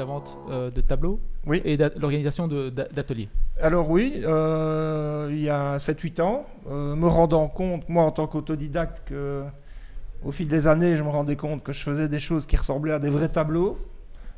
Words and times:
la 0.00 0.06
vente 0.06 0.36
euh, 0.50 0.70
de 0.70 0.80
tableaux 0.80 1.20
Oui. 1.46 1.60
et 1.64 1.76
l'organisation 1.76 2.48
d'ateliers. 2.48 3.28
Alors 3.60 3.88
oui, 3.90 4.22
euh, 4.24 5.28
il 5.30 5.42
y 5.42 5.50
a 5.50 5.76
7-8 5.76 6.22
ans, 6.22 6.46
euh, 6.70 6.96
me 6.96 7.06
rendant 7.06 7.46
compte, 7.48 7.86
moi 7.88 8.04
en 8.04 8.10
tant 8.10 8.26
qu'autodidacte, 8.26 9.02
que 9.04 9.44
au 10.24 10.32
fil 10.32 10.48
des 10.48 10.66
années, 10.66 10.96
je 10.96 11.02
me 11.02 11.08
rendais 11.10 11.36
compte 11.36 11.62
que 11.62 11.72
je 11.72 11.82
faisais 11.82 12.08
des 12.08 12.18
choses 12.18 12.46
qui 12.46 12.56
ressemblaient 12.56 12.92
à 12.94 12.98
des 12.98 13.10
vrais 13.10 13.28
tableaux. 13.28 13.78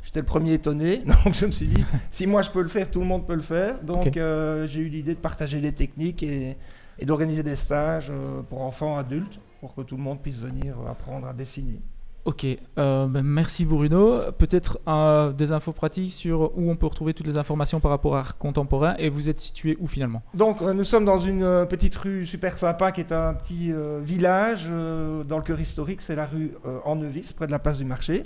J'étais 0.02 0.20
le 0.20 0.26
premier 0.26 0.54
étonné, 0.54 0.98
donc 1.24 1.34
je 1.34 1.46
me 1.46 1.52
suis 1.52 1.66
dit, 1.68 1.84
si 2.10 2.26
moi 2.26 2.42
je 2.42 2.50
peux 2.50 2.62
le 2.62 2.68
faire, 2.68 2.90
tout 2.90 3.00
le 3.00 3.06
monde 3.06 3.24
peut 3.24 3.36
le 3.36 3.42
faire. 3.42 3.80
Donc 3.82 4.14
j'ai 4.14 4.80
eu 4.80 4.88
l'idée 4.88 5.14
de 5.14 5.20
partager 5.20 5.60
les 5.60 5.72
techniques 5.72 6.24
et, 6.24 6.56
et 6.98 7.04
d'organiser 7.06 7.44
des 7.44 7.56
stages 7.56 8.12
pour 8.48 8.62
enfants, 8.62 8.96
adultes, 8.98 9.38
pour 9.60 9.76
que 9.76 9.82
tout 9.82 9.96
le 9.96 10.02
monde 10.02 10.20
puisse 10.20 10.40
venir 10.40 10.74
apprendre 10.88 11.28
à 11.28 11.32
dessiner. 11.32 11.80
Ok, 12.24 12.46
euh, 12.78 13.08
ben, 13.08 13.22
merci 13.22 13.64
Bruno. 13.64 14.20
Peut-être 14.38 14.78
euh, 14.86 15.32
des 15.32 15.50
infos 15.50 15.72
pratiques 15.72 16.12
sur 16.12 16.56
où 16.56 16.70
on 16.70 16.76
peut 16.76 16.86
retrouver 16.86 17.14
toutes 17.14 17.26
les 17.26 17.36
informations 17.36 17.80
par 17.80 17.90
rapport 17.90 18.14
à 18.14 18.20
art 18.20 18.38
contemporain 18.38 18.94
et 18.98 19.08
vous 19.08 19.28
êtes 19.28 19.40
situé 19.40 19.76
où 19.80 19.88
finalement? 19.88 20.22
Donc 20.34 20.62
euh, 20.62 20.72
nous 20.72 20.84
sommes 20.84 21.04
dans 21.04 21.18
une 21.18 21.66
petite 21.68 21.96
rue 21.96 22.24
super 22.24 22.56
sympa 22.56 22.92
qui 22.92 23.00
est 23.00 23.10
un 23.10 23.34
petit 23.34 23.72
village 24.02 24.68
dans 24.68 25.36
le 25.36 25.42
cœur 25.42 25.60
historique, 25.60 26.00
c'est 26.00 26.14
la 26.14 26.26
rue 26.26 26.52
Ennevis, 26.84 27.32
près 27.32 27.46
de 27.46 27.52
la 27.52 27.58
place 27.58 27.78
du 27.78 27.84
marché. 27.84 28.22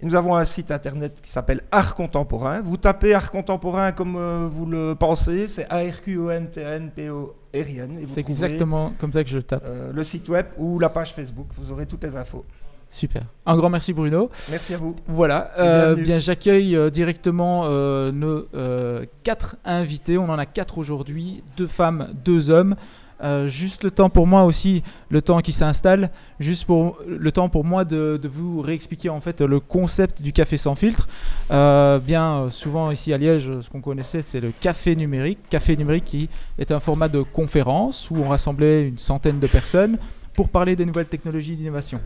Et 0.00 0.06
nous 0.06 0.16
avons 0.16 0.34
un 0.34 0.44
site 0.44 0.72
internet 0.72 1.20
qui 1.22 1.30
s'appelle 1.30 1.60
Art 1.70 1.94
Contemporain. 1.94 2.60
Vous 2.60 2.76
tapez 2.76 3.14
Art 3.14 3.30
Contemporain 3.30 3.92
comme 3.92 4.18
vous 4.48 4.66
le 4.66 4.94
pensez, 4.98 5.46
c'est 5.46 5.64
A-R-Q-O-N-T-N-P-O-R-I-N. 5.70 7.98
et 8.00 8.04
vous 8.04 8.12
C'est 8.12 8.18
exactement 8.20 8.92
comme 8.98 9.12
ça 9.12 9.22
que 9.22 9.30
je 9.30 9.36
le 9.36 9.44
tape. 9.44 9.62
euh, 9.64 9.92
le 9.92 10.02
site 10.02 10.28
web 10.28 10.46
ou 10.58 10.80
la 10.80 10.88
page 10.88 11.14
Facebook, 11.14 11.46
vous 11.56 11.70
aurez 11.70 11.86
toutes 11.86 12.02
les 12.02 12.16
infos. 12.16 12.44
Super. 12.92 13.22
Un 13.46 13.56
grand 13.56 13.70
merci 13.70 13.94
Bruno. 13.94 14.30
Merci 14.50 14.74
à 14.74 14.76
vous. 14.76 14.94
Voilà, 15.08 15.50
euh, 15.58 15.94
bien 15.94 16.18
j'accueille 16.18 16.76
euh, 16.76 16.90
directement 16.90 17.62
euh, 17.64 18.12
nos 18.12 18.44
euh, 18.54 19.06
quatre 19.22 19.56
invités. 19.64 20.18
On 20.18 20.28
en 20.28 20.38
a 20.38 20.44
quatre 20.44 20.76
aujourd'hui, 20.76 21.42
deux 21.56 21.66
femmes, 21.66 22.10
deux 22.22 22.50
hommes. 22.50 22.76
Euh, 23.22 23.48
juste 23.48 23.84
le 23.84 23.90
temps 23.90 24.10
pour 24.10 24.26
moi 24.26 24.44
aussi, 24.44 24.82
le 25.08 25.22
temps 25.22 25.40
qui 25.40 25.52
s'installe, 25.52 26.10
juste 26.38 26.66
pour 26.66 26.98
le 27.06 27.32
temps 27.32 27.48
pour 27.48 27.64
moi 27.64 27.84
de, 27.84 28.18
de 28.20 28.28
vous 28.28 28.60
réexpliquer 28.60 29.08
en 29.08 29.20
fait 29.20 29.40
le 29.40 29.58
concept 29.58 30.20
du 30.20 30.34
café 30.34 30.58
sans 30.58 30.74
filtre. 30.74 31.08
Euh, 31.50 31.98
bien 31.98 32.50
souvent 32.50 32.90
ici 32.90 33.14
à 33.14 33.18
Liège, 33.18 33.60
ce 33.60 33.70
qu'on 33.70 33.80
connaissait 33.80 34.20
c'est 34.20 34.40
le 34.40 34.52
café 34.60 34.96
numérique. 34.96 35.38
Café 35.48 35.76
numérique 35.78 36.04
qui 36.04 36.28
est 36.58 36.70
un 36.70 36.80
format 36.80 37.08
de 37.08 37.22
conférence 37.22 38.10
où 38.10 38.16
on 38.16 38.28
rassemblait 38.28 38.88
une 38.88 38.98
centaine 38.98 39.38
de 39.38 39.46
personnes 39.46 39.96
pour 40.34 40.50
parler 40.50 40.76
des 40.76 40.84
nouvelles 40.84 41.06
technologies 41.06 41.56
d'innovation 41.56 42.00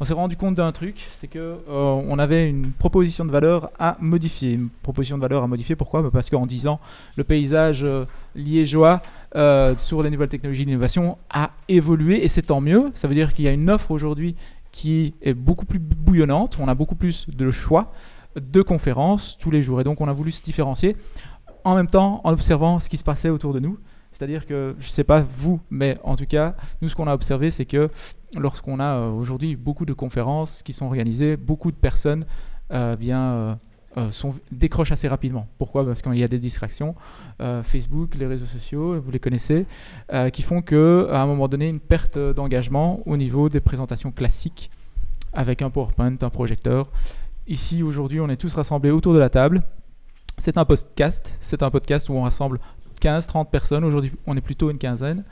on 0.00 0.04
s'est 0.04 0.14
rendu 0.14 0.34
compte 0.34 0.54
d'un 0.54 0.72
truc, 0.72 1.08
c'est 1.12 1.28
que 1.28 1.38
euh, 1.38 1.58
on 1.68 2.18
avait 2.18 2.48
une 2.48 2.72
proposition 2.72 3.26
de 3.26 3.30
valeur 3.30 3.70
à 3.78 3.98
modifier. 4.00 4.52
Une 4.52 4.70
proposition 4.82 5.18
de 5.18 5.22
valeur 5.22 5.42
à 5.42 5.46
modifier, 5.46 5.76
pourquoi? 5.76 6.00
Bah 6.00 6.08
Parce 6.10 6.30
qu'en 6.30 6.46
10 6.46 6.68
ans, 6.68 6.80
le 7.16 7.24
paysage 7.24 7.84
euh, 7.84 8.06
liégeois 8.34 9.02
euh, 9.36 9.76
sur 9.76 10.02
les 10.02 10.08
nouvelles 10.08 10.30
technologies 10.30 10.64
d'innovation 10.64 11.18
a 11.28 11.50
évolué 11.68 12.24
et 12.24 12.28
c'est 12.28 12.42
tant 12.42 12.62
mieux. 12.62 12.90
Ça 12.94 13.08
veut 13.08 13.14
dire 13.14 13.34
qu'il 13.34 13.44
y 13.44 13.48
a 13.48 13.52
une 13.52 13.68
offre 13.68 13.90
aujourd'hui 13.90 14.36
qui 14.72 15.14
est 15.20 15.34
beaucoup 15.34 15.66
plus 15.66 15.78
bouillonnante, 15.78 16.58
on 16.60 16.68
a 16.68 16.74
beaucoup 16.74 16.94
plus 16.94 17.28
de 17.28 17.50
choix 17.50 17.92
de 18.40 18.62
conférences 18.62 19.36
tous 19.38 19.50
les 19.50 19.60
jours 19.60 19.80
et 19.80 19.84
donc 19.84 20.00
on 20.00 20.08
a 20.08 20.12
voulu 20.12 20.30
se 20.30 20.42
différencier 20.42 20.96
en 21.64 21.74
même 21.74 21.88
temps 21.88 22.20
en 22.24 22.32
observant 22.32 22.78
ce 22.78 22.88
qui 22.88 22.96
se 22.96 23.04
passait 23.04 23.28
autour 23.28 23.52
de 23.52 23.60
nous. 23.60 23.78
C'est-à-dire 24.12 24.46
que, 24.46 24.74
je 24.78 24.86
ne 24.86 24.90
sais 24.90 25.04
pas 25.04 25.20
vous, 25.20 25.60
mais 25.70 25.96
en 26.04 26.16
tout 26.16 26.26
cas, 26.26 26.54
nous, 26.82 26.88
ce 26.88 26.96
qu'on 26.96 27.06
a 27.06 27.14
observé, 27.14 27.50
c'est 27.50 27.64
que 27.64 27.88
lorsqu'on 28.36 28.80
a 28.80 28.96
euh, 28.96 29.10
aujourd'hui 29.10 29.56
beaucoup 29.56 29.86
de 29.86 29.92
conférences 29.92 30.62
qui 30.62 30.72
sont 30.72 30.86
organisées, 30.86 31.36
beaucoup 31.36 31.70
de 31.70 31.76
personnes 31.76 32.24
euh, 32.72 32.96
bien, 32.96 33.58
euh, 33.96 34.10
sont, 34.10 34.34
décrochent 34.52 34.92
assez 34.92 35.08
rapidement. 35.08 35.46
Pourquoi? 35.58 35.84
Parce 35.84 36.02
qu'il 36.02 36.16
y 36.16 36.24
a 36.24 36.28
des 36.28 36.38
distractions. 36.38 36.94
Facebook, 37.62 38.14
les 38.16 38.26
réseaux 38.26 38.46
sociaux, 38.46 39.00
vous 39.00 39.10
les 39.10 39.18
connaissez, 39.18 39.66
qui 40.32 40.42
font 40.42 40.60
qu'à 40.60 40.76
un 40.76 41.26
moment 41.26 41.48
donné, 41.48 41.68
une 41.68 41.80
perte 41.80 42.18
d'engagement 42.18 43.00
au 43.06 43.16
niveau 43.16 43.48
des 43.48 43.60
présentations 43.60 44.12
classiques 44.12 44.70
avec 45.32 45.62
un 45.62 45.70
PowerPoint, 45.70 46.16
un 46.20 46.30
projecteur. 46.30 46.90
Ici, 47.46 47.82
aujourd'hui, 47.82 48.20
on 48.20 48.28
est 48.28 48.36
tous 48.36 48.54
rassemblés 48.54 48.90
autour 48.90 49.14
de 49.14 49.18
la 49.18 49.30
table. 49.30 49.62
C'est 50.36 50.58
un 50.58 50.64
podcast. 50.64 51.36
C'est 51.40 51.62
un 51.62 51.70
podcast 51.70 52.08
où 52.10 52.12
on 52.12 52.22
rassemble 52.22 52.60
15-30 53.00 53.48
personnes. 53.48 53.84
Aujourd'hui, 53.84 54.12
on 54.26 54.36
est 54.36 54.40
plutôt 54.40 54.70
une 54.70 54.78
quinzaine. 54.78 55.24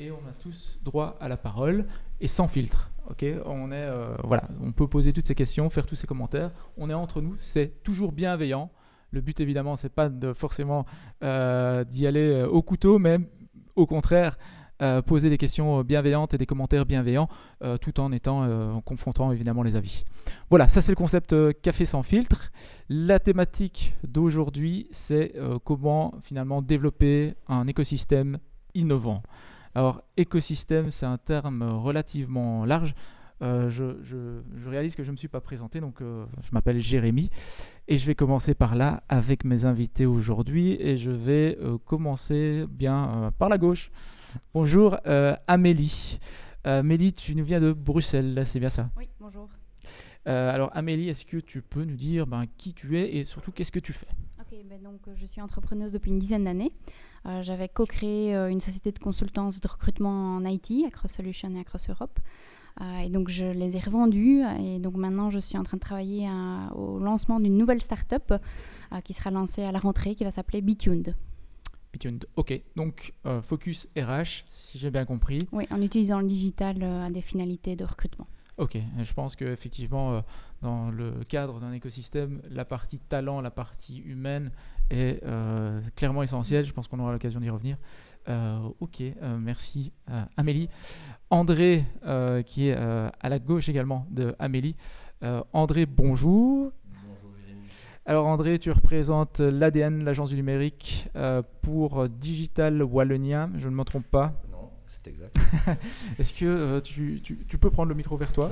Et 0.00 0.12
on 0.12 0.28
a 0.28 0.32
tous 0.40 0.78
droit 0.84 1.16
à 1.20 1.28
la 1.28 1.36
parole 1.36 1.86
et 2.20 2.28
sans 2.28 2.46
filtre. 2.46 2.90
On 3.46 3.72
est 3.72 3.74
euh, 3.74 4.14
voilà, 4.22 4.44
on 4.62 4.70
peut 4.70 4.86
poser 4.86 5.12
toutes 5.12 5.26
ces 5.26 5.34
questions, 5.34 5.68
faire 5.70 5.86
tous 5.86 5.96
ces 5.96 6.06
commentaires. 6.06 6.52
On 6.76 6.88
est 6.88 6.94
entre 6.94 7.20
nous, 7.20 7.34
c'est 7.40 7.82
toujours 7.82 8.12
bienveillant. 8.12 8.70
Le 9.10 9.20
but 9.20 9.40
évidemment, 9.40 9.74
c'est 9.74 9.88
pas 9.88 10.10
forcément 10.34 10.84
euh, 11.24 11.82
d'y 11.82 12.06
aller 12.06 12.30
euh, 12.30 12.46
au 12.46 12.62
couteau, 12.62 12.98
mais 12.98 13.18
au 13.74 13.86
contraire, 13.86 14.38
poser 15.06 15.28
des 15.28 15.38
questions 15.38 15.82
bienveillantes 15.82 16.34
et 16.34 16.38
des 16.38 16.46
commentaires 16.46 16.86
bienveillants, 16.86 17.28
tout 17.80 17.98
en 17.98 18.12
étant 18.12 18.42
en 18.76 18.80
confrontant 18.80 19.32
évidemment 19.32 19.64
les 19.64 19.74
avis. 19.74 20.04
Voilà, 20.50 20.68
ça 20.68 20.80
c'est 20.80 20.92
le 20.92 20.96
concept 20.96 21.34
café 21.62 21.84
sans 21.84 22.04
filtre. 22.04 22.52
La 22.88 23.18
thématique 23.18 23.96
d'aujourd'hui, 24.04 24.86
c'est 24.92 25.34
comment 25.64 26.14
finalement 26.22 26.62
développer 26.62 27.34
un 27.48 27.66
écosystème 27.66 28.38
innovant. 28.74 29.24
Alors, 29.78 30.02
écosystème, 30.16 30.90
c'est 30.90 31.06
un 31.06 31.18
terme 31.18 31.62
relativement 31.62 32.64
large. 32.64 32.96
Euh, 33.42 33.70
je, 33.70 34.02
je- 34.02 34.40
je 34.56 34.68
réalise 34.68 34.96
que 34.96 35.04
je 35.04 35.10
ne 35.10 35.12
me 35.12 35.16
suis 35.16 35.28
pas 35.28 35.40
présenté, 35.40 35.78
donc 35.78 36.02
euh, 36.02 36.26
je 36.42 36.48
m'appelle 36.50 36.80
Jérémy. 36.80 37.30
Et 37.86 37.96
je 37.96 38.04
vais 38.04 38.16
commencer 38.16 38.56
par 38.56 38.74
là 38.74 39.04
avec 39.08 39.44
mes 39.44 39.66
invités 39.66 40.04
aujourd'hui. 40.04 40.72
Et 40.80 40.96
je 40.96 41.12
vais 41.12 41.56
euh, 41.60 41.78
commencer 41.78 42.66
bien 42.68 43.30
par 43.38 43.48
la 43.48 43.56
gauche. 43.56 43.92
Bonjour 44.52 44.96
Amélie. 45.46 46.18
Amélie, 46.64 47.12
tu 47.12 47.36
nous 47.36 47.44
viens 47.44 47.60
de 47.60 47.72
Bruxelles, 47.72 48.34
là, 48.34 48.44
c'est 48.44 48.58
bien 48.58 48.70
ça? 48.70 48.90
Oui, 48.96 49.08
bonjour. 49.20 49.48
Alors 50.26 50.70
Amélie, 50.76 51.08
est-ce 51.08 51.24
que 51.24 51.36
tu 51.36 51.62
peux 51.62 51.84
nous 51.84 51.94
dire 51.94 52.26
ben, 52.26 52.46
qui 52.56 52.74
tu 52.74 52.98
es 52.98 53.14
et 53.14 53.24
surtout 53.24 53.52
qu'est-ce 53.52 53.70
que 53.70 53.78
tu 53.78 53.92
fais? 53.92 54.08
Ok, 54.40 54.58
ben 54.68 54.82
donc 54.82 55.00
je 55.14 55.24
suis 55.24 55.40
entrepreneuse 55.40 55.92
depuis 55.92 56.10
une 56.10 56.18
dizaine 56.18 56.42
d'années. 56.44 56.72
Euh, 57.26 57.42
J'avais 57.42 57.68
co-créé 57.68 58.34
euh, 58.34 58.48
une 58.48 58.60
société 58.60 58.92
de 58.92 58.98
consultance 58.98 59.60
de 59.60 59.68
recrutement 59.68 60.36
en 60.36 60.44
IT, 60.44 60.72
Across 60.86 61.12
Solutions 61.12 61.52
et 61.54 61.60
Across 61.60 61.90
Europe. 61.90 62.18
Euh, 62.80 62.98
et 62.98 63.08
donc 63.10 63.28
je 63.28 63.44
les 63.44 63.76
ai 63.76 63.80
revendus 63.80 64.42
et 64.60 64.78
donc 64.78 64.94
maintenant 64.94 65.30
je 65.30 65.40
suis 65.40 65.58
en 65.58 65.64
train 65.64 65.76
de 65.78 65.80
travailler 65.82 66.28
à- 66.28 66.72
au 66.76 67.00
lancement 67.00 67.40
d'une 67.40 67.56
nouvelle 67.56 67.82
start-up 67.82 68.32
qui 69.04 69.12
sera 69.14 69.30
lancée 69.32 69.64
à 69.64 69.72
la 69.72 69.80
rentrée 69.80 70.14
qui 70.14 70.22
va 70.22 70.30
s'appeler 70.30 70.60
Bituned. 70.62 71.16
Bituned. 71.92 72.26
Ok, 72.36 72.60
donc 72.76 73.14
focus 73.42 73.88
RH, 73.96 74.44
si 74.48 74.78
j'ai 74.78 74.90
bien 74.92 75.04
compris. 75.04 75.40
Oui, 75.50 75.66
en 75.72 75.78
utilisant 75.82 76.20
le 76.20 76.26
digital 76.28 76.80
à 76.84 77.10
des 77.10 77.20
finalités 77.20 77.74
de 77.74 77.84
recrutement. 77.84 78.28
Ok, 78.58 78.76
je 79.02 79.12
pense 79.12 79.34
qu'effectivement, 79.36 80.22
dans 80.62 80.90
le 80.90 81.12
cadre 81.28 81.60
d'un 81.60 81.72
écosystème, 81.72 82.42
la 82.50 82.64
partie 82.64 82.98
talent, 83.00 83.40
la 83.40 83.50
partie 83.50 83.98
humaine 83.98 84.50
est 84.90 85.22
euh, 85.24 85.80
clairement 85.96 86.22
essentielle. 86.22 86.64
Je 86.64 86.72
pense 86.72 86.88
qu'on 86.88 86.98
aura 87.00 87.12
l'occasion 87.12 87.40
d'y 87.40 87.50
revenir. 87.50 87.76
Euh, 88.28 88.58
ok, 88.80 89.00
euh, 89.00 89.38
merci 89.40 89.92
Amélie. 90.36 90.68
André, 91.30 91.84
qui 92.46 92.68
est 92.68 92.74
à 92.76 93.28
la 93.28 93.38
gauche 93.38 93.68
également 93.68 94.06
de 94.10 94.34
Amélie. 94.38 94.76
André, 95.52 95.86
bonjour. 95.86 96.72
Bonjour 97.08 97.30
Jérémy. 97.40 97.66
Alors 98.06 98.26
André, 98.26 98.58
tu 98.58 98.70
représentes 98.70 99.40
l'ADN, 99.40 100.04
l'agence 100.04 100.30
du 100.30 100.36
numérique, 100.36 101.08
euh, 101.16 101.42
pour 101.62 102.08
Digital 102.08 102.82
Wallonia, 102.82 103.50
je 103.56 103.68
ne 103.68 103.74
me 103.74 103.84
trompe 103.84 104.06
pas. 104.06 104.32
Non, 104.50 104.70
c'est 104.86 105.06
exact. 105.08 105.36
Est-ce 106.18 106.32
que 106.32 106.44
euh, 106.46 106.80
tu, 106.80 107.20
tu- 107.22 107.44
tu 107.46 107.58
peux 107.58 107.70
prendre 107.70 107.88
le 107.90 107.94
micro 107.94 108.16
vers 108.16 108.32
toi? 108.32 108.50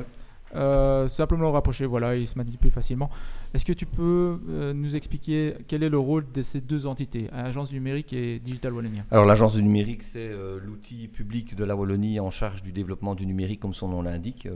Euh, 0.56 1.08
Simplement 1.08 1.44
le 1.44 1.50
rapprocher, 1.50 1.86
voilà, 1.86 2.16
il 2.16 2.26
se 2.26 2.36
manipule 2.36 2.70
facilement. 2.70 3.10
Est-ce 3.54 3.64
que 3.64 3.72
tu 3.72 3.86
peux 3.86 4.40
euh, 4.48 4.72
nous 4.72 4.96
expliquer 4.96 5.54
quel 5.68 5.82
est 5.82 5.88
le 5.88 5.98
rôle 5.98 6.26
de 6.32 6.42
ces 6.42 6.60
deux 6.60 6.86
entités, 6.86 7.28
Agence 7.32 7.70
du 7.70 7.76
numérique 7.76 8.12
et 8.12 8.38
Digital 8.38 8.72
Wallonia 8.72 9.04
Alors 9.10 9.24
l'agence 9.24 9.54
du 9.54 9.62
numérique, 9.62 10.02
c'est 10.02 10.18
euh, 10.20 10.58
l'outil 10.62 11.08
public 11.08 11.54
de 11.54 11.64
la 11.64 11.76
Wallonie 11.76 12.18
en 12.20 12.30
charge 12.30 12.62
du 12.62 12.72
développement 12.72 13.14
du 13.14 13.26
numérique, 13.26 13.60
comme 13.60 13.74
son 13.74 13.88
nom 13.88 14.02
l'indique. 14.02 14.48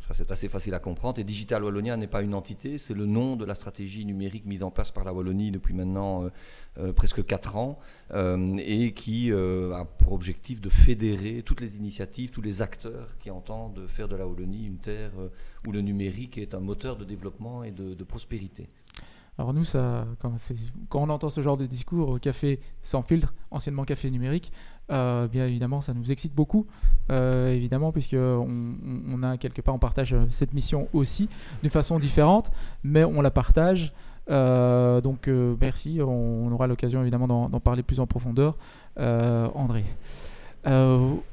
Ça, 0.00 0.14
c'est 0.14 0.30
assez 0.30 0.48
facile 0.48 0.74
à 0.74 0.78
comprendre. 0.78 1.18
Et 1.18 1.24
Digital 1.24 1.64
Wallonia 1.64 1.96
n'est 1.96 2.06
pas 2.06 2.22
une 2.22 2.34
entité, 2.34 2.78
c'est 2.78 2.94
le 2.94 3.06
nom 3.06 3.36
de 3.36 3.44
la 3.44 3.54
stratégie 3.54 4.04
numérique 4.04 4.46
mise 4.46 4.62
en 4.62 4.70
place 4.70 4.90
par 4.90 5.04
la 5.04 5.12
Wallonie 5.12 5.50
depuis 5.50 5.74
maintenant 5.74 6.24
euh, 6.78 6.92
presque 6.92 7.26
4 7.26 7.56
ans, 7.56 7.80
euh, 8.12 8.54
et 8.58 8.92
qui 8.92 9.32
euh, 9.32 9.74
a 9.74 9.84
pour 9.84 10.12
objectif 10.12 10.60
de 10.60 10.68
fédérer 10.68 11.42
toutes 11.42 11.60
les 11.60 11.76
initiatives, 11.76 12.30
tous 12.30 12.42
les 12.42 12.62
acteurs 12.62 13.08
qui 13.18 13.28
entendent 13.32 13.88
faire 13.88 14.06
de 14.06 14.14
la 14.14 14.24
Wallonie 14.24 14.66
une 14.66 14.78
terre 14.78 15.10
où 15.66 15.72
le 15.72 15.80
numérique 15.80 16.38
est 16.38 16.54
un 16.54 16.60
moteur 16.60 16.96
de 16.96 17.04
développement 17.04 17.64
et 17.64 17.72
de, 17.72 18.04
prospérité. 18.04 18.68
Alors 19.36 19.52
nous, 19.52 19.64
quand, 20.20 20.32
on 20.94 21.08
entend 21.08 21.28
ce 21.28 21.40
genre 21.40 21.56
de 21.56 21.66
discours 21.66 22.10
au 22.10 22.18
café 22.18 22.60
sans 22.82 23.02
filtre, 23.02 23.34
anciennement 23.50 23.84
café 23.84 24.08
numérique, 24.08 24.52
bien 24.88 25.46
évidemment, 25.46 25.80
ça 25.80 25.92
nous 25.92 26.12
excite 26.12 26.34
beaucoup, 26.34 26.66
évidemment, 27.08 27.90
puisque 27.90 28.16
on, 28.16 29.22
a 29.22 29.38
quelque 29.38 29.60
part, 29.60 29.74
on 29.74 29.78
partage 29.78 30.14
cette 30.28 30.52
mission 30.52 30.88
aussi 30.92 31.28
d'une 31.62 31.70
façon 31.70 31.98
différente, 31.98 32.52
mais 32.84 33.04
on 33.04 33.22
la 33.22 33.30
partage 33.30 33.92
donc 34.30 35.28
merci, 35.60 36.00
on, 36.00 36.50
aura 36.52 36.66
l'occasion 36.66 37.02
évidemment 37.02 37.26
d'en 37.48 37.60
parler 37.60 37.82
plus 37.82 38.00
en 38.00 38.06
profondeur. 38.06 38.56
André. 38.96 39.84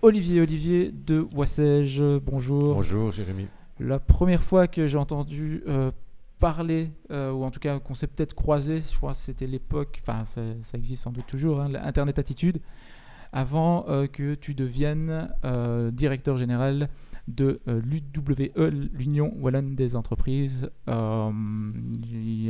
Olivier, 0.02 0.42
Olivier 0.42 0.92
de 0.92 1.28
Wassège, 1.36 2.02
bonjour. 2.24 2.76
Bonjour 2.76 3.12
Jérémy. 3.12 3.48
La 3.80 4.00
première 4.00 4.42
fois 4.42 4.68
que 4.68 4.88
j'ai 4.88 4.98
entendu 4.98 5.64
parler, 6.40 6.92
ou 7.10 7.44
en 7.44 7.52
tout 7.52 7.60
cas 7.60 7.80
qu'on 7.80 7.96
s'est 7.96 8.08
peut-être 8.08 8.34
croisé, 8.34 8.82
je 8.82 8.96
crois 8.96 9.12
que 9.12 9.18
c'était 9.18 9.48
l'époque, 9.48 10.02
enfin 10.02 10.26
ça, 10.26 10.42
existe 10.78 11.04
sans 11.04 11.12
doute 11.12 11.28
toujours, 11.28 11.62
hein, 11.62 11.72
Internet 11.84 12.20
Attitude, 12.20 12.60
avant 13.32 13.86
que 14.12 14.34
tu 14.36 14.54
deviennes 14.54 15.30
directeur 15.94 16.38
général 16.38 16.90
de 17.28 17.60
euh, 17.68 17.82
l'UWE, 17.82 18.70
l'Union 18.94 19.34
Wallonne 19.38 19.76
des 19.76 19.96
entreprises. 19.96 20.70
Euh, 20.88 21.32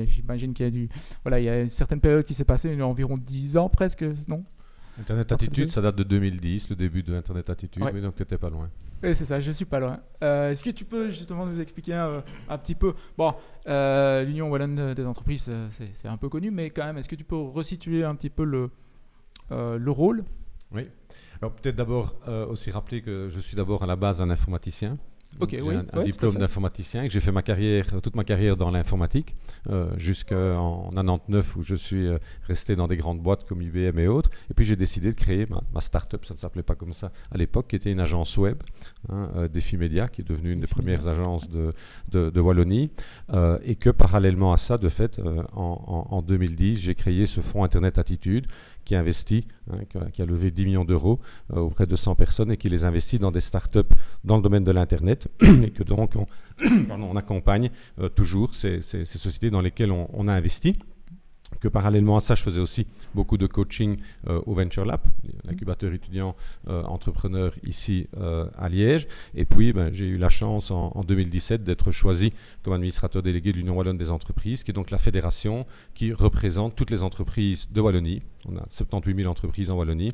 j'imagine 0.05 0.53
qu'il 0.53 0.65
y 0.65 0.67
a 0.67 0.71
du, 0.71 0.89
voilà, 1.23 1.39
il 1.39 1.45
y 1.45 1.49
a 1.49 1.61
une 1.61 1.67
certaine 1.67 1.99
période 1.99 2.23
qui 2.23 2.33
s'est 2.33 2.45
passée, 2.45 2.71
il 2.71 2.77
y 2.77 2.81
a 2.81 2.87
environ 2.87 3.17
10 3.17 3.57
ans 3.57 3.69
presque, 3.69 4.05
non? 4.27 4.43
Internet 4.99 5.31
Attitude, 5.31 5.69
ça 5.69 5.81
date 5.81 5.95
de 5.95 6.03
2010, 6.03 6.69
le 6.69 6.75
début 6.75 7.03
de 7.03 7.15
Internet 7.15 7.49
Attitude, 7.51 7.83
mais 7.93 8.01
donc 8.01 8.15
tu 8.15 8.23
n'étais 8.23 8.37
pas 8.37 8.49
loin. 8.49 8.69
Oui, 9.03 9.13
c'est 9.13 9.25
ça, 9.25 9.39
je 9.39 9.51
suis 9.51 9.65
pas 9.65 9.79
loin. 9.79 9.99
Euh, 10.23 10.51
est-ce 10.51 10.63
que 10.63 10.71
tu 10.71 10.85
peux 10.85 11.09
justement 11.09 11.45
nous 11.45 11.59
expliquer 11.59 11.93
un, 11.93 12.23
petit 12.57 12.73
peu? 12.73 12.95
Bon, 13.15 13.35
l'Union 13.67 14.49
Wallonne 14.49 14.95
des 14.95 15.05
entreprises, 15.05 15.51
c'est 15.69 16.07
un 16.07 16.17
peu 16.17 16.29
connu, 16.29 16.49
mais 16.49 16.71
quand 16.71 16.83
même, 16.83 16.97
est-ce 16.97 17.09
que 17.09 17.15
tu 17.15 17.23
peux 17.23 17.35
resituer 17.35 18.03
un 18.03 18.15
petit 18.15 18.31
peu 18.31 18.43
le, 18.43 18.71
le 19.51 19.91
rôle? 19.91 20.23
Oui. 20.71 20.87
Alors 21.41 21.53
peut-être 21.53 21.75
d'abord 21.75 22.13
euh, 22.27 22.45
aussi 22.47 22.71
rappeler 22.71 23.01
que 23.01 23.29
je 23.29 23.39
suis 23.39 23.55
d'abord 23.55 23.83
à 23.83 23.85
la 23.85 23.95
base 23.95 24.21
un 24.21 24.29
informaticien. 24.29 24.97
Ok, 25.39 25.49
j'ai 25.51 25.61
oui, 25.61 25.75
un, 25.93 26.03
diplôme 26.03 26.35
d'informaticien 26.35 27.03
et 27.03 27.07
que 27.07 27.13
j'ai 27.13 27.19
fait 27.19 27.31
ma 27.31 27.43
carrière, 27.43 27.85
toute 28.01 28.15
ma 28.15 28.23
carrière 28.23 28.57
dans 28.57 28.71
l'informatique 28.71 29.35
euh, 29.69 29.95
jusqu'en 29.95 30.89
99 30.89 31.57
où 31.57 31.63
je 31.63 31.75
suis 31.75 32.07
euh, 32.07 32.17
resté 32.47 32.75
dans 32.75 32.87
des 32.87 32.97
grandes 32.97 33.21
boîtes 33.21 33.43
comme 33.43 33.61
IBM 33.61 33.99
et 33.99 34.07
autres. 34.07 34.31
Et 34.49 34.55
puis 34.55 34.65
j'ai 34.65 34.75
décidé 34.75 35.11
de 35.11 35.15
créer 35.15 35.45
ma, 35.73 35.81
start-up, 35.81 36.25
ça 36.25 36.33
ne 36.33 36.39
s'appelait 36.39 36.63
pas 36.63 36.73
comme 36.73 36.93
ça 36.93 37.11
à 37.29 37.37
l'époque, 37.37 37.67
qui 37.67 37.75
était 37.75 37.91
une 37.91 37.99
agence 37.99 38.35
web, 38.37 38.57
hein, 39.09 39.29
euh, 39.35 39.47
Défi 39.47 39.77
Média, 39.77 40.07
qui 40.07 40.21
est 40.21 40.27
devenue 40.27 40.53
une 40.53 40.61
des 40.61 40.67
premières 40.67 41.07
agences 41.07 41.47
de, 41.49 41.71
de, 42.09 42.39
Wallonie. 42.39 42.89
et 43.63 43.75
que 43.75 43.89
parallèlement 43.91 44.53
à 44.53 44.57
ça, 44.57 44.77
de 44.77 44.89
fait, 44.89 45.19
en, 45.53 46.07
en 46.09 46.21
2010, 46.21 46.79
j'ai 46.79 46.95
créé 46.95 47.27
ce 47.27 47.41
fonds 47.41 47.63
Internet 47.63 47.99
Attitude 47.99 48.47
qui 48.87 48.95
investit, 48.95 49.45
hein, 49.69 49.79
qui, 50.13 50.21
a, 50.21 50.25
levé 50.25 50.49
10 50.49 50.65
millions 50.65 50.85
d'euros 50.85 51.19
euh, 51.51 51.59
auprès 51.59 51.85
de 51.85 51.95
100 51.97 52.15
personnes 52.15 52.51
et 52.51 52.57
qui 52.57 52.69
les 52.69 52.85
investit 52.85 53.19
dans 53.19 53.31
des 53.31 53.41
startups 53.41 53.93
dans 54.23 54.37
le 54.37 54.41
domaine 54.41 54.63
de 54.63 54.71
l'Internet. 54.71 55.27
Et 55.41 55.71
que 55.71 55.83
donc 55.83 56.13
on, 56.89 57.15
accompagne 57.17 57.69
euh, 57.99 58.07
toujours 58.07 58.55
ces, 58.55 58.81
sociétés 58.81 59.49
dans 59.49 59.59
lesquelles 59.59 59.91
on 59.91 60.27
a 60.29 60.33
investi 60.33 60.77
que 61.61 61.67
parallèlement 61.67 62.17
à 62.17 62.19
ça, 62.19 62.35
je 62.35 62.41
faisais 62.41 62.59
aussi 62.59 62.85
beaucoup 63.15 63.37
de 63.37 63.47
coaching 63.47 63.97
euh, 64.27 64.41
au 64.45 64.53
Venture 64.53 64.85
Lab, 64.85 65.01
l'incubateur 65.45 65.93
étudiant 65.93 66.35
euh, 66.67 66.83
entrepreneur 66.83 67.53
ici 67.63 68.07
euh, 68.17 68.47
à 68.57 68.69
Liège. 68.69 69.07
Et 69.33 69.45
puis, 69.45 69.73
ben, 69.73 69.91
j'ai 69.93 70.05
eu 70.05 70.17
la 70.17 70.29
chance 70.29 70.71
en, 70.71 70.91
en 70.93 71.03
2017 71.03 71.63
d'être 71.63 71.91
choisi 71.91 72.33
comme 72.63 72.73
administrateur 72.73 73.23
délégué 73.23 73.51
de 73.51 73.57
l'Union 73.57 73.75
Wallonne 73.75 73.97
des 73.97 74.11
entreprises, 74.11 74.63
qui 74.63 74.71
est 74.71 74.73
donc 74.73 74.91
la 74.91 74.97
fédération 74.97 75.65
qui 75.93 76.11
représente 76.13 76.75
toutes 76.75 76.91
les 76.91 77.03
entreprises 77.03 77.69
de 77.71 77.81
Wallonie. 77.81 78.21
On 78.47 78.57
a 78.57 78.65
78 78.69 79.15
000 79.15 79.29
entreprises 79.29 79.69
en 79.69 79.77
Wallonie 79.77 80.13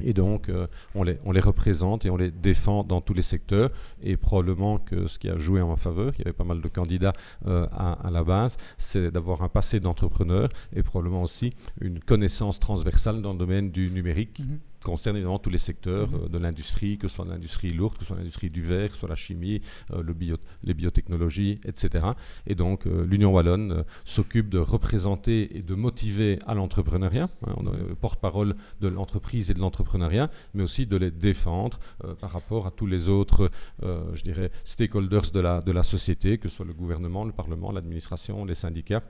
et 0.00 0.14
donc, 0.14 0.48
euh, 0.48 0.66
on, 0.94 1.02
les, 1.02 1.40
représente 1.40 2.06
et 2.06 2.10
on 2.10 2.16
les 2.16 2.30
défend 2.30 2.82
dans 2.82 3.00
tous 3.00 3.12
les 3.12 3.22
secteurs. 3.22 3.70
Et 4.02 4.16
probablement 4.16 4.78
que 4.78 5.06
ce 5.06 5.18
qui 5.18 5.28
a 5.28 5.36
joué 5.38 5.60
en 5.60 5.68
ma 5.68 5.76
faveur, 5.76 6.12
il 6.14 6.20
y 6.20 6.22
avait 6.22 6.32
pas 6.32 6.44
mal 6.44 6.60
de 6.60 6.68
candidats 6.68 7.12
euh, 7.46 7.66
à, 7.72 8.10
la 8.10 8.24
base, 8.24 8.56
c'est 8.78 9.10
d'avoir 9.10 9.42
un 9.42 9.48
passé 9.48 9.80
d'entrepreneur 9.80 10.48
et 10.74 10.82
probablement 10.82 11.22
aussi 11.22 11.52
une 11.80 12.00
connaissance 12.00 12.58
transversale 12.58 13.20
dans 13.20 13.32
le 13.32 13.38
domaine 13.38 13.70
du 13.70 13.90
numérique. 13.90 14.40
Mhm 14.40 14.58
concerne 14.82 15.16
évidemment 15.16 15.38
tous 15.38 15.50
les 15.50 15.58
secteurs 15.58 16.08
mhm. 16.10 16.20
euh, 16.24 16.28
de 16.28 16.38
l'industrie, 16.38 16.98
que 16.98 17.08
ce 17.08 17.16
soit 17.16 17.24
l'industrie 17.24 17.70
lourde, 17.70 17.94
que 17.94 18.04
ce 18.04 18.08
soit 18.08 18.16
l'industrie 18.16 18.50
du 18.50 18.62
verre, 18.62 18.88
que 18.88 18.94
ce 18.94 19.00
soit 19.00 19.08
la 19.08 19.14
chimie, 19.14 19.60
euh, 19.92 20.02
le 20.02 20.12
bio, 20.12 20.36
les 20.62 20.74
biotechnologies, 20.74 21.60
etc. 21.64 22.06
Et 22.46 22.54
donc 22.54 22.86
euh, 22.86 23.04
l'Union 23.04 23.32
Wallonne 23.32 23.84
s'occupe 24.04 24.48
de 24.48 24.58
représenter 24.58 25.56
et 25.56 25.62
de 25.62 25.74
motiver 25.74 26.38
à 26.46 26.54
l'entrepreneuriat. 26.54 27.28
Hein, 27.46 27.54
on 27.56 27.72
est 27.72 27.88
le 27.88 27.94
porte-parole 27.94 28.56
de 28.80 28.88
l'entreprise 28.88 29.50
et 29.50 29.54
de 29.54 29.60
l'entrepreneuriat, 29.60 30.30
mais 30.54 30.62
aussi 30.62 30.86
de 30.86 30.96
les 30.96 31.10
défendre 31.10 31.78
par 32.20 32.30
rapport 32.30 32.66
à 32.66 32.70
tous 32.70 32.86
les 32.86 33.08
autres, 33.08 33.50
je 33.82 34.22
dirais, 34.22 34.50
stakeholders 34.64 35.30
de 35.32 35.40
la, 35.40 35.60
de 35.60 35.72
la 35.72 35.82
société, 35.82 36.38
que 36.38 36.48
ce 36.48 36.56
soit 36.56 36.66
le 36.66 36.74
gouvernement, 36.74 37.24
le 37.24 37.32
Parlement, 37.32 37.72
l'administration, 37.72 38.44
les 38.44 38.54
syndicats 38.54 39.02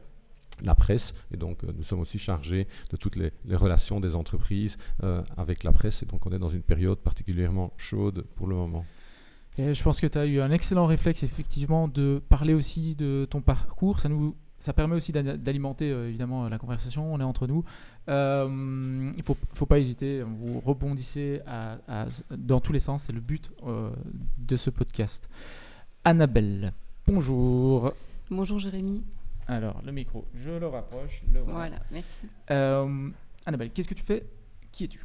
la 0.63 0.75
presse. 0.75 1.15
Et 1.33 1.37
donc, 1.37 1.65
euh, 1.65 1.73
nous 1.77 1.83
sommes 1.83 2.01
aussi 2.01 2.19
chargés 2.19 2.67
de 2.91 2.97
toutes 2.97 3.17
les, 3.17 3.33
relations 3.55 4.01
des 4.01 4.15
entreprises 4.15 4.77
euh, 5.03 5.23
avec 5.37 5.65
la 5.65 5.73
presse. 5.73 6.03
Et 6.03 6.07
donc, 6.07 6.27
on 6.27 6.31
est 6.33 6.39
dans 6.39 6.49
une 6.49 6.63
période 6.63 6.99
particulièrement 6.99 7.73
chaude 7.77 8.25
pour 8.37 8.47
le 8.47 8.57
moment. 8.57 8.85
Et 9.59 9.75
je 9.75 9.83
pense 9.83 10.01
que 10.01 10.07
tu 10.07 10.19
as 10.19 10.27
eu 10.27 10.41
un 10.41 10.51
excellent 10.51 10.87
réflexe, 10.87 11.23
effectivement, 11.23 11.89
de 11.89 12.23
parler 12.29 12.55
aussi 12.55 12.95
de 12.95 13.27
ton 13.29 13.41
parcours. 13.41 14.01
Ça 14.01 14.09
nous. 14.09 14.37
Ça 14.59 14.73
permet 14.73 14.95
aussi 14.95 15.11
d'alimenter 15.11 15.91
euh, 15.91 16.09
évidemment 16.09 16.49
la 16.49 16.57
conversation, 16.57 17.13
on 17.13 17.19
est 17.19 17.25
entre 17.25 17.49
nous. 17.49 17.65
il 18.07 18.13
ne 18.13 19.23
faut, 19.25 19.37
faut, 19.55 19.67
pas 19.67 19.81
hésiter, 19.81 20.23
vous 20.23 20.61
rebondissez 20.61 21.41
dans 22.31 22.61
tous 22.61 22.73
les 22.73 22.79
sens, 22.79 23.03
c'est 23.03 23.13
le 23.13 23.19
but 23.19 23.51
de 24.39 24.55
ce 24.55 24.71
podcast. 24.71 25.29
Annabelle, 26.05 26.73
bonjour. 27.09 27.93
Bonjour 28.31 28.61
Jérémy. 28.61 29.03
Alors, 29.49 29.83
le 29.85 29.93
micro, 29.93 30.25
je 30.35 30.51
le 30.51 30.67
rapproche. 30.67 31.23
voilà. 31.47 31.79
merci. 31.91 32.27
Euh, 32.51 33.11
Annabelle, 33.47 33.71
qu'est-ce 33.71 33.89
que 33.89 33.95
tu 33.95 34.03
fais? 34.03 34.25
Qui 34.71 34.85
es-tu? 34.85 35.05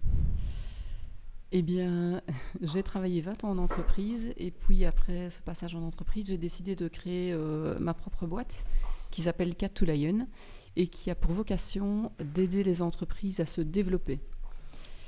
Eh 1.51 1.61
bien, 1.61 2.21
j'ai 2.61 2.83
travaillé 2.83 3.21
20 3.21 3.43
ans 3.43 3.51
en 3.51 3.57
entreprise 3.57 4.33
et 4.37 4.51
puis 4.51 4.85
après 4.85 5.29
ce 5.29 5.41
passage 5.41 5.75
en 5.75 5.81
entreprise, 5.83 6.27
j'ai 6.27 6.37
décidé 6.37 6.75
de 6.75 6.87
créer 6.87 7.31
euh, 7.33 7.77
ma 7.79 7.93
propre 7.93 8.25
boîte 8.27 8.65
qui 9.11 9.21
s'appelle 9.21 9.55
Cat 9.55 9.69
to 9.69 9.85
Lion 9.85 10.27
et 10.75 10.87
qui 10.87 11.09
a 11.09 11.15
pour 11.15 11.31
vocation 11.31 12.11
d'aider 12.19 12.63
les 12.63 12.81
entreprises 12.81 13.39
à 13.39 13.45
se 13.45 13.61
développer. 13.61 14.19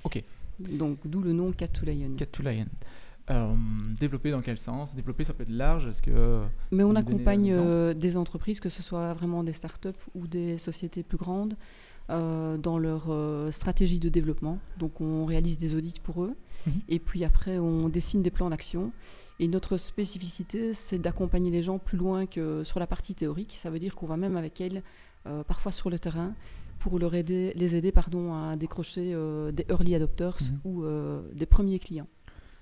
Ok. 0.04 0.24
Donc, 0.60 1.00
d'où 1.06 1.22
le 1.22 1.34
nom 1.34 1.52
Cat 1.52 1.68
to 1.68 1.86
Lion. 1.86 2.16
Cat 2.18 2.26
to 2.28 2.44
Lion. 2.44 2.66
Euh, 3.30 3.54
développer 4.00 4.32
dans 4.32 4.42
quel 4.42 4.58
sens? 4.58 4.96
Développer, 4.96 5.24
ça 5.24 5.34
peut 5.34 5.44
être 5.44 5.52
large. 5.52 5.88
Est-ce 5.88 6.02
que 6.02 6.42
Mais 6.72 6.84
on 6.84 6.96
accompagne 6.96 7.54
euh, 7.54 7.94
des 7.94 8.18
entreprises, 8.18 8.60
que 8.60 8.70
ce 8.70 8.82
soit 8.82 9.14
vraiment 9.14 9.44
des 9.44 9.54
startups 9.54 9.90
ou 10.16 10.28
des 10.28 10.58
sociétés 10.58 11.04
plus 11.04 11.18
grandes, 11.18 11.56
euh, 12.10 12.58
dans 12.58 12.80
leur 12.80 13.14
stratégie 13.54 14.00
de 14.00 14.10
développement. 14.10 14.60
Donc, 14.78 15.00
on 15.02 15.26
réalise 15.26 15.58
des 15.60 15.76
audits 15.76 16.02
pour 16.02 16.24
eux. 16.24 16.36
Mhm. 16.66 16.74
Et 16.90 17.00
puis 17.00 17.24
après, 17.24 17.60
on 17.60 17.90
dessine 17.90 18.24
des 18.24 18.32
plans 18.32 18.50
d'action. 18.50 18.92
Et 19.40 19.48
notre 19.48 19.78
spécificité, 19.78 20.74
c'est 20.74 21.00
d'accompagner 21.00 21.52
les 21.52 21.64
gens 21.64 21.78
plus 21.78 21.98
loin 21.98 22.26
que 22.26 22.64
sur 22.64 22.80
la 22.80 22.88
partie 22.88 23.16
théorique. 23.16 23.56
Ça 23.58 23.70
veut 23.70 23.80
dire 23.80 23.96
qu'on 23.96 24.08
va 24.08 24.18
même 24.18 24.36
avec 24.36 24.60
elles, 24.60 24.84
parfois 25.48 25.72
sur 25.72 25.90
le 25.90 25.98
terrain, 25.98 26.34
pour 26.80 27.00
leur 27.00 27.16
aider, 27.16 27.54
les 27.56 27.78
aider 27.78 27.94
pardon, 27.94 28.34
à 28.34 28.58
décrocher 28.58 29.16
des 29.54 29.66
early 29.70 29.96
adopters 29.96 30.38
mhm. 30.42 30.60
ou 30.66 30.84
des 31.34 31.46
premiers 31.46 31.80
clients. 31.80 32.08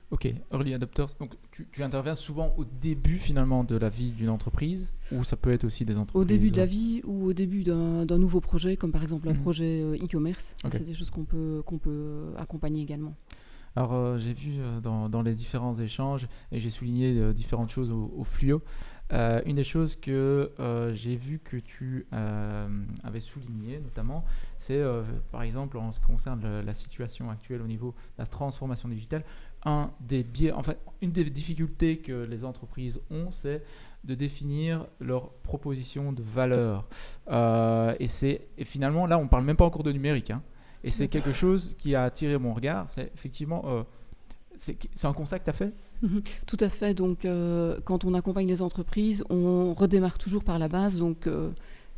Ok, 0.09 0.33
early 0.53 0.73
adopters. 0.73 1.07
Donc 1.19 1.35
tu, 1.51 1.83
interviens 1.83 2.15
souvent 2.15 2.53
au 2.57 2.63
début 2.63 3.19
finalement 3.19 3.65
de 3.65 3.75
la 3.75 3.89
vie 3.89 4.11
d'une 4.11 4.29
entreprise 4.29 4.93
ou 5.11 5.25
ça 5.25 5.35
peut 5.35 5.51
être 5.51 5.65
aussi 5.65 5.83
des 5.83 5.97
entreprises 5.97 6.21
Au 6.21 6.25
début 6.25 6.49
de 6.49 6.57
la 6.57 6.65
vie 6.65 7.01
ou 7.03 7.25
au 7.25 7.33
début 7.33 7.63
d'un 7.63 8.05
nouveau 8.17 8.39
projet, 8.39 8.77
comme 8.77 8.93
par 8.93 9.03
exemple 9.03 9.27
un 9.27 9.33
mhm. 9.33 9.41
projet 9.41 9.81
euh, 9.81 9.97
e-commerce. 9.97 10.55
C'est 10.71 10.85
des 10.85 10.93
choses 10.93 11.09
qu'on 11.09 11.25
peut, 11.25 11.61
qu'on 11.65 11.77
peut 11.77 12.33
accompagner 12.37 12.81
également. 12.81 13.15
Alors 13.75 13.93
euh, 13.93 14.17
j'ai 14.17 14.33
vu 14.33 14.53
euh, 14.59 14.79
dans, 14.79 15.09
dans, 15.09 15.21
les 15.21 15.35
différents 15.35 15.75
échanges 15.75 16.27
et 16.51 16.59
j'ai 16.59 16.69
souligné 16.69 17.33
différentes 17.33 17.69
choses 17.69 17.91
au, 17.91 18.11
au 18.15 18.23
fluo. 18.23 18.61
une 19.11 19.55
des 19.57 19.63
choses 19.65 19.97
que 19.97 20.51
j'ai 20.93 21.17
vu 21.17 21.39
que 21.39 21.57
tu 21.57 22.07
avais 22.11 23.19
souligné 23.19 23.79
notamment, 23.79 24.23
c'est 24.57 24.81
par 25.31 25.43
exemple 25.43 25.77
en 25.77 25.91
ce 25.91 25.99
qui 25.99 26.05
concerne 26.05 26.61
la 26.61 26.73
situation 26.73 27.29
actuelle 27.29 27.61
au 27.61 27.67
niveau 27.67 27.91
de 27.91 28.23
la 28.23 28.25
transformation 28.25 28.89
digitale, 28.89 29.23
un 29.65 29.91
des 29.99 30.23
biais, 30.23 30.51
enfin, 30.51 30.73
une 31.01 31.11
des 31.11 31.23
difficultés 31.25 31.97
que 31.97 32.23
les 32.23 32.43
entreprises 32.43 32.99
ont, 33.11 33.31
c'est 33.31 33.63
de 34.03 34.15
définir 34.15 34.85
leur 34.99 35.29
proposition 35.29 36.13
de 36.13 36.23
valeur. 36.23 36.87
Euh, 37.29 37.93
et 37.99 38.07
c'est 38.07 38.47
finalement, 38.63 39.05
là, 39.05 39.17
on 39.17 39.27
parle 39.27 39.43
même 39.43 39.57
pas 39.57 39.65
encore 39.65 39.83
de 39.83 39.91
numérique. 39.91 40.31
Hein. 40.31 40.41
et 40.83 40.91
c'est 40.91 41.07
quelque 41.07 41.33
chose 41.33 41.75
qui 41.77 41.95
a 41.95 42.03
attiré 42.03 42.37
mon 42.37 42.53
regard. 42.53 42.87
C'est 42.87 43.11
effectivement, 43.13 43.63
euh, 43.67 43.83
c'est 44.57 45.05
un 45.05 45.13
constat 45.13 45.39
que 45.39 45.45
tu 45.45 45.49
as 45.49 45.53
fait? 45.53 45.73
Mhm. 46.01 46.21
Tout 46.45 46.57
à 46.59 46.69
fait. 46.69 46.93
Donc, 46.93 47.25
euh, 47.25 47.79
quand 47.83 48.05
on 48.05 48.13
accompagne 48.13 48.47
les 48.47 48.61
entreprises, 48.61 49.23
on 49.29 49.73
redémarre 49.73 50.17
toujours 50.17 50.43
par 50.43 50.59
la 50.59 50.67
base. 50.67 50.97
Donc, 50.97 51.27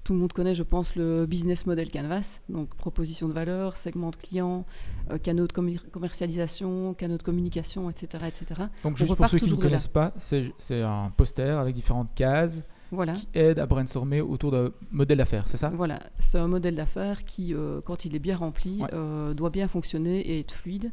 tout 0.04 0.14
le 0.14 0.20
monde 0.20 0.34
connaît, 0.34 0.56
je 0.56 0.64
pense, 0.64 0.96
le 0.96 1.26
business 1.26 1.66
model 1.68 1.92
Canvas, 1.92 2.40
donc 2.50 2.74
proposition 2.76 3.28
de 3.28 3.34
valeur, 3.34 3.78
segment 3.78 4.10
de 4.10 4.16
clients, 4.16 4.66
euh, 5.12 5.18
canaux 5.18 5.46
de 5.46 5.54
commercialisation, 5.92 6.94
canaux 6.96 7.18
de 7.18 7.24
communication, 7.24 7.90
etc. 7.90 8.26
etc. 8.28 8.62
Donc, 8.84 8.98
juste 8.98 9.14
pour 9.16 9.30
ceux 9.30 9.38
qui 9.40 9.52
ne 9.52 9.56
connaissent 9.56 9.88
pas, 9.88 10.14
c'est 10.18 10.82
un 10.82 11.12
poster 11.16 11.58
avec 11.60 11.76
différentes 11.76 12.14
cases 12.16 12.64
voilà. 12.92 13.14
qui 13.14 13.28
aide 13.34 13.60
à 13.60 13.66
brainstormer 13.66 14.22
autour 14.22 14.52
d'un 14.52 14.72
modèle 14.92 15.18
d'affaires, 15.20 15.48
c'est 15.48 15.58
ça? 15.58 15.70
Voilà, 15.70 16.00
c'est 16.18 16.38
un 16.40 16.48
modèle 16.48 16.76
d'affaires 16.76 17.24
qui, 17.26 17.54
euh, 17.54 17.82
quand 17.86 18.06
il 18.06 18.16
est 18.16 18.20
bien 18.20 18.38
rempli, 18.38 18.82
Ouais. 18.82 18.90
euh, 18.94 19.34
doit 19.34 19.50
bien 19.52 19.68
fonctionner 19.68 20.20
et 20.22 20.40
être 20.40 20.54
fluide. 20.54 20.92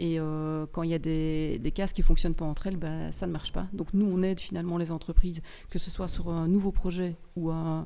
Et 0.00 0.20
euh, 0.20 0.64
quand 0.70 0.84
il 0.84 0.90
y 0.90 0.94
a 0.94 0.98
des, 1.00 1.58
des 1.58 1.72
cases 1.72 1.92
qui 1.92 2.02
ne 2.02 2.06
fonctionnent 2.06 2.34
pas 2.34 2.44
entre 2.44 2.68
elles, 2.68 2.76
ben, 2.76 3.10
ça 3.10 3.26
ne 3.26 3.32
marche 3.32 3.52
pas. 3.52 3.66
Donc 3.72 3.88
nous, 3.94 4.06
on 4.06 4.22
aide 4.22 4.38
finalement 4.38 4.78
les 4.78 4.92
entreprises, 4.92 5.40
que 5.70 5.80
ce 5.80 5.90
soit 5.90 6.06
sur 6.06 6.28
un 6.28 6.46
nouveau 6.46 6.70
projet 6.70 7.16
ou, 7.34 7.50
un- 7.50 7.84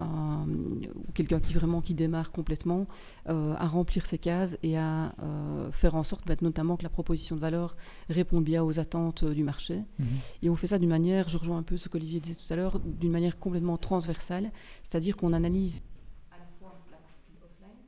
ou 0.00 0.80
quelqu'un 1.14 1.40
qui 1.40 1.52
vraiment 1.54 1.80
qui 1.80 1.94
démarre 1.94 2.30
complètement, 2.32 2.86
euh, 3.28 3.54
à 3.58 3.66
remplir 3.66 4.06
ces 4.06 4.18
cases 4.18 4.56
et 4.62 4.76
à 4.78 5.14
euh, 5.22 5.70
faire 5.72 5.94
en 5.94 6.02
sorte 6.02 6.26
ben, 6.26 6.36
notamment 6.40 6.76
que 6.76 6.82
la 6.82 6.88
proposition 6.88 7.36
de 7.36 7.40
valeur 7.40 7.76
réponde 8.08 8.44
bien 8.44 8.62
aux 8.64 8.78
attentes 8.78 9.22
euh, 9.22 9.34
du 9.34 9.42
marché. 9.44 9.82
Mhm. 9.98 10.06
Et 10.42 10.50
on 10.50 10.56
fait 10.56 10.66
ça 10.68 10.78
d'une 10.78 10.88
manière, 10.88 11.28
je 11.28 11.38
rejoins 11.38 11.58
un 11.58 11.62
peu 11.62 11.76
ce 11.76 11.88
qu'Olivier 11.88 12.20
disait 12.20 12.36
tout 12.40 12.52
à 12.52 12.56
l'heure, 12.56 12.80
d'une 12.80 13.12
manière 13.12 13.38
complètement 13.38 13.76
transversale, 13.76 14.50
c'est-à-dire 14.82 15.16
qu'on 15.16 15.32
analyse 15.32 15.82
à 16.30 16.38
la 16.38 16.46
fois 16.58 16.78
la 16.90 16.96
partie 16.98 17.36
offline, 17.42 17.78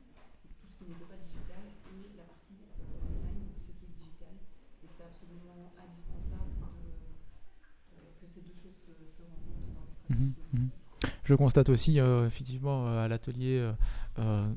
tout 0.43 0.67
ce 0.79 0.83
qui 0.85 0.89
n'était 0.91 1.05
pas 1.09 1.17
digital, 1.25 1.63
et 1.65 2.17
la 2.17 2.23
partie 2.23 2.59
euh, 2.61 3.01
online, 3.09 3.49
ce 3.65 3.71
qui 3.73 3.85
est 3.85 3.95
digital. 3.97 4.33
Et 4.83 4.87
c'est 4.95 5.03
absolument 5.03 5.73
indispensable 5.81 6.53
de- 6.85 6.93
euh, 7.97 8.13
que 8.21 8.25
ces 8.33 8.41
deux 8.41 8.55
choses 8.55 8.77
se, 8.85 8.93
se 8.93 9.23
rencontrent 9.25 9.73
dans 9.75 9.85
les 9.89 10.15
Mhm, 10.15 10.31
stratégies. 10.31 10.53
mhm. 10.53 10.69
Je 11.25 11.33
constate 11.33 11.69
aussi 11.69 11.99
euh, 11.99 12.27
effectivement 12.27 12.85
euh, 12.85 13.05
à 13.05 13.07
l'atelier, 13.07 13.71
euh, 14.19 14.47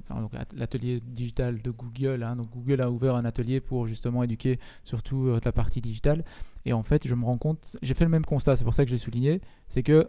l'atelier 0.55 1.01
digital 1.01 1.63
de 1.63 1.71
Google. 1.71 2.23
hein. 2.23 2.37
donc 2.37 2.51
Google 2.51 2.83
a 2.83 2.91
ouvert 2.91 3.17
un 3.17 3.25
atelier 3.25 3.61
pour 3.61 3.87
justement 3.87 4.23
éduquer 4.23 4.61
surtout 4.85 5.39
la 5.43 5.53
partie 5.53 5.81
digitale. 5.81 6.25
Et 6.67 6.75
en 6.75 6.83
fait, 6.83 7.09
je 7.09 7.15
me 7.15 7.25
rends 7.25 7.39
compte, 7.39 7.79
j'ai 7.81 7.95
fait 7.95 8.05
le 8.05 8.11
même 8.11 8.27
constat, 8.27 8.57
c'est 8.57 8.65
pour 8.65 8.75
ça 8.75 8.85
que 8.85 8.91
j'ai 8.91 8.99
souligné, 8.99 9.41
c'est 9.69 9.83
que 9.83 10.09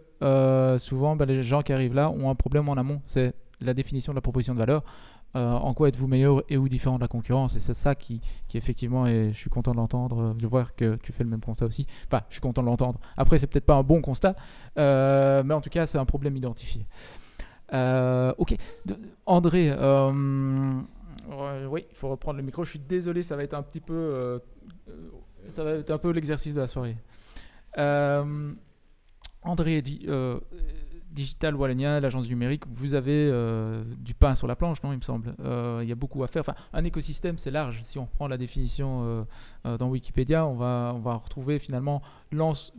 souvent 0.78 1.16
bah, 1.16 1.24
les 1.24 1.42
gens 1.42 1.62
qui 1.62 1.72
arrivent 1.72 1.94
là 1.94 2.10
ont 2.10 2.28
un 2.30 2.34
problème 2.34 2.68
en 2.68 2.74
amont, 2.74 3.00
c'est 3.06 3.34
la 3.60 3.72
définition 3.74 4.12
de 4.12 4.16
la 4.16 4.22
proposition 4.22 4.54
de 4.54 4.58
valeur. 4.58 4.84
Euh, 5.36 5.52
en 5.52 5.74
quoi 5.74 5.86
êtes-vous 5.88 6.08
meilleur 6.08 6.42
et 6.48 6.56
ou 6.56 6.68
différent 6.68 6.96
de 6.96 7.02
la 7.02 7.08
concurrence? 7.08 7.54
Et 7.54 7.60
c'est 7.60 7.74
ça 7.74 7.94
qui, 7.94 8.20
qui 8.48 8.58
effectivement, 8.58 9.06
et 9.06 9.30
je 9.32 9.36
suis 9.38 9.48
content 9.50 9.70
de 9.70 9.76
l'entendre, 9.76 10.34
je 10.38 10.46
vois 10.46 10.64
que 10.76 10.96
tu 10.96 11.12
fais 11.12 11.22
le 11.22 11.30
même 11.30 11.40
constat 11.40 11.66
aussi. 11.66 11.86
Enfin, 12.06 12.22
je 12.28 12.34
suis 12.34 12.40
content 12.40 12.62
de 12.62 12.66
l'entendre. 12.66 12.98
Après, 13.16 13.38
c'est 13.38 13.46
peut-être 13.46 13.66
pas 13.66 13.76
un 13.76 13.84
bon 13.84 14.00
constat, 14.02 14.34
euh, 14.78 15.44
mais 15.44 15.54
en 15.54 15.60
tout 15.60 15.70
cas, 15.70 15.86
c'est 15.86 15.98
un 15.98 16.04
problème 16.04 16.36
identifié. 16.36 16.84
Euh, 17.72 18.34
ok, 18.38 18.56
De- 18.84 18.98
André, 19.26 19.70
euh, 19.70 20.10
euh, 21.30 21.66
oui, 21.66 21.84
il 21.88 21.96
faut 21.96 22.08
reprendre 22.08 22.38
le 22.38 22.42
micro. 22.42 22.64
Je 22.64 22.70
suis 22.70 22.80
désolé, 22.80 23.22
ça 23.22 23.36
va 23.36 23.44
être 23.44 23.54
un 23.54 23.62
petit 23.62 23.80
peu, 23.80 23.94
euh, 23.94 24.38
euh, 24.88 24.92
ça 25.48 25.62
va 25.62 25.70
être 25.74 25.90
un 25.92 25.98
peu 25.98 26.10
l'exercice 26.10 26.54
de 26.56 26.60
la 26.60 26.66
soirée. 26.66 26.96
Euh, 27.78 28.52
André 29.42 29.80
dit, 29.80 30.00
euh, 30.08 30.40
Digital 31.10 31.56
Wallonia, 31.56 31.98
l'agence 32.00 32.28
numérique, 32.28 32.62
vous 32.68 32.94
avez 32.94 33.28
euh, 33.30 33.82
du 33.98 34.14
pain 34.14 34.34
sur 34.34 34.46
la 34.46 34.54
planche, 34.56 34.82
non 34.82 34.92
Il 34.92 34.98
me 34.98 35.02
semble. 35.02 35.34
Euh, 35.44 35.80
Il 35.82 35.88
y 35.88 35.92
a 35.92 35.96
beaucoup 35.96 36.22
à 36.22 36.28
faire. 36.28 36.40
Enfin, 36.40 36.54
un 36.72 36.84
écosystème, 36.84 37.36
c'est 37.38 37.50
large. 37.50 37.80
Si 37.82 37.98
on 37.98 38.04
reprend 38.04 38.28
la 38.28 38.36
définition 38.38 39.24
euh, 39.66 39.76
dans 39.78 39.88
Wikipédia, 39.88 40.46
on 40.46 40.54
va, 40.54 40.92
on 40.94 41.00
va 41.00 41.14
retrouver 41.14 41.58
finalement, 41.58 42.00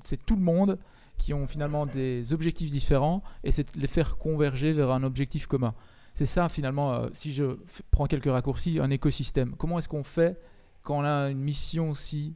c'est 0.04 0.26
tout 0.26 0.36
le 0.38 0.42
monde 0.42 0.78
qui 1.18 1.34
ont 1.34 1.46
finalement 1.46 1.86
des 1.86 2.34
objectifs 2.34 2.72
différents 2.72 3.22
et 3.44 3.52
c'est 3.52 3.76
de 3.76 3.80
les 3.82 3.88
faire 3.88 4.18
converger 4.18 4.74
vers 4.74 4.92
un 4.92 5.04
objectif 5.04 5.46
commun. 5.46 5.76
C'est 6.14 6.26
ça 6.26 6.50
finalement, 6.50 7.04
si 7.14 7.34
je 7.34 7.58
prends 7.92 8.06
quelques 8.06 8.32
raccourcis, 8.32 8.80
un 8.80 8.90
écosystème. 8.90 9.56
Comment 9.58 9.78
est-ce 9.80 9.88
qu'on 9.90 10.04
fait 10.04 10.40
quand 10.84 10.98
on 11.00 11.04
a 11.04 11.30
une 11.30 11.40
mission 11.40 11.94
si 11.94 12.34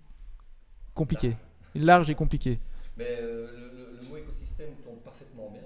compliquée, 0.93 1.33
large 1.73 2.09
et 2.09 2.15
compliquée 2.15 2.59
Mais 2.97 3.19
le, 3.21 3.49
le- 3.51 3.99
le 4.01 4.07
mot 4.07 4.17
écosystème 4.17 4.69
tombe 4.83 4.99
parfaitement 5.03 5.49
bien 5.51 5.61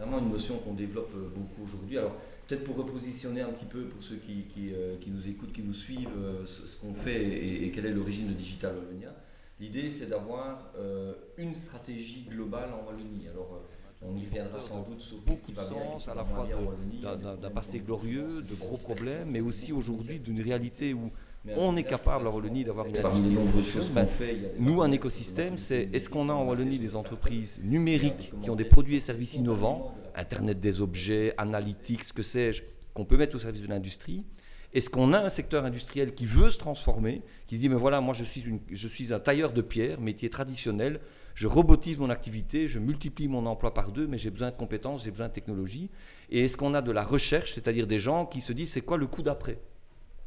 vraiment 0.00 0.18
une 0.18 0.30
notion 0.30 0.58
qu'on 0.58 0.74
développe 0.74 1.12
euh, 1.14 1.28
beaucoup 1.34 1.62
aujourd'hui. 1.64 1.98
Alors 1.98 2.14
peut-être 2.46 2.64
pour 2.64 2.76
repositionner 2.76 3.42
un 3.42 3.50
petit 3.50 3.64
peu 3.66 3.84
pour 3.84 4.02
ceux 4.02 4.16
qui, 4.16 4.44
qui, 4.44 4.72
euh, 4.72 4.96
qui 5.00 5.10
nous 5.10 5.28
écoutent, 5.28 5.52
qui 5.52 5.62
nous 5.62 5.74
suivent, 5.74 6.08
euh, 6.18 6.46
ce, 6.46 6.66
ce 6.66 6.76
qu'on 6.76 6.94
fait 6.94 7.22
et, 7.22 7.64
et 7.64 7.70
quelle 7.70 7.86
est 7.86 7.92
l'origine 7.92 8.28
de 8.28 8.32
Digital 8.34 8.74
Wallonia. 8.76 9.14
L'idée 9.60 9.90
c'est 9.90 10.06
d'avoir 10.06 10.72
euh, 10.78 11.12
une 11.36 11.54
stratégie 11.54 12.22
globale 12.28 12.70
en 12.72 12.86
Wallonie. 12.86 13.28
Alors 13.28 13.60
on 14.02 14.16
y 14.16 14.24
reviendra 14.24 14.58
sans 14.58 14.82
doute 14.82 15.00
sur 15.00 15.18
ce 15.18 15.22
qui 15.22 15.28
beaucoup 15.28 15.52
de 15.52 15.56
va 15.56 15.62
bien, 15.68 15.92
sens, 15.92 16.04
qui 16.04 16.10
à 16.10 16.14
la 16.14 16.24
fois 16.24 16.46
bien 16.46 17.16
d'un- 17.36 17.50
passé 17.50 17.80
glorieux, 17.80 18.28
de 18.42 18.54
gros 18.54 18.78
problèmes, 18.78 19.28
mais 19.30 19.40
aussi 19.40 19.72
aujourd'hui 19.74 20.18
d'une 20.18 20.40
réalité 20.40 20.94
où 20.94 21.10
on 21.56 21.76
est 21.76 21.84
capable, 21.84 22.24
peut-être 22.24 22.34
Wallonie, 22.34 22.64
d'avoir 22.64 22.86
une 22.86 22.92
Parmi 22.92 23.28
les 23.28 23.34
nombreuses 23.34 23.66
choses 23.68 23.90
qu'on 23.90 24.06
fait, 24.06 24.54
Nous, 24.58 24.82
un 24.82 24.90
écosystème, 24.90 25.56
c'est 25.56 25.88
est-ce 25.92 26.08
qu'on 26.08 26.28
a 26.28 26.32
en 26.32 26.46
Wallonie 26.46 26.78
des 26.78 26.96
entreprises 26.96 27.58
numériques 27.62 28.32
qui 28.42 28.50
ont 28.50 28.56
des 28.56 28.64
produits 28.64 28.96
et 28.96 29.00
services 29.00 29.34
innovants, 29.34 29.94
Internet 30.14 30.60
des 30.60 30.80
objets, 30.80 31.32
analytics, 31.38 32.12
que 32.12 32.22
sais-je, 32.22 32.62
qu'on 32.94 33.04
peut 33.04 33.16
mettre 33.16 33.36
au 33.36 33.38
service 33.38 33.62
de 33.62 33.68
l'industrie? 33.68 34.24
Est-ce 34.72 34.88
qu'on 34.90 35.12
a 35.12 35.18
un 35.24 35.28
secteur 35.30 35.64
industriel 35.64 36.14
qui 36.14 36.26
veut 36.26 36.50
se 36.50 36.58
transformer, 36.58 37.22
qui 37.46 37.56
se 37.56 37.60
dit, 37.60 37.68
mais 37.68 37.74
voilà, 37.76 38.00
moi 38.00 38.14
je 38.14 38.22
suis, 38.22 38.42
une- 38.42 38.60
je 38.70 38.86
suis 38.86 39.12
un 39.12 39.18
tailleur 39.18 39.52
de 39.52 39.62
pierre, 39.62 40.00
métier 40.00 40.30
traditionnel, 40.30 41.00
je 41.34 41.48
robotise 41.48 41.98
mon 41.98 42.10
activité, 42.10 42.68
je 42.68 42.78
multiplie 42.78 43.26
mon 43.28 43.46
emploi 43.46 43.72
par 43.74 43.90
deux, 43.92 44.06
mais 44.06 44.18
j'ai 44.18 44.30
besoin 44.30 44.50
de 44.50 44.56
compétences, 44.56 45.04
j'ai 45.04 45.10
besoin 45.10 45.28
de 45.28 45.32
technologie. 45.32 45.90
Et 46.30 46.44
est-ce 46.44 46.56
qu'on 46.56 46.74
a 46.74 46.82
de 46.82 46.92
la 46.92 47.02
recherche, 47.02 47.54
c'est-à-dire 47.54 47.86
des 47.86 47.98
gens 47.98 48.26
qui 48.26 48.40
se 48.40 48.52
disent, 48.52 48.70
c'est 48.72 48.80
quoi 48.82 48.96
le 48.96 49.06
coup 49.06 49.22
d'après? 49.22 49.58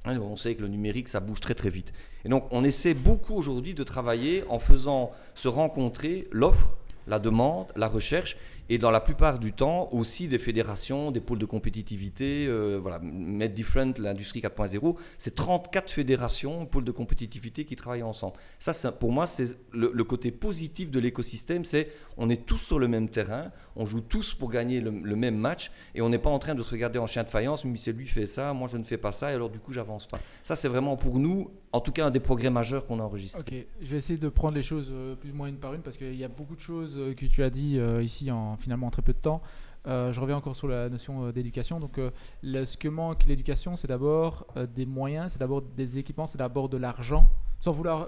On 0.06 0.36
sait 0.36 0.56
que 0.56 0.62
le 0.62 0.68
numérique, 0.68 1.08
ça 1.08 1.20
bouge 1.20 1.40
très 1.40 1.54
très 1.54 1.70
vite. 1.70 1.94
Et 2.26 2.30
donc, 2.30 2.46
on 2.52 2.64
essaie 2.64 2.94
beaucoup 2.94 3.36
aujourd'hui 3.36 3.74
de 3.74 3.84
travailler 3.84 4.44
en 4.50 4.60
faisant 4.60 5.12
se 5.34 5.48
rencontrer 5.48 6.28
l'offre, 6.32 6.76
la 7.08 7.20
demande, 7.20 7.68
la 7.76 7.88
recherche, 7.88 8.38
et 8.70 8.78
dans 8.78 8.92
la 8.92 9.02
plupart 9.02 9.40
du 9.40 9.54
temps 9.54 9.90
aussi 9.92 10.28
des 10.28 10.40
fédérations, 10.40 11.12
des 11.12 11.20
pôles 11.20 11.40
de 11.40 11.46
compétitivité. 11.46 12.46
euh, 12.48 12.80
voilà, 12.82 13.00
Med 13.00 13.54
Different, 13.54 13.94
l'industrie 14.00 14.40
4.0, 14.40 14.96
c'est 15.18 15.36
34 15.36 15.92
fédérations, 15.92 16.66
pôles 16.66 16.86
de 16.86 16.92
compétitivité 16.92 17.66
qui 17.66 17.76
travaillent 17.76 18.04
ensemble. 18.04 18.36
Ça, 18.60 18.92
pour 18.92 19.12
moi, 19.12 19.28
c'est 19.28 19.58
le, 19.72 20.04
côté 20.04 20.32
positif 20.32 20.92
de 20.92 21.00
l'écosystème, 21.00 21.66
c'est 21.66 21.90
on 22.18 22.30
est 22.30 22.46
tous 22.46 22.58
sur 22.58 22.80
le 22.80 22.88
même 22.88 23.10
terrain, 23.10 23.52
on 23.76 23.86
joue 23.86 24.02
tous 24.02 24.34
pour 24.34 24.50
gagner 24.50 24.80
le, 24.82 24.92
le 24.92 25.16
même 25.16 25.38
match, 25.38 25.72
et 25.96 26.02
on 26.02 26.10
n'est 26.10 26.20
pas 26.20 26.30
en 26.30 26.40
train 26.40 26.56
de 26.56 26.62
se 26.62 26.72
regarder 26.72 27.00
en 27.00 27.08
chien 27.08 27.24
de 27.24 27.30
faïence, 27.30 27.66
mais 27.66 27.78
c'est 27.78 27.94
lui 27.94 28.08
fait 28.08 28.26
ça, 28.26 28.54
moi 28.54 28.68
je 28.72 28.78
ne 28.78 28.84
fais 28.84 28.98
pas 28.98 29.12
ça, 29.12 29.32
et 29.32 29.36
alors 29.36 29.50
du 29.50 29.60
coup 29.60 29.72
j'avance 29.72 30.08
pas. 30.08 30.20
Ça, 30.44 30.56
c'est 30.56 30.68
vraiment 30.68 30.98
pour 30.98 31.20
nous, 31.20 31.52
en 31.74 31.82
tout 31.82 31.92
cas, 31.92 32.06
un 32.06 32.12
des 32.12 32.20
progrès 32.20 32.52
majeurs 32.52 32.86
qu'on 32.86 33.00
a 33.00 33.04
enregistré. 33.04 33.42
Ok, 33.42 33.68
je 33.82 33.88
vais 33.88 33.98
essayer 33.98 34.20
de 34.20 34.30
prendre 34.30 34.54
les 34.54 34.64
choses 34.64 34.90
euh, 34.92 35.16
plus 35.16 35.32
ou 35.32 35.36
moins 35.36 35.48
une 35.48 35.58
par 35.58 35.74
une 35.74 35.82
parce 35.82 35.98
qu'il 35.98 36.16
y 36.16 36.24
a 36.24 36.28
beaucoup 36.28 36.56
de 36.56 36.62
choses 36.62 36.96
euh, 36.98 37.16
que 37.16 37.26
tu 37.26 37.44
as 37.44 37.50
dit 37.50 37.80
euh, 37.80 38.04
ici 38.04 38.30
en 38.30 38.56
finalement 38.58 38.88
en 38.88 38.92
très 38.92 39.02
peu 39.02 39.14
de 39.14 39.18
temps. 39.18 39.42
Je 39.86 40.18
reviens 40.18 40.38
encore 40.38 40.56
sur 40.56 40.70
la 40.70 40.88
notion 40.88 41.30
d'éducation. 41.32 41.82
Donc, 41.82 42.00
ce 42.42 42.78
que 42.78 42.88
manque 42.88 43.26
l'éducation, 43.26 43.76
c'est 43.76 43.90
d'abord 43.90 44.48
des 44.74 44.86
moyens, 44.86 45.34
c'est 45.34 45.40
d'abord 45.40 45.62
des 45.62 45.98
équipements, 45.98 46.26
c'est 46.26 46.38
d'abord 46.38 46.70
de 46.70 46.78
l'argent. 46.78 47.30
Sans 47.60 47.74
vouloir. 47.74 48.08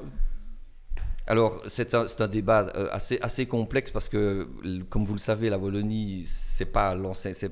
Alors, 1.27 1.60
c'est 1.67 1.96
un, 1.96 2.27
débat 2.27 2.67
euh, 2.75 2.88
assez, 2.91 3.17
assez 3.20 3.48
complexe 3.48 3.89
parce 3.89 4.10
que, 4.10 4.48
comme 4.89 5.05
vous 5.05 5.13
le 5.13 5.20
savez, 5.20 5.50
la 5.50 5.58
Wallonie 5.58 6.27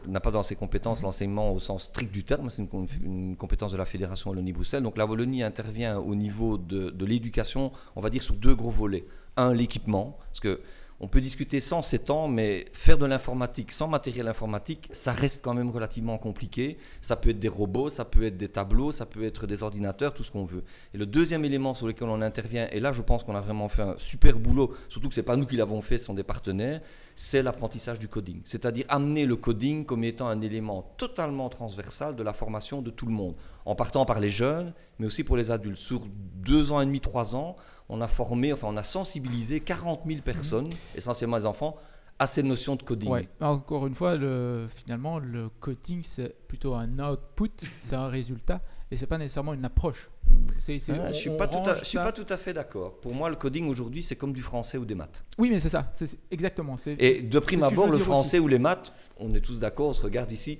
n'a 0.08 0.20
pas 0.20 0.32
dans 0.32 0.44
ses 0.44 0.56
compétences 0.56 1.02
l'enseignement 1.02 1.52
au 1.52 1.60
sens 1.60 1.86
strict 1.86 2.12
du 2.12 2.24
terme, 2.24 2.52
c'est 2.52 2.68
une 3.04 3.36
compétence 3.36 3.72
de 3.72 3.78
la 3.78 3.86
Fédération 3.86 4.30
Wallonie-Bruxelles. 4.30 4.84
Donc, 4.84 4.98
la 4.98 5.08
Wallonie 5.08 5.42
intervient 5.42 5.98
au 5.98 6.14
niveau 6.14 6.60
de, 6.60 6.92
de 6.92 7.06
l'éducation, 7.06 7.72
on 7.96 8.02
va 8.02 8.12
dire, 8.12 8.22
sur 8.22 8.36
deux 8.36 8.54
gros 8.54 8.70
volets. 8.70 9.06
Un, 9.38 9.56
l'équipement, 9.56 10.20
parce 10.30 10.40
que 10.40 10.62
on 11.00 11.08
peut 11.08 11.22
discuter 11.22 11.60
sans 11.60 11.82
ces 11.82 12.00
temps, 12.00 12.28
mais 12.28 12.66
faire 12.74 12.98
de 12.98 13.06
l'informatique 13.06 13.72
sans 13.72 13.88
matériel 13.88 14.28
informatique, 14.28 14.90
ça 14.92 15.12
reste 15.12 15.44
quand 15.44 15.54
même 15.54 15.70
relativement 15.70 16.18
compliqué. 16.18 16.78
Ça 17.02 17.16
peut 17.16 17.32
être 17.32 17.40
des 17.40 17.48
robots, 17.48 17.90
ça 17.90 18.06
peut 18.06 18.24
être 18.24 18.38
des 18.38 18.50
tableaux, 18.50 18.92
ça 18.92 19.06
peut 19.06 19.24
être 19.24 19.48
des 19.48 19.64
ordinateurs, 19.64 20.14
tout 20.14 20.24
ce 20.24 20.32
qu'on 20.32 20.46
veut. 20.46 20.64
Et 20.94 20.98
le 20.98 21.06
deuxième 21.06 21.44
élément 21.46 21.74
sur 21.74 21.88
lequel 21.88 22.08
on 22.08 22.22
intervient, 22.22 22.68
et 22.72 22.80
là 22.80 22.92
je 22.92 23.02
pense 23.02 23.24
qu'on 23.24 23.36
a 23.36 23.42
vraiment 23.42 23.70
fait 23.70 23.82
un 23.82 23.96
super 23.98 24.40
boulot, 24.40 24.74
surtout 24.88 25.10
que 25.10 25.16
ce 25.16 25.20
n'est 25.20 25.26
pas 25.26 25.36
nous 25.36 25.46
qui 25.46 25.58
l'avons 25.58 25.82
fait, 25.82 25.98
ce 25.98 26.06
sont 26.06 26.14
des 26.14 26.24
partenaires, 26.24 26.82
c'est 27.16 27.44
l'apprentissage 27.44 28.00
du 28.00 28.08
coding. 28.08 28.42
C'est-à-dire 28.46 28.86
amener 28.90 29.26
le 29.26 29.36
coding 29.36 29.86
comme 29.86 30.04
étant 30.04 30.28
un 30.28 30.42
élément 30.42 30.94
totalement 30.98 31.50
transversal 31.50 32.16
de 32.16 32.24
la 32.24 32.34
formation 32.34 32.82
de 32.82 32.90
tout 32.90 33.06
le 33.06 33.12
monde, 33.12 33.36
en 33.66 33.76
partant 33.76 34.06
par 34.06 34.20
les 34.20 34.30
jeunes, 34.30 34.74
mais 35.00 35.06
aussi 35.06 35.24
pour 35.24 35.38
les 35.38 35.52
adultes. 35.52 35.78
Sur 35.78 36.02
deux 36.08 36.72
ans 36.72 36.82
et 36.82 36.86
demi, 36.86 37.00
trois 37.00 37.36
ans, 37.36 37.56
on 37.94 38.02
a 38.02 38.08
formé, 38.08 38.52
enfin 38.52 38.68
on 38.70 38.78
a 38.78 38.84
sensibilisé 38.84 39.60
40 39.60 40.02
000 40.08 40.22
personnes, 40.22 40.68
essentiellement 40.96 41.38
les 41.38 41.46
enfants, 41.46 41.78
à 42.18 42.26
ces 42.26 42.42
notions 42.44 42.76
de 42.76 42.82
coding. 42.84 43.10
Ouais. 43.10 43.30
Encore 43.40 43.86
une 43.88 43.94
fois, 43.96 44.16
le, 44.16 44.68
finalement, 44.76 45.20
le 45.20 45.50
coding, 45.60 46.02
c'est 46.04 46.36
plutôt 46.48 46.74
un 46.74 47.00
output, 47.00 47.52
c'est 47.80 47.96
un 47.96 48.08
résultat, 48.08 48.62
et 48.90 48.98
c'est 48.98 49.06
pas 49.06 49.18
nécessairement 49.18 49.54
une 49.54 49.66
approche. 49.66 50.10
Ah, 50.30 50.34
on- 50.34 51.08
je 51.08 51.12
suis 51.12 51.30
on 51.30 51.38
pas 51.38 51.48
tout 51.48 51.58
à, 51.60 51.74
range 51.74 51.80
je 51.80 51.86
suis 51.86 51.98
pas 51.98 52.12
tout 52.12 52.26
à 52.30 52.38
fait 52.38 52.54
d'accord. 52.54 52.96
Pour 53.00 53.14
moi, 53.14 53.30
le 53.30 53.36
coding 53.36 53.68
aujourd'hui, 53.70 54.02
c'est 54.02 54.16
comme 54.16 54.34
du 54.34 54.42
français 54.42 54.80
ou 54.80 54.86
des 54.86 54.96
maths. 54.96 55.24
Oui, 55.38 55.50
mais 55.52 55.60
c'est 55.60 55.70
ça, 55.70 55.92
c'est 55.94 56.18
exactement. 56.32 56.76
Et 56.88 57.22
de 57.22 57.40
prime 57.40 57.62
abord, 57.64 57.90
le 57.92 58.00
français 58.00 58.40
ou 58.40 58.48
les 58.48 58.60
maths, 58.60 58.92
on 59.18 59.34
est 59.36 59.42
tous 59.42 59.60
d'accord, 59.60 59.90
on 59.90 59.94
se 59.94 60.02
regarde 60.02 60.32
ici. 60.32 60.58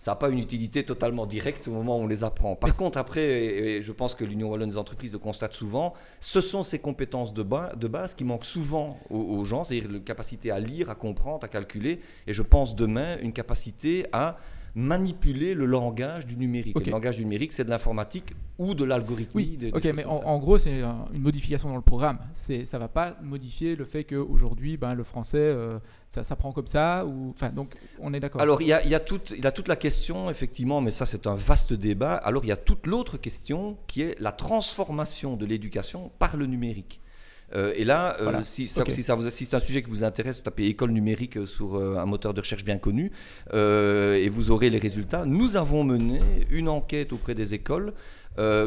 Ça 0.00 0.12
n'a 0.12 0.16
pas 0.16 0.30
une 0.30 0.38
utilité 0.38 0.82
totalement 0.82 1.26
directe 1.26 1.68
au 1.68 1.72
moment 1.72 1.98
où 1.98 2.04
on 2.04 2.06
les 2.06 2.24
apprend. 2.24 2.56
Par 2.56 2.74
contre, 2.74 2.96
après, 2.96 3.22
et 3.22 3.82
je 3.82 3.92
pense 3.92 4.14
que 4.14 4.24
l'Union 4.24 4.48
Wallonne 4.48 4.70
des 4.70 4.78
entreprises 4.78 5.12
le 5.12 5.18
constate 5.18 5.52
souvent, 5.52 5.92
ce 6.20 6.40
sont 6.40 6.64
ces 6.64 6.78
compétences 6.78 7.34
de, 7.34 7.42
de 7.42 7.86
base 7.86 8.14
qui 8.14 8.24
manquent 8.24 8.46
souvent 8.46 8.88
aux, 9.10 9.44
gens, 9.44 9.62
c'est-à-dire 9.62 9.92
la 9.92 9.98
capacité 9.98 10.50
à 10.50 10.58
lire, 10.58 10.88
à 10.88 10.94
comprendre, 10.94 11.44
à 11.44 11.48
calculer, 11.48 12.00
et 12.26 12.32
je 12.32 12.40
pense 12.40 12.74
demain 12.74 13.18
une 13.20 13.34
capacité 13.34 14.06
à 14.10 14.38
manipuler 14.74 15.54
le 15.54 15.64
langage 15.64 16.26
du 16.26 16.36
numérique. 16.36 16.78
le 16.78 16.90
langage 16.90 17.16
du 17.16 17.24
numérique, 17.24 17.52
c'est 17.52 17.64
de 17.64 17.70
l'informatique 17.70 18.34
ou 18.58 18.74
de 18.74 18.84
l'algorithme. 18.84 19.32
Oui, 19.34 19.58
ok, 19.72 19.92
mais 19.94 20.04
en, 20.04 20.38
gros, 20.38 20.58
c'est 20.58 20.80
une 20.80 21.20
modification 21.20 21.70
dans 21.70 21.76
le 21.76 21.82
programme. 21.82 22.18
Ça 22.34 22.54
ne 22.54 22.78
va 22.78 22.88
pas 22.88 23.16
modifier 23.22 23.74
le 23.74 23.84
fait 23.84 24.04
qu'aujourd'hui, 24.04 24.76
ben, 24.76 24.94
le 24.94 25.04
français, 25.04 25.38
euh, 25.38 25.78
ça 26.08 26.24
s'apprend 26.24 26.52
comme 26.52 26.66
ça. 26.66 27.06
Ou, 27.06 27.34
donc, 27.54 27.74
on 27.98 28.12
est 28.12 28.20
d'accord. 28.20 28.40
Alors, 28.40 28.60
il 28.60 28.68
y 28.68 28.72
a, 28.72 28.84
y, 28.86 28.94
a 28.94 29.00
toute, 29.00 29.30
y 29.30 29.46
a 29.46 29.52
toute 29.52 29.68
la 29.68 29.76
question, 29.76 30.28
effectivement, 30.30 30.80
mais 30.80 30.90
ça, 30.90 31.06
c'est 31.06 31.26
un 31.26 31.34
vaste 31.34 31.72
débat. 31.72 32.14
Alors, 32.14 32.44
il 32.44 32.48
y 32.48 32.52
a 32.52 32.56
toute 32.56 32.86
l'autre 32.86 33.16
question 33.16 33.78
qui 33.86 34.02
est 34.02 34.18
la 34.20 34.32
transformation 34.32 35.36
de 35.36 35.46
l'éducation 35.46 36.10
par 36.18 36.36
le 36.36 36.46
numérique. 36.46 36.99
Euh, 37.54 37.72
et 37.76 37.84
là, 37.84 38.16
euh, 38.20 38.40
si, 38.42 38.68
ça, 38.68 38.84
si, 38.88 39.02
ça 39.02 39.14
vous, 39.14 39.28
c'est 39.28 39.54
un 39.54 39.60
sujet 39.60 39.82
qui 39.82 39.90
vous 39.90 40.04
intéresse, 40.04 40.36
vous 40.36 40.42
tapez 40.42 40.66
école 40.66 40.90
numérique 40.90 41.36
euh, 41.36 41.46
sur 41.46 41.76
un 41.76 42.06
moteur 42.06 42.34
de 42.34 42.40
recherche 42.40 42.64
bien 42.64 42.78
connu 42.78 43.10
et 43.52 44.28
vous 44.28 44.50
aurez 44.50 44.70
les 44.70 44.78
résultats. 44.78 45.24
Nous 45.24 45.56
avons 45.56 45.84
mené 45.84 46.20
une 46.50 46.68
enquête 46.68 47.12
auprès 47.12 47.34
des 47.34 47.54
écoles 47.54 47.92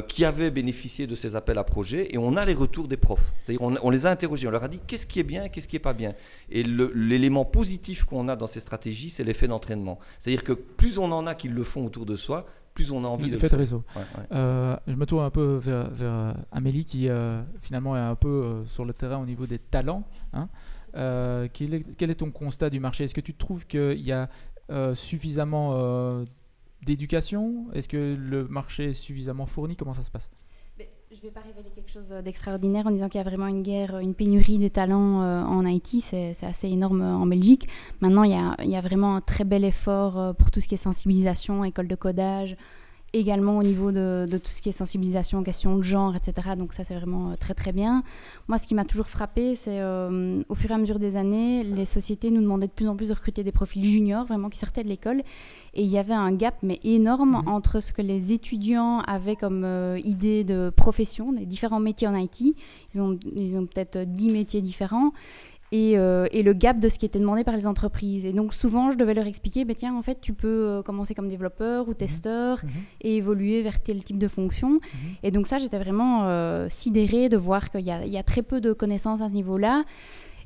qui 0.08 0.24
avaient 0.24 0.52
bénéficié 0.52 1.08
de 1.08 1.16
ces 1.16 1.36
appels 1.36 1.58
à 1.58 1.64
projets 1.64 2.14
et 2.14 2.20
on 2.20 2.38
a 2.38 2.46
les 2.46 2.54
retours 2.54 2.88
des 2.88 2.98
profs. 2.98 3.34
C'est-à-dire 3.44 3.62
on, 3.62 3.90
les 3.90 4.06
a 4.06 4.12
interrogés, 4.12 4.48
on 4.48 4.52
leur 4.52 4.64
a 4.64 4.68
dit 4.68 4.80
qu'est-ce 4.86 5.08
qui 5.08 5.20
est 5.20 5.24
bien, 5.24 5.50
qu'est-ce 5.50 5.68
qui 5.68 5.76
est 5.76 5.80
pas 5.80 5.94
bien? 5.94 6.14
Et 6.52 6.62
l'élément 6.62 7.44
positif 7.44 8.04
qu'on 8.04 8.28
a 8.28 8.36
dans 8.36 8.46
ces 8.46 8.60
stratégies, 8.60 9.10
c'est 9.10 9.24
l'effet 9.24 9.48
d'entraînement. 9.48 9.98
C'est-à-dire 10.20 10.44
que 10.44 10.54
plus 10.54 11.00
on 11.00 11.12
en 11.12 11.26
a 11.26 11.34
qui 11.34 11.48
le 11.48 11.64
font 11.64 11.86
autour 11.86 12.06
de 12.06 12.16
soi, 12.16 12.46
plus 12.74 12.92
on 12.92 13.04
a 13.04 13.08
envie 13.08 13.32
de 13.32 13.38
faire. 13.38 13.52
réseau. 13.52 13.84
Euh, 14.32 14.76
je 14.88 14.94
me 14.94 15.06
tourne 15.06 15.26
un 15.26 15.30
peu 15.30 15.60
vers, 15.62 15.90
vers 15.92 16.36
Amélie 16.52 16.86
qui 16.86 17.08
euh, 17.08 17.42
finalement 17.62 17.96
est 17.96 18.02
un 18.02 18.16
peu 18.16 18.28
euh, 18.28 18.66
sur 18.66 18.86
le 18.86 18.94
terrain 18.94 19.18
au 19.18 19.26
niveau 19.26 19.46
des 19.46 19.60
talents. 19.60 20.04
Hein. 20.34 20.50
Quel 21.54 21.74
est, 21.74 21.96
quel, 21.98 22.12
est, 22.12 22.16
ton 22.16 22.32
constat 22.32 22.70
du 22.70 22.80
marché? 22.80 23.04
Est-ce 23.04 23.16
que 23.16 23.22
tu 23.22 23.34
trouves 23.34 23.66
qu'il 23.66 24.02
y 24.02 24.12
a 24.12 24.30
suffisamment 24.94 26.24
d'éducation? 26.86 27.68
Est-ce 27.74 27.88
que 27.88 28.16
le 28.18 28.48
marché 28.48 28.90
est 28.90 28.94
suffisamment 28.94 29.46
fourni? 29.46 29.76
Comment 29.76 29.94
ça 29.94 30.04
se 30.04 30.12
passe? 30.12 30.30
Je 30.80 31.18
ne 31.18 31.22
vais 31.22 31.32
pas 31.32 31.42
révéler 31.42 31.70
quelque 31.70 31.92
chose 31.92 32.10
d'extraordinaire 32.10 32.88
en 32.88 32.92
disant 32.92 33.08
qu'il 33.08 33.20
y 33.20 33.22
a 33.22 33.30
vraiment 33.30 33.46
une 33.46 33.62
guerre, 33.62 34.00
une 34.00 34.16
pénurie 34.16 34.58
des 34.58 34.72
talents 34.72 35.22
en 35.22 35.64
Haïti. 35.64 36.02
C'est 36.02 36.34
assez 36.44 36.68
énorme 36.68 37.04
en 37.04 37.28
Belgique. 37.28 37.70
Maintenant, 38.02 38.24
il 38.24 38.32
y, 38.32 38.34
a, 38.34 38.56
il 38.64 38.72
y, 38.72 38.76
a, 38.76 38.82
vraiment 38.82 39.18
un 39.18 39.22
très 39.22 39.44
bel 39.44 39.64
effort 39.64 40.36
pour 40.36 40.50
tout 40.50 40.60
ce 40.60 40.68
qui 40.68 40.74
est 40.74 40.78
sensibilisation, 40.78 41.64
école 41.64 41.88
de 41.88 41.94
codage, 41.94 42.58
également 43.14 43.58
au 43.58 43.64
niveau 43.64 43.92
de, 43.92 44.28
tout 44.44 44.52
ce 44.52 44.62
qui 44.62 44.70
est 44.70 44.74
sensibilisation, 44.74 45.44
question 45.44 45.78
de 45.78 45.84
genre, 45.84 46.16
etc. 46.16 46.56
Donc 46.58 46.74
ça, 46.74 46.84
c'est 46.84 46.96
vraiment 46.96 47.32
euh, 47.32 47.36
très 47.36 47.54
très 47.54 47.72
bien. 47.72 48.04
Moi, 48.48 48.58
ce 48.58 48.66
qui 48.66 48.74
m'a 48.74 48.86
toujours 48.86 49.08
frappé, 49.08 49.56
c'est 49.56 49.80
euh, 49.80 50.42
au 50.50 50.56
fur 50.56 50.72
et 50.72 50.74
à 50.74 50.78
mesure 50.78 50.98
des 50.98 51.16
années, 51.16 51.64
les 51.64 51.86
sociétés 51.86 52.32
nous 52.32 52.42
demandaient 52.42 52.68
de 52.68 52.72
plus 52.72 52.88
en 52.88 52.96
plus 52.96 53.10
de 53.10 53.14
recruter 53.14 53.44
des 53.44 53.52
profils 53.52 53.84
juniors, 53.84 54.26
vraiment 54.26 54.50
qui 54.50 54.58
sortaient 54.58 54.84
de 54.84 54.90
l'école. 54.90 55.22
Et 55.76 55.84
il 55.84 55.90
y 55.90 55.98
avait 55.98 56.14
un 56.14 56.32
gap, 56.32 56.56
mais 56.64 56.80
énorme, 56.84 57.42
mhm. 57.44 57.48
entre 57.48 57.80
ce 57.80 57.94
que 57.94 58.02
les 58.02 58.34
étudiants 58.34 59.00
avaient 59.02 59.36
comme 59.36 59.64
euh, 59.64 60.00
idée 60.04 60.44
de 60.44 60.72
profession, 60.76 61.32
des 61.34 61.46
différents 61.46 61.80
métiers 61.80 62.08
en 62.08 62.16
IT. 62.16 62.42
Ils 62.94 63.02
ont, 63.02 63.20
ils 63.36 63.58
ont 63.58 63.66
peut-être 63.68 64.00
10 64.00 64.32
métiers 64.32 64.62
différents. 64.62 65.12
Euh, 65.74 66.28
et, 66.32 66.44
le 66.44 66.54
gap 66.54 66.80
de 66.80 66.88
ce 66.88 67.00
qui 67.00 67.06
était 67.06 67.20
demandé 67.20 67.44
par 67.44 67.56
les 67.56 67.66
entreprises. 67.66 68.26
Et 68.26 68.34
donc 68.34 68.54
souvent, 68.54 68.92
je 68.92 68.98
devais 68.98 69.14
leur 69.14 69.26
expliquer, 69.26 69.66
bah, 69.66 69.74
tiens, 69.76 69.96
en 69.96 70.02
fait, 70.02 70.20
tu 70.22 70.34
peux 70.34 70.48
euh, 70.48 70.82
commencer 70.84 71.16
comme 71.16 71.30
développeur 71.30 71.88
ou 71.88 71.92
mhm. 71.92 71.96
testeur 71.96 72.64
mhm. 72.64 72.72
et 73.02 73.16
évoluer 73.16 73.62
vers 73.64 73.82
tel 73.82 74.04
type 74.04 74.20
de 74.20 74.28
fonction. 74.28 74.74
Mhm. 74.74 74.80
Et 75.24 75.32
donc 75.32 75.48
ça, 75.48 75.58
j'étais 75.58 75.80
vraiment 75.80 76.26
euh, 76.26 76.68
sidérée 76.70 77.30
de 77.30 77.38
voir 77.38 77.72
qu'il 77.72 77.82
y, 77.82 78.18
a 78.18 78.24
très 78.24 78.44
peu 78.44 78.62
de 78.62 78.74
connaissances 78.74 79.22
à 79.22 79.30
ce 79.30 79.34
niveau-là. 79.34 79.84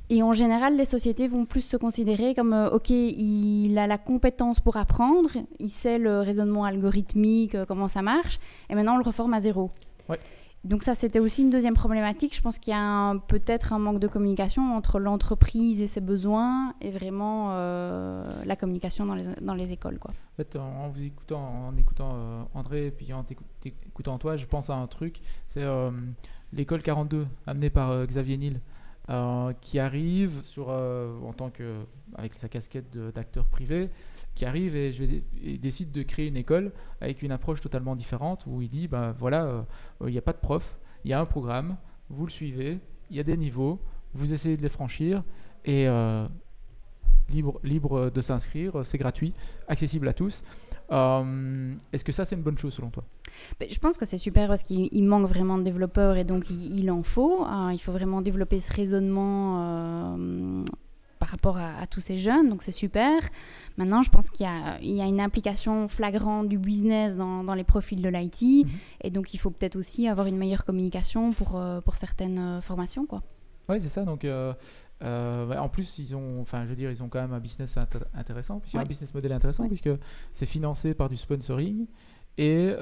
Et 0.10 0.24
en 0.24 0.32
général, 0.32 0.78
les 0.78 0.86
sociétés 0.86 1.28
vont 1.28 1.46
plus 1.46 1.62
se 1.62 1.76
considérer 1.76 2.34
comme, 2.34 2.70
OK, 2.72 2.90
il 2.92 3.78
a 3.78 3.88
la 3.88 3.98
compétence 3.98 4.62
pour 4.62 4.78
apprendre, 4.78 5.32
il 5.60 5.70
sait 5.70 5.98
le 5.98 6.22
raisonnement 6.22 6.64
algorithmique, 6.64 7.58
comment 7.68 7.90
ça 7.90 8.02
marche, 8.02 8.40
et 8.70 8.76
maintenant 8.76 8.96
on 8.96 9.00
le 9.00 9.04
reforme 9.04 9.34
à 9.34 9.42
zéro. 9.42 9.68
Ouais. 10.08 10.18
Donc 10.68 10.84
ça, 10.84 10.96
c'était 10.96 11.20
aussi 11.20 11.44
une 11.44 11.50
deuxième 11.50 11.76
problématique. 11.76 12.36
Je 12.36 12.42
pense 12.42 12.60
qu'il 12.60 12.72
y 12.72 12.78
a 12.78 13.16
peut-être 13.30 13.72
un 13.72 13.80
manque 13.80 14.00
de 14.00 14.08
communication 14.08 14.76
entre 14.76 15.00
l'entreprise 15.00 15.82
et 15.82 15.88
ses 15.88 16.02
besoins 16.02 16.74
et 16.82 16.92
vraiment 16.92 17.52
euh, 17.52 18.22
la 18.46 18.58
communication 18.58 19.06
dans 19.06 19.54
les, 19.54 19.72
écoles. 19.72 19.98
Quoi. 19.98 20.12
En 20.60 20.90
vous 20.90 21.04
écoutant, 21.04 21.70
en 21.70 21.78
écoutant 21.78 22.12
euh, 22.16 22.44
André 22.54 22.88
et 22.88 22.92
puis 22.92 23.14
en 23.14 23.24
écoutant 23.64 24.18
toi, 24.18 24.36
je 24.36 24.46
pense 24.46 24.70
à 24.70 24.76
un 24.76 24.88
truc. 24.88 25.22
C'est 25.46 25.64
euh, 25.64 25.90
l'école 26.52 26.82
42 26.82 27.28
amenée 27.46 27.70
par 27.70 28.06
Xavier 28.06 28.38
Niel. 28.38 28.60
Qui 29.62 29.80
arrive 29.80 30.42
sur, 30.44 30.70
en 30.70 31.34
tant 31.34 31.50
que, 31.50 31.86
avec 32.16 32.34
sa 32.34 32.50
casquette 32.50 32.98
d'acteur 33.14 33.46
privé, 33.48 33.90
qui 34.36 34.46
arrive 34.46 34.76
et, 34.76 34.92
je 34.92 35.04
vais, 35.04 35.58
décide 35.58 35.92
de 35.92 36.04
créer 36.04 36.28
une 36.28 36.38
école 36.38 36.72
avec 37.02 37.22
une 37.22 37.32
approche 37.32 37.62
totalement 37.62 37.96
différente 37.96 38.46
où 38.48 38.62
il 38.62 38.70
dit 38.70 38.88
ben 38.88 39.14
voilà, 39.18 39.46
euh, 39.46 39.62
il 40.02 40.12
n'y 40.12 40.18
a 40.18 40.22
pas 40.22 40.34
de 40.34 40.38
prof, 40.38 40.78
il 41.04 41.12
y 41.12 41.14
a 41.14 41.20
un 41.20 41.26
programme, 41.26 41.78
vous 42.10 42.26
le 42.26 42.32
suivez, 42.32 42.80
il 43.10 43.18
y 43.18 43.20
a 43.20 43.24
des 43.24 43.38
niveaux, 43.38 43.80
vous 44.14 44.34
essayez 44.34 44.58
de 44.58 44.62
les 44.62 44.70
franchir 44.70 45.24
et 45.66 45.88
euh, 45.88 46.28
libre, 47.30 47.60
libre 47.64 48.10
de 48.10 48.22
s'inscrire, 48.22 48.86
c'est 48.86 48.98
gratuit, 48.98 49.34
accessible 49.68 50.08
à 50.08 50.14
tous. 50.14 50.44
Euh, 50.92 51.74
est-ce 51.92 52.04
que 52.04 52.12
ça, 52.12 52.26
c'est 52.26 52.36
une 52.36 52.44
bonne 52.44 52.58
chose 52.58 52.74
selon 52.74 52.90
toi? 52.90 53.04
Ben, 53.60 53.68
Je 53.70 53.80
pense 53.80 53.98
que 53.98 54.06
c'est 54.06 54.18
super 54.18 54.48
parce 54.48 54.64
qu'il 54.64 55.04
manque 55.04 55.28
vraiment 55.28 55.58
de 55.58 55.64
développeurs 55.64 56.18
et 56.18 56.24
donc 56.24 56.50
il, 56.50 56.90
en 56.92 57.04
faut. 57.04 57.44
Hein. 57.44 57.72
il 57.74 57.80
faut 57.80 57.92
vraiment 57.92 58.22
développer 58.22 58.60
ce 58.60 58.74
raisonnement 58.74 60.66
par 61.18 61.30
rapport 61.30 61.58
à, 61.58 61.86
tous 61.88 62.02
ces 62.02 62.18
jeunes, 62.18 62.50
donc 62.50 62.64
c'est 62.64 62.72
super. 62.72 63.22
Maintenant, 63.78 64.02
je 64.02 64.10
pense 64.10 64.30
qu'il 64.30 64.48
y, 64.82 64.96
y, 64.96 65.02
a 65.02 65.06
une 65.06 65.20
implication 65.20 65.88
flagrante 65.88 66.48
du 66.48 66.58
business 66.58 67.16
dans, 67.16 67.44
dans 67.44 67.54
les 67.54 67.64
profils 67.64 68.02
de 68.02 68.10
l'IT, 68.10 68.66
mhm. 68.66 68.72
et 69.02 69.10
donc 69.10 69.34
il 69.34 69.38
faut 69.38 69.50
peut-être 69.50 69.76
aussi 69.76 70.08
avoir 70.08 70.28
une 70.28 70.38
meilleure 70.38 70.66
communication 70.66 71.32
pour, 71.32 71.58
euh, 71.58 71.82
pour 71.82 71.98
certaines 71.98 72.40
euh, 72.40 72.62
formations. 72.62 73.06
Quoi. 73.06 73.24
Oui, 73.70 73.82
c'est 73.82 73.90
ça. 73.90 74.04
Donc, 74.04 74.24
euh, 74.24 74.54
en 75.02 75.70
plus, 75.70 76.00
ils 76.00 76.16
ont, 76.16 76.42
enfin, 76.42 76.64
je 76.64 76.70
veux 76.70 76.76
dire, 76.76 76.90
ils 76.90 77.04
ont 77.04 77.10
quand 77.10 77.22
même 77.22 77.34
un 77.34 77.40
business 77.40 77.78
intéressant, 78.14 78.60
puisque 78.60 78.76
un 78.76 78.84
business 78.84 79.14
model 79.14 79.34
intéressant, 79.34 79.68
puisque 79.68 79.90
c'est 80.32 80.46
financé 80.46 80.94
par 80.94 81.10
du 81.10 81.18
sponsoring. 81.18 81.88
Et 82.38 82.74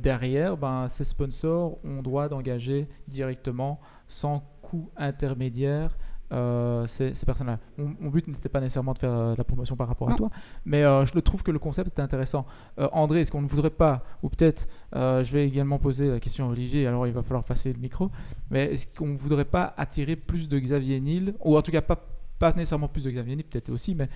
derrière, 0.00 0.56
ben, 0.56 0.88
ces 0.88 1.04
sponsors 1.04 1.78
ont 1.84 2.02
droit 2.02 2.28
d'engager 2.28 2.88
directement, 3.08 3.80
sans 4.06 4.44
coût 4.62 4.90
intermédiaire, 4.96 5.96
euh, 6.30 6.86
ces, 6.86 7.12
personnes-là. 7.24 7.58
Mon, 7.78 8.10
but 8.10 8.26
n'était 8.28 8.50
pas 8.50 8.60
nécessairement 8.60 8.92
de 8.92 8.98
faire 8.98 9.12
euh, 9.12 9.34
la 9.36 9.44
promotion 9.44 9.76
par 9.76 9.88
rapport 9.88 10.10
à 10.10 10.14
toi, 10.14 10.28
mais 10.66 10.82
euh, 10.82 11.06
je 11.06 11.14
le 11.14 11.22
trouve 11.22 11.42
que 11.42 11.50
le 11.50 11.58
concept 11.58 11.98
est 11.98 12.02
intéressant. 12.02 12.44
André, 12.92 13.20
est-ce 13.20 13.32
qu'on 13.32 13.40
ne 13.40 13.46
voudrait 13.46 13.70
pas, 13.70 14.04
ou 14.22 14.28
peut-être, 14.28 14.66
je 14.92 15.30
vais 15.32 15.46
également 15.46 15.78
poser 15.78 16.10
la 16.10 16.20
question 16.20 16.48
à 16.48 16.52
Olivier, 16.52 16.86
alors 16.86 17.06
il 17.06 17.12
va 17.12 17.22
falloir 17.22 17.44
passer 17.44 17.72
le 17.72 17.78
micro, 17.78 18.10
mais 18.50 18.72
est-ce 18.72 18.86
qu'on 18.86 19.08
ne 19.08 19.16
voudrait 19.16 19.46
pas 19.46 19.74
attirer 19.76 20.16
plus 20.16 20.48
de 20.48 20.58
Xavier 20.58 21.00
Nil, 21.00 21.34
ou 21.40 21.56
en 21.56 21.62
tout 21.62 21.72
cas 21.72 21.82
pas, 21.82 22.04
pas 22.38 22.52
nécessairement 22.52 22.88
plus 22.88 23.04
de 23.04 23.10
Xavier 23.10 23.36
Nil, 23.36 23.44
peut-être 23.44 23.70
aussi, 23.70 23.94
mais 23.94 24.08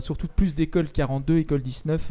surtout 0.00 0.28
plus 0.28 0.54
d'écoles 0.54 0.90
42, 0.90 1.38
école 1.38 1.62
19 1.62 2.10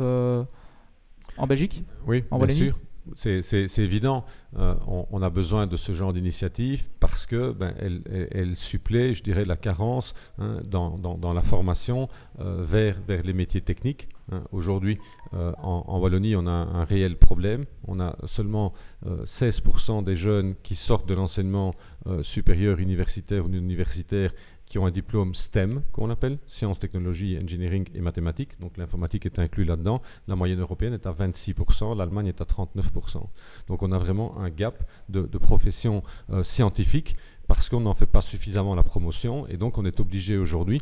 en 1.41 1.47
Belgique 1.47 1.83
Oui, 2.07 2.23
en 2.31 2.37
bien 2.37 2.55
sûr. 2.55 2.77
C'est 3.15 3.79
évident, 3.79 4.25
euh, 4.57 4.75
on, 4.87 5.21
a 5.23 5.29
besoin 5.29 5.65
de 5.65 5.75
ce 5.75 5.91
genre 5.91 6.13
d'initiative 6.13 6.87
parce 6.99 7.25
que 7.25 7.51
ben, 7.51 7.73
elle, 7.79 8.03
elle, 8.31 8.55
supplée, 8.55 9.15
je 9.15 9.23
dirais, 9.23 9.43
la 9.43 9.57
carence 9.57 10.13
hein, 10.37 10.59
dans, 10.69 10.97
dans, 10.97 11.33
la 11.33 11.41
formation 11.41 12.09
euh, 12.39 12.63
vers, 12.63 13.01
vers 13.07 13.23
les 13.23 13.33
métiers 13.33 13.61
techniques. 13.61 14.07
Hein. 14.31 14.43
Aujourd'hui, 14.51 14.99
euh, 15.33 15.51
en, 15.63 15.99
Wallonie, 15.99 16.35
on 16.35 16.45
a 16.45 16.51
un 16.51 16.83
réel 16.85 17.17
problème. 17.17 17.65
On 17.87 17.99
a 17.99 18.15
seulement 18.25 18.71
16% 19.05 20.03
des 20.03 20.15
jeunes 20.15 20.53
qui 20.61 20.75
sortent 20.75 21.09
de 21.09 21.15
l'enseignement 21.15 21.73
supérieur 22.21 22.79
universitaire 22.79 23.45
ou 23.45 23.49
universitaire 23.49 24.31
qui 24.71 24.79
ont 24.79 24.85
un 24.85 24.91
diplôme 24.91 25.35
STEM, 25.35 25.81
qu'on 25.91 26.09
appelle, 26.09 26.37
sciences, 26.47 26.79
technologies, 26.79 27.37
engineering 27.37 27.89
et 27.93 27.99
mathématiques. 27.99 28.57
Donc 28.61 28.77
l'informatique 28.77 29.25
est 29.25 29.37
inclus 29.37 29.65
là-dedans. 29.65 30.01
La 30.29 30.37
moyenne 30.37 30.61
européenne 30.61 30.93
est 30.93 31.05
à 31.05 31.11
26%, 31.11 31.97
l'Allemagne 31.97 32.27
est 32.27 32.39
à 32.39 32.45
39%. 32.45 33.21
Donc 33.67 33.83
on 33.83 33.91
a 33.91 33.97
vraiment 33.97 34.39
un 34.39 34.49
gap 34.49 34.81
de, 35.09 35.23
professions 35.37 36.03
euh, 36.29 36.41
scientifiques 36.43 37.17
parce 37.49 37.67
qu'on 37.67 37.81
n'en 37.81 37.93
fait 37.93 38.05
pas 38.05 38.21
suffisamment 38.21 38.73
la 38.73 38.83
promotion 38.83 39.45
et 39.47 39.57
donc 39.57 39.77
on 39.77 39.83
est 39.83 39.99
obligé 39.99 40.37
aujourd'hui 40.37 40.81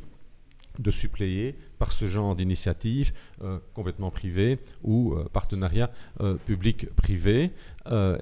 de 0.78 0.92
suppléer 0.92 1.56
par 1.80 1.94
ce 1.94 2.06
genre 2.06 2.36
d'initiative 2.36 3.14
euh, 3.42 3.58
complètement 3.74 4.12
privée 4.12 4.60
ou 4.84 5.14
euh, 5.14 5.28
partenariat 5.32 5.90
euh, 6.20 6.36
public-privé. 6.36 7.52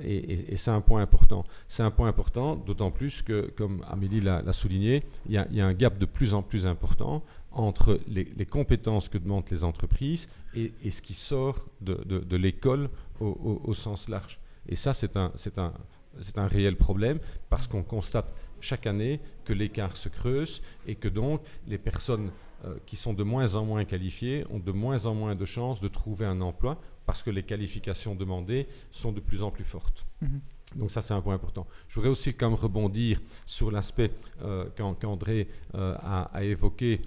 et, 0.03 0.55
c'est 0.55 0.71
un 0.71 0.79
point 0.79 1.01
important. 1.01 1.43
C'est 1.67 1.83
un 1.83 1.91
point 1.91 2.07
important, 2.07 2.55
d'autant 2.55 2.91
plus 2.91 3.21
que, 3.21 3.51
comme 3.57 3.83
Amélie 3.89 4.21
l'a 4.21 4.53
souligné, 4.53 5.03
il 5.27 5.33
y, 5.33 5.61
a 5.61 5.65
un 5.65 5.73
gap 5.73 5.97
de 5.97 6.05
plus 6.05 6.33
en 6.33 6.41
plus 6.41 6.65
important 6.65 7.23
entre 7.51 7.99
les, 8.07 8.45
compétences 8.45 9.09
que 9.09 9.17
demandent 9.17 9.49
les 9.51 9.63
entreprises 9.63 10.27
et, 10.55 10.71
ce 10.89 11.01
qui 11.01 11.13
sort 11.13 11.65
de, 11.81 12.35
l'école 12.37 12.89
au, 13.19 13.73
sens 13.73 14.07
large. 14.07 14.39
Et 14.69 14.77
ça, 14.77 14.93
c'est 14.93 15.17
un, 15.17 16.47
réel 16.47 16.77
problème 16.77 17.19
parce 17.49 17.67
qu'on 17.67 17.83
constate 17.83 18.33
chaque 18.61 18.87
année 18.87 19.19
que 19.43 19.53
l'écart 19.53 19.97
se 19.97 20.09
creuse 20.09 20.61
et 20.87 20.95
que 20.95 21.09
donc 21.09 21.41
les 21.67 21.77
personnes 21.77 22.31
euh, 22.65 22.77
qui 22.85 22.95
sont 22.95 23.13
de 23.13 23.23
moins 23.23 23.55
en 23.55 23.65
moins 23.65 23.85
qualifiés 23.85 24.45
ont 24.49 24.59
de 24.59 24.71
moins 24.71 25.05
en 25.05 25.13
moins 25.13 25.35
de 25.35 25.45
chances 25.45 25.79
de 25.79 25.87
trouver 25.87 26.25
un 26.25 26.41
emploi 26.41 26.79
parce 27.05 27.21
que 27.23 27.29
les 27.29 27.43
qualifications 27.43 28.15
demandées 28.15 28.67
sont 28.91 29.11
de 29.11 29.19
plus 29.19 29.43
en 29.43 29.51
plus 29.51 29.63
fortes. 29.63 30.05
Mhm. 30.21 30.41
Donc 30.75 30.91
ça, 30.91 31.01
c'est 31.01 31.13
un 31.13 31.21
point 31.21 31.35
important. 31.35 31.65
Je 31.87 31.95
voudrais 31.95 32.09
aussi 32.09 32.33
comme 32.33 32.53
rebondir 32.53 33.21
sur 33.45 33.71
l'aspect 33.71 34.11
euh, 34.43 34.65
qu'André 34.99 35.47
euh, 35.75 35.95
a, 36.03 36.43
évoqué 36.43 37.01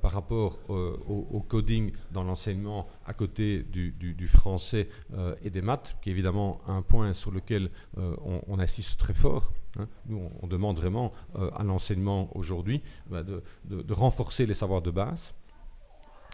par 0.00 0.12
rapport 0.12 0.58
au, 0.68 1.44
coding 1.46 1.92
dans 2.12 2.24
l'enseignement 2.24 2.86
à 3.04 3.12
côté 3.12 3.62
du, 3.62 4.28
français 4.28 4.88
et 5.42 5.50
des 5.50 5.60
maths, 5.60 5.96
qui 6.00 6.08
est 6.08 6.12
évidemment 6.12 6.60
un 6.66 6.80
point 6.80 7.12
sur 7.12 7.30
lequel 7.30 7.70
on, 7.96 8.58
insiste 8.58 8.98
très 8.98 9.12
fort. 9.12 9.52
Hein. 9.78 9.88
Nous, 10.06 10.30
on, 10.40 10.46
demande 10.46 10.78
vraiment 10.78 11.12
euh, 11.36 11.50
à 11.54 11.62
l'enseignement 11.62 12.30
aujourd'hui 12.36 12.82
bah, 13.08 13.22
de, 13.22 13.42
renforcer 13.92 14.46
les 14.46 14.54
savoirs 14.54 14.82
de 14.82 14.90
base. 14.90 15.34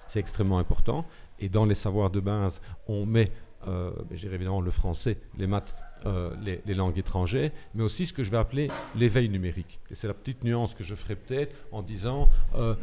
C'est 0.07 0.21
extrêmement 0.21 0.59
important. 0.59 1.05
Et 1.39 1.49
dans 1.49 1.65
les 1.65 1.75
savoirs 1.75 2.11
de 2.11 2.21
base, 2.21 2.61
on 2.87 3.07
met, 3.07 3.33
euh, 3.67 3.93
évidemment, 4.11 4.61
le 4.61 4.71
français, 4.71 5.19
les 5.39 5.47
maths, 5.47 5.75
euh, 6.07 6.31
les, 6.67 6.75
langues 6.75 6.99
étrangères, 6.99 7.51
mais 7.75 7.83
aussi 7.83 8.07
ce 8.07 8.13
que 8.13 8.25
je 8.25 8.31
vais 8.31 8.37
appeler 8.37 8.69
l'éveil 8.97 9.29
numérique. 9.29 9.81
Et 9.91 9.95
c'est 9.95 10.09
la 10.09 10.15
petite 10.15 10.45
nuance 10.45 10.75
que 10.75 10.85
je 10.85 10.95
ferai 10.95 11.17
peut-être 11.17 11.57
en 11.71 11.83
disant 11.83 12.29
euh, 12.55 12.75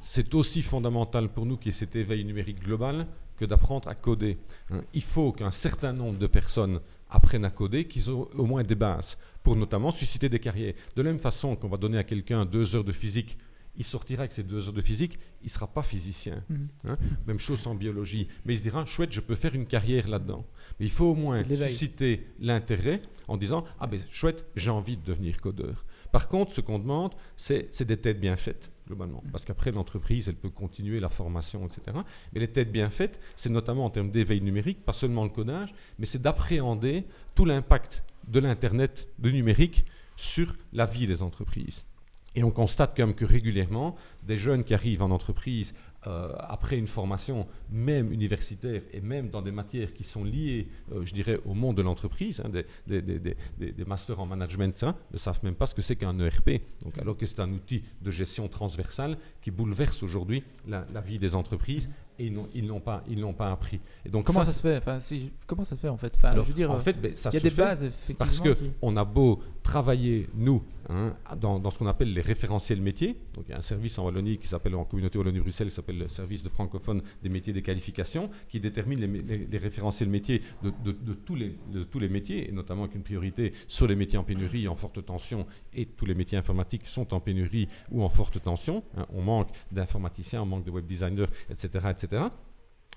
c'est 0.00 0.34
aussi 0.34 0.62
fondamental 0.62 1.28
pour 1.28 1.46
nous 1.46 1.56
qu'il 1.56 1.66
y 1.66 1.68
ait 1.70 1.78
cet 1.78 1.96
éveil 1.96 2.24
numérique 2.24 2.60
global 2.60 3.06
que 3.36 3.44
d'apprendre 3.44 3.88
à 3.88 3.94
coder. 3.94 4.38
Hein. 4.70 4.82
Il 4.94 5.02
faut 5.02 5.32
qu'un 5.32 5.50
certain 5.50 5.92
nombre 5.92 6.18
de 6.18 6.26
personnes 6.26 6.80
apprennent 7.10 7.44
à 7.44 7.50
coder, 7.50 7.86
qu'ils 7.86 8.10
ont 8.10 8.28
au 8.36 8.46
moins 8.46 8.62
des 8.62 8.74
bases 8.74 9.18
pour 9.42 9.56
notamment 9.56 9.90
susciter 9.90 10.28
des 10.28 10.38
carrières. 10.38 10.74
De 10.96 11.02
la 11.02 11.10
même 11.10 11.20
façon 11.20 11.56
qu'on 11.56 11.68
va 11.68 11.76
donner 11.76 11.98
à 11.98 12.04
quelqu'un 12.04 12.44
deux 12.44 12.74
heures 12.74 12.84
de 12.84 12.92
physique, 12.92 13.36
il 13.76 13.84
sortira 13.84 14.22
avec 14.22 14.32
ces 14.32 14.42
deux 14.42 14.68
heures 14.68 14.74
de 14.74 14.82
physique, 14.82 15.18
il 15.40 15.46
ne 15.46 15.50
sera 15.50 15.66
pas 15.66 15.82
physicien. 15.82 16.44
Mhm. 16.48 16.68
Hein. 16.88 16.98
Même 17.26 17.38
chose 17.38 17.66
en 17.66 17.74
biologie. 17.74 18.28
Mais 18.44 18.54
il 18.54 18.58
se 18.58 18.62
dira, 18.62 18.84
chouette, 18.84 19.12
je 19.12 19.20
peux 19.20 19.34
faire 19.34 19.54
une 19.54 19.66
carrière 19.66 20.08
là-dedans. 20.08 20.46
Mais 20.78 20.86
il 20.86 20.92
faut 20.92 21.06
au 21.06 21.14
moins 21.14 21.42
susciter 21.44 22.26
l'intérêt 22.38 23.00
en 23.28 23.36
disant, 23.36 23.64
ah 23.80 23.86
ben 23.86 24.00
chouette, 24.10 24.44
j'ai 24.56 24.70
envie 24.70 24.96
de 24.96 25.04
devenir 25.04 25.40
codeur. 25.40 25.84
Par 26.10 26.28
contre, 26.28 26.52
ce 26.52 26.60
qu'on 26.60 26.78
demande, 26.78 27.14
c'est 27.36 27.82
des 27.82 27.96
têtes 27.96 28.20
bien 28.20 28.36
faites 28.36 28.70
globalement. 28.86 29.22
Mhm. 29.24 29.30
Parce 29.30 29.44
qu'après, 29.44 29.72
l'entreprise, 29.72 30.28
elle 30.28 30.36
peut 30.36 30.50
continuer 30.50 31.00
la 31.00 31.08
formation, 31.08 31.66
etc. 31.66 31.96
Mais 32.32 32.40
les 32.40 32.48
têtes 32.48 32.72
bien 32.72 32.90
faites, 32.90 33.20
c'est 33.36 33.48
notamment 33.48 33.84
en 33.84 33.90
termes 33.90 34.10
d'éveil 34.10 34.40
numérique, 34.40 34.84
pas 34.84 34.92
seulement 34.92 35.24
le 35.24 35.30
codage, 35.30 35.72
mais 35.98 36.06
c'est 36.06 36.20
d'appréhender 36.20 37.04
tout 37.34 37.44
l'impact 37.44 38.02
de 38.28 38.40
l'Internet, 38.40 39.08
de 39.18 39.30
numérique, 39.30 39.86
sur 40.16 40.56
la 40.72 40.84
vie 40.84 41.06
des 41.06 41.22
entreprises. 41.22 41.84
Et 42.34 42.44
on 42.44 42.50
constate 42.50 42.94
quand 42.96 43.06
même 43.06 43.14
que 43.14 43.24
régulièrement, 43.24 43.94
des 44.22 44.38
jeunes 44.38 44.64
qui 44.64 44.74
arrivent 44.74 45.02
en 45.02 45.10
entreprise 45.10 45.74
euh, 46.08 46.32
après 46.38 46.78
une 46.78 46.88
formation, 46.88 47.46
même 47.70 48.12
universitaire, 48.12 48.82
et 48.92 49.00
même 49.00 49.28
dans 49.28 49.40
des 49.40 49.52
matières 49.52 49.92
qui 49.94 50.02
sont 50.02 50.24
liées, 50.24 50.68
euh, 50.92 51.04
je 51.04 51.14
dirais, 51.14 51.38
au 51.44 51.54
monde 51.54 51.76
de 51.76 51.82
l'entreprise, 51.82 52.42
hein, 52.44 52.50
des, 52.88 53.84
masters 53.86 54.18
en 54.18 54.26
management, 54.26 54.82
hein, 54.82 54.96
ne 55.12 55.18
savent 55.18 55.38
même 55.44 55.54
pas 55.54 55.66
ce 55.66 55.76
que 55.76 55.82
c'est 55.82 55.94
qu'un 55.94 56.18
ERP. 56.18 56.62
Donc, 56.82 56.98
alors 56.98 57.16
que 57.16 57.24
c'est 57.24 57.38
un 57.38 57.52
outil 57.52 57.84
de 58.00 58.10
gestion 58.10 58.48
transversale 58.48 59.16
qui 59.40 59.52
bouleverse 59.52 60.02
aujourd'hui 60.02 60.42
la, 60.66 60.84
vie 61.02 61.20
des 61.20 61.36
entreprises 61.36 61.88
et 62.18 62.32
ils 62.54 62.66
n'ont 62.66 62.80
pas, 62.80 63.04
ils 63.08 63.20
l'ont 63.20 63.32
pas 63.32 63.52
appris. 63.52 63.80
Et 64.04 64.08
donc 64.08 64.26
comment 64.26 64.44
ça, 64.44 64.52
se 64.52 64.60
fait? 64.60 64.76
Enfin, 64.76 65.00
si, 65.00 65.32
Comment 65.46 65.64
ça 65.64 65.76
se 65.76 65.80
fait 65.80 65.88
en 65.88 65.96
fait? 65.96 66.14
Enfin, 66.16 66.34
je 66.34 66.40
veux 66.40 66.52
dire, 66.52 66.70
En 66.70 66.78
fait, 66.78 67.00
ben, 67.00 67.16
ça 67.16 67.30
il 67.30 67.34
y 67.34 67.36
a 67.38 67.40
des 67.40 67.50
bases 67.50 67.84
effectivement. 67.84 68.16
Parce 68.18 68.40
que 68.40 68.56
on 68.82 68.96
a 68.96 69.04
beau 69.04 69.40
travailler 69.62 70.28
nous 70.34 70.62
hein, 70.88 71.14
dans, 71.40 71.70
ce 71.70 71.78
qu'on 71.78 71.86
appelle 71.86 72.12
les 72.12 72.20
référentiels 72.20 72.80
métiers. 72.80 73.16
Donc 73.34 73.44
il 73.48 73.52
y 73.52 73.54
a 73.54 73.58
un 73.58 73.62
service 73.62 73.98
en 73.98 74.04
Wallonie 74.04 74.38
qui 74.38 74.46
s'appelle 74.46 74.74
en 74.74 74.84
communauté 74.84 75.18
Wallonie-Bruxelles 75.18 75.68
qui 75.68 75.74
s'appelle 75.74 75.98
le 75.98 76.08
service 76.08 76.42
de 76.42 76.48
francophone 76.48 77.02
des 77.22 77.28
métiers 77.28 77.52
des 77.52 77.62
qualifications, 77.62 78.30
qui 78.48 78.60
détermine 78.60 79.00
les, 79.00 79.58
référentiels 79.58 80.08
métiers 80.08 80.42
de, 80.62 80.72
de, 80.84 80.92
de, 80.92 81.14
tous 81.14 81.36
les, 81.36 81.56
de 81.72 81.84
tous 81.84 81.98
les 81.98 82.08
métiers 82.08 82.48
et 82.48 82.52
notamment 82.52 82.84
avec 82.84 82.96
une 82.96 83.02
priorité 83.02 83.52
sur 83.68 83.86
les 83.86 83.94
métiers 83.94 84.18
en 84.18 84.24
pénurie, 84.24 84.66
en 84.68 84.74
forte 84.74 85.04
tension 85.04 85.46
et 85.72 85.86
tous 85.86 86.06
les 86.06 86.14
métiers 86.14 86.38
informatiques 86.38 86.86
sont 86.86 87.14
en 87.14 87.20
pénurie 87.20 87.68
ou 87.90 88.02
en 88.02 88.08
forte 88.08 88.40
tension. 88.40 88.82
Hein. 88.96 89.06
on 89.12 89.22
manque 89.22 89.50
d'informaticiens, 89.70 90.42
on 90.42 90.46
manque 90.46 90.64
de 90.64 90.70
web 90.70 90.86
designers, 90.86 91.26
etc., 91.50 91.88
etc. 91.90 92.24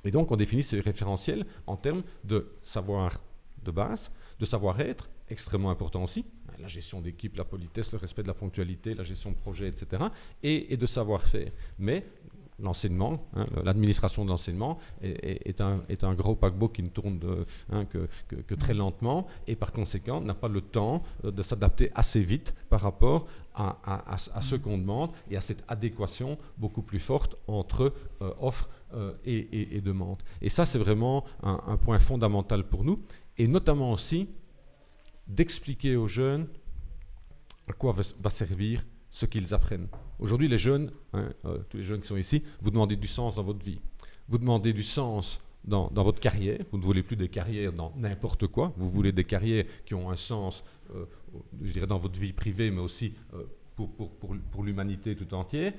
Et 0.03 0.11
donc, 0.11 0.31
on 0.31 0.35
définit 0.35 0.63
ces 0.63 0.79
référentiels 0.79 1.45
en 1.65 1.75
termes 1.75 2.03
de 2.23 2.51
savoir 2.61 3.19
de 3.63 3.71
base, 3.71 4.11
de 4.39 4.45
savoir-être, 4.45 5.09
extrêmement 5.29 5.71
important 5.71 6.03
aussi, 6.03 6.23
la 6.59 6.67
gestion 6.67 7.01
d'équipe, 7.01 7.35
la 7.37 7.45
politesse, 7.45 7.91
le 7.91 7.97
respect 7.97 8.23
de 8.23 8.27
la 8.27 8.33
ponctualité, 8.33 8.93
la 8.93 9.03
gestion 9.03 9.31
de 9.31 9.35
projet, 9.35 9.67
etc., 9.67 10.03
et, 10.43 10.75
de 10.77 10.85
savoir-faire. 10.85 11.51
Mais 11.79 12.05
l'enseignement, 12.59 13.25
hein, 13.35 13.47
l'administration 13.63 14.23
de 14.23 14.29
l'enseignement 14.29 14.77
est, 15.01 15.61
un, 15.61 15.83
est, 15.89 16.03
un, 16.03 16.13
gros 16.13 16.35
paquebot 16.35 16.69
qui 16.69 16.83
ne 16.83 16.87
tourne 16.87 17.19
hein, 17.71 17.85
que, 17.85 18.55
très 18.55 18.73
lentement 18.73 19.27
et 19.47 19.55
par 19.55 19.73
conséquent 19.73 20.21
n'a 20.21 20.33
pas 20.33 20.47
le 20.47 20.61
temps 20.61 21.03
euh, 21.23 21.31
de 21.31 21.43
s'adapter 21.43 21.91
assez 21.95 22.21
vite 22.21 22.53
par 22.69 22.81
rapport 22.81 23.27
à, 23.53 24.41
ce 24.41 24.55
qu'on 24.55 24.77
demande 24.77 25.11
et 25.29 25.37
à 25.37 25.41
cette 25.41 25.63
adéquation 25.67 26.37
beaucoup 26.57 26.81
plus 26.81 26.99
forte 26.99 27.37
entre 27.47 27.93
euh, 28.21 28.33
offre 28.39 28.69
euh, 28.93 29.13
et, 29.25 29.81
demande. 29.81 30.21
Et 30.41 30.49
ça, 30.49 30.65
c'est 30.65 30.77
vraiment 30.77 31.23
un, 31.41 31.77
point 31.77 31.99
fondamental 31.99 32.63
pour 32.63 32.83
nous 32.83 33.01
et 33.37 33.47
notamment 33.47 33.91
aussi 33.91 34.29
d'expliquer 35.27 35.95
aux 35.95 36.07
jeunes 36.07 36.47
à 37.67 37.73
quoi 37.73 37.95
va 38.19 38.29
servir 38.29 38.85
ce 39.09 39.25
qu'ils 39.25 39.53
apprennent. 39.53 39.87
Aujourd'hui, 40.19 40.47
les 40.47 40.57
jeunes, 40.57 40.91
hein, 41.13 41.29
euh, 41.45 41.59
tous 41.69 41.77
les 41.77 41.83
jeunes 41.83 42.01
qui 42.01 42.07
sont 42.07 42.17
ici, 42.17 42.43
vous 42.61 42.69
demandez 42.69 42.95
du 42.95 43.07
sens 43.07 43.35
dans 43.35 43.43
votre 43.43 43.63
vie. 43.63 43.79
Vous 44.27 44.37
demandez 44.37 44.73
du 44.73 44.83
sens 44.83 45.39
dans, 45.63 45.89
votre 45.89 46.19
carrière. 46.19 46.59
Vous 46.71 46.77
ne 46.77 46.83
voulez 46.83 47.01
plus 47.01 47.15
des 47.15 47.29
carrières 47.29 47.73
dans 47.73 47.93
n'importe 47.95 48.47
quoi. 48.47 48.73
Vous 48.77 48.89
voulez 48.89 49.11
des 49.11 49.23
carrières 49.23 49.65
qui 49.85 49.93
ont 49.93 50.09
un 50.11 50.15
sens, 50.15 50.63
euh, 50.93 51.05
je 51.63 51.71
dirais, 51.71 51.87
dans 51.87 51.97
votre 51.97 52.19
vie 52.19 52.33
privée, 52.33 52.69
mais 52.71 52.81
aussi 52.81 53.13
euh, 53.33 53.43
pour, 53.75 53.91
pour, 53.95 54.11
pour 54.51 54.63
l'humanité 54.63 55.15
tout 55.15 55.33
entière 55.33 55.73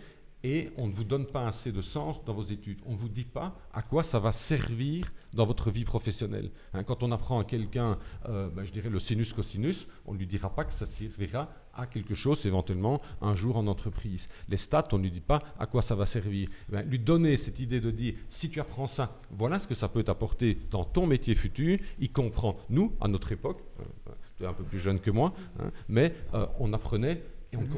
et 0.47 0.71
on 0.77 0.87
ne 0.87 0.93
vous 0.93 1.03
donne 1.03 1.27
pas 1.27 1.49
assez 1.49 1.73
de 1.73 1.83
sens 1.83 2.25
dans 2.25 2.33
vos 2.33 2.45
études. 2.45 2.79
On 2.87 2.93
ne 2.93 2.97
vous 2.97 3.09
dit 3.09 3.25
pas 3.25 3.59
à 3.75 3.83
quoi 3.83 4.05
ça 4.05 4.21
va 4.21 4.31
servir 4.31 5.09
dans 5.35 5.45
votre 5.45 5.73
vie 5.73 5.85
professionnelle. 5.85 6.53
Hein, 6.73 6.85
quand 6.85 7.03
on 7.03 7.11
apprend 7.11 7.41
à 7.41 7.45
quelqu'un, 7.45 7.99
euh, 8.29 8.49
ben, 8.49 8.65
je 8.65 8.71
dirais 8.71 8.89
le 8.89 9.01
sinus 9.01 9.33
cosinus, 9.33 9.89
on 10.07 10.15
ne 10.15 10.19
lui 10.19 10.27
dira 10.29 10.49
pas 10.55 10.65
que 10.65 10.73
ça 10.73 10.87
servira 10.87 11.49
à 11.75 11.87
quelque 11.87 12.15
chose 12.15 12.47
éventuellement 12.47 13.03
un 13.21 13.35
jour 13.35 13.57
en 13.57 13.67
entreprise. 13.67 14.29
Les 14.49 14.57
stats, 14.57 14.87
on 14.93 14.99
ne 14.99 15.03
lui 15.03 15.11
dit 15.11 15.21
pas 15.21 15.43
à 15.59 15.67
quoi 15.67 15.83
ça 15.83 15.97
va 15.97 16.07
servir. 16.07 16.49
Eh 16.69 16.73
ben, 16.73 16.89
lui 16.89 17.01
donner 17.01 17.37
cette 17.37 17.59
idée 17.59 17.81
de 17.81 17.91
dire, 17.91 18.15
si 18.29 18.49
tu 18.49 18.61
apprends 18.61 18.87
ça, 18.87 19.21
voilà 19.33 19.59
ce 19.59 19.67
que 19.67 19.75
ça 19.75 19.89
peut 19.89 20.05
t'apporter 20.05 20.59
dans 20.71 20.85
ton 20.85 21.09
métier 21.09 21.35
futur, 21.35 21.77
il 21.99 22.13
comprend. 22.13 22.57
Nous, 22.71 22.93
à 23.01 23.09
notre 23.09 23.33
époque, 23.33 23.65
euh, 23.81 24.13
tu 24.37 24.45
es 24.45 24.47
un 24.47 24.53
peu 24.53 24.63
plus 24.63 24.79
jeune 24.79 25.01
que 25.01 25.11
moi, 25.11 25.35
hein, 25.59 25.73
mais 25.89 26.15
euh, 26.35 26.47
on 26.61 26.73
apprenait 26.73 27.21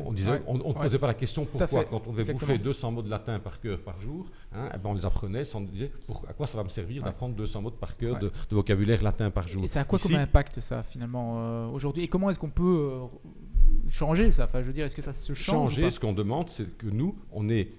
on, 0.05 0.13
disait, 0.13 0.43
on, 0.47 0.57
ne 0.59 0.73
posait 0.73 0.99
pas 0.99 1.07
la 1.07 1.15
question 1.15 1.45
pourquoi. 1.45 1.85
Quand 1.85 2.03
on 2.07 2.13
devait 2.13 2.33
bouffer 2.33 2.59
200 2.59 2.93
mots 2.93 3.03
de 3.03 3.11
latin 3.11 3.39
par 3.39 3.61
cœur 3.61 3.81
par 3.81 4.01
jour, 4.01 4.27
hein, 4.53 4.69
eh 4.75 4.79
ben 4.79 4.91
on 4.91 4.95
les 4.95 5.07
apprenait 5.07 5.45
sans 5.45 5.61
dire 5.61 5.89
à 6.29 6.33
quoi 6.33 6.47
ça 6.47 6.57
va 6.57 6.65
me 6.65 6.69
servir 6.69 7.03
d'apprendre 7.03 7.35
200 7.35 7.63
mots 7.63 7.71
par 7.71 7.97
cœur 7.97 8.19
de, 8.19 8.31
vocabulaire 8.51 9.03
latin 9.03 9.31
par 9.31 9.49
jour. 9.49 9.63
Et 9.65 9.67
c'est 9.67 9.79
à 9.79 9.85
quoi 9.85 9.99
comme 9.99 10.15
impact 10.15 10.61
ça 10.61 10.83
finalement 10.83 11.37
euh, 11.39 11.67
aujourd'hui? 11.69 12.05
Et 12.05 12.09
comment 12.09 12.31
est-ce 12.31 12.39
qu'on 12.39 12.51
peut 12.51 12.91
euh, 12.93 13.07
changer 13.89 14.33
ça? 14.33 14.45
Enfin, 14.45 14.61
je 14.61 14.67
veux 14.67 14.73
dire, 14.73 14.87
est-ce 14.87 14.97
que 14.97 15.03
ça 15.03 15.13
se 15.13 15.33
change 15.35 15.71
Changer, 15.71 15.91
ce 15.91 16.01
qu'on 16.01 16.13
demande, 16.13 16.49
c'est 16.49 16.77
que 16.77 16.87
nous, 16.87 17.17
on 17.33 17.49
ait 17.49 17.73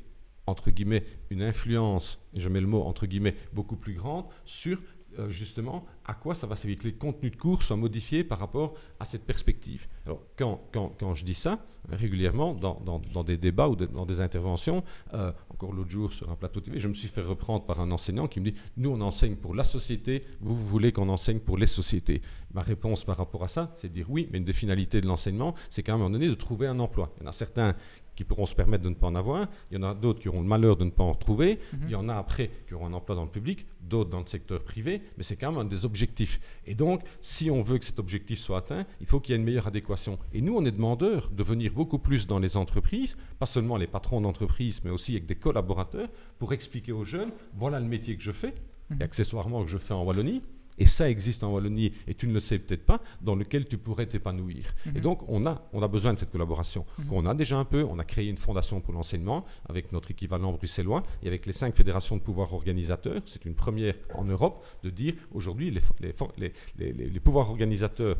entre 0.47 0.71
guillemets 0.71 1.03
une 1.29 1.43
influence, 1.43 2.19
et 2.33 2.39
je 2.39 2.49
mets 2.49 2.61
le 2.61 2.67
mot 2.67 2.81
entre 2.83 3.05
guillemets, 3.05 3.35
beaucoup 3.53 3.75
plus 3.75 3.93
grande 3.93 4.25
sur 4.45 4.81
euh, 5.19 5.29
justement 5.29 5.85
à 6.05 6.13
quoi 6.13 6.33
ça 6.33 6.47
va 6.47 6.55
servir, 6.55 6.77
que 6.77 6.85
les 6.85 6.93
contenus 6.93 7.31
de 7.31 7.37
cours 7.37 7.61
soient 7.61 7.75
modifiés 7.75 8.23
par 8.23 8.39
rapport 8.39 8.73
à 8.99 9.05
cette 9.05 9.25
perspective. 9.25 9.87
Alors, 10.05 10.21
quand, 10.37 11.13
je 11.13 11.23
dis 11.23 11.35
ça, 11.35 11.59
régulièrement, 11.89 12.53
dans, 12.53 13.23
des 13.23 13.37
débats 13.37 13.69
ou 13.69 13.75
dans 13.75 14.05
des 14.05 14.21
interventions, 14.21 14.83
euh, 15.13 15.31
encore 15.49 15.73
l'autre 15.73 15.89
jour 15.91 16.11
sur 16.13 16.31
un 16.31 16.35
plateau 16.35 16.61
TV, 16.61 16.79
je 16.79 16.87
me 16.87 16.93
suis 16.93 17.07
fait 17.07 17.21
reprendre 17.21 17.65
par 17.65 17.79
un 17.79 17.91
enseignant 17.91 18.27
qui 18.27 18.39
me 18.39 18.45
dit 18.45 18.57
Nous, 18.77 18.89
on 18.89 19.01
enseigne 19.01 19.35
pour 19.35 19.53
la 19.53 19.63
société, 19.63 20.23
vous, 20.41 20.55
vous 20.55 20.67
voulez 20.67 20.91
qu'on 20.91 21.09
enseigne 21.09 21.39
pour 21.39 21.57
les 21.57 21.67
sociétés. 21.67 22.21
Ma 22.53 22.61
réponse 22.61 23.03
par 23.03 23.17
rapport 23.17 23.43
à 23.43 23.47
ça, 23.47 23.71
c'est 23.75 23.89
de 23.89 23.93
dire 23.93 24.09
oui, 24.09 24.27
mais 24.31 24.39
une 24.39 24.45
des 24.45 24.53
finalités 24.53 25.01
de 25.01 25.07
l'enseignement, 25.07 25.53
c'est 25.69 25.83
qu'à 25.83 25.93
un 25.93 25.97
moment 25.97 26.09
donné, 26.09 26.27
de 26.27 26.33
trouver 26.33 26.67
un 26.67 26.79
emploi. 26.79 27.13
Il 27.17 27.23
y 27.23 27.27
en 27.27 27.29
a 27.29 27.33
certains 27.33 27.75
qui 28.19 28.25
pourront 28.25 28.45
se 28.45 28.53
permettre 28.53 28.83
de 28.83 28.89
ne 28.89 28.95
pas 28.95 29.07
en 29.07 29.15
avoir. 29.15 29.47
Il 29.71 29.75
y 29.75 29.79
en 29.79 29.83
a 29.83 29.93
d'autres 29.93 30.19
qui 30.19 30.27
auront 30.27 30.41
le 30.41 30.47
malheur 30.47 30.75
de 30.75 30.83
ne 30.83 30.89
pas 30.89 31.05
en 31.05 31.13
retrouver. 31.13 31.57
Mhm. 31.71 31.79
Il 31.85 31.91
y 31.91 31.95
en 31.95 32.09
a 32.09 32.15
après 32.15 32.51
qui 32.67 32.73
auront 32.73 32.87
un 32.87 32.91
emploi 32.91 33.15
dans 33.15 33.23
le 33.23 33.29
public, 33.29 33.65
d'autres 33.79 34.09
dans 34.09 34.19
le 34.19 34.25
secteur 34.25 34.61
privé. 34.61 35.01
Mais 35.15 35.23
c'est 35.23 35.37
quand 35.37 35.53
même 35.53 35.61
un 35.61 35.63
des 35.63 35.85
objectifs. 35.85 36.41
Et 36.67 36.75
donc, 36.75 37.01
si 37.21 37.49
on 37.49 37.61
veut 37.61 37.77
que 37.77 37.85
cet 37.85 37.97
objectif 37.97 38.37
soit 38.37 38.57
atteint, 38.57 38.85
il 38.99 39.07
faut 39.07 39.21
qu'il 39.21 39.31
y 39.31 39.35
ait 39.35 39.39
une 39.39 39.45
meilleure 39.45 39.67
adéquation. 39.67 40.19
Et 40.33 40.41
nous, 40.41 40.53
on 40.53 40.65
est 40.65 40.73
demandeurs 40.73 41.29
de 41.29 41.43
venir 41.43 41.71
beaucoup 41.71 41.97
plus 41.97 42.27
dans 42.27 42.39
les 42.39 42.57
entreprises, 42.57 43.15
pas 43.39 43.45
seulement 43.45 43.77
les 43.77 43.87
patrons 43.87 44.19
d'entreprise, 44.19 44.81
mais 44.83 44.91
aussi 44.91 45.13
avec 45.13 45.25
des 45.25 45.35
collaborateurs, 45.35 46.09
pour 46.39 46.51
expliquer 46.51 46.91
aux 46.91 47.05
jeunes, 47.05 47.31
voilà 47.57 47.79
le 47.79 47.85
métier 47.85 48.17
que 48.17 48.21
je 48.21 48.33
fais, 48.33 48.53
et 48.91 48.95
mhm. 48.95 49.01
accessoirement 49.01 49.63
que 49.63 49.69
je 49.69 49.77
fais 49.77 49.93
en 49.93 50.03
Wallonie 50.03 50.41
et 50.79 50.85
ça 50.85 51.09
existe 51.09 51.43
en 51.43 51.51
Wallonie, 51.53 51.91
et 52.07 52.13
tu 52.13 52.27
ne 52.27 52.33
le 52.33 52.39
sais 52.39 52.57
peut-être 52.57 52.85
pas, 52.85 53.01
dans 53.21 53.35
lequel 53.35 53.67
tu 53.67 53.77
pourrais 53.77 54.05
t'épanouir. 54.05 54.73
Et 54.85 54.89
mhm. 54.89 55.01
donc, 55.01 55.29
on 55.29 55.45
a, 55.45 55.67
on 55.73 55.81
a 55.83 55.87
besoin 55.87 56.13
de 56.13 56.19
cette 56.19 56.31
collaboration, 56.31 56.85
mhm. 56.97 57.05
qu'on 57.07 57.25
a 57.25 57.33
déjà 57.33 57.57
un 57.57 57.65
peu. 57.65 57.83
On 57.83 57.99
a 57.99 58.05
créé 58.05 58.27
une 58.27 58.37
fondation 58.37 58.81
pour 58.81 58.93
l'enseignement, 58.93 59.45
avec 59.67 59.91
notre 59.91 60.11
équivalent 60.11 60.53
bruxellois, 60.53 61.03
et 61.21 61.27
avec 61.27 61.45
les 61.45 61.53
cinq 61.53 61.75
fédérations 61.75 62.17
de 62.17 62.21
pouvoirs 62.21 62.53
organisateurs. 62.53 63.21
C'est 63.25 63.45
une 63.45 63.55
première 63.55 63.95
en 64.15 64.25
Europe 64.25 64.65
de 64.83 64.89
dire, 64.89 65.13
aujourd'hui, 65.33 65.71
les, 65.71 66.53
les, 66.77 66.93
les 66.93 67.19
pouvoirs 67.19 67.49
organisateurs 67.49 68.17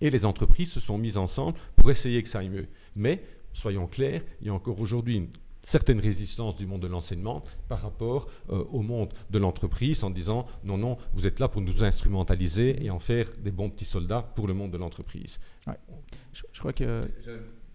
et 0.00 0.10
les 0.10 0.24
entreprises 0.24 0.72
se 0.72 0.80
sont 0.80 0.98
mis 0.98 1.16
ensemble 1.16 1.56
pour 1.76 1.90
essayer 1.90 2.22
que 2.22 2.28
ça 2.28 2.40
aille 2.40 2.48
mieux. 2.48 2.66
Mais, 2.96 3.22
soyons 3.52 3.86
clairs, 3.86 4.22
il 4.40 4.48
y 4.48 4.50
a 4.50 4.54
encore 4.54 4.80
aujourd'hui 4.80 5.16
une 5.16 5.28
certaines 5.64 5.98
résistances 5.98 6.56
du 6.56 6.66
monde 6.66 6.82
de 6.82 6.86
l'enseignement 6.86 7.42
par 7.68 7.80
rapport 7.80 8.28
euh, 8.50 8.62
au 8.70 8.82
monde 8.82 9.12
de 9.30 9.38
l'entreprise 9.38 10.04
en 10.04 10.10
disant 10.10 10.46
non, 10.62 10.78
non, 10.78 10.96
vous 11.14 11.26
êtes 11.26 11.40
là 11.40 11.48
pour 11.48 11.62
nous 11.62 11.82
instrumentaliser 11.82 12.84
et 12.84 12.90
en 12.90 13.00
faire 13.00 13.26
des 13.38 13.50
bons 13.50 13.70
petits 13.70 13.84
soldats 13.84 14.22
pour 14.36 14.46
le 14.46 14.54
monde 14.54 14.70
de 14.70 14.78
l'entreprise. 14.78 15.40
Je, 16.32 16.60
crois 16.60 16.72
que... 16.72 17.08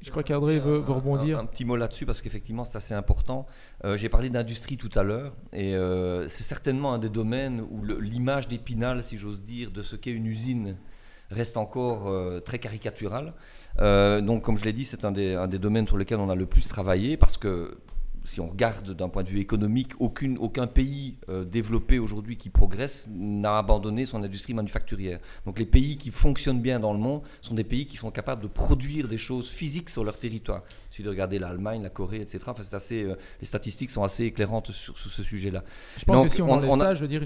Je, 0.01 0.11
crois 0.11 0.23
qu'André 0.23 0.59
veut, 0.59 0.79
rebondir. 0.79 1.39
Un, 1.39 1.45
petit 1.45 1.65
mot 1.65 1.75
là-dessus 1.75 2.05
parce 2.05 2.21
qu'effectivement 2.21 2.63
c'est 2.63 2.77
assez 2.77 2.93
important. 2.93 3.47
Euh, 3.83 3.97
j'ai 3.97 4.07
parlé 4.07 4.29
d'industrie 4.29 4.77
tout 4.77 4.91
à 4.93 5.03
l'heure 5.03 5.35
et 5.51 5.75
euh, 5.75 6.29
c'est 6.29 6.43
certainement 6.43 6.93
un 6.93 6.99
des 6.99 7.09
domaines 7.09 7.61
où 7.69 7.83
l'image 7.83 8.47
d'Épinal, 8.47 9.03
si 9.03 9.17
j'ose 9.17 9.43
dire, 9.43 9.71
de 9.71 9.81
ce 9.81 9.95
qu'est 9.95 10.13
une 10.13 10.27
usine 10.27 10.77
reste 11.31 11.57
encore 11.57 12.11
très 12.43 12.57
caricatural. 12.57 13.33
Euh, 13.81 14.21
donc, 14.21 14.43
comme 14.43 14.57
je 14.57 14.65
l'ai 14.65 14.73
dit, 14.73 14.85
c'est 14.85 15.05
un 15.05 15.11
des, 15.11 15.35
un 15.35 15.47
des 15.47 15.59
domaines 15.59 15.87
sur 15.87 15.97
lesquels 15.97 16.19
on 16.19 16.29
a 16.29 16.35
le 16.35 16.45
plus 16.45 16.67
travaillé 16.67 17.17
parce 17.17 17.37
que 17.37 17.77
si 18.25 18.41
on 18.41 18.47
regarde 18.47 18.91
d'un 18.91 19.09
point 19.09 19.23
de 19.23 19.29
vue 19.29 19.39
économique, 19.39 19.93
aucune, 19.99 20.37
aucun 20.37 20.67
pays 20.67 21.17
euh, 21.29 21.43
développé 21.43 21.99
aujourd'hui 21.99 22.37
qui 22.37 22.49
progresse 22.49 23.09
n'a 23.13 23.57
abandonné 23.57 24.05
son 24.05 24.23
industrie 24.23 24.53
manufacturière. 24.53 25.19
Donc 25.45 25.59
les 25.59 25.65
pays 25.65 25.97
qui 25.97 26.11
fonctionnent 26.11 26.61
bien 26.61 26.79
dans 26.79 26.93
le 26.93 26.99
monde 26.99 27.21
sont 27.41 27.55
des 27.55 27.63
pays 27.63 27.85
qui 27.85 27.97
sont 27.97 28.11
capables 28.11 28.41
de 28.41 28.47
produire 28.47 29.07
des 29.07 29.17
choses 29.17 29.49
physiques 29.49 29.89
sur 29.89 30.03
leur 30.03 30.17
territoire. 30.17 30.63
Il 30.67 30.93
suffit 30.93 31.03
de 31.03 31.09
regarder 31.09 31.39
l'Allemagne, 31.39 31.83
la 31.83 31.89
Corée, 31.89 32.21
etc. 32.21 32.39
Enfin, 32.47 32.63
c'est 32.63 32.75
assez, 32.75 33.03
euh, 33.03 33.15
les 33.39 33.47
statistiques 33.47 33.89
sont 33.89 34.03
assez 34.03 34.25
éclairantes 34.25 34.71
sur, 34.71 34.97
ce 34.97 35.23
sujet-là. 35.23 35.63
Je 35.97 36.05
pense 36.05 36.23
que 36.23 36.29
si 36.29 36.41
on, 36.41 36.51
on, 36.51 36.77
ça, 36.77 36.95
je 36.95 37.01
veux 37.01 37.07
dire, 37.07 37.21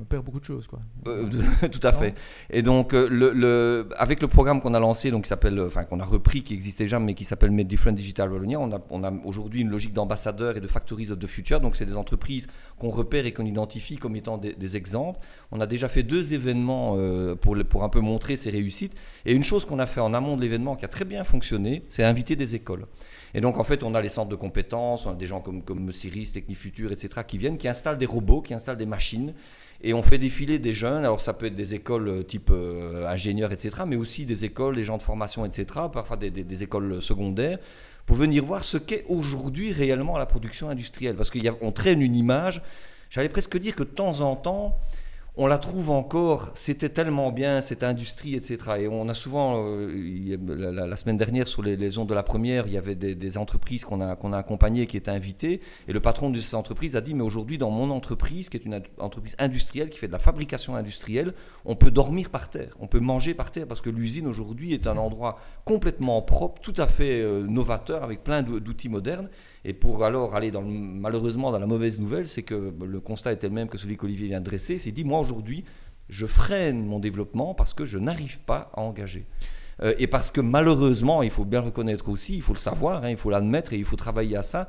on 0.00 0.04
perd 0.04 0.24
beaucoup 0.24 0.40
de 0.40 0.44
choses. 0.44 0.66
Quoi. 0.66 0.80
Euh, 1.06 1.28
tout 1.70 1.86
à 1.86 1.92
fait. 1.92 2.14
Et 2.50 2.62
donc, 2.62 2.92
le, 2.92 3.32
le, 3.32 3.88
avec 3.96 4.20
le 4.20 4.28
programme 4.28 4.60
qu'on 4.60 4.74
a 4.74 4.80
lancé, 4.80 5.10
donc 5.10 5.24
qui 5.24 5.28
s'appelle, 5.28 5.60
enfin 5.60 5.84
qu'on 5.84 6.00
a 6.00 6.04
repris, 6.04 6.42
qui 6.42 6.54
existait 6.54 6.84
déjà, 6.84 6.98
mais 6.98 7.14
qui 7.14 7.24
s'appelle 7.24 7.50
Made 7.50 7.68
Different 7.68 7.94
Digital 7.94 8.32
Wallonia, 8.32 8.58
on 8.58 8.72
a, 8.72 8.80
on 8.90 9.04
a 9.04 9.12
aujourd'hui 9.24 9.60
une 9.60 9.70
logique 9.70 9.92
d'ambassadeur 10.32 10.56
et 10.56 10.60
de 10.60 10.66
Factories 10.66 11.10
of 11.10 11.18
the 11.18 11.26
Future. 11.26 11.60
Donc, 11.60 11.76
c'est 11.76 11.86
des 11.86 11.96
entreprises 11.96 12.46
qu'on 12.78 12.90
repère 12.90 13.26
et 13.26 13.32
qu'on 13.32 13.46
identifie 13.46 13.96
comme 13.96 14.16
étant 14.16 14.38
des, 14.38 14.76
exemples. 14.76 15.18
On 15.50 15.60
a 15.60 15.66
déjà 15.66 15.88
fait 15.88 16.02
deux 16.02 16.32
événements 16.32 16.94
euh, 16.96 17.34
pour, 17.34 17.56
pour 17.68 17.82
un 17.82 17.88
peu 17.88 18.00
montrer 18.00 18.36
ces 18.36 18.50
réussites. 18.50 18.94
Et 19.26 19.32
une 19.32 19.42
chose 19.42 19.64
qu'on 19.64 19.78
a 19.78 19.86
fait 19.86 20.00
en 20.00 20.14
amont 20.14 20.36
de 20.36 20.42
l'événement 20.42 20.76
qui 20.76 20.84
a 20.84 20.88
très 20.88 21.04
bien 21.04 21.24
fonctionné, 21.24 21.82
c'est 21.88 22.04
inviter 22.04 22.36
des 22.36 22.54
écoles. 22.54 22.86
Et 23.34 23.40
donc, 23.40 23.58
en 23.58 23.64
fait, 23.64 23.82
on 23.82 23.94
a 23.94 24.00
les 24.00 24.08
centres 24.08 24.28
de 24.28 24.36
compétences, 24.36 25.06
on 25.06 25.10
a 25.10 25.14
des 25.14 25.26
gens 25.26 25.40
comme, 25.40 25.62
comme 25.62 25.92
Ciris, 25.92 26.32
Technifutur, 26.32 26.92
etc., 26.92 27.22
qui 27.26 27.38
viennent, 27.38 27.58
qui 27.58 27.68
installent 27.68 27.98
des 27.98 28.06
robots, 28.06 28.42
qui 28.42 28.54
installent 28.54 28.76
des 28.76 28.86
machines. 28.86 29.34
Et 29.82 29.94
on 29.94 30.02
fait 30.02 30.18
défiler 30.18 30.58
des 30.58 30.72
jeunes. 30.72 31.04
Alors, 31.04 31.20
ça 31.20 31.32
peut 31.32 31.46
être 31.46 31.54
des 31.54 31.74
écoles 31.74 32.08
euh, 32.08 32.22
type 32.22 32.50
euh, 32.50 33.06
ingénieurs, 33.08 33.50
etc., 33.50 33.70
mais 33.86 33.96
aussi 33.96 34.26
des 34.26 34.44
écoles, 34.44 34.76
des 34.76 34.84
gens 34.84 34.98
de 34.98 35.02
formation, 35.02 35.44
etc., 35.44 35.66
parfois 35.92 36.16
des 36.16 36.62
écoles 36.62 37.00
secondaires 37.00 37.58
pour 38.10 38.16
venir 38.16 38.44
voir 38.44 38.64
ce 38.64 38.76
qu'est 38.76 39.04
aujourd'hui 39.06 39.70
réellement 39.70 40.18
la 40.18 40.26
production 40.26 40.68
industrielle. 40.68 41.14
Parce 41.14 41.30
qu'on 41.30 41.70
traîne 41.70 42.02
une 42.02 42.16
image, 42.16 42.60
j'allais 43.08 43.28
presque 43.28 43.56
dire 43.56 43.76
que 43.76 43.84
de 43.84 43.88
temps 43.88 44.20
en 44.22 44.34
temps, 44.34 44.76
on 45.42 45.46
la 45.46 45.56
trouve 45.56 45.88
encore, 45.88 46.50
c'était 46.54 46.90
tellement 46.90 47.32
bien 47.32 47.62
cette 47.62 47.82
industrie, 47.82 48.34
etc. 48.34 48.58
Et 48.80 48.88
on 48.88 49.08
a 49.08 49.14
souvent, 49.14 49.64
euh, 49.64 50.36
la, 50.46 50.96
semaine 50.96 51.16
dernière 51.16 51.48
sur 51.48 51.62
les, 51.62 51.96
ondes 51.96 52.10
de 52.10 52.14
la 52.14 52.22
première, 52.22 52.66
il 52.66 52.74
y 52.74 52.76
avait 52.76 52.94
des, 52.94 53.38
entreprises 53.38 53.86
qu'on 53.86 54.02
a, 54.02 54.12
a 54.12 54.36
accompagnées 54.36 54.86
qui 54.86 54.98
étaient 54.98 55.10
invitées, 55.10 55.62
et 55.88 55.94
le 55.94 56.00
patron 56.00 56.28
de 56.28 56.38
ces 56.40 56.54
entreprises 56.54 56.94
a 56.94 57.00
dit, 57.00 57.14
mais 57.14 57.22
aujourd'hui 57.22 57.56
dans 57.56 57.70
mon 57.70 57.90
entreprise, 57.90 58.50
qui 58.50 58.58
est 58.58 58.66
une 58.66 58.82
entreprise 58.98 59.34
industrielle, 59.38 59.88
qui 59.88 59.98
fait 59.98 60.08
de 60.08 60.12
la 60.12 60.18
fabrication 60.18 60.76
industrielle, 60.76 61.32
on 61.64 61.74
peut 61.74 61.90
dormir 61.90 62.28
par 62.28 62.50
terre, 62.50 62.76
on 62.78 62.86
peut 62.86 63.00
manger 63.00 63.32
par 63.32 63.50
terre, 63.50 63.66
parce 63.66 63.80
que 63.80 63.88
l'usine 63.88 64.26
aujourd'hui 64.26 64.74
est 64.74 64.86
un 64.86 64.98
endroit 64.98 65.40
complètement 65.64 66.20
propre, 66.20 66.60
tout 66.60 66.74
à 66.76 66.86
fait 66.86 67.22
euh, 67.22 67.46
novateur, 67.46 68.04
avec 68.04 68.22
plein 68.24 68.42
d'outils 68.42 68.90
modernes, 68.90 69.30
et 69.64 69.74
pour 69.74 70.04
alors 70.04 70.34
aller 70.34 70.50
dans 70.50 70.62
malheureusement 70.62 71.52
dans 71.52 71.58
la 71.58 71.66
mauvaise 71.66 71.98
nouvelle, 71.98 72.26
c'est 72.26 72.42
que 72.42 72.72
le 72.80 73.00
constat 73.00 73.32
est 73.32 73.42
le 73.42 73.50
même 73.50 73.68
que 73.68 73.76
celui 73.78 73.96
qu'Olivier 73.96 74.28
vient 74.28 74.40
de 74.40 74.44
dresser. 74.44 74.78
C'est 74.78 74.92
dit, 74.92 75.04
moi 75.04 75.20
aujourd'hui, 75.20 75.64
je 76.08 76.26
freine 76.26 76.86
mon 76.86 76.98
développement 76.98 77.54
parce 77.54 77.74
que 77.74 77.84
je 77.84 77.98
n'arrive 77.98 78.38
pas 78.40 78.70
à 78.74 78.80
engager. 78.80 79.26
Euh, 79.82 79.94
et 79.98 80.06
parce 80.06 80.30
que 80.30 80.40
malheureusement, 80.40 81.22
il 81.22 81.30
faut 81.30 81.44
bien 81.44 81.60
reconnaître 81.60 82.08
aussi, 82.08 82.36
il 82.36 82.42
faut 82.42 82.54
le 82.54 82.58
savoir, 82.58 83.04
hein, 83.04 83.10
il 83.10 83.16
faut 83.16 83.30
l'admettre 83.30 83.72
et 83.74 83.78
il 83.78 83.84
faut 83.84 83.96
travailler 83.96 84.36
à 84.36 84.42
ça. 84.42 84.68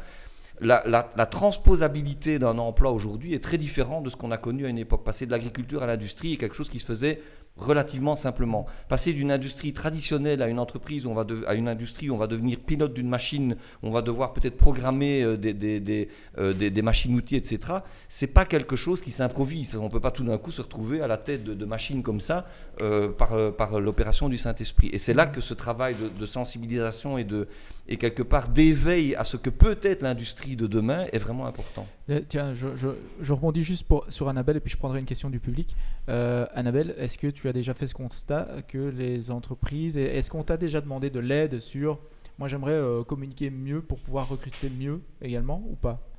La, 0.59 0.83
la 0.85 1.25
transposabilité 1.25 2.37
d'un 2.37 2.59
emploi 2.59 2.91
aujourd'hui 2.91 3.33
est 3.33 3.43
très 3.43 3.57
différente 3.57 4.03
de 4.03 4.09
ce 4.11 4.15
qu'on 4.15 4.29
a 4.29 4.37
connu 4.37 4.67
à 4.67 4.69
une 4.69 4.77
époque. 4.77 5.03
Passer 5.03 5.25
de 5.25 5.31
l'agriculture 5.31 5.81
à 5.81 5.87
l'industrie 5.87 6.33
est 6.33 6.37
quelque 6.37 6.53
chose 6.53 6.69
qui 6.69 6.77
se 6.77 6.85
faisait 6.85 7.19
relativement 7.57 8.15
simplement. 8.15 8.65
Passer 8.89 9.13
d'une 9.13 9.31
industrie 9.31 9.73
traditionnelle 9.73 10.41
à 10.41 10.47
une 10.47 10.59
entreprise, 10.59 11.05
on 11.05 11.13
va 11.13 11.25
à 11.47 11.53
une 11.53 11.67
industrie 11.67 12.09
où 12.09 12.13
on 12.13 12.17
va 12.17 12.27
devenir 12.27 12.59
pilote 12.59 12.93
d'une 12.93 13.09
machine, 13.09 13.55
on 13.83 13.91
va 13.91 14.01
devoir 14.01 14.33
peut-être 14.33 14.57
programmer 14.57 15.21
euh, 15.21 15.37
euh, 15.43 16.53
des, 16.53 16.69
des, 16.71 16.81
machines-outils, 16.81 17.35
etc. 17.35 17.59
C'est 18.09 18.27
pas 18.27 18.45
quelque 18.45 18.75
chose 18.75 19.01
qui 19.01 19.11
s'improvise. 19.11 19.75
On 19.75 19.89
peut 19.89 19.99
pas 19.99 20.11
tout 20.11 20.23
d'un 20.23 20.37
coup 20.37 20.51
se 20.51 20.61
retrouver 20.61 21.01
à 21.01 21.07
la 21.07 21.17
tête 21.17 21.43
de, 21.43 21.65
machines 21.65 22.03
comme 22.03 22.19
ça 22.19 22.47
euh, 22.81 23.09
par, 23.09 23.55
par 23.55 23.79
l'opération 23.79 24.27
du 24.27 24.37
Saint-Esprit. 24.37 24.89
Et 24.91 24.97
c'est 24.97 25.13
là 25.13 25.25
que 25.25 25.41
ce 25.41 25.53
travail 25.53 25.95
de, 26.19 26.25
sensibilisation 26.25 27.17
et 27.17 27.23
de 27.23 27.47
et 27.87 27.97
quelque 27.97 28.23
part 28.23 28.49
d'éveil 28.49 29.15
à 29.15 29.23
ce 29.23 29.37
que 29.37 29.49
peut 29.49 29.77
être 29.81 30.01
l'industrie 30.01 30.55
de 30.55 30.67
demain 30.67 31.05
est 31.11 31.19
vraiment 31.19 31.45
important. 31.45 31.87
Tiens, 32.29 32.53
je, 32.53 33.33
rebondis 33.33 33.63
juste 33.63 33.85
sur 34.09 34.29
Annabelle 34.29 34.57
et 34.57 34.59
puis 34.59 34.71
je 34.71 34.77
prendrai 34.77 34.99
une 34.99 35.05
question 35.05 35.29
du 35.29 35.39
public. 35.39 35.75
Annabelle, 36.07 36.95
est-ce 36.97 37.17
que 37.17 37.27
tu 37.27 37.47
as 37.49 37.53
déjà 37.53 37.73
fait 37.73 37.87
ce 37.87 37.93
constat 37.93 38.47
que 38.67 38.77
les 38.77 39.31
entreprises, 39.31 39.97
est-ce 39.97 40.29
qu'on 40.29 40.43
t'a 40.43 40.57
déjà 40.57 40.81
demandé 40.81 41.09
de 41.09 41.19
l'aide 41.19 41.59
sur, 41.59 41.99
moi 42.37 42.47
j'aimerais 42.47 42.71
euh, 42.71 43.03
communiquer 43.03 43.49
mieux 43.49 43.81
pour 43.81 43.99
pouvoir 43.99 44.29
recruter 44.29 44.69
mieux 44.69 45.01
également 45.21 45.63
ou 45.69 45.75
pas? 45.75 46.10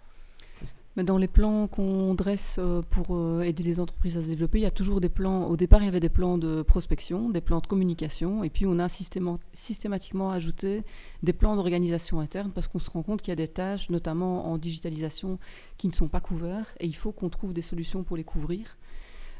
Dans 0.96 1.16
les 1.16 1.28
plans 1.28 1.68
qu'on 1.68 2.14
dresse 2.14 2.56
euh, 2.58 2.82
pour 2.90 3.16
euh, 3.16 3.42
aider 3.42 3.62
les 3.62 3.80
entreprises 3.80 4.18
à 4.18 4.22
se 4.22 4.26
développer, 4.26 4.58
il 4.58 4.62
y 4.62 4.66
a 4.66 4.70
toujours 4.70 5.00
des 5.00 5.08
plans. 5.08 5.46
Au 5.46 5.56
départ, 5.56 5.80
il 5.80 5.86
y 5.86 5.88
avait 5.88 6.00
des 6.00 6.10
plans 6.10 6.36
de 6.36 6.62
prospection, 6.62 7.30
des 7.30 7.40
plans 7.40 7.60
de 7.60 7.66
communication, 7.66 8.44
et 8.44 8.50
puis 8.50 8.66
on 8.66 8.78
a 8.78 8.88
systématiquement 8.88 10.30
ajouté 10.30 10.82
des 11.22 11.32
plans 11.32 11.56
d'organisation 11.56 12.20
interne 12.20 12.50
parce 12.54 12.68
qu'on 12.68 12.78
se 12.78 12.90
rend 12.90 13.02
compte 13.02 13.22
qu'il 13.22 13.30
y 13.30 13.32
a 13.32 13.36
des 13.36 13.48
tâches, 13.48 13.88
notamment 13.88 14.50
en 14.52 14.58
digitalisation, 14.58 15.38
qui 15.78 15.88
ne 15.88 15.94
sont 15.94 16.08
pas 16.08 16.20
couvertes, 16.20 16.76
et 16.78 16.86
il 16.86 16.96
faut 16.96 17.12
qu'on 17.12 17.30
trouve 17.30 17.54
des 17.54 17.62
solutions 17.62 18.04
pour 18.04 18.16
les 18.16 18.24
couvrir. 18.24 18.76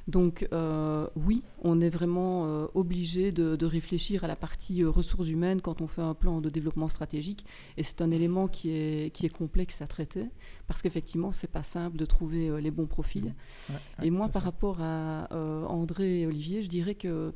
Donc 0.08 0.48
euh, 0.52 1.06
oui, 1.14 1.42
on 1.62 1.80
est 1.80 1.88
vraiment 1.88 2.46
euh, 2.46 2.66
obligé 2.74 3.30
de, 3.30 3.64
réfléchir 3.64 4.24
à 4.24 4.26
la 4.26 4.36
partie 4.36 4.82
euh, 4.82 4.90
ressources 4.90 5.28
humaines 5.28 5.60
quand 5.60 5.80
on 5.80 5.86
fait 5.86 6.02
un 6.02 6.14
plan 6.14 6.40
de 6.40 6.50
développement 6.50 6.88
stratégique. 6.88 7.44
Et 7.76 7.82
c'est 7.82 8.02
un 8.02 8.10
élément 8.10 8.48
qui 8.48 8.70
est, 8.70 9.14
qui 9.14 9.26
est 9.26 9.34
complexe 9.34 9.80
à 9.80 9.86
traiter 9.86 10.26
parce 10.66 10.82
qu'effectivement, 10.82 11.30
c'est 11.30 11.50
pas 11.50 11.62
simple 11.62 11.96
de 11.96 12.04
trouver 12.04 12.60
les 12.60 12.70
bons 12.70 12.86
profils. 12.86 13.34
Mmh. 13.68 13.72
et 14.02 14.10
moi, 14.10 14.28
par 14.28 14.42
rapport 14.42 14.80
à 14.80 15.28
André 15.32 16.20
et 16.20 16.26
Olivier, 16.26 16.62
je 16.62 16.68
dirais 16.68 16.94
que 16.94 17.32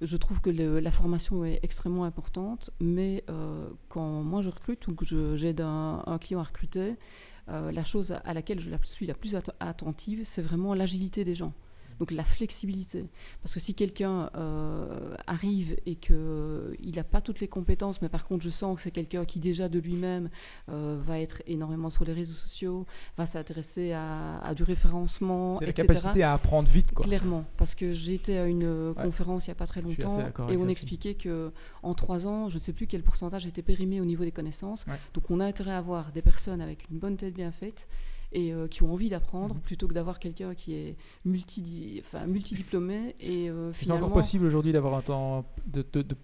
je 0.00 0.16
trouve 0.16 0.40
que 0.40 0.50
la 0.50 0.90
formation 0.90 1.44
est 1.44 1.60
extrêmement 1.62 2.04
importante, 2.04 2.70
mais 2.80 3.24
quand 3.88 4.22
moi 4.22 4.42
je 4.42 4.50
recrute 4.50 4.86
ou 4.86 4.94
que 4.94 5.36
j'aide 5.36 5.60
un, 5.60 6.02
un, 6.06 6.18
client 6.18 6.40
à 6.40 6.44
recruter, 6.44 6.96
la 7.48 7.84
chose 7.84 8.16
à 8.24 8.34
laquelle 8.34 8.60
je 8.60 8.70
suis 8.84 9.06
la 9.06 9.14
plus 9.14 9.36
attentive, 9.60 10.22
c'est 10.24 10.42
vraiment 10.42 10.74
l'agilité 10.74 11.24
des 11.24 11.34
gens. 11.34 11.52
Donc 12.00 12.10
la 12.10 12.24
flexibilité. 12.24 13.04
Parce 13.42 13.54
que 13.54 13.60
si 13.60 13.74
quelqu'un 13.74 14.30
euh, 14.34 15.14
arrive 15.26 15.76
et 15.84 15.96
qu'il 15.96 16.94
n'a 16.96 17.04
pas 17.04 17.20
toutes 17.20 17.40
les 17.40 17.46
compétences, 17.46 18.00
mais 18.00 18.08
par 18.08 18.26
contre 18.26 18.42
je 18.42 18.48
sens 18.48 18.74
que 18.76 18.82
c'est 18.82 18.90
quelqu'un 18.90 19.26
qui 19.26 19.38
déjà 19.38 19.68
de 19.68 19.78
lui-même 19.78 20.30
euh, 20.70 20.98
va 20.98 21.20
être 21.20 21.42
énormément 21.46 21.90
sur 21.90 22.04
les 22.06 22.14
réseaux 22.14 22.34
sociaux, 22.34 22.86
va 23.18 23.26
s'intéresser 23.26 23.92
à, 23.92 24.52
du 24.56 24.62
référencement, 24.62 25.54
C'est 25.54 25.66
la 25.66 25.72
capacité 25.74 26.22
à 26.22 26.32
apprendre 26.32 26.70
vite. 26.70 26.92
Quoi. 26.92 27.04
Clairement. 27.04 27.44
Parce 27.58 27.74
que 27.74 27.92
j'étais 27.92 28.38
à 28.38 28.46
une 28.46 28.94
conférence 28.94 29.46
il 29.46 29.50
n'y 29.50 29.52
a 29.52 29.56
pas 29.56 29.66
très 29.66 29.82
longtemps 29.82 30.18
et 30.48 30.56
on 30.56 30.68
expliquait 30.68 31.14
qu'en 31.14 31.94
trois 31.94 32.26
ans, 32.26 32.48
je 32.48 32.54
ne 32.54 32.60
sais 32.60 32.72
plus 32.72 32.86
quel 32.86 33.02
pourcentage 33.02 33.44
était 33.44 33.62
périmé 33.62 34.00
au 34.00 34.06
niveau 34.06 34.24
des 34.24 34.32
connaissances. 34.32 34.86
Donc 35.12 35.30
on 35.30 35.38
a 35.38 35.44
intérêt 35.44 35.72
à 35.72 35.78
avoir 35.78 36.12
des 36.12 36.22
personnes 36.22 36.62
avec 36.62 36.88
une 36.90 36.98
bonne 36.98 37.18
tête 37.18 37.34
bien 37.34 37.52
faite 37.52 37.88
et 38.32 38.52
euh, 38.52 38.68
qui 38.68 38.82
ont 38.82 38.92
envie 38.92 39.08
d'apprendre 39.08 39.54
mhm. 39.54 39.60
plutôt 39.60 39.88
que 39.88 39.94
d'avoir 39.94 40.18
quelqu'un 40.18 40.54
qui 40.54 40.74
est 40.74 40.96
multi, 41.24 42.00
enfin, 42.04 42.26
multidiplômé. 42.26 43.14
Et, 43.20 43.50
euh, 43.50 43.72
c'est 43.72 43.90
encore 43.90 44.12
possible 44.12 44.46
aujourd'hui 44.46 44.72
d'avoir 44.72 44.94
un 44.94 45.02
temps 45.02 45.44
de, 45.66 45.84
de, 45.92 46.02
de, 46.02 46.16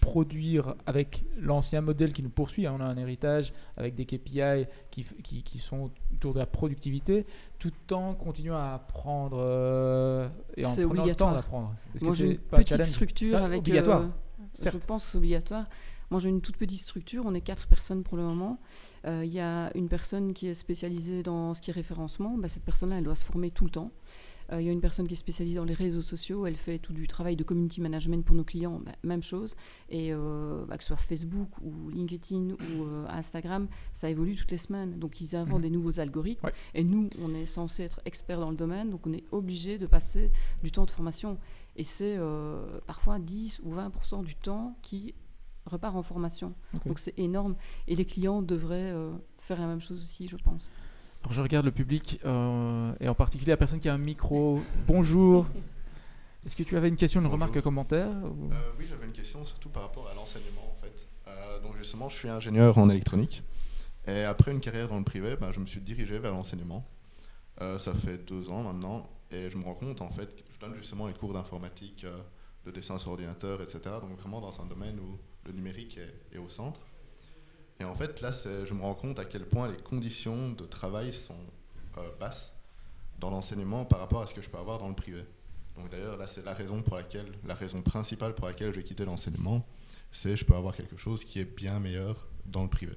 produire 0.00 0.74
avec 0.86 1.24
l'ancien 1.38 1.80
modèle 1.80 2.12
qui 2.12 2.22
nous 2.22 2.30
poursuit 2.30 2.66
hein, 2.66 2.76
On 2.78 2.80
a 2.80 2.84
un 2.84 2.96
héritage 2.96 3.52
avec 3.76 3.94
des 3.94 4.06
KPI 4.06 4.66
qui, 4.90 5.04
qui, 5.22 5.42
qui, 5.42 5.58
sont 5.58 5.90
autour 6.14 6.34
de 6.34 6.38
la 6.38 6.46
productivité, 6.46 7.26
tout 7.58 7.72
en 7.92 8.14
continuant 8.14 8.56
à 8.56 8.74
apprendre 8.74 9.38
euh, 9.40 10.28
et 10.56 10.64
en 10.64 10.74
prenant 10.74 11.04
le 11.04 11.14
temps 11.14 11.32
d'apprendre? 11.32 11.74
Est-ce 11.94 12.04
que 12.04 12.12
c'est 12.12 12.30
une 12.30 12.38
petite 12.38 12.82
structure 12.82 13.38
avec 13.38 13.60
obligatoire 13.60 14.08
Je 14.54 14.70
pense 14.78 15.04
que 15.04 15.10
c'est 15.10 15.18
obligatoire. 15.18 15.66
Moi, 16.12 16.20
j'ai 16.20 16.28
une 16.28 16.42
toute 16.42 16.58
petite 16.58 16.82
structure. 16.82 17.22
On 17.24 17.32
est 17.32 17.40
quatre 17.40 17.66
personnes 17.66 18.02
pour 18.02 18.18
le 18.18 18.22
moment. 18.22 18.60
Euh, 19.06 19.24
il 19.24 19.32
y 19.32 19.40
a 19.40 19.74
une 19.74 19.88
personne 19.88 20.34
qui 20.34 20.46
est 20.46 20.52
spécialisée 20.52 21.22
dans 21.22 21.54
ce 21.54 21.62
qui 21.62 21.70
est 21.70 21.72
référencement. 21.72 22.36
Bah, 22.36 22.50
cette 22.50 22.64
personne-là, 22.64 22.98
elle 22.98 23.04
doit 23.04 23.14
se 23.14 23.24
former 23.24 23.50
tout 23.50 23.64
le 23.64 23.70
temps. 23.70 23.90
Euh, 24.52 24.60
il 24.60 24.66
y 24.66 24.68
a 24.68 24.72
une 24.72 24.82
personne 24.82 25.08
qui 25.08 25.14
est 25.14 25.16
spécialisée 25.16 25.56
dans 25.56 25.64
les 25.64 25.72
réseaux 25.72 26.02
sociaux. 26.02 26.44
Elle 26.44 26.56
fait 26.56 26.78
tout 26.78 26.92
du 26.92 27.08
travail 27.08 27.34
de 27.34 27.42
community 27.42 27.80
management 27.80 28.26
pour 28.26 28.36
nos 28.36 28.44
clients. 28.44 28.78
Bah, 28.84 28.92
même 29.02 29.22
chose. 29.22 29.56
Et 29.88 30.12
euh, 30.12 30.66
bah, 30.66 30.76
que 30.76 30.84
ce 30.84 30.88
soit 30.88 30.98
Facebook 30.98 31.48
ou 31.62 31.88
LinkedIn 31.88 32.56
ou 32.60 32.84
Instagram, 33.08 33.66
ça 33.94 34.10
évolue 34.10 34.36
toutes 34.36 34.50
les 34.50 34.58
semaines. 34.58 34.98
Donc, 34.98 35.22
ils 35.22 35.34
inventent 35.34 35.60
mhm. 35.60 35.62
des 35.62 35.70
nouveaux 35.70 35.98
algorithmes. 35.98 36.50
Et 36.74 36.84
nous, 36.84 37.08
on 37.22 37.34
est 37.34 37.46
censé 37.46 37.84
être 37.84 38.02
experts 38.04 38.40
dans 38.40 38.50
le 38.50 38.56
domaine. 38.56 38.90
Donc, 38.90 39.06
on 39.06 39.14
est 39.14 39.24
obligé 39.32 39.78
de 39.78 39.86
passer 39.86 40.30
du 40.62 40.70
temps 40.70 40.84
de 40.84 40.90
formation. 40.90 41.38
Et 41.74 41.84
c'est 41.84 42.18
parfois 42.86 43.18
10 43.18 43.62
ou 43.64 43.74
20% 43.74 44.24
du 44.24 44.34
temps 44.34 44.76
qui 44.82 45.14
repart 45.66 45.96
en 45.96 46.02
formation. 46.02 46.54
Donc 46.86 46.98
c'est 46.98 47.18
énorme. 47.18 47.56
Et 47.88 47.94
les 47.94 48.04
clients 48.04 48.42
devraient 48.42 48.90
euh, 48.92 49.12
faire 49.38 49.60
la 49.60 49.66
même 49.66 49.80
chose 49.80 50.02
aussi, 50.02 50.28
je 50.28 50.36
pense. 50.36 50.70
Alors 51.22 51.32
je 51.32 51.42
regarde 51.42 51.64
le 51.64 51.72
public, 51.72 52.20
euh, 52.24 52.92
et 53.00 53.08
en 53.08 53.14
particulier 53.14 53.50
la 53.50 53.56
personne 53.56 53.80
qui 53.80 53.88
a 53.88 53.94
un 53.94 53.98
micro. 53.98 54.60
Bonjour. 54.86 55.46
Est-ce 56.44 56.56
que 56.56 56.64
tu 56.64 56.76
avais 56.76 56.88
une 56.88 56.96
question, 56.96 57.20
une 57.20 57.28
remarque, 57.28 57.56
un 57.56 57.60
commentaire 57.60 58.08
euh, 58.08 58.72
Oui, 58.76 58.86
j'avais 58.88 59.06
une 59.06 59.12
question 59.12 59.44
surtout 59.44 59.68
par 59.68 59.84
rapport 59.84 60.08
à 60.08 60.14
l'enseignement 60.14 60.76
en 60.76 60.82
fait. 60.82 61.62
donc 61.62 61.76
justement, 61.76 62.08
je 62.08 62.16
suis 62.16 62.28
ingénieur 62.28 62.76
en 62.78 62.90
électronique. 62.90 63.44
Et 64.08 64.22
après 64.22 64.50
une 64.50 64.58
carrière 64.58 64.88
dans 64.88 64.98
le 64.98 65.04
privé, 65.04 65.36
ben, 65.36 65.52
je 65.52 65.60
me 65.60 65.66
suis 65.66 65.80
dirigé 65.80 66.18
vers 66.18 66.32
l'enseignement. 66.32 66.84
ça 67.60 67.94
fait 67.94 68.18
deux 68.18 68.50
ans 68.50 68.64
maintenant. 68.64 69.08
Et 69.30 69.48
je 69.48 69.56
me 69.56 69.64
rends 69.64 69.74
compte 69.74 70.02
en 70.02 70.10
fait, 70.10 70.44
je 70.52 70.58
donne 70.58 70.74
justement 70.74 71.06
les 71.06 71.14
cours 71.14 71.32
d'informatique, 71.32 72.04
de 72.66 72.70
dessin 72.72 72.98
sur 72.98 73.12
ordinateur, 73.12 73.62
etc. 73.62 73.80
Donc 74.00 74.18
vraiment 74.18 74.40
dans 74.40 74.60
un 74.60 74.66
domaine 74.66 74.98
où 74.98 75.16
le 75.46 75.52
numérique 75.52 75.98
est, 76.32 76.38
au 76.38 76.48
centre. 76.48 76.80
Et 77.80 77.84
en 77.84 77.94
fait, 77.94 78.20
là, 78.20 78.30
je 78.32 78.74
me 78.74 78.82
rends 78.82 78.94
compte 78.94 79.18
à 79.18 79.24
quel 79.24 79.46
point 79.46 79.68
les 79.68 79.76
conditions 79.76 80.52
de 80.52 80.64
travail 80.64 81.12
sont 81.12 81.34
euh, 81.98 82.08
basses 82.18 82.56
dans 83.18 83.30
l'enseignement 83.30 83.84
par 83.84 84.00
rapport 84.00 84.22
à 84.22 84.26
ce 84.26 84.34
que 84.34 84.42
je 84.42 84.48
peux 84.48 84.58
avoir 84.58 84.78
dans 84.78 84.88
le 84.88 84.94
privé. 84.94 85.24
Donc 85.76 85.90
d'ailleurs, 85.90 86.16
là, 86.16 86.26
c'est 86.26 86.44
la 86.44 86.54
raison 86.54 86.82
pour 86.82 86.96
laquelle, 86.96 87.32
la 87.44 87.54
raison 87.54 87.82
principale 87.82 88.34
pour 88.34 88.46
laquelle 88.46 88.74
j'ai 88.74 88.84
quitté 88.84 89.04
l'enseignement, 89.04 89.66
c'est 90.10 90.36
je 90.36 90.44
peux 90.44 90.54
avoir 90.54 90.76
quelque 90.76 90.96
chose 90.96 91.24
qui 91.24 91.40
est 91.40 91.44
bien 91.44 91.80
meilleur 91.80 92.28
dans 92.44 92.62
le 92.62 92.68
privé. 92.68 92.96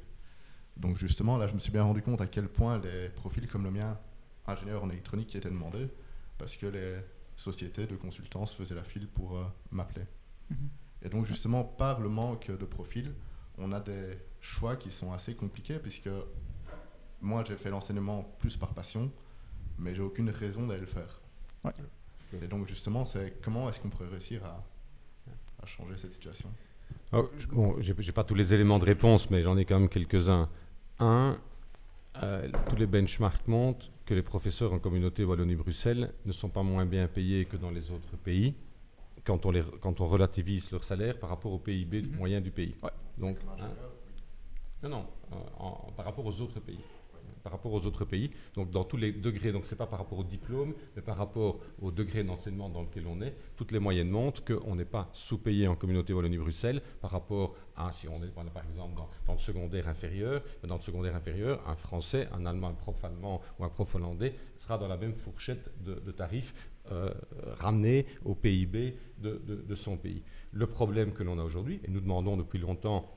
Donc 0.77 0.97
justement, 0.97 1.37
là, 1.37 1.47
je 1.47 1.53
me 1.53 1.59
suis 1.59 1.71
bien 1.71 1.83
rendu 1.83 2.01
compte 2.01 2.21
à 2.21 2.27
quel 2.27 2.49
point 2.49 2.79
les 2.79 3.09
profils 3.09 3.47
comme 3.47 3.63
le 3.63 3.71
mien, 3.71 3.97
ingénieur 4.45 4.83
en 4.83 4.89
électronique, 4.89 5.33
étaient 5.35 5.49
demandés, 5.49 5.87
parce 6.37 6.55
que 6.57 6.65
les 6.65 6.97
sociétés 7.37 7.87
de 7.87 7.95
consultance 7.95 8.53
faisaient 8.53 8.75
la 8.75 8.83
file 8.83 9.07
pour 9.07 9.37
euh, 9.37 9.45
m'appeler. 9.71 10.05
Mhm. 10.49 10.69
Et 11.01 11.09
donc 11.09 11.25
justement, 11.25 11.63
par 11.63 11.99
le 11.99 12.09
manque 12.09 12.51
de 12.51 12.65
profil, 12.65 13.13
on 13.57 13.71
a 13.71 13.79
des 13.79 14.17
choix 14.41 14.75
qui 14.75 14.91
sont 14.91 15.11
assez 15.13 15.35
compliqués 15.35 15.79
puisque 15.79 16.09
moi 17.21 17.43
j'ai 17.47 17.55
fait 17.55 17.69
l'enseignement 17.69 18.23
plus 18.39 18.57
par 18.57 18.73
passion, 18.73 19.11
mais 19.79 19.95
j'ai 19.95 20.01
aucune 20.01 20.29
raison 20.29 20.67
d'aller 20.67 20.81
le 20.81 20.85
faire. 20.87 21.21
Et 22.41 22.47
donc 22.47 22.67
justement, 22.67 23.05
c'est 23.05 23.41
comment 23.41 23.69
est-ce 23.69 23.79
qu'on 23.79 23.89
pourrait 23.89 24.09
réussir 24.09 24.43
à, 24.45 24.63
changer 25.65 25.97
cette 25.97 26.13
situation? 26.13 26.51
Oh, 27.11 27.27
Bon, 27.49 27.75
j'ai 27.79 28.11
pas 28.11 28.23
tous 28.23 28.35
les 28.35 28.53
éléments 28.53 28.77
de 28.77 28.85
réponse, 28.85 29.31
mais 29.31 29.41
j'en 29.41 29.57
ai 29.57 29.65
quand 29.65 29.79
même 29.79 29.89
quelques-uns. 29.89 30.47
Un, 30.99 31.39
euh, 32.21 32.47
tous 32.69 32.75
les 32.75 32.85
benchmarks 32.85 33.47
montrent 33.47 33.89
que 34.05 34.13
les 34.13 34.21
professeurs 34.21 34.73
en 34.73 34.79
communauté 34.79 35.23
Wallonie-Bruxelles 35.23 36.13
ne 36.25 36.31
sont 36.31 36.49
pas 36.49 36.61
moins 36.61 36.85
bien 36.85 37.07
payés 37.07 37.45
que 37.45 37.57
dans 37.57 37.71
les 37.71 37.89
autres 37.89 38.15
pays 38.17 38.53
quand 39.25 39.45
on, 39.45 39.51
les, 39.51 39.63
quand 39.81 39.99
on 40.01 40.07
relativise 40.07 40.71
leur 40.71 40.83
salaire 40.83 41.17
par 41.19 41.29
rapport 41.29 41.51
au 41.51 41.59
PIB 41.59 42.03
mhm. 42.03 42.15
moyen 42.15 42.41
du 42.41 42.51
pays. 42.51 42.75
Donc, 43.17 43.37
hein, 43.59 43.69
non, 44.83 44.89
non, 44.89 45.05
euh, 45.33 45.91
par 45.95 46.05
rapport 46.05 46.25
aux 46.25 46.41
autres 46.41 46.59
pays. 46.59 46.79
Par 47.45 47.51
rapport 47.51 47.73
aux 47.73 47.85
autres 47.85 48.05
pays, 48.05 48.31
donc 48.55 48.71
dans 48.71 48.83
tous 48.83 48.97
les 48.97 49.11
degrés, 49.11 49.51
donc 49.51 49.67
c'est 49.67 49.75
pas 49.75 49.85
par 49.85 49.99
rapport 49.99 50.17
au 50.17 50.23
diplôme, 50.23 50.73
mais 50.95 51.03
par 51.03 51.15
rapport 51.15 51.59
au 51.79 51.91
degré 51.91 52.23
d'enseignement 52.23 52.69
dans 52.69 52.81
lequel 52.81 53.05
on 53.05 53.21
est, 53.21 53.35
toutes 53.55 53.71
les 53.71 53.77
moyennes 53.77 54.09
montrent 54.09 54.43
qu'on 54.43 54.75
n'est 54.75 54.83
pas 54.83 55.09
sous-payé 55.13 55.67
en 55.67 55.75
communauté 55.75 56.11
Wallonie-Bruxelles 56.11 56.81
par 57.01 57.11
rapport 57.11 57.53
à, 57.75 57.91
si 57.91 58.07
on 58.07 58.23
est 58.23 58.33
par 58.33 58.63
exemple 58.67 58.95
dans, 58.95 59.33
le 59.33 59.37
secondaire 59.37 59.87
inférieur, 59.87 60.41
dans 60.63 60.77
le 60.77 60.81
secondaire 60.81 61.15
inférieur, 61.15 61.61
un 61.69 61.75
français, 61.75 62.27
un 62.33 62.47
allemand, 62.47 62.69
un 62.69 62.73
prof 62.73 63.05
allemand 63.05 63.43
ou 63.59 63.63
un 63.63 63.69
prof 63.69 63.93
hollandais 63.93 64.33
sera 64.57 64.79
dans 64.79 64.87
la 64.87 64.97
même 64.97 65.13
fourchette 65.13 65.69
de, 65.83 65.93
de 65.93 66.11
tarifs 66.11 66.55
euh, 66.91 67.11
ramener 67.59 68.05
au 68.25 68.35
PIB 68.35 68.95
de, 69.17 69.75
son 69.75 69.97
pays. 69.97 70.21
Le 70.51 70.67
problème 70.67 71.13
que 71.13 71.23
l'on 71.23 71.39
a 71.39 71.43
aujourd'hui, 71.43 71.79
et 71.83 71.89
nous 71.89 71.99
demandons 71.99 72.37
depuis 72.37 72.59
longtemps 72.59 73.09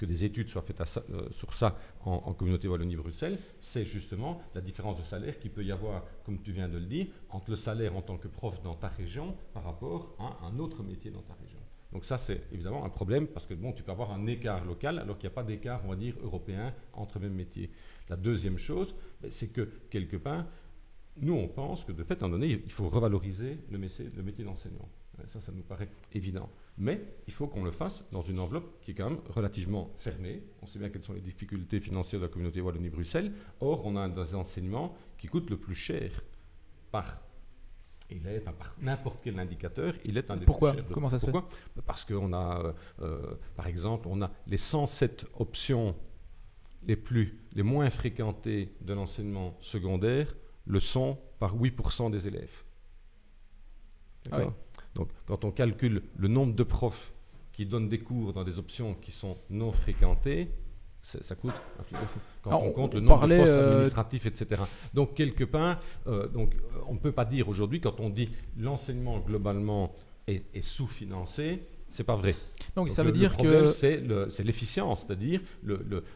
que 0.00 0.06
des 0.06 0.24
études 0.24 0.48
soient 0.48 0.62
faites 0.62 0.80
euh, 0.80 1.28
sur 1.30 1.52
ça 1.52 1.76
en, 2.06 2.32
communauté 2.32 2.66
Wallonie-Bruxelles, 2.66 3.38
c'est 3.60 3.84
justement 3.84 4.40
la 4.54 4.62
différence 4.62 4.98
de 4.98 5.04
salaire 5.04 5.38
qu'il 5.38 5.50
peut 5.50 5.62
y 5.62 5.70
avoir, 5.70 6.04
comme 6.24 6.40
tu 6.40 6.52
viens 6.52 6.70
de 6.70 6.78
le 6.78 6.86
dire, 6.86 7.08
entre 7.28 7.50
le 7.50 7.56
salaire 7.56 7.94
en 7.94 8.00
tant 8.00 8.16
que 8.16 8.26
prof 8.26 8.62
dans 8.62 8.74
ta 8.74 8.88
région 8.88 9.36
par 9.52 9.62
rapport 9.62 10.16
à 10.18 10.46
un 10.46 10.58
autre 10.58 10.82
métier 10.82 11.10
dans 11.10 11.20
ta 11.20 11.34
région. 11.34 11.58
Donc 11.92 12.06
ça, 12.06 12.16
c'est 12.16 12.40
évidemment 12.50 12.86
un 12.86 12.88
problème 12.88 13.26
parce 13.26 13.46
que 13.46 13.52
bon, 13.52 13.72
tu 13.72 13.82
peux 13.82 13.92
avoir 13.92 14.10
un 14.12 14.26
écart 14.26 14.64
local 14.64 14.98
alors 14.98 15.18
qu'il 15.18 15.28
n'y 15.28 15.34
a 15.34 15.34
pas 15.34 15.42
d'écart, 15.42 15.82
on 15.84 15.90
va 15.90 15.96
dire, 15.96 16.14
européen 16.22 16.72
entre 16.94 17.18
mêmes 17.18 17.34
métiers. 17.34 17.70
La 18.08 18.16
deuxième 18.16 18.56
chose, 18.56 18.94
ben, 19.20 19.30
c'est 19.30 19.48
que 19.48 19.68
quelque 19.90 20.16
part, 20.16 20.46
nous, 21.18 21.34
on 21.34 21.48
pense 21.48 21.84
que 21.84 21.92
de 21.92 22.02
fait, 22.04 22.22
à 22.22 22.26
un 22.26 22.30
donné, 22.30 22.62
il 22.64 22.72
faut 22.72 22.88
revaloriser 22.88 23.58
le 23.70 23.76
métier, 23.76 24.10
le 24.16 24.22
métier 24.22 24.44
d'enseignant. 24.44 24.88
Ça, 25.26 25.40
ça 25.40 25.52
nous 25.52 25.62
paraît 25.62 25.88
évident. 26.12 26.48
Mais 26.78 27.02
il 27.26 27.32
faut 27.32 27.46
qu'on 27.46 27.62
le 27.62 27.72
fasse 27.72 28.04
dans 28.10 28.22
une 28.22 28.38
enveloppe 28.38 28.80
qui 28.80 28.92
est 28.92 28.94
quand 28.94 29.10
même 29.10 29.20
relativement 29.28 29.92
fermée. 29.98 30.42
On 30.62 30.66
sait 30.66 30.78
bien 30.78 30.88
quelles 30.88 31.02
sont 31.02 31.12
les 31.12 31.20
difficultés 31.20 31.78
financières 31.80 32.20
de 32.20 32.26
la 32.26 32.32
communauté 32.32 32.60
Wallonie-Bruxelles. 32.60 33.32
Or, 33.60 33.84
on 33.84 33.96
a 33.96 34.00
un 34.00 34.08
des 34.08 34.34
enseignements 34.34 34.96
qui 35.18 35.28
coûte 35.28 35.50
le 35.50 35.58
plus 35.58 35.74
cher 35.74 36.22
par 36.90 37.20
élève, 38.10 38.42
par 38.42 38.74
n'importe 38.80 39.20
quel 39.22 39.38
indicateur, 39.38 39.94
il 40.04 40.16
est 40.16 40.30
un 40.30 40.36
des 40.36 40.46
Pourquoi 40.46 40.72
plus 40.72 40.80
chers. 40.80 40.88
Comment 40.90 41.08
ça 41.10 41.18
se 41.18 41.26
fait 41.26 41.32
Parce 41.86 42.04
qu'on 42.04 42.32
a, 42.32 42.64
euh, 42.64 42.72
euh, 43.02 43.34
par 43.54 43.66
exemple, 43.66 44.08
on 44.10 44.22
a 44.22 44.30
les 44.46 44.56
107 44.56 45.26
options 45.38 45.94
les, 46.86 46.96
plus, 46.96 47.38
les 47.54 47.62
moins 47.62 47.90
fréquentées 47.90 48.74
de 48.80 48.94
l'enseignement 48.94 49.56
secondaire 49.60 50.34
le 50.66 50.80
sont 50.80 51.18
par 51.38 51.56
8% 51.56 52.10
des 52.10 52.26
élèves. 52.26 52.64
Ah 54.30 54.42
Donc, 54.94 55.08
quand 55.26 55.44
on 55.44 55.50
calcule 55.50 56.02
le 56.16 56.28
nombre 56.28 56.54
de 56.54 56.62
profs 56.62 57.12
qui 57.52 57.66
donnent 57.66 57.88
des 57.88 58.00
cours 58.00 58.32
dans 58.32 58.44
des 58.44 58.58
options 58.58 58.94
qui 58.94 59.12
sont 59.12 59.36
non 59.50 59.72
fréquentées, 59.72 60.50
ça 61.02 61.34
coûte 61.34 61.54
quand 62.42 62.58
on, 62.62 62.72
compte 62.72 62.94
le 62.94 63.00
nombre 63.00 63.26
de 63.26 63.36
postes 63.38 63.48
euh, 63.48 63.70
administratifs, 63.72 64.26
etc. 64.26 64.62
Donc 64.92 65.14
quelque 65.14 65.44
part, 65.44 65.80
euh, 66.06 66.28
donc 66.28 66.54
on 66.88 66.94
ne 66.94 66.98
peut 66.98 67.12
pas 67.12 67.24
dire 67.24 67.48
aujourd'hui 67.48 67.80
quand 67.80 68.00
on 68.00 68.10
dit 68.10 68.28
l'enseignement 68.58 69.18
globalement 69.18 69.94
est 70.26 70.60
sous-financé, 70.60 71.66
c'est 71.90 72.04
pas 72.04 72.16
vrai. 72.16 72.34
Donc, 72.76 72.88
ça 72.88 73.02
veut 73.02 73.12
dire 73.12 73.36
que 73.36 73.66
c'est 73.66 74.00
l'efficience, 74.44 75.04
c'est-à-dire 75.06 75.40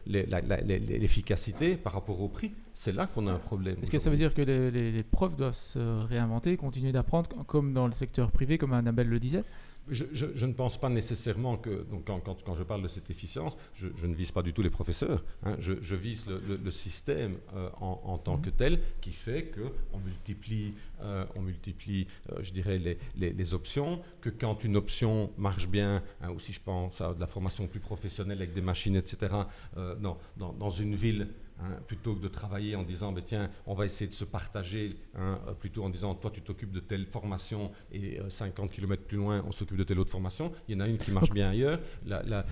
l'efficacité 0.07 1.75
par 1.75 1.93
rapport 1.93 2.21
au 2.21 2.29
prix. 2.29 2.51
C'est 2.73 2.93
là 2.93 3.07
qu'on 3.07 3.27
a 3.27 3.31
un 3.31 3.39
problème. 3.39 3.77
Est-ce 3.81 3.91
que 3.91 3.99
ça 3.99 4.09
veut 4.09 4.17
dire 4.17 4.33
que 4.33 4.41
les, 4.41 5.03
profs 5.03 5.35
doivent 5.35 5.53
se 5.53 5.79
réinventer, 6.07 6.57
continuer 6.57 6.91
d'apprendre, 6.91 7.29
comme 7.45 7.73
dans 7.73 7.85
le 7.85 7.93
secteur 7.93 8.31
privé, 8.31 8.57
comme 8.57 8.73
Annabelle 8.73 9.09
le 9.09 9.19
disait? 9.19 9.43
Je, 9.89 10.45
ne 10.45 10.53
pense 10.53 10.79
pas 10.79 10.89
nécessairement 10.89 11.57
que, 11.57 11.83
donc 11.83 12.05
quand, 12.05 12.55
je 12.55 12.63
parle 12.63 12.81
de 12.81 12.87
cette 12.87 13.09
efficience, 13.09 13.55
je, 13.75 13.87
ne 14.05 14.15
vise 14.15 14.31
pas 14.31 14.41
du 14.41 14.53
tout 14.53 14.61
les 14.61 14.69
professeurs, 14.69 15.23
hein. 15.43 15.55
je, 15.59 15.95
vise 15.95 16.25
le, 16.27 16.71
système 16.71 17.37
euh, 17.55 17.69
en, 17.79 18.17
tant 18.17 18.37
que 18.37 18.49
tel 18.49 18.79
qui 19.01 19.11
fait 19.11 19.51
qu'on 19.51 19.99
multiplie, 19.99 20.73
euh, 21.01 21.25
on 21.35 21.41
multiplie 21.41 22.07
euh, 22.31 22.41
je 22.41 22.51
dirais, 22.51 22.79
les, 22.79 22.97
les, 23.15 23.53
options, 23.53 24.01
que 24.21 24.29
quand 24.29 24.63
une 24.63 24.75
option 24.75 25.31
marche 25.37 25.67
bien, 25.67 26.01
hein, 26.21 26.31
ou 26.31 26.39
si 26.39 26.51
je 26.51 26.61
pense 26.61 26.99
à 27.01 27.13
de 27.13 27.19
la 27.19 27.27
formation 27.27 27.67
plus 27.67 27.79
professionnelle 27.79 28.39
avec 28.39 28.53
des 28.53 28.61
machines, 28.61 28.95
etc., 28.95 29.33
dans, 29.75 30.17
dans 30.37 30.69
une 30.69 30.95
ville 30.95 31.27
Hein, 31.57 31.69
plutôt 31.87 32.13
que 32.15 32.19
de 32.21 32.27
travailler 32.27 32.75
en 32.75 32.83
disant, 32.83 33.13
ben, 33.13 33.23
tiens, 33.25 33.49
on 33.65 33.75
va 33.75 33.85
essayer 33.85 34.09
de 34.09 34.13
se 34.13 34.25
partager, 34.25 34.97
hein, 35.15 35.39
euh, 35.47 35.53
plutôt 35.53 35.85
en 35.85 35.89
disant, 35.89 36.13
toi 36.13 36.29
tu 36.29 36.41
t'occupes 36.41 36.73
de 36.73 36.81
telle 36.81 37.05
formation 37.05 37.71
et 37.93 38.19
50 38.27 38.65
euh, 38.65 38.73
km 38.73 39.03
plus 39.03 39.15
loin, 39.15 39.41
on 39.47 39.53
s'occupe 39.53 39.77
de 39.77 39.85
telle 39.85 39.99
autre 39.99 40.11
formation. 40.11 40.51
Il 40.67 40.75
y 40.75 40.77
en 40.77 40.81
a 40.81 40.87
une 40.87 40.97
qui 40.97 41.11
marche 41.11 41.29
bien 41.31 41.49
ailleurs. 41.51 41.79